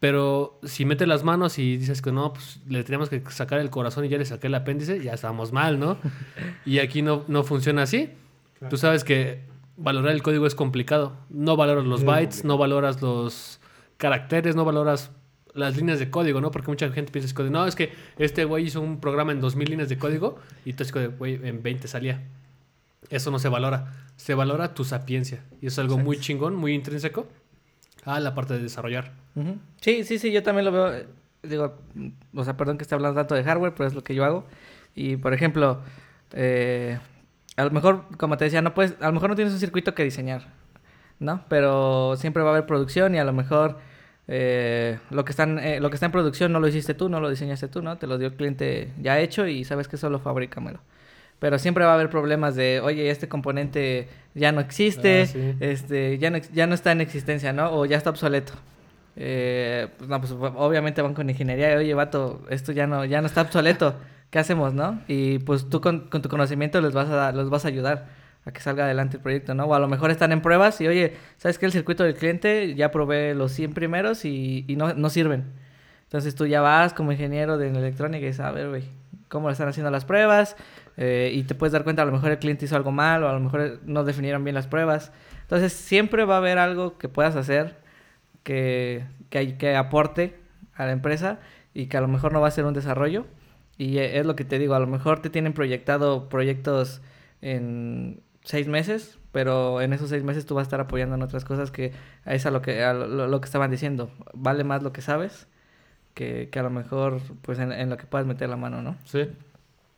pero 0.00 0.60
si 0.64 0.84
mete 0.84 1.06
las 1.06 1.24
manos 1.24 1.58
y 1.58 1.78
dices 1.78 2.02
que 2.02 2.12
no, 2.12 2.34
pues 2.34 2.60
le 2.68 2.84
tenemos 2.84 3.08
que 3.08 3.22
sacar 3.30 3.58
el 3.58 3.70
corazón 3.70 4.04
y 4.04 4.10
ya 4.10 4.18
le 4.18 4.26
saqué 4.26 4.48
el 4.48 4.54
apéndice, 4.54 5.02
ya 5.02 5.14
estamos 5.14 5.50
mal, 5.52 5.80
¿no? 5.80 5.96
y 6.66 6.80
aquí 6.80 7.00
no, 7.00 7.24
no 7.26 7.42
funciona 7.42 7.84
así. 7.84 8.10
Tú 8.68 8.76
sabes 8.76 9.02
que 9.02 9.40
valorar 9.78 10.12
el 10.12 10.22
código 10.22 10.46
es 10.46 10.54
complicado. 10.54 11.16
No 11.30 11.56
valoras 11.56 11.86
los 11.86 12.04
bytes, 12.04 12.44
no 12.44 12.58
valoras 12.58 13.00
los 13.00 13.61
caracteres, 14.02 14.56
no 14.56 14.64
valoras 14.64 15.12
las 15.54 15.76
líneas 15.76 16.00
de 16.00 16.10
código, 16.10 16.40
¿no? 16.40 16.50
Porque 16.50 16.68
mucha 16.72 16.90
gente 16.90 17.12
piensa 17.12 17.40
no, 17.44 17.66
es 17.68 17.76
que 17.76 17.92
este 18.18 18.44
güey 18.44 18.64
hizo 18.66 18.80
un 18.80 18.98
programa 18.98 19.30
en 19.30 19.40
2000 19.40 19.70
líneas 19.70 19.88
de 19.88 19.96
código 19.96 20.40
y 20.64 20.72
tú 20.72 20.84
güey, 21.18 21.38
en 21.46 21.62
20 21.62 21.86
salía. 21.86 22.20
Eso 23.10 23.30
no 23.30 23.38
se 23.38 23.48
valora. 23.48 23.92
Se 24.16 24.34
valora 24.34 24.74
tu 24.74 24.82
sapiencia. 24.84 25.44
Y 25.60 25.68
es 25.68 25.78
algo 25.78 25.98
muy 25.98 26.18
chingón, 26.18 26.56
muy 26.56 26.74
intrínseco. 26.74 27.28
Ah, 28.04 28.18
la 28.18 28.34
parte 28.34 28.54
de 28.54 28.60
desarrollar. 28.60 29.12
Sí, 29.80 30.02
sí, 30.02 30.18
sí, 30.18 30.32
yo 30.32 30.42
también 30.42 30.64
lo 30.64 30.72
veo. 30.72 30.92
eh, 30.92 31.06
Digo, 31.44 31.78
mm, 31.94 32.08
o 32.38 32.44
sea, 32.44 32.56
perdón 32.56 32.76
que 32.78 32.82
esté 32.82 32.96
hablando 32.96 33.20
tanto 33.20 33.36
de 33.36 33.44
hardware, 33.44 33.72
pero 33.76 33.86
es 33.88 33.94
lo 33.94 34.02
que 34.02 34.16
yo 34.16 34.24
hago. 34.24 34.46
Y 34.96 35.16
por 35.16 35.32
ejemplo, 35.32 35.80
eh, 36.32 36.98
a 37.56 37.64
lo 37.64 37.70
mejor, 37.70 38.06
como 38.18 38.36
te 38.36 38.46
decía, 38.46 38.62
no 38.62 38.74
puedes, 38.74 38.96
a 39.00 39.06
lo 39.06 39.12
mejor 39.12 39.30
no 39.30 39.36
tienes 39.36 39.54
un 39.54 39.60
circuito 39.60 39.94
que 39.94 40.02
diseñar, 40.02 40.48
¿no? 41.20 41.44
Pero 41.48 42.16
siempre 42.16 42.42
va 42.42 42.50
a 42.50 42.52
haber 42.54 42.66
producción 42.66 43.14
y 43.14 43.18
a 43.18 43.24
lo 43.24 43.32
mejor 43.32 43.78
eh, 44.34 44.98
lo, 45.10 45.26
que 45.26 45.32
están, 45.32 45.58
eh, 45.58 45.78
lo 45.78 45.90
que 45.90 45.96
está 45.96 46.06
en 46.06 46.12
producción 46.12 46.52
no 46.52 46.58
lo 46.58 46.66
hiciste 46.66 46.94
tú, 46.94 47.10
no 47.10 47.20
lo 47.20 47.28
diseñaste 47.28 47.68
tú, 47.68 47.82
¿no? 47.82 47.98
Te 47.98 48.06
lo 48.06 48.16
dio 48.16 48.28
el 48.28 48.34
cliente 48.34 48.88
ya 48.98 49.20
hecho 49.20 49.46
y 49.46 49.62
sabes 49.64 49.88
que 49.88 49.98
solo 49.98 50.18
fabrícamelo. 50.20 50.80
Pero 51.38 51.58
siempre 51.58 51.84
va 51.84 51.90
a 51.90 51.94
haber 51.96 52.08
problemas 52.08 52.54
de, 52.54 52.80
oye, 52.80 53.10
este 53.10 53.28
componente 53.28 54.08
ya 54.34 54.50
no 54.50 54.62
existe, 54.62 55.22
Ah, 55.22 55.26
sí. 55.26 55.54
este, 55.60 56.16
ya 56.16 56.30
no, 56.30 56.38
ya 56.38 56.66
no 56.66 56.74
está 56.74 56.92
en 56.92 57.02
existencia, 57.02 57.52
¿no? 57.52 57.72
O 57.72 57.84
ya 57.84 57.98
está 57.98 58.08
obsoleto. 58.08 58.54
Eh, 59.16 59.88
pues, 59.98 60.08
no, 60.08 60.18
pues 60.18 60.32
obviamente 60.32 61.02
van 61.02 61.12
con 61.12 61.28
ingeniería 61.28 61.74
y, 61.74 61.76
oye, 61.76 61.92
vato, 61.92 62.40
esto 62.48 62.72
ya 62.72 62.86
no, 62.86 63.04
ya 63.04 63.20
no 63.20 63.26
está 63.26 63.42
obsoleto. 63.42 63.96
¿Qué 64.30 64.38
hacemos, 64.38 64.72
no? 64.72 64.98
Y 65.08 65.40
pues 65.40 65.68
tú 65.68 65.82
con, 65.82 66.08
con 66.08 66.22
tu 66.22 66.30
conocimiento 66.30 66.80
les 66.80 66.94
vas 66.94 67.10
a 67.10 67.32
los 67.32 67.50
vas 67.50 67.66
a 67.66 67.68
ayudar 67.68 68.06
a 68.44 68.52
que 68.52 68.60
salga 68.60 68.84
adelante 68.84 69.16
el 69.16 69.22
proyecto, 69.22 69.54
¿no? 69.54 69.64
O 69.64 69.74
a 69.74 69.78
lo 69.78 69.88
mejor 69.88 70.10
están 70.10 70.32
en 70.32 70.40
pruebas 70.40 70.80
y, 70.80 70.88
oye, 70.88 71.14
¿sabes 71.36 71.58
qué? 71.58 71.66
El 71.66 71.72
circuito 71.72 72.04
del 72.04 72.14
cliente 72.14 72.74
ya 72.74 72.90
probé 72.90 73.34
los 73.34 73.52
100 73.52 73.72
primeros 73.72 74.24
y, 74.24 74.64
y 74.66 74.76
no, 74.76 74.94
no 74.94 75.10
sirven. 75.10 75.44
Entonces 76.04 76.34
tú 76.34 76.46
ya 76.46 76.60
vas 76.60 76.92
como 76.92 77.12
ingeniero 77.12 77.56
de 77.56 77.68
electrónica 77.68 78.24
y 78.24 78.28
dices, 78.28 78.40
a 78.40 78.50
ver, 78.50 78.68
güey, 78.68 78.84
¿cómo 79.28 79.48
le 79.48 79.52
están 79.52 79.68
haciendo 79.68 79.90
las 79.90 80.04
pruebas? 80.04 80.56
Eh, 80.98 81.30
y 81.32 81.44
te 81.44 81.54
puedes 81.54 81.72
dar 81.72 81.84
cuenta, 81.84 82.02
a 82.02 82.04
lo 82.04 82.12
mejor 82.12 82.30
el 82.32 82.38
cliente 82.38 82.66
hizo 82.66 82.76
algo 82.76 82.92
mal 82.92 83.22
o 83.24 83.28
a 83.28 83.32
lo 83.32 83.40
mejor 83.40 83.80
no 83.86 84.04
definieron 84.04 84.44
bien 84.44 84.54
las 84.54 84.66
pruebas. 84.66 85.12
Entonces 85.40 85.72
siempre 85.72 86.24
va 86.24 86.34
a 86.34 86.38
haber 86.38 86.58
algo 86.58 86.98
que 86.98 87.08
puedas 87.08 87.34
hacer 87.36 87.76
que, 88.42 89.04
que, 89.30 89.56
que 89.56 89.74
aporte 89.74 90.36
a 90.74 90.84
la 90.84 90.92
empresa 90.92 91.38
y 91.74 91.86
que 91.86 91.96
a 91.96 92.00
lo 92.00 92.08
mejor 92.08 92.32
no 92.32 92.40
va 92.40 92.48
a 92.48 92.50
ser 92.50 92.66
un 92.66 92.74
desarrollo. 92.74 93.26
Y 93.78 93.98
eh, 93.98 94.18
es 94.18 94.26
lo 94.26 94.36
que 94.36 94.44
te 94.44 94.58
digo, 94.58 94.74
a 94.74 94.80
lo 94.80 94.86
mejor 94.86 95.22
te 95.22 95.30
tienen 95.30 95.54
proyectado 95.54 96.28
proyectos 96.28 97.00
en 97.40 98.20
seis 98.42 98.68
meses, 98.68 99.18
pero 99.32 99.80
en 99.80 99.92
esos 99.92 100.10
seis 100.10 100.24
meses 100.24 100.46
tú 100.46 100.54
vas 100.54 100.62
a 100.62 100.68
estar 100.68 100.80
apoyando 100.80 101.14
en 101.14 101.22
otras 101.22 101.44
cosas 101.44 101.70
que 101.70 101.92
es 102.26 102.46
a 102.46 102.50
lo 102.50 102.62
que, 102.62 102.84
a 102.84 102.92
lo, 102.92 103.26
lo 103.26 103.40
que 103.40 103.46
estaban 103.46 103.70
diciendo. 103.70 104.10
Vale 104.34 104.64
más 104.64 104.82
lo 104.82 104.92
que 104.92 105.00
sabes 105.00 105.46
que, 106.14 106.48
que 106.50 106.58
a 106.58 106.62
lo 106.62 106.70
mejor 106.70 107.20
pues 107.42 107.58
en, 107.58 107.72
en 107.72 107.90
lo 107.90 107.96
que 107.96 108.06
puedas 108.06 108.26
meter 108.26 108.48
la 108.48 108.56
mano, 108.56 108.82
¿no? 108.82 108.96
Sí. 109.04 109.28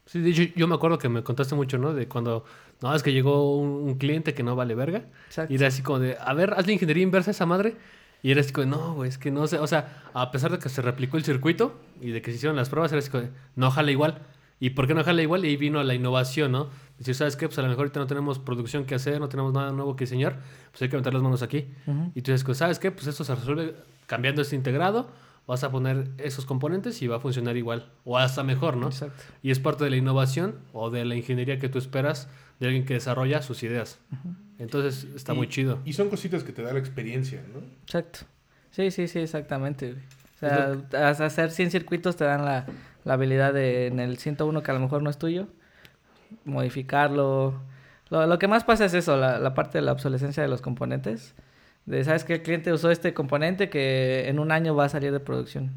Sí, 0.07 0.21
de 0.21 0.31
hecho, 0.31 0.43
yo 0.55 0.69
me 0.69 0.75
acuerdo 0.75 0.99
que 0.99 1.09
me 1.09 1.23
contaste 1.23 1.55
mucho, 1.55 1.79
¿no? 1.79 1.95
De 1.95 2.07
cuando, 2.09 2.45
no, 2.83 2.95
es 2.95 3.03
que 3.03 3.13
llegó 3.13 3.57
un, 3.59 3.89
un 3.89 3.95
cliente 3.95 4.35
que 4.35 4.43
no 4.43 4.55
vale 4.55 4.75
verga. 4.75 5.05
Exacto. 5.27 5.51
Y 5.53 5.57
era 5.57 5.69
así 5.69 5.83
como 5.83 5.99
de, 5.99 6.19
a 6.21 6.35
ver, 6.35 6.53
hazle 6.53 6.75
ingeniería 6.75 7.03
inversa 7.03 7.31
a 7.31 7.33
esa 7.33 7.47
madre. 7.47 7.77
Y 8.23 8.31
era 8.31 8.41
así 8.43 8.53
como 8.53 8.65
de, 8.67 8.71
no, 8.71 8.95
güey, 8.95 9.09
es 9.09 9.19
que 9.19 9.31
no 9.31 9.47
sé. 9.47 9.59
O 9.59 9.67
sea, 9.67 10.03
a 10.13 10.31
pesar 10.31 10.51
de 10.51 10.59
que 10.59 10.69
se 10.69 10.83
replicó 10.83 11.17
el 11.17 11.25
circuito 11.25 11.81
y 12.01 12.11
de 12.11 12.21
que 12.21 12.31
se 12.31 12.37
hicieron 12.37 12.57
las 12.57 12.69
pruebas, 12.69 12.93
era 12.93 12.99
así 12.99 13.11
como 13.11 13.25
de, 13.25 13.31
no 13.57 13.71
jala 13.71 13.91
igual. 13.91 14.19
¿Y 14.61 14.71
por 14.71 14.87
qué 14.87 14.95
no 14.95 15.05
jala 15.05 15.23
igual? 15.23 15.45
Y 15.45 15.49
ahí 15.49 15.57
vino 15.57 15.83
la 15.83 15.95
innovación, 15.95 16.53
¿no? 16.53 16.69
Decir, 16.99 17.15
¿sabes 17.17 17.35
qué? 17.37 17.49
Pues 17.49 17.59
a 17.59 17.63
lo 17.63 17.69
mejor 17.69 17.83
ahorita 17.85 17.99
no 18.01 18.07
tenemos 18.07 18.39
producción 18.39 18.85
que 18.85 18.95
hacer, 18.95 19.19
no 19.21 19.29
tenemos 19.29 19.53
nada 19.53 19.73
nuevo 19.73 19.97
que 19.97 20.05
diseñar, 20.05 20.39
pues 20.71 20.83
hay 20.83 20.89
que 20.89 20.97
meter 20.97 21.13
las 21.13 21.23
manos 21.23 21.43
aquí. 21.43 21.67
Y 22.15 22.23
tú 22.23 22.31
dices, 22.33 22.57
¿sabes 22.57 22.79
qué? 22.79 22.91
Pues 22.93 23.07
esto 23.09 23.25
se 23.25 23.35
resuelve 23.35 23.75
cambiando 24.07 24.43
este 24.43 24.55
integrado, 24.55 25.11
vas 25.47 25.65
a 25.65 25.71
poner 25.71 26.09
esos 26.19 26.47
componentes 26.47 27.03
y 27.03 27.07
va 27.09 27.17
a 27.17 27.21
funcionar 27.21 27.57
igual, 27.57 27.91
o 28.05 28.17
hasta 28.17 28.43
mejor, 28.45 28.77
¿no? 28.77 28.87
Exacto. 28.89 29.23
Y 29.43 29.51
es 29.51 29.59
parte 29.59 29.85
de 29.85 29.91
la 29.91 29.97
innovación 29.97 30.57
o 30.73 30.91
de 30.91 31.05
la 31.05 31.17
ingeniería 31.17 31.59
que 31.59 31.69
tú 31.69 31.79
esperas 31.79 32.29
de 32.61 32.67
alguien 32.67 32.85
que 32.85 32.95
desarrolla 32.95 33.43
sus 33.43 33.63
ideas. 33.65 33.99
Entonces 34.59 35.05
está 35.17 35.33
Y- 35.35 35.37
muy 35.37 35.49
chido. 35.49 35.81
Y 35.85 35.95
son 35.95 36.09
cositas 36.09 36.45
que 36.45 36.53
te 36.53 36.63
da 36.63 36.73
la 36.73 36.79
experiencia, 36.79 37.43
¿no? 37.53 37.61
Exacto. 37.83 38.21
Sí, 38.71 38.91
sí, 38.91 39.09
sí, 39.09 39.19
exactamente. 39.19 39.97
O 40.37 40.39
sea, 40.39 40.77
hacer 41.27 41.51
100 41.51 41.71
circuitos 41.71 42.17
te 42.17 42.25
dan 42.25 42.45
la, 42.45 42.67
la 43.05 43.15
habilidad 43.15 43.53
de 43.53 43.87
en 43.89 43.99
el 44.01 44.19
101 44.19 44.63
que 44.63 44.71
a 44.71 44.75
lo 44.75 44.81
mejor 44.81 45.03
no 45.03 45.11
es 45.11 45.19
tuyo, 45.19 45.49
modificarlo. 46.45 47.61
Lo, 48.11 48.27
lo 48.27 48.39
que 48.39 48.49
más 48.49 48.65
pasa 48.65 48.85
es 48.85 48.95
eso, 48.95 49.17
la, 49.17 49.39
la 49.39 49.55
parte 49.55 49.79
de 49.79 49.83
la 49.83 49.93
obsolescencia 49.93 50.43
de 50.43 50.49
los 50.49 50.63
componentes. 50.63 51.35
De, 51.87 52.03
¿sabes 52.05 52.25
que 52.25 52.35
El 52.35 52.43
cliente 52.43 52.73
usó 52.73 52.91
este 52.91 53.15
componente 53.15 53.69
que 53.69 54.29
en 54.29 54.39
un 54.39 54.53
año 54.53 54.75
va 54.75 54.87
a 54.87 54.89
salir 54.89 55.13
de 55.13 55.21
producción. 55.21 55.73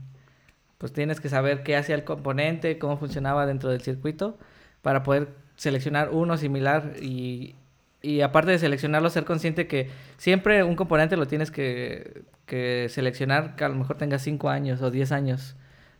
Pues 0.78 0.94
tienes 0.94 1.20
que 1.20 1.30
saber 1.30 1.64
qué 1.64 1.76
hacía 1.76 1.96
el 1.96 2.04
componente, 2.04 2.78
cómo 2.80 2.98
funcionaba 2.98 3.46
dentro 3.46 3.70
del 3.70 3.82
circuito, 3.82 4.38
para 4.82 5.04
poder 5.04 5.30
seleccionar 5.56 6.10
uno 6.12 6.38
similar 6.38 6.94
y, 7.02 7.56
y 8.02 8.22
aparte 8.22 8.52
de 8.52 8.60
seleccionarlo, 8.60 9.10
ser 9.10 9.26
consciente 9.26 9.68
que 9.68 9.90
siempre 10.18 10.64
un 10.64 10.76
componente 10.76 11.18
lo 11.18 11.28
tienes 11.28 11.52
que, 11.52 12.24
que 12.46 12.88
seleccionar 12.90 13.56
que 13.56 13.64
a 13.66 13.70
lo 13.70 13.76
mejor 13.76 13.98
tenga 13.98 14.20
5 14.20 14.50
años 14.50 14.82
o 14.82 14.92
10 14.92 15.12
años 15.12 15.56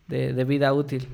de, 0.08 0.34
de 0.34 0.44
vida 0.46 0.72
útil. 0.74 1.08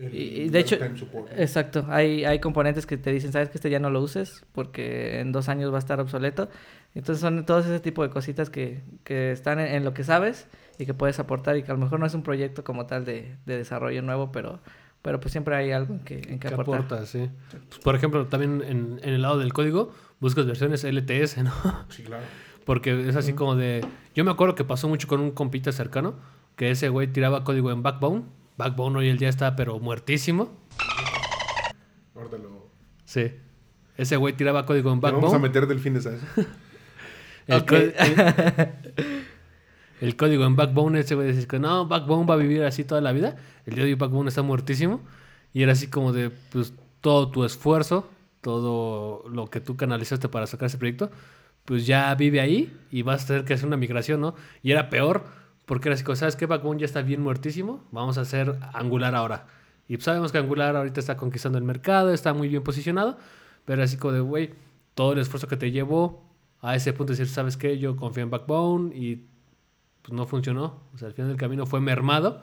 El 0.00 0.14
Y- 0.14 0.48
de 0.48 0.58
hecho- 0.60 0.76
lifetime 0.76 0.98
support, 0.98 1.30
¿no? 1.32 1.38
Exacto, 1.40 1.84
hay, 1.88 2.24
hay 2.24 2.38
componentes 2.38 2.86
que 2.86 2.96
te 2.96 3.10
dicen, 3.12 3.32
sabes 3.32 3.48
que 3.50 3.58
este 3.58 3.68
ya 3.70 3.78
no 3.80 3.90
lo 3.90 4.00
uses 4.00 4.44
porque 4.52 5.20
en 5.20 5.32
dos 5.32 5.48
años 5.48 5.72
va 5.72 5.76
a 5.76 5.80
estar 5.80 5.98
obsoleto. 6.00 6.48
Entonces 6.94 7.20
son 7.20 7.44
todos 7.44 7.66
ese 7.66 7.80
tipo 7.80 8.02
de 8.02 8.10
cositas 8.10 8.48
que, 8.50 8.80
que 9.04 9.32
están 9.32 9.60
en, 9.60 9.66
en 9.66 9.84
lo 9.84 9.92
que 9.94 10.04
sabes 10.04 10.46
y 10.78 10.86
que 10.86 10.94
puedes 10.94 11.18
aportar 11.18 11.56
y 11.56 11.62
que 11.62 11.70
a 11.70 11.74
lo 11.74 11.80
mejor 11.80 12.00
no 12.00 12.06
es 12.06 12.14
un 12.14 12.22
proyecto 12.22 12.64
como 12.64 12.86
tal 12.86 13.04
de, 13.04 13.34
de 13.44 13.56
desarrollo 13.58 14.00
nuevo, 14.02 14.32
pero, 14.32 14.60
pero 15.02 15.20
pues 15.20 15.32
siempre 15.32 15.54
hay 15.56 15.72
algo 15.72 15.94
en 15.94 16.00
que, 16.00 16.14
en 16.16 16.38
que 16.38 16.48
¿Qué 16.48 16.54
aportar. 16.54 16.80
aporta? 16.82 17.06
Sí. 17.06 17.28
Pues, 17.68 17.80
por 17.80 17.94
ejemplo, 17.94 18.26
también 18.26 18.62
en, 18.66 19.00
en 19.02 19.14
el 19.14 19.22
lado 19.22 19.38
del 19.38 19.52
código 19.52 19.92
buscas 20.20 20.46
versiones 20.46 20.84
LTS, 20.84 21.38
¿no? 21.42 21.52
Sí, 21.90 22.02
claro. 22.04 22.22
Porque 22.64 23.08
es 23.08 23.16
así 23.16 23.32
como 23.32 23.54
de... 23.56 23.84
Yo 24.14 24.24
me 24.24 24.30
acuerdo 24.30 24.54
que 24.54 24.64
pasó 24.64 24.88
mucho 24.88 25.08
con 25.08 25.20
un 25.20 25.30
compita 25.30 25.72
cercano, 25.72 26.14
que 26.56 26.70
ese 26.70 26.88
güey 26.88 27.06
tiraba 27.08 27.44
código 27.44 27.70
en 27.70 27.82
Backbone. 27.82 28.24
Backbone 28.58 28.98
hoy 28.98 29.08
el 29.08 29.16
día 29.18 29.28
está 29.30 29.56
pero 29.56 29.78
muertísimo. 29.78 30.50
Ahorita 32.14 32.36
lo... 32.38 32.68
Sí. 33.06 33.32
Ese 33.96 34.16
güey 34.16 34.34
tiraba 34.36 34.66
código 34.66 34.90
en 34.92 34.96
le 34.96 35.00
vamos 35.02 35.22
a 35.24 35.38
Backbone. 35.38 35.42
meter 35.48 35.66
delfines 35.66 36.06
a 36.06 36.14
eso. 36.14 36.26
El, 37.46 37.60
Ok. 37.62 37.68
co- 37.68 37.76
el- 37.76 38.74
el 40.00 40.16
código 40.16 40.44
en 40.44 40.54
Backbone, 40.56 41.00
ese 41.00 41.14
güey 41.14 41.28
decía 41.28 41.46
que 41.48 41.58
no, 41.58 41.86
Backbone 41.88 42.26
va 42.26 42.34
a 42.34 42.36
vivir 42.36 42.62
así 42.64 42.84
toda 42.84 43.00
la 43.00 43.12
vida. 43.12 43.36
El 43.66 43.74
día 43.74 43.84
de 43.84 43.90
hoy 43.90 43.94
Backbone 43.94 44.28
está 44.28 44.42
muertísimo. 44.42 45.00
Y 45.52 45.62
era 45.62 45.72
así 45.72 45.86
como 45.88 46.12
de, 46.12 46.30
pues, 46.30 46.74
todo 47.00 47.30
tu 47.30 47.44
esfuerzo, 47.44 48.08
todo 48.42 49.24
lo 49.28 49.46
que 49.48 49.60
tú 49.60 49.76
canalizaste 49.76 50.28
para 50.28 50.46
sacar 50.46 50.66
ese 50.66 50.78
proyecto, 50.78 51.10
pues 51.64 51.86
ya 51.86 52.14
vive 52.14 52.40
ahí 52.40 52.76
y 52.90 53.02
vas 53.02 53.24
a 53.24 53.26
tener 53.28 53.44
que 53.44 53.54
hacer 53.54 53.66
una 53.66 53.76
migración, 53.76 54.20
¿no? 54.20 54.34
Y 54.62 54.70
era 54.72 54.90
peor, 54.90 55.24
porque 55.68 55.90
era 55.90 55.94
así 55.94 56.02
como, 56.02 56.16
¿sabes 56.16 56.34
qué? 56.34 56.46
Backbone 56.46 56.80
ya 56.80 56.86
está 56.86 57.02
bien 57.02 57.20
muertísimo, 57.20 57.84
vamos 57.92 58.16
a 58.16 58.22
hacer 58.22 58.58
Angular 58.72 59.14
ahora. 59.14 59.46
Y 59.86 59.96
pues 59.96 60.04
sabemos 60.04 60.32
que 60.32 60.38
Angular 60.38 60.74
ahorita 60.74 60.98
está 60.98 61.18
conquistando 61.18 61.58
el 61.58 61.64
mercado, 61.64 62.10
está 62.10 62.32
muy 62.32 62.48
bien 62.48 62.62
posicionado, 62.62 63.18
pero 63.66 63.82
así 63.82 63.98
como 63.98 64.14
de, 64.14 64.20
güey, 64.20 64.54
todo 64.94 65.12
el 65.12 65.18
esfuerzo 65.18 65.46
que 65.46 65.58
te 65.58 65.70
llevó 65.70 66.24
a 66.62 66.74
ese 66.74 66.94
punto 66.94 67.12
de 67.12 67.18
decir, 67.18 67.32
¿sabes 67.32 67.58
qué? 67.58 67.78
Yo 67.78 67.96
confío 67.96 68.22
en 68.22 68.30
Backbone 68.30 68.96
y 68.96 69.26
pues 70.00 70.14
no 70.14 70.24
funcionó. 70.26 70.80
O 70.94 70.98
sea, 70.98 71.08
al 71.08 71.14
final 71.14 71.28
del 71.28 71.36
camino 71.36 71.66
fue 71.66 71.80
mermado 71.82 72.40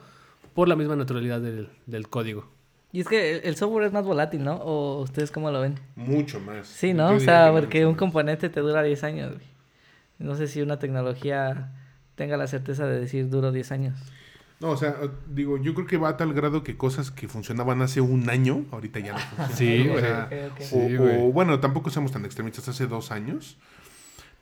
por 0.54 0.68
la 0.68 0.76
misma 0.76 0.94
naturalidad 0.94 1.40
del, 1.40 1.68
del 1.86 2.08
código. 2.08 2.48
Y 2.92 3.00
es 3.00 3.08
que 3.08 3.38
el, 3.38 3.40
el 3.44 3.56
software 3.56 3.86
es 3.86 3.92
más 3.92 4.04
volátil, 4.04 4.44
¿no? 4.44 4.54
¿O 4.54 5.00
ustedes 5.02 5.32
cómo 5.32 5.50
lo 5.50 5.60
ven? 5.60 5.80
Mucho 5.96 6.38
más. 6.38 6.68
Sí, 6.68 6.94
¿no? 6.94 7.08
O 7.08 7.18
sea, 7.18 7.46
que 7.46 7.60
porque 7.60 7.86
un 7.86 7.96
componente 7.96 8.48
te 8.50 8.60
dura 8.60 8.84
10 8.84 9.02
años, 9.02 9.32
güey. 9.34 9.46
No 10.20 10.36
sé 10.36 10.46
si 10.46 10.62
una 10.62 10.78
tecnología 10.78 11.72
tenga 12.16 12.36
la 12.36 12.48
certeza 12.48 12.86
de 12.86 12.98
decir 13.00 13.28
duro 13.30 13.52
10 13.52 13.70
años. 13.72 13.98
No, 14.58 14.70
o 14.70 14.76
sea, 14.76 14.96
digo, 15.28 15.58
yo 15.58 15.74
creo 15.74 15.86
que 15.86 15.98
va 15.98 16.08
a 16.08 16.16
tal 16.16 16.32
grado 16.32 16.64
que 16.64 16.76
cosas 16.78 17.10
que 17.10 17.28
funcionaban 17.28 17.82
hace 17.82 18.00
un 18.00 18.28
año, 18.30 18.64
ahorita 18.72 19.00
ya 19.00 19.12
no 19.12 19.18
funcionan. 19.46 19.54
Sí. 19.56 19.88
O 19.90 20.00
sea, 20.00 20.28
o- 20.58 20.64
Sí, 20.64 20.96
bueno, 21.32 21.60
tampoco 21.60 21.90
seamos 21.90 22.10
tan 22.10 22.24
extremistas, 22.24 22.66
hace 22.68 22.86
dos 22.86 23.12
años. 23.12 23.58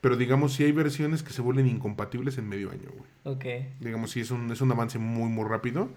Pero 0.00 0.16
digamos, 0.16 0.52
si 0.52 0.64
hay 0.64 0.72
versiones 0.72 1.22
que 1.22 1.32
se 1.32 1.40
vuelven 1.42 1.66
incompatibles 1.66 2.38
en 2.38 2.48
medio 2.48 2.70
año, 2.70 2.90
güey. 2.96 3.10
Ok. 3.36 3.44
Digamos, 3.80 4.10
sí, 4.12 4.20
es 4.20 4.30
un, 4.30 4.50
es 4.52 4.60
un 4.60 4.70
avance 4.70 4.98
muy, 4.98 5.28
muy 5.30 5.48
rápido. 5.48 5.88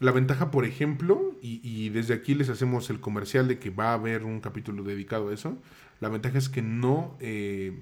La 0.00 0.10
ventaja, 0.10 0.50
por 0.50 0.64
ejemplo, 0.64 1.32
y, 1.40 1.60
y 1.62 1.88
desde 1.90 2.14
aquí 2.14 2.34
les 2.34 2.48
hacemos 2.48 2.90
el 2.90 2.98
comercial 3.00 3.46
de 3.46 3.58
que 3.60 3.70
va 3.70 3.90
a 3.90 3.94
haber 3.94 4.24
un 4.24 4.40
capítulo 4.40 4.82
dedicado 4.82 5.28
a 5.28 5.34
eso, 5.34 5.56
la 6.00 6.08
ventaja 6.08 6.36
es 6.36 6.48
que 6.48 6.62
no 6.62 7.16
eh, 7.20 7.78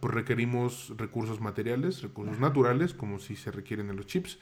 pues 0.00 0.14
requerimos 0.14 0.92
recursos 0.96 1.40
materiales, 1.40 2.02
recursos 2.02 2.38
naturales, 2.38 2.94
como 2.94 3.18
si 3.18 3.36
se 3.36 3.50
requieren 3.50 3.90
en 3.90 3.96
los 3.96 4.06
chips, 4.06 4.38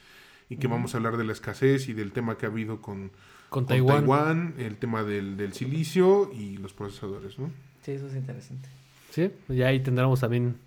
y 0.49 0.57
que 0.57 0.67
vamos 0.67 0.93
a 0.93 0.97
hablar 0.97 1.17
de 1.17 1.23
la 1.23 1.33
escasez 1.33 1.89
y 1.89 1.93
del 1.93 2.11
tema 2.11 2.37
que 2.37 2.45
ha 2.45 2.49
habido 2.49 2.81
con, 2.81 3.09
Con 3.49 3.63
con 3.63 3.65
Taiwán. 3.65 3.97
Taiwán, 3.99 4.53
el 4.57 4.77
tema 4.77 5.03
del, 5.03 5.37
del 5.37 5.53
silicio 5.53 6.31
y 6.33 6.57
los 6.57 6.73
procesadores, 6.73 7.39
¿no? 7.39 7.49
Sí, 7.81 7.91
eso 7.93 8.07
es 8.07 8.15
interesante. 8.15 8.69
Sí, 9.11 9.31
y 9.49 9.61
ahí 9.61 9.79
tendremos 9.79 10.19
también 10.19 10.57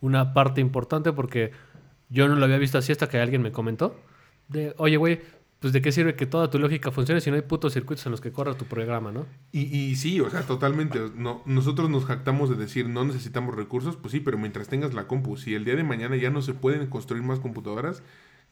una 0.00 0.32
parte 0.32 0.60
importante 0.60 1.12
porque 1.12 1.50
yo 2.08 2.28
no 2.28 2.36
lo 2.36 2.44
había 2.44 2.58
visto 2.58 2.78
así 2.78 2.92
hasta 2.92 3.08
que 3.08 3.18
alguien 3.18 3.42
me 3.42 3.52
comentó. 3.52 4.00
De, 4.48 4.74
oye, 4.78 4.96
güey, 4.96 5.20
pues 5.60 5.72
de 5.72 5.82
qué 5.82 5.90
sirve 5.92 6.14
que 6.14 6.24
toda 6.26 6.50
tu 6.50 6.58
lógica 6.58 6.90
funcione 6.92 7.20
si 7.20 7.30
no 7.30 7.36
hay 7.36 7.42
putos 7.42 7.72
circuitos 7.72 8.06
en 8.06 8.12
los 8.12 8.20
que 8.20 8.30
corra 8.32 8.54
tu 8.54 8.64
programa, 8.64 9.10
¿no? 9.10 9.26
Y, 9.52 9.62
y 9.76 9.96
sí, 9.96 10.20
o 10.20 10.30
sea, 10.30 10.42
totalmente. 10.42 11.00
No, 11.16 11.42
nosotros 11.46 11.90
nos 11.90 12.04
jactamos 12.04 12.48
de 12.50 12.56
decir 12.56 12.88
no 12.88 13.04
necesitamos 13.04 13.54
recursos, 13.56 13.96
pues 13.96 14.12
sí, 14.12 14.20
pero 14.20 14.38
mientras 14.38 14.68
tengas 14.68 14.94
la 14.94 15.06
compu, 15.08 15.36
si 15.36 15.54
el 15.54 15.64
día 15.64 15.74
de 15.74 15.82
mañana 15.84 16.16
ya 16.16 16.30
no 16.30 16.42
se 16.42 16.54
pueden 16.54 16.86
construir 16.88 17.22
más 17.24 17.40
computadoras, 17.40 18.02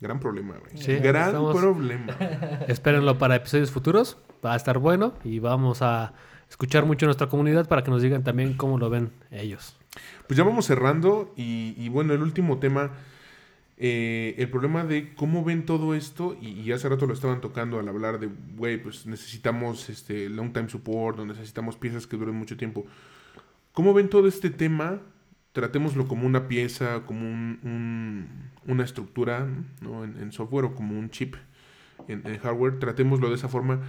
gran 0.00 0.18
problema, 0.20 0.56
güey. 0.58 0.76
Sí, 0.82 0.94
gran 0.96 1.28
estamos- 1.28 1.56
problema. 1.56 2.12
Espérenlo 2.68 3.18
para 3.18 3.36
episodios 3.36 3.70
futuros, 3.70 4.18
va 4.44 4.54
a 4.54 4.56
estar 4.56 4.78
bueno 4.78 5.14
y 5.22 5.38
vamos 5.38 5.82
a 5.82 6.12
escuchar 6.50 6.84
mucho 6.86 7.06
a 7.06 7.08
nuestra 7.08 7.28
comunidad 7.28 7.68
para 7.68 7.82
que 7.84 7.90
nos 7.90 8.02
digan 8.02 8.24
también 8.24 8.54
cómo 8.54 8.78
lo 8.78 8.90
ven 8.90 9.12
ellos. 9.30 9.76
Pues 10.26 10.36
ya 10.36 10.44
vamos 10.44 10.66
cerrando 10.66 11.32
y, 11.36 11.74
y 11.78 11.88
bueno, 11.88 12.12
el 12.14 12.22
último 12.22 12.58
tema, 12.58 12.90
eh, 13.78 14.34
el 14.38 14.48
problema 14.48 14.84
de 14.84 15.12
cómo 15.14 15.44
ven 15.44 15.66
todo 15.66 15.94
esto 15.94 16.36
y, 16.40 16.48
y 16.60 16.72
hace 16.72 16.88
rato 16.88 17.06
lo 17.06 17.12
estaban 17.14 17.40
tocando 17.40 17.78
al 17.78 17.88
hablar 17.88 18.18
de, 18.18 18.28
güey, 18.56 18.82
pues 18.82 19.06
necesitamos 19.06 19.88
este 19.90 20.28
long 20.30 20.52
time 20.52 20.68
support 20.68 21.18
o 21.18 21.26
necesitamos 21.26 21.76
piezas 21.76 22.06
que 22.06 22.16
duren 22.16 22.34
mucho 22.34 22.56
tiempo. 22.56 22.86
¿Cómo 23.72 23.92
ven 23.92 24.08
todo 24.08 24.26
este 24.28 24.48
tema? 24.50 25.00
Tratémoslo 25.52 26.06
como 26.08 26.26
una 26.26 26.48
pieza, 26.48 27.02
como 27.06 27.20
un- 27.26 27.58
un- 27.62 28.28
una 28.66 28.84
estructura 28.84 29.46
¿no? 29.82 30.04
en, 30.04 30.16
en 30.20 30.32
software 30.32 30.64
o 30.66 30.74
como 30.74 30.98
un 30.98 31.10
chip 31.10 31.34
en, 32.08 32.26
en 32.26 32.38
hardware. 32.38 32.78
Tratémoslo 32.78 33.28
de 33.28 33.34
esa 33.36 33.48
forma. 33.48 33.80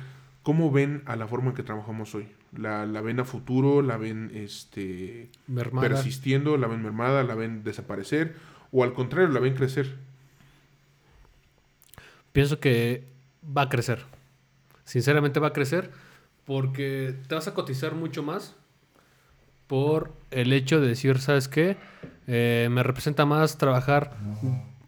¿Cómo 0.44 0.72
ven 0.72 1.02
a 1.06 1.18
la 1.18 1.28
forma 1.28 1.50
en 1.50 1.56
que 1.56 1.64
trabajamos 1.64 2.16
hoy? 2.16 2.28
¿La, 2.58 2.86
la 2.86 3.02
ven 3.02 3.20
a 3.20 3.26
futuro? 3.26 3.82
¿La 3.82 3.98
ven 3.98 4.32
este, 4.34 5.30
Mermada. 5.48 5.90
persistiendo, 5.90 6.56
la 6.58 6.68
ven 6.68 6.82
mermada, 6.82 7.24
la 7.24 7.36
ven 7.36 7.64
desaparecer, 7.66 8.36
o 8.72 8.84
al 8.84 8.94
contrario, 8.94 9.30
la 9.30 9.40
ven 9.40 9.56
crecer. 9.56 9.96
Pienso 12.32 12.60
que 12.60 13.04
va 13.46 13.64
a 13.64 13.70
crecer. 13.70 14.04
Sinceramente 14.84 15.40
va 15.40 15.48
a 15.48 15.54
crecer 15.54 15.92
porque 16.46 17.16
te 17.28 17.36
vas 17.36 17.48
a 17.48 17.54
cotizar 17.54 17.94
mucho 17.94 18.24
más 18.24 18.56
por 19.68 20.14
el 20.32 20.54
hecho 20.54 20.80
de 20.80 20.88
decir, 20.88 21.20
¿sabes 21.20 21.48
qué? 21.48 21.78
Eh, 22.28 22.70
me 22.72 22.84
representa 22.84 23.26
más 23.26 23.58
trabajar 23.58 24.16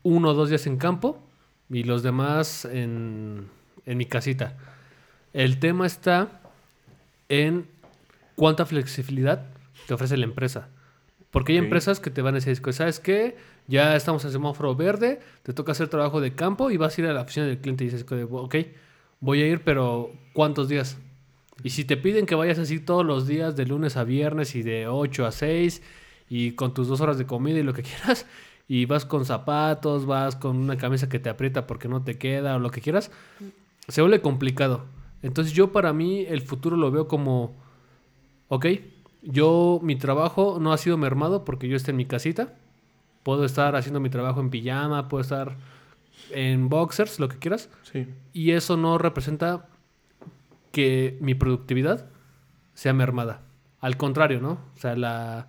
uno 0.03 0.29
o 0.29 0.33
dos 0.33 0.49
días 0.49 0.67
en 0.67 0.77
campo 0.77 1.21
y 1.69 1.83
los 1.83 2.01
demás 2.01 2.65
en, 2.65 3.49
en 3.85 3.97
mi 3.97 4.05
casita. 4.05 4.57
El 5.33 5.59
tema 5.59 5.85
está 5.85 6.41
en 7.27 7.67
cuánta 8.35 8.65
flexibilidad 8.65 9.45
te 9.87 9.93
ofrece 9.93 10.17
la 10.17 10.25
empresa. 10.25 10.69
Porque 11.31 11.53
hay 11.53 11.59
empresas 11.59 11.99
que 11.99 12.09
te 12.09 12.21
van 12.21 12.33
a 12.33 12.39
decir, 12.39 12.59
¿sabes 12.73 12.99
qué? 12.99 13.37
Ya 13.67 13.95
estamos 13.95 14.25
en 14.25 14.31
semáforo 14.31 14.75
verde, 14.75 15.19
te 15.43 15.53
toca 15.53 15.73
hacer 15.73 15.87
trabajo 15.87 16.21
de 16.21 16.33
campo 16.33 16.71
y 16.71 16.77
vas 16.77 16.97
a 16.97 17.01
ir 17.01 17.07
a 17.07 17.13
la 17.13 17.21
oficina 17.21 17.45
del 17.45 17.59
cliente 17.59 17.83
y 17.83 17.89
dices, 17.89 18.05
ok, 18.09 18.55
voy 19.19 19.41
a 19.43 19.47
ir, 19.47 19.63
pero 19.63 20.11
¿cuántos 20.33 20.69
días? 20.69 20.97
Y 21.63 21.69
si 21.71 21.85
te 21.85 21.97
piden 21.97 22.25
que 22.25 22.35
vayas 22.35 22.57
así 22.57 22.79
todos 22.79 23.05
los 23.05 23.27
días, 23.27 23.55
de 23.55 23.65
lunes 23.65 23.97
a 23.97 24.03
viernes 24.03 24.55
y 24.55 24.63
de 24.63 24.87
8 24.87 25.25
a 25.25 25.31
6, 25.31 25.83
y 26.29 26.51
con 26.51 26.73
tus 26.73 26.87
dos 26.87 27.01
horas 27.01 27.17
de 27.17 27.25
comida 27.25 27.59
y 27.59 27.63
lo 27.63 27.73
que 27.73 27.83
quieras, 27.83 28.25
y 28.67 28.85
vas 28.85 29.05
con 29.05 29.25
zapatos, 29.25 30.05
vas 30.05 30.35
con 30.35 30.57
una 30.57 30.77
camisa 30.77 31.09
que 31.09 31.19
te 31.19 31.29
aprieta 31.29 31.67
porque 31.67 31.87
no 31.87 32.03
te 32.03 32.17
queda 32.17 32.55
o 32.55 32.59
lo 32.59 32.71
que 32.71 32.81
quieras, 32.81 33.11
se 33.87 34.01
vuelve 34.01 34.21
complicado. 34.21 34.85
Entonces 35.21 35.53
yo 35.53 35.71
para 35.71 35.91
mí 35.91 36.25
el 36.27 36.41
futuro 36.41 36.77
lo 36.77 36.91
veo 36.91 37.07
como, 37.07 37.55
ok, 38.47 38.65
yo 39.21 39.79
mi 39.83 39.95
trabajo 39.95 40.57
no 40.59 40.71
ha 40.73 40.77
sido 40.77 40.97
mermado 40.97 41.43
porque 41.45 41.67
yo 41.67 41.75
esté 41.75 41.91
en 41.91 41.97
mi 41.97 42.05
casita, 42.05 42.53
puedo 43.23 43.45
estar 43.45 43.75
haciendo 43.75 43.99
mi 43.99 44.09
trabajo 44.09 44.39
en 44.41 44.49
pijama, 44.49 45.07
puedo 45.09 45.21
estar 45.21 45.55
en 46.31 46.69
boxers, 46.69 47.19
lo 47.19 47.27
que 47.29 47.37
quieras, 47.37 47.69
Sí. 47.91 48.07
y 48.33 48.51
eso 48.51 48.77
no 48.77 48.97
representa 48.97 49.67
que 50.71 51.17
mi 51.21 51.35
productividad 51.35 52.05
sea 52.73 52.93
mermada. 52.93 53.41
Al 53.81 53.97
contrario, 53.97 54.39
¿no? 54.41 54.51
O 54.75 54.79
sea, 54.79 54.95
la, 54.95 55.47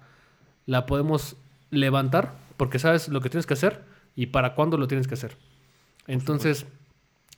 la 0.66 0.86
podemos 0.86 1.36
levantar 1.70 2.34
porque 2.56 2.78
sabes 2.78 3.08
lo 3.08 3.20
que 3.20 3.30
tienes 3.30 3.46
que 3.46 3.54
hacer 3.54 3.84
y 4.16 4.26
para 4.26 4.54
cuándo 4.54 4.76
lo 4.78 4.88
tienes 4.88 5.06
que 5.06 5.14
hacer. 5.14 5.36
Entonces, 6.06 6.66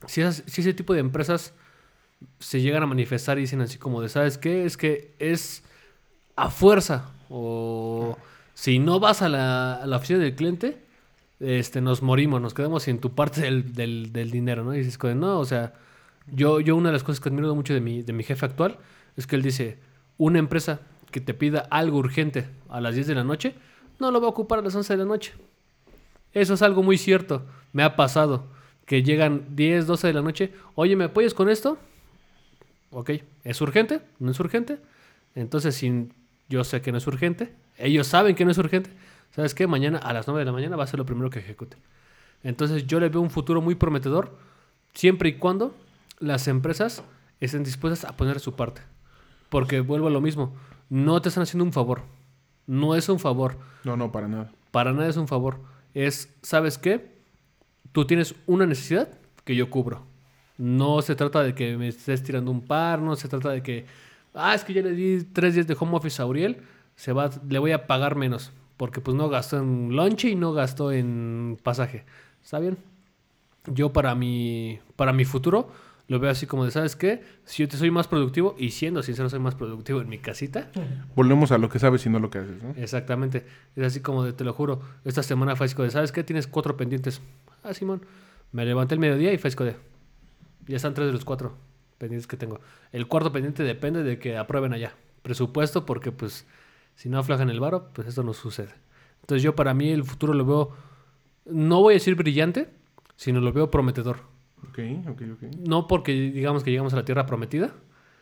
si, 0.07 0.21
esas- 0.21 0.43
si 0.47 0.61
ese 0.61 0.73
tipo 0.73 0.93
de 0.93 0.99
empresas 0.99 1.53
se 2.39 2.61
llegan 2.61 2.83
a 2.83 2.87
manifestar 2.87 3.37
y 3.37 3.41
dicen 3.41 3.61
así 3.61 3.77
como 3.77 4.01
de, 4.01 4.09
¿sabes 4.09 4.37
qué? 4.37 4.65
Es 4.65 4.77
que 4.77 5.13
es 5.19 5.63
a 6.35 6.49
fuerza 6.49 7.11
o 7.29 8.17
si 8.53 8.79
no 8.79 8.99
vas 8.99 9.21
a 9.21 9.29
la, 9.29 9.81
la 9.85 9.97
oficina 9.97 10.19
del 10.19 10.35
cliente, 10.35 10.77
este, 11.39 11.81
nos 11.81 12.01
morimos, 12.01 12.41
nos 12.41 12.53
quedamos 12.53 12.83
sin 12.83 12.99
tu 12.99 13.13
parte 13.13 13.41
del, 13.41 13.73
del- 13.73 14.31
dinero, 14.31 14.63
¿no? 14.63 14.73
Y 14.73 14.79
dices, 14.79 14.97
no, 15.15 15.39
o 15.39 15.45
sea, 15.45 15.73
yo, 16.31 16.59
yo 16.59 16.75
una 16.75 16.89
de 16.89 16.93
las 16.93 17.03
cosas 17.03 17.19
que 17.19 17.29
admiro 17.29 17.53
mucho 17.55 17.73
de 17.73 17.81
mi, 17.81 18.01
de 18.01 18.13
mi 18.13 18.23
jefe 18.23 18.45
actual 18.45 18.77
es 19.17 19.27
que 19.27 19.35
él 19.35 19.41
dice, 19.41 19.77
una 20.17 20.39
empresa 20.39 20.79
que 21.11 21.21
te 21.21 21.33
pida 21.33 21.67
algo 21.69 21.97
urgente 21.97 22.47
a 22.69 22.79
las 22.81 22.95
10 22.95 23.07
de 23.07 23.15
la 23.15 23.23
noche, 23.23 23.55
no 23.99 24.11
lo 24.11 24.21
va 24.21 24.27
a 24.27 24.31
ocupar 24.31 24.59
a 24.59 24.61
las 24.61 24.75
11 24.75 24.93
de 24.93 24.97
la 24.97 25.05
noche. 25.05 25.33
Eso 26.33 26.53
es 26.55 26.61
algo 26.61 26.81
muy 26.83 26.97
cierto. 26.97 27.45
Me 27.73 27.83
ha 27.83 27.95
pasado 27.95 28.45
que 28.85 29.03
llegan 29.03 29.55
10, 29.55 29.85
12 29.87 30.07
de 30.07 30.13
la 30.13 30.21
noche, 30.21 30.51
oye, 30.75 30.95
¿me 30.95 31.05
apoyas 31.05 31.33
con 31.33 31.49
esto? 31.49 31.77
Ok, 32.91 33.11
¿es 33.43 33.61
urgente? 33.61 34.01
¿No 34.19 34.31
es 34.31 34.39
urgente? 34.39 34.79
Entonces, 35.35 35.75
si 35.75 36.09
yo 36.53 36.63
sé 36.63 36.83
que 36.83 36.91
no 36.91 36.99
es 36.99 37.07
urgente, 37.07 37.51
ellos 37.79 38.05
saben 38.05 38.35
que 38.35 38.45
no 38.45 38.51
es 38.51 38.59
urgente, 38.59 38.91
¿sabes 39.31 39.55
qué? 39.55 39.65
Mañana 39.65 39.97
a 39.97 40.13
las 40.13 40.27
9 40.27 40.41
de 40.41 40.45
la 40.45 40.51
mañana 40.51 40.75
va 40.75 40.83
a 40.83 40.87
ser 40.87 40.99
lo 40.99 41.05
primero 41.05 41.31
que 41.31 41.39
ejecute. 41.39 41.77
Entonces, 42.43 42.85
yo 42.85 42.99
le 42.99 43.09
veo 43.09 43.21
un 43.21 43.31
futuro 43.31 43.59
muy 43.59 43.73
prometedor, 43.73 44.37
siempre 44.93 45.29
y 45.29 45.33
cuando 45.37 45.75
las 46.19 46.47
empresas 46.47 47.03
estén 47.39 47.63
dispuestas 47.63 48.07
a 48.07 48.15
poner 48.15 48.39
su 48.39 48.53
parte. 48.53 48.81
Porque 49.49 49.79
vuelvo 49.79 50.07
a 50.07 50.11
lo 50.11 50.21
mismo, 50.21 50.53
no 50.89 51.19
te 51.23 51.29
están 51.29 51.41
haciendo 51.41 51.65
un 51.65 51.73
favor. 51.73 52.03
No 52.67 52.93
es 52.93 53.09
un 53.09 53.17
favor. 53.17 53.57
No, 53.83 53.97
no, 53.97 54.11
para 54.11 54.27
nada. 54.27 54.51
Para 54.69 54.93
nada 54.93 55.09
es 55.09 55.17
un 55.17 55.27
favor. 55.27 55.59
Es, 55.95 56.31
¿sabes 56.43 56.77
qué? 56.77 57.15
Tú 57.93 58.05
tienes 58.05 58.35
una 58.45 58.67
necesidad 58.67 59.09
que 59.43 59.55
yo 59.55 59.71
cubro. 59.71 60.05
No 60.59 61.01
se 61.01 61.15
trata 61.15 61.41
de 61.41 61.55
que 61.55 61.77
me 61.77 61.87
estés 61.87 62.21
tirando 62.21 62.51
un 62.51 62.61
par, 62.61 62.99
no 62.99 63.15
se 63.15 63.27
trata 63.27 63.49
de 63.49 63.63
que, 63.63 63.87
ah, 64.33 64.53
es 64.53 64.63
que 64.63 64.73
ya 64.73 64.81
le 64.81 64.91
di 64.91 65.23
tres 65.23 65.55
días 65.55 65.67
de 65.67 65.75
home 65.79 65.95
office 65.95 66.21
a 66.21 66.25
Uriel, 66.25 66.57
se 66.95 67.13
va, 67.13 67.29
le 67.47 67.59
voy 67.59 67.71
a 67.71 67.87
pagar 67.87 68.15
menos, 68.15 68.51
porque 68.77 69.01
pues 69.01 69.15
no 69.15 69.29
gastó 69.29 69.59
en 69.59 69.95
lonche 69.95 70.29
y 70.29 70.35
no 70.35 70.53
gastó 70.53 70.91
en 70.91 71.57
pasaje. 71.63 72.05
¿Está 72.43 72.59
bien? 72.59 72.77
Yo 73.67 73.93
para 73.93 74.13
mi, 74.15 74.79
para 74.95 75.13
mi 75.13 75.25
futuro 75.25 75.71
lo 76.07 76.19
veo 76.19 76.29
así 76.29 76.45
como 76.45 76.65
de, 76.65 76.71
¿sabes 76.71 76.95
qué? 76.95 77.23
Si 77.45 77.63
yo 77.63 77.69
te 77.69 77.77
soy 77.77 77.89
más 77.89 78.07
productivo, 78.07 78.55
y 78.59 78.71
siendo 78.71 79.01
sincero, 79.03 79.29
soy 79.29 79.39
más 79.39 79.55
productivo 79.55 80.01
en 80.01 80.09
mi 80.09 80.17
casita, 80.17 80.69
Volvemos 81.15 81.51
a 81.51 81.57
lo 81.57 81.69
que 81.69 81.79
sabes 81.79 82.05
y 82.05 82.09
no 82.09 82.19
lo 82.19 82.29
que 82.29 82.39
haces, 82.39 82.61
¿no? 82.61 82.71
Exactamente. 82.71 83.45
Es 83.75 83.83
así 83.85 84.01
como 84.01 84.23
de, 84.23 84.33
te 84.33 84.43
lo 84.43 84.53
juro, 84.53 84.81
esta 85.05 85.23
semana 85.23 85.55
fue 85.55 85.65
así 85.65 85.75
como 85.75 85.85
de, 85.85 85.91
¿sabes 85.91 86.11
qué? 86.11 86.23
Tienes 86.23 86.47
cuatro 86.47 86.75
pendientes. 86.75 87.21
Ah, 87.63 87.73
Simón. 87.73 88.01
Me 88.51 88.65
levanté 88.65 88.93
el 88.93 88.99
mediodía 88.99 89.33
y 89.33 89.37
fue 89.37 89.47
así 89.47 89.57
como 89.57 89.71
de, 89.71 89.77
ya 90.67 90.75
están 90.75 90.93
tres 90.93 91.07
de 91.07 91.13
los 91.13 91.25
cuatro 91.25 91.55
pendientes 91.97 92.27
que 92.27 92.37
tengo. 92.37 92.59
El 92.91 93.07
cuarto 93.07 93.31
pendiente 93.31 93.63
depende 93.63 94.03
de 94.03 94.19
que 94.19 94.37
aprueben 94.37 94.73
allá. 94.73 94.93
Presupuesto, 95.21 95.85
porque 95.85 96.11
pues, 96.11 96.45
si 96.95 97.09
no 97.09 97.17
aflojan 97.17 97.49
el 97.49 97.59
varo, 97.59 97.89
pues 97.93 98.07
esto 98.07 98.23
no 98.23 98.33
sucede. 98.33 98.73
Entonces 99.21 99.43
yo 99.43 99.55
para 99.55 99.73
mí 99.73 99.89
el 99.89 100.03
futuro 100.03 100.33
lo 100.33 100.45
veo, 100.45 100.71
no 101.45 101.81
voy 101.81 101.93
a 101.93 101.95
decir 101.95 102.15
brillante, 102.15 102.69
sino 103.15 103.39
lo 103.39 103.53
veo 103.53 103.71
prometedor. 103.71 104.21
Ok, 104.69 104.79
ok, 105.07 105.21
ok. 105.33 105.43
No 105.59 105.87
porque 105.87 106.11
digamos 106.11 106.63
que 106.63 106.71
llegamos 106.71 106.93
a 106.93 106.97
la 106.97 107.05
tierra 107.05 107.25
prometida, 107.25 107.73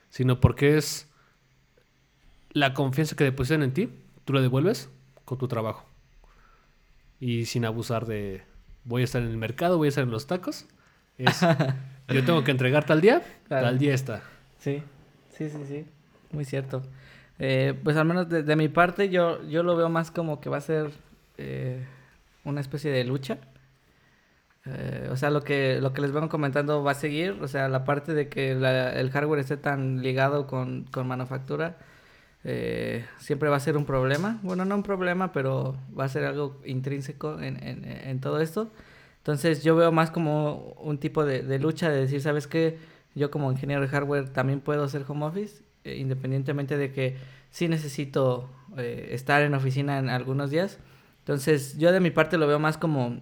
sino 0.09 0.39
porque 0.39 0.77
es 0.77 1.09
la 2.51 2.73
confianza 2.73 3.15
que 3.15 3.23
depositan 3.23 3.63
en 3.63 3.73
ti, 3.73 3.89
tú 4.25 4.33
la 4.33 4.41
devuelves 4.41 4.89
con 5.25 5.37
tu 5.37 5.47
trabajo. 5.47 5.85
Y 7.19 7.45
sin 7.45 7.65
abusar 7.65 8.05
de 8.05 8.43
voy 8.83 9.01
a 9.01 9.05
estar 9.05 9.21
en 9.21 9.29
el 9.29 9.37
mercado, 9.37 9.77
voy 9.77 9.87
a 9.87 9.89
estar 9.89 10.03
en 10.03 10.11
los 10.11 10.27
tacos. 10.27 10.65
Es, 11.17 11.39
yo 12.13 12.23
tengo 12.25 12.43
que 12.43 12.51
entregar 12.51 12.85
tal 12.85 13.01
día, 13.01 13.21
Claro. 13.47 13.67
tal 13.67 13.77
día 13.79 13.93
está. 13.93 14.21
Sí, 14.59 14.81
sí, 15.31 15.49
sí, 15.49 15.57
sí. 15.67 15.85
Muy 16.31 16.45
cierto. 16.45 16.81
Eh, 17.39 17.73
pues 17.83 17.97
al 17.97 18.05
menos 18.05 18.29
de, 18.29 18.43
de 18.43 18.55
mi 18.55 18.69
parte 18.69 19.09
yo, 19.09 19.41
yo 19.47 19.63
lo 19.63 19.75
veo 19.75 19.89
más 19.89 20.11
como 20.11 20.39
que 20.39 20.49
va 20.49 20.57
a 20.57 20.61
ser 20.61 20.91
eh, 21.37 21.83
una 22.43 22.61
especie 22.61 22.91
de 22.91 23.03
lucha. 23.03 23.37
Eh, 24.65 25.09
o 25.11 25.17
sea, 25.17 25.31
lo 25.31 25.41
que, 25.41 25.79
lo 25.81 25.91
que 25.91 26.01
les 26.01 26.11
vengo 26.11 26.29
comentando 26.29 26.83
va 26.83 26.91
a 26.91 26.95
seguir. 26.95 27.37
O 27.41 27.47
sea, 27.47 27.67
la 27.67 27.83
parte 27.83 28.13
de 28.13 28.29
que 28.29 28.53
la- 28.53 28.93
el 28.93 29.09
hardware 29.09 29.39
esté 29.39 29.57
tan 29.57 30.01
ligado 30.03 30.45
con, 30.47 30.83
con 30.91 31.07
manufactura 31.07 31.77
siempre 33.19 33.49
va 33.49 33.57
a 33.57 33.59
ser 33.59 33.77
un 33.77 33.85
problema. 33.85 34.39
Bueno, 34.41 34.65
no 34.65 34.73
un 34.75 34.81
problema, 34.83 35.31
pero 35.31 35.75
va 35.97 36.05
a 36.05 36.09
ser 36.09 36.25
algo 36.25 36.59
intrínseco 36.65 37.39
en, 37.39 37.61
en, 37.63 37.85
en 37.85 38.19
todo 38.19 38.39
esto. 38.41 38.71
Entonces 39.21 39.63
yo 39.63 39.75
veo 39.75 39.91
más 39.91 40.09
como 40.09 40.73
un 40.79 40.97
tipo 40.97 41.25
de, 41.25 41.59
lucha 41.59 41.91
de 41.91 42.01
decir, 42.01 42.21
¿sabes 42.21 42.47
qué? 42.47 42.79
Yo 43.13 43.29
como 43.29 43.51
ingeniero 43.51 43.83
de 43.83 43.87
hardware 43.87 44.29
también 44.29 44.61
puedo 44.61 44.83
hacer 44.83 45.05
home 45.07 45.25
office, 45.25 45.61
eh, 45.83 45.97
independientemente 45.97 46.75
de 46.75 46.91
que 46.91 47.17
sí 47.51 47.67
necesito 47.67 48.49
eh, 48.77 49.09
estar 49.11 49.43
en 49.43 49.53
oficina 49.53 49.99
en 49.99 50.09
algunos 50.09 50.49
días. 50.49 50.79
Entonces 51.19 51.77
yo 51.77 51.91
de 51.91 51.99
mi 51.99 52.09
parte 52.09 52.39
lo 52.39 52.47
veo 52.47 52.57
más 52.57 52.79
como 52.79 53.19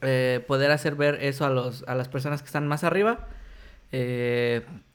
eh, 0.00 0.42
poder 0.46 0.70
hacer 0.70 0.94
ver 0.94 1.18
eso 1.20 1.44
a, 1.44 1.50
los, 1.50 1.84
a 1.86 1.94
las 1.94 2.08
personas 2.08 2.40
que 2.40 2.46
están 2.46 2.66
más 2.66 2.82
arriba. 2.82 3.28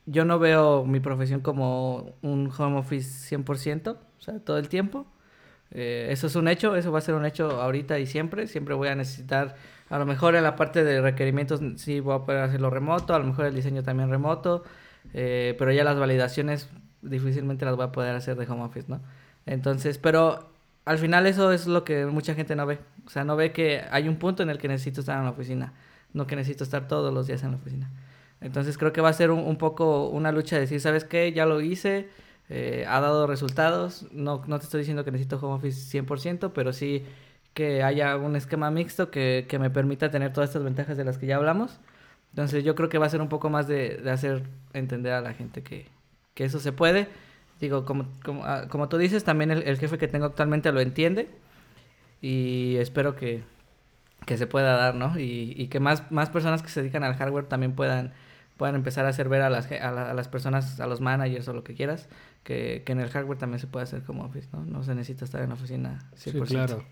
Yo 0.08 0.26
no 0.26 0.40
veo 0.40 0.86
mi 0.86 1.00
profesión 1.00 1.42
como 1.42 2.16
un 2.24 2.52
home 2.58 2.80
office 2.80 3.38
100%, 3.38 3.92
o 3.92 4.22
sea, 4.22 4.40
todo 4.40 4.58
el 4.58 4.70
tiempo. 4.70 5.06
Eh, 5.72 6.08
eso 6.10 6.28
es 6.28 6.36
un 6.36 6.48
hecho, 6.48 6.76
eso 6.76 6.92
va 6.92 7.00
a 7.00 7.02
ser 7.02 7.16
un 7.16 7.26
hecho 7.26 7.62
ahorita 7.62 8.00
y 8.00 8.06
siempre. 8.06 8.48
Siempre 8.48 8.76
voy 8.76 8.88
a 8.88 8.96
necesitar, 8.96 9.56
a 9.90 10.00
lo 10.00 10.06
mejor 10.06 10.36
en 10.36 10.44
la 10.44 10.56
parte 10.56 10.84
de 10.84 11.02
requerimientos 11.02 11.62
sí 11.78 12.00
voy 12.00 12.16
a 12.16 12.20
poder 12.20 12.42
hacerlo 12.42 12.70
remoto, 12.70 13.14
a 13.14 13.20
lo 13.20 13.26
mejor 13.26 13.46
el 13.46 13.56
diseño 13.56 13.84
también 13.84 14.10
remoto, 14.10 14.64
eh, 15.14 15.56
pero 15.58 15.72
ya 15.72 15.84
las 15.84 15.98
validaciones 16.00 16.70
difícilmente 17.02 17.66
las 17.66 17.76
voy 17.76 17.86
a 17.86 17.92
poder 17.92 18.16
hacer 18.16 18.36
de 18.36 18.46
home 18.46 18.64
office, 18.64 18.88
¿no? 18.90 19.02
Entonces, 19.46 19.98
pero 19.98 20.50
al 20.86 20.98
final 20.98 21.28
eso 21.28 21.52
es 21.52 21.68
lo 21.68 21.84
que 21.84 22.06
mucha 22.06 22.34
gente 22.34 22.56
no 22.56 22.66
ve. 22.66 22.80
O 23.06 23.10
sea, 23.10 23.24
no 23.24 23.36
ve 23.36 23.52
que 23.52 23.84
hay 23.92 24.08
un 24.08 24.18
punto 24.18 24.44
en 24.44 24.50
el 24.50 24.58
que 24.58 24.68
necesito 24.68 25.02
estar 25.02 25.18
en 25.18 25.26
la 25.26 25.32
oficina, 25.32 25.74
no 26.14 26.28
que 26.28 26.36
necesito 26.36 26.64
estar 26.64 26.88
todos 26.88 27.14
los 27.14 27.28
días 27.28 27.44
en 27.44 27.52
la 27.52 27.58
oficina. 27.58 27.90
Entonces 28.42 28.78
creo 28.78 28.94
que 28.94 29.02
va 29.02 29.10
a 29.10 29.14
ser 29.14 29.32
un, 29.32 29.40
un 29.40 29.58
poco 29.58 30.08
una 30.10 30.32
lucha 30.32 30.56
de 30.56 30.62
decir, 30.62 30.80
¿sabes 30.80 31.04
qué? 31.04 31.32
Ya 31.34 31.46
lo 31.46 31.62
hice, 31.62 32.10
eh, 32.50 32.86
ha 32.88 33.00
dado 33.00 33.28
resultados. 33.28 34.08
No, 34.12 34.44
no 34.48 34.60
te 34.60 34.66
estoy 34.66 34.80
diciendo 34.80 35.06
que 35.06 35.12
necesito 35.12 35.38
home 35.38 35.56
office 35.56 35.98
100%, 36.04 36.52
pero 36.54 36.74
sí 36.74 37.06
que 37.54 37.84
haya 37.84 38.16
un 38.18 38.36
esquema 38.36 38.72
mixto 38.72 39.12
que, 39.12 39.46
que, 39.50 39.60
me 39.60 39.70
permita 39.70 40.12
tener 40.12 40.34
todas 40.34 40.50
estas 40.50 40.64
ventajas 40.64 40.98
de 40.98 41.06
las 41.06 41.18
que 41.18 41.28
ya 41.28 41.36
hablamos. 41.38 41.80
Entonces 42.32 42.64
yo 42.64 42.76
creo 42.76 42.90
que 42.90 42.98
va 42.98 43.08
a 43.08 43.10
ser 43.10 43.22
un 43.22 43.30
poco 43.30 43.50
más 43.50 43.68
de, 43.68 43.98
de 43.98 44.12
hacer 44.12 44.44
entender 44.74 45.14
a 45.14 45.22
la 45.22 45.34
gente 45.34 45.64
que, 45.64 45.88
que 46.34 46.46
eso 46.46 46.60
se 46.60 46.72
puede. 46.72 47.08
Digo, 47.60 47.86
como, 47.86 48.08
como, 48.24 48.46
ah, 48.46 48.68
como 48.70 48.88
tú 48.90 48.98
dices, 48.98 49.24
también 49.24 49.52
el, 49.52 49.64
el, 49.64 49.78
jefe 49.78 49.98
que 49.98 50.08
tengo 50.08 50.26
actualmente 50.26 50.72
lo 50.72 50.80
entiende 50.80 51.28
y 52.22 52.78
espero 52.78 53.16
que, 53.16 53.44
que 54.26 54.38
se 54.38 54.48
pueda 54.48 54.78
dar, 54.78 54.96
¿no? 54.96 55.20
Y, 55.20 55.54
y, 55.58 55.68
que 55.68 55.80
más, 55.80 56.12
más 56.12 56.30
personas 56.30 56.62
que 56.62 56.70
se 56.70 56.82
dedican 56.82 57.04
al 57.04 57.16
hardware 57.16 57.46
también 57.46 57.74
puedan, 57.74 58.14
puedan 58.60 58.76
empezar 58.76 59.06
a 59.06 59.10
hacer 59.10 59.30
ver 59.30 59.42
a 59.42 59.50
las, 59.50 59.72
a, 59.72 59.92
la, 59.92 60.12
a 60.12 60.14
las 60.14 60.28
personas, 60.28 60.82
a 60.82 60.86
los 60.86 61.00
managers 61.00 61.48
o 61.48 61.54
lo 61.54 61.64
que 61.64 61.74
quieras, 61.74 62.10
que, 62.44 62.84
que, 62.86 62.92
en 62.92 63.00
el 63.00 63.10
hardware 63.10 63.38
también 63.38 63.60
se 63.60 63.68
puede 63.68 63.84
hacer 63.84 64.04
como 64.04 64.26
office, 64.26 64.50
¿no? 64.52 64.66
No 64.66 64.84
se 64.84 64.94
necesita 64.94 65.24
estar 65.24 65.42
en 65.42 65.48
la 65.50 65.56
oficina 65.56 66.00
100%. 66.14 66.16
Sí, 66.18 66.32
claro. 66.46 66.84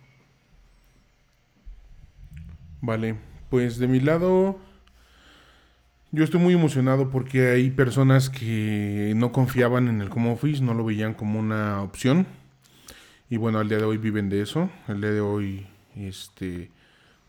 Vale, 2.80 3.18
pues 3.50 3.80
de 3.80 3.90
mi 3.90 4.00
lado, 4.00 4.58
yo 6.12 6.24
estoy 6.24 6.40
muy 6.40 6.54
emocionado 6.54 7.10
porque 7.10 7.50
hay 7.50 7.70
personas 7.70 8.30
que 8.30 9.12
no 9.18 9.34
confiaban 9.34 9.90
en 9.90 10.00
el 10.02 10.10
home 10.10 10.32
office, 10.32 10.64
no 10.64 10.74
lo 10.74 10.86
veían 10.86 11.16
como 11.16 11.38
una 11.38 11.82
opción. 11.82 12.28
Y 13.30 13.36
bueno, 13.36 13.60
al 13.60 13.68
día 13.68 13.80
de 13.80 13.84
hoy 13.84 13.98
viven 13.98 14.30
de 14.30 14.42
eso. 14.42 14.70
Al 14.88 15.02
día 15.02 15.12
de 15.12 15.20
hoy, 15.20 15.68
este, 15.98 16.72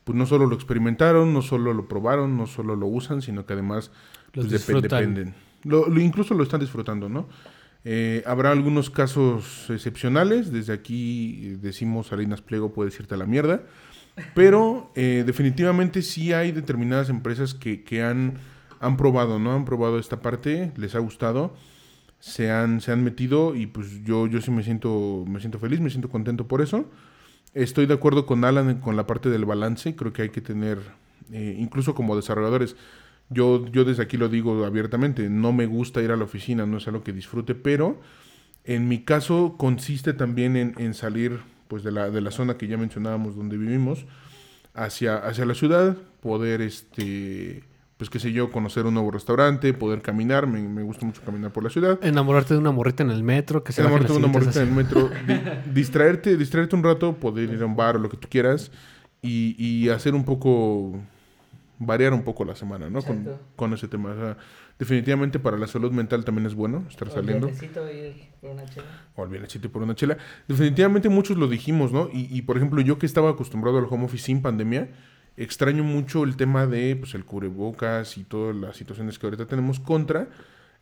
pues 0.04 0.16
no 0.16 0.26
solo 0.26 0.46
lo 0.46 0.54
experimentaron, 0.54 1.34
no 1.34 1.42
solo 1.42 1.74
lo 1.74 1.88
probaron, 1.88 2.36
no 2.36 2.46
solo 2.46 2.76
lo 2.76 2.86
usan, 2.86 3.20
sino 3.20 3.46
que 3.46 3.54
además 3.54 3.90
pues, 4.32 4.50
dep 4.50 4.82
dependen. 4.82 5.34
Lo, 5.64 5.88
lo, 5.88 6.00
incluso 6.00 6.34
lo 6.34 6.42
están 6.42 6.60
disfrutando, 6.60 7.08
¿no? 7.08 7.28
Eh, 7.84 8.22
habrá 8.26 8.52
algunos 8.52 8.90
casos 8.90 9.70
excepcionales. 9.70 10.52
Desde 10.52 10.72
aquí 10.72 11.56
decimos 11.60 12.08
Salinas 12.08 12.42
Pliego 12.42 12.72
puede 12.72 12.90
irte 12.98 13.14
a 13.14 13.18
la 13.18 13.26
mierda. 13.26 13.62
Pero 14.34 14.90
eh, 14.94 15.22
definitivamente 15.24 16.02
sí 16.02 16.32
hay 16.32 16.52
determinadas 16.52 17.08
empresas 17.08 17.54
que, 17.54 17.84
que 17.84 18.02
han, 18.02 18.34
han 18.80 18.96
probado, 18.96 19.38
¿no? 19.38 19.52
Han 19.52 19.64
probado 19.64 19.98
esta 19.98 20.20
parte, 20.20 20.72
les 20.76 20.94
ha 20.94 20.98
gustado, 20.98 21.54
se 22.18 22.50
han, 22.50 22.80
se 22.80 22.90
han 22.90 23.04
metido 23.04 23.54
y 23.54 23.66
pues 23.66 24.02
yo, 24.04 24.26
yo 24.26 24.40
sí 24.40 24.50
me 24.50 24.64
siento, 24.64 25.24
me 25.26 25.40
siento 25.40 25.58
feliz, 25.58 25.80
me 25.80 25.90
siento 25.90 26.08
contento 26.08 26.48
por 26.48 26.62
eso. 26.62 26.86
Estoy 27.54 27.86
de 27.86 27.94
acuerdo 27.94 28.26
con 28.26 28.44
Alan 28.44 28.80
con 28.80 28.96
la 28.96 29.06
parte 29.06 29.30
del 29.30 29.44
balance, 29.44 29.94
creo 29.94 30.12
que 30.12 30.22
hay 30.22 30.30
que 30.30 30.40
tener, 30.40 30.78
eh, 31.32 31.56
incluso 31.58 31.94
como 31.94 32.16
desarrolladores, 32.16 32.76
yo, 33.30 33.66
yo 33.66 33.84
desde 33.84 34.02
aquí 34.02 34.16
lo 34.16 34.28
digo 34.28 34.64
abiertamente, 34.64 35.28
no 35.28 35.52
me 35.52 35.66
gusta 35.66 36.02
ir 36.02 36.10
a 36.10 36.16
la 36.16 36.24
oficina, 36.24 36.66
no 36.66 36.78
es 36.78 36.88
algo 36.88 37.02
que 37.02 37.12
disfrute, 37.12 37.54
pero 37.54 38.00
en 38.64 38.88
mi 38.88 39.02
caso 39.04 39.56
consiste 39.58 40.12
también 40.12 40.56
en, 40.56 40.74
en 40.78 40.94
salir 40.94 41.40
pues 41.68 41.82
de 41.82 41.92
la, 41.92 42.10
de 42.10 42.20
la 42.20 42.30
zona 42.30 42.56
que 42.56 42.66
ya 42.66 42.76
mencionábamos 42.76 43.36
donde 43.36 43.56
vivimos 43.56 44.06
hacia, 44.74 45.16
hacia 45.18 45.44
la 45.44 45.54
ciudad, 45.54 45.96
poder 46.20 46.62
este 46.62 47.64
pues 47.98 48.10
qué 48.10 48.20
sé 48.20 48.32
yo, 48.32 48.52
conocer 48.52 48.86
un 48.86 48.94
nuevo 48.94 49.10
restaurante, 49.10 49.74
poder 49.74 50.02
caminar, 50.02 50.46
me, 50.46 50.60
me, 50.60 50.84
gusta 50.84 51.04
mucho 51.04 51.20
caminar 51.22 51.52
por 51.52 51.64
la 51.64 51.70
ciudad. 51.70 51.98
Enamorarte 52.00 52.54
de 52.54 52.60
una 52.60 52.70
morrita 52.70 53.02
en 53.02 53.10
el 53.10 53.24
metro, 53.24 53.64
que 53.64 53.72
se 53.72 53.80
Enamorarte 53.80 54.12
de 54.12 54.18
una 54.20 54.28
morrita 54.28 54.62
en 54.62 54.68
el 54.68 54.74
metro, 54.74 55.10
di, 55.26 55.34
distraerte, 55.74 56.36
distraerte 56.36 56.76
un 56.76 56.84
rato, 56.84 57.16
poder 57.16 57.50
ir 57.50 57.60
a 57.60 57.66
un 57.66 57.74
bar 57.74 57.96
o 57.96 57.98
lo 57.98 58.08
que 58.08 58.16
tú 58.16 58.28
quieras 58.30 58.70
y, 59.20 59.56
y 59.58 59.88
hacer 59.88 60.14
un 60.14 60.24
poco 60.24 61.00
variar 61.78 62.12
un 62.12 62.22
poco 62.22 62.44
la 62.44 62.54
semana, 62.54 62.90
¿no? 62.90 63.02
Con, 63.02 63.28
con, 63.56 63.72
ese 63.72 63.88
tema. 63.88 64.10
O 64.10 64.14
sea, 64.14 64.36
definitivamente 64.78 65.38
para 65.38 65.56
la 65.56 65.66
salud 65.66 65.92
mental 65.92 66.24
también 66.24 66.46
es 66.46 66.54
bueno 66.54 66.84
estar 66.88 67.10
saliendo. 67.10 67.46
Necesito 67.46 67.90
ir 67.90 68.30
por 68.40 68.50
una 68.50 68.64
chela. 68.66 68.86
O 69.14 69.22
al 69.22 69.28
bienecito 69.28 69.70
por 69.70 69.82
una 69.82 69.94
chela. 69.94 70.18
Definitivamente 70.46 71.08
muchos 71.08 71.36
lo 71.36 71.48
dijimos, 71.48 71.92
¿no? 71.92 72.08
Y, 72.12 72.28
y, 72.30 72.42
por 72.42 72.56
ejemplo, 72.56 72.80
yo 72.80 72.98
que 72.98 73.06
estaba 73.06 73.30
acostumbrado 73.30 73.78
al 73.78 73.86
home 73.88 74.04
office 74.04 74.24
sin 74.24 74.42
pandemia, 74.42 74.88
extraño 75.36 75.84
mucho 75.84 76.24
el 76.24 76.36
tema 76.36 76.66
de 76.66 76.96
pues 76.96 77.14
el 77.14 77.24
cubrebocas 77.24 78.18
y 78.18 78.24
todas 78.24 78.56
las 78.56 78.76
situaciones 78.76 79.18
que 79.18 79.26
ahorita 79.26 79.46
tenemos 79.46 79.78
contra 79.80 80.28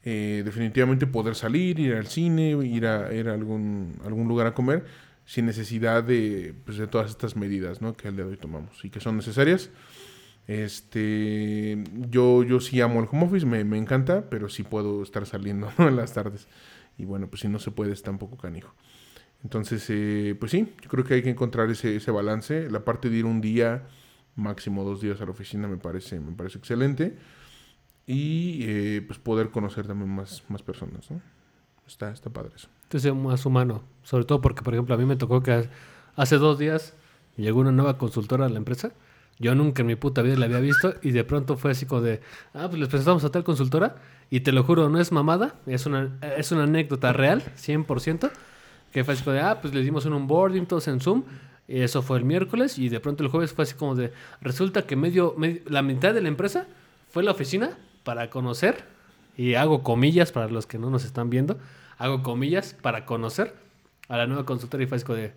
eh, 0.09 0.43
definitivamente 0.45 1.07
poder 1.09 1.35
salir, 1.35 1.81
ir 1.81 1.95
al 1.95 2.07
cine, 2.07 2.51
ir 2.65 2.87
a, 2.87 3.13
ir 3.13 3.29
a 3.29 3.35
algún, 3.35 4.01
algún 4.05 4.29
lugar 4.29 4.47
a 4.47 4.55
comer 4.55 4.85
sin 5.25 5.47
necesidad 5.47 6.05
de, 6.05 6.55
pues, 6.65 6.79
de 6.79 6.87
todas 6.87 7.11
estas 7.11 7.35
medidas 7.35 7.83
¿no? 7.83 7.97
que 7.97 8.07
al 8.07 8.15
día 8.15 8.25
de 8.25 8.31
hoy 8.31 8.37
tomamos 8.37 8.85
y 8.85 8.91
que 8.91 9.01
son 9.01 9.17
necesarias. 9.17 9.69
Este, 10.47 11.83
yo, 12.09 12.45
yo 12.45 12.61
sí 12.61 12.81
amo 12.81 13.01
el 13.01 13.09
home 13.11 13.27
office, 13.27 13.45
me, 13.45 13.65
me 13.65 13.79
encanta, 13.79 14.31
pero 14.31 14.49
sí 14.49 14.63
puedo 14.63 15.03
estar 15.03 15.27
saliendo 15.27 15.73
¿no? 15.79 15.89
en 15.89 15.97
las 15.97 16.13
tardes. 16.13 16.47
Y 16.99 17.05
bueno, 17.05 17.29
pues 17.29 17.41
si 17.41 17.49
no 17.49 17.59
se 17.59 17.71
puede, 17.71 17.93
está 17.93 18.11
un 18.11 18.19
poco 18.19 18.37
canijo. 18.37 18.73
Entonces, 19.43 19.85
eh, 19.91 20.37
pues 20.39 20.53
sí, 20.53 20.73
yo 20.83 20.89
creo 20.89 21.05
que 21.05 21.15
hay 21.15 21.23
que 21.23 21.31
encontrar 21.31 21.71
ese, 21.71 21.97
ese 21.97 22.11
balance. 22.11 22.71
La 22.71 22.85
parte 22.85 23.11
de 23.11 23.19
ir 23.19 23.25
un 23.27 23.41
día, 23.41 23.87
máximo 24.35 24.85
dos 24.85 25.01
días 25.01 25.21
a 25.21 25.25
la 25.25 25.33
oficina, 25.33 25.69
me 25.69 25.77
parece, 25.77 26.21
me 26.21 26.33
parece 26.33 26.59
excelente. 26.59 27.17
Y 28.07 28.61
eh, 28.63 29.03
pues 29.07 29.19
poder 29.19 29.51
conocer 29.51 29.87
también 29.87 30.11
más, 30.11 30.45
más 30.49 30.63
personas, 30.63 31.11
¿no? 31.11 31.21
Está, 31.87 32.11
está 32.11 32.31
padre 32.31 32.53
eso. 32.57 32.69
Entonces, 32.85 33.15
más 33.15 33.45
humano. 33.47 33.83
Sobre 34.03 34.25
todo 34.25 34.41
porque, 34.41 34.63
por 34.63 34.75
ejemplo, 34.75 34.95
a 34.95 34.99
mí 34.99 35.05
me 35.05 35.17
tocó 35.17 35.43
que 35.43 35.69
hace 36.15 36.37
dos 36.39 36.59
días 36.59 36.95
llegó 37.37 37.61
una 37.61 37.73
nueva 37.73 37.99
consultora 37.99 38.47
a 38.47 38.49
la 38.49 38.57
empresa 38.57 38.93
yo 39.39 39.55
nunca 39.55 39.83
en 39.83 39.87
mi 39.87 39.97
puta 39.97 40.23
vida 40.23 40.37
la 40.37 40.47
había 40.47 40.61
visto 40.61 40.95
y 41.03 41.11
de 41.11 41.25
pronto 41.25 41.57
fue 41.57 41.73
así 41.73 41.87
como 41.87 42.01
de, 42.01 42.21
ah, 42.55 42.67
pues 42.69 42.79
les 42.79 42.89
presentamos 42.89 43.25
a 43.25 43.31
tal 43.31 43.45
consultora 43.45 43.97
y 44.31 44.41
te 44.41 44.53
lo 44.53 44.65
juro, 44.65 44.89
no 44.89 44.99
es 45.01 45.13
mamada, 45.13 45.55
es 45.67 45.87
una, 45.87 46.19
es 46.37 46.53
una 46.53 46.65
anécdota 46.65 47.13
real, 47.13 47.43
100%, 47.57 48.31
que 48.93 49.05
fue 49.05 49.15
así 49.15 49.23
como 49.23 49.35
de, 49.35 49.41
ah, 49.41 49.61
pues 49.61 49.75
les 49.75 49.85
dimos 49.85 50.07
un 50.07 50.15
onboarding 50.15 50.67
todos 50.67 50.89
en 50.89 51.01
Zoom, 51.01 51.25
y 51.69 51.81
eso 51.81 52.01
fue 52.01 52.19
el 52.19 52.25
miércoles 52.25 52.79
y 52.79 52.89
de 52.89 53.01
pronto 53.01 53.25
el 53.25 53.29
jueves 53.29 53.53
fue 53.53 53.65
así 53.65 53.75
como 53.75 53.95
de, 53.95 54.13
resulta 54.41 54.83
que 54.83 54.97
medio, 54.97 55.35
medio 55.37 55.63
la 55.67 55.83
mitad 55.83 56.15
de 56.15 56.23
la 56.23 56.29
empresa 56.29 56.67
fue 57.11 57.23
a 57.23 57.27
la 57.27 57.33
oficina 57.33 57.77
para 58.05 58.31
conocer, 58.31 58.85
y 59.37 59.55
hago 59.55 59.83
comillas 59.83 60.33
para 60.33 60.49
los 60.49 60.67
que 60.67 60.79
no 60.79 60.89
nos 60.89 61.05
están 61.05 61.29
viendo, 61.29 61.59
hago 61.99 62.23
comillas 62.23 62.75
para 62.81 63.05
conocer 63.05 63.55
a 64.09 64.17
la 64.17 64.27
nueva 64.27 64.47
consultora 64.47 64.83
y 64.83 64.87
fue 64.87 64.97
así 64.97 65.05
como 65.05 65.19
de, 65.19 65.35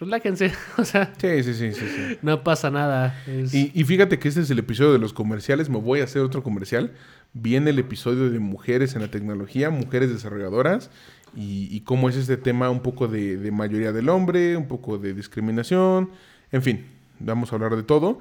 relájense. 0.00 0.52
O 0.78 0.84
sea, 0.84 1.12
sí, 1.16 1.42
sí, 1.42 1.54
sí, 1.54 1.72
sí, 1.72 1.86
sí. 1.88 2.18
no 2.22 2.42
pasa 2.42 2.70
nada. 2.70 3.22
Es... 3.26 3.54
Y, 3.54 3.70
y, 3.74 3.84
fíjate 3.84 4.18
que 4.18 4.28
este 4.28 4.40
es 4.40 4.50
el 4.50 4.58
episodio 4.58 4.92
de 4.92 4.98
los 4.98 5.12
comerciales. 5.12 5.68
Me 5.68 5.78
voy 5.78 6.00
a 6.00 6.04
hacer 6.04 6.22
otro 6.22 6.42
comercial. 6.42 6.92
Viene 7.32 7.70
el 7.70 7.78
episodio 7.78 8.30
de 8.30 8.38
mujeres 8.38 8.94
en 8.94 9.02
la 9.02 9.08
tecnología, 9.08 9.70
mujeres 9.70 10.10
desarrolladoras. 10.10 10.90
Y, 11.36 11.68
y 11.74 11.80
cómo 11.80 12.08
es 12.08 12.16
este 12.16 12.36
tema 12.36 12.70
un 12.70 12.80
poco 12.80 13.08
de, 13.08 13.36
de, 13.36 13.50
mayoría 13.50 13.92
del 13.92 14.08
hombre, 14.08 14.56
un 14.56 14.68
poco 14.68 14.98
de 14.98 15.14
discriminación. 15.14 16.10
En 16.52 16.62
fin, 16.62 16.86
vamos 17.18 17.52
a 17.52 17.56
hablar 17.56 17.74
de 17.74 17.82
todo. 17.82 18.20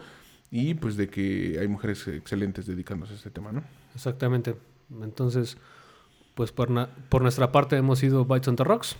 Y 0.49 0.75
pues 0.75 0.97
de 0.97 1.09
que 1.09 1.57
hay 1.59 1.67
mujeres 1.67 2.07
excelentes 2.07 2.65
dedicándose 2.65 3.13
a 3.13 3.15
este 3.15 3.29
tema, 3.29 3.51
¿no? 3.51 3.63
Exactamente. 3.95 4.55
Entonces, 5.01 5.57
pues 6.35 6.51
por, 6.51 6.69
por 7.09 7.21
nuestra 7.21 7.51
parte 7.51 7.75
hemos 7.75 7.99
sido 7.99 8.25
Bytes 8.25 8.47
on 8.47 8.55
the 8.55 8.63
Rocks. 8.63 8.95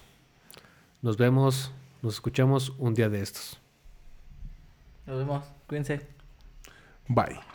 Nos 1.02 1.18
vemos 1.18 1.72
nos 2.04 2.16
escuchamos 2.16 2.70
un 2.78 2.94
día 2.94 3.10
de 3.10 3.22
estos. 3.22 3.60
Nos 5.08 5.18
vemos. 5.18 5.44
Cuídense. 5.68 6.06
Bye. 7.08 7.53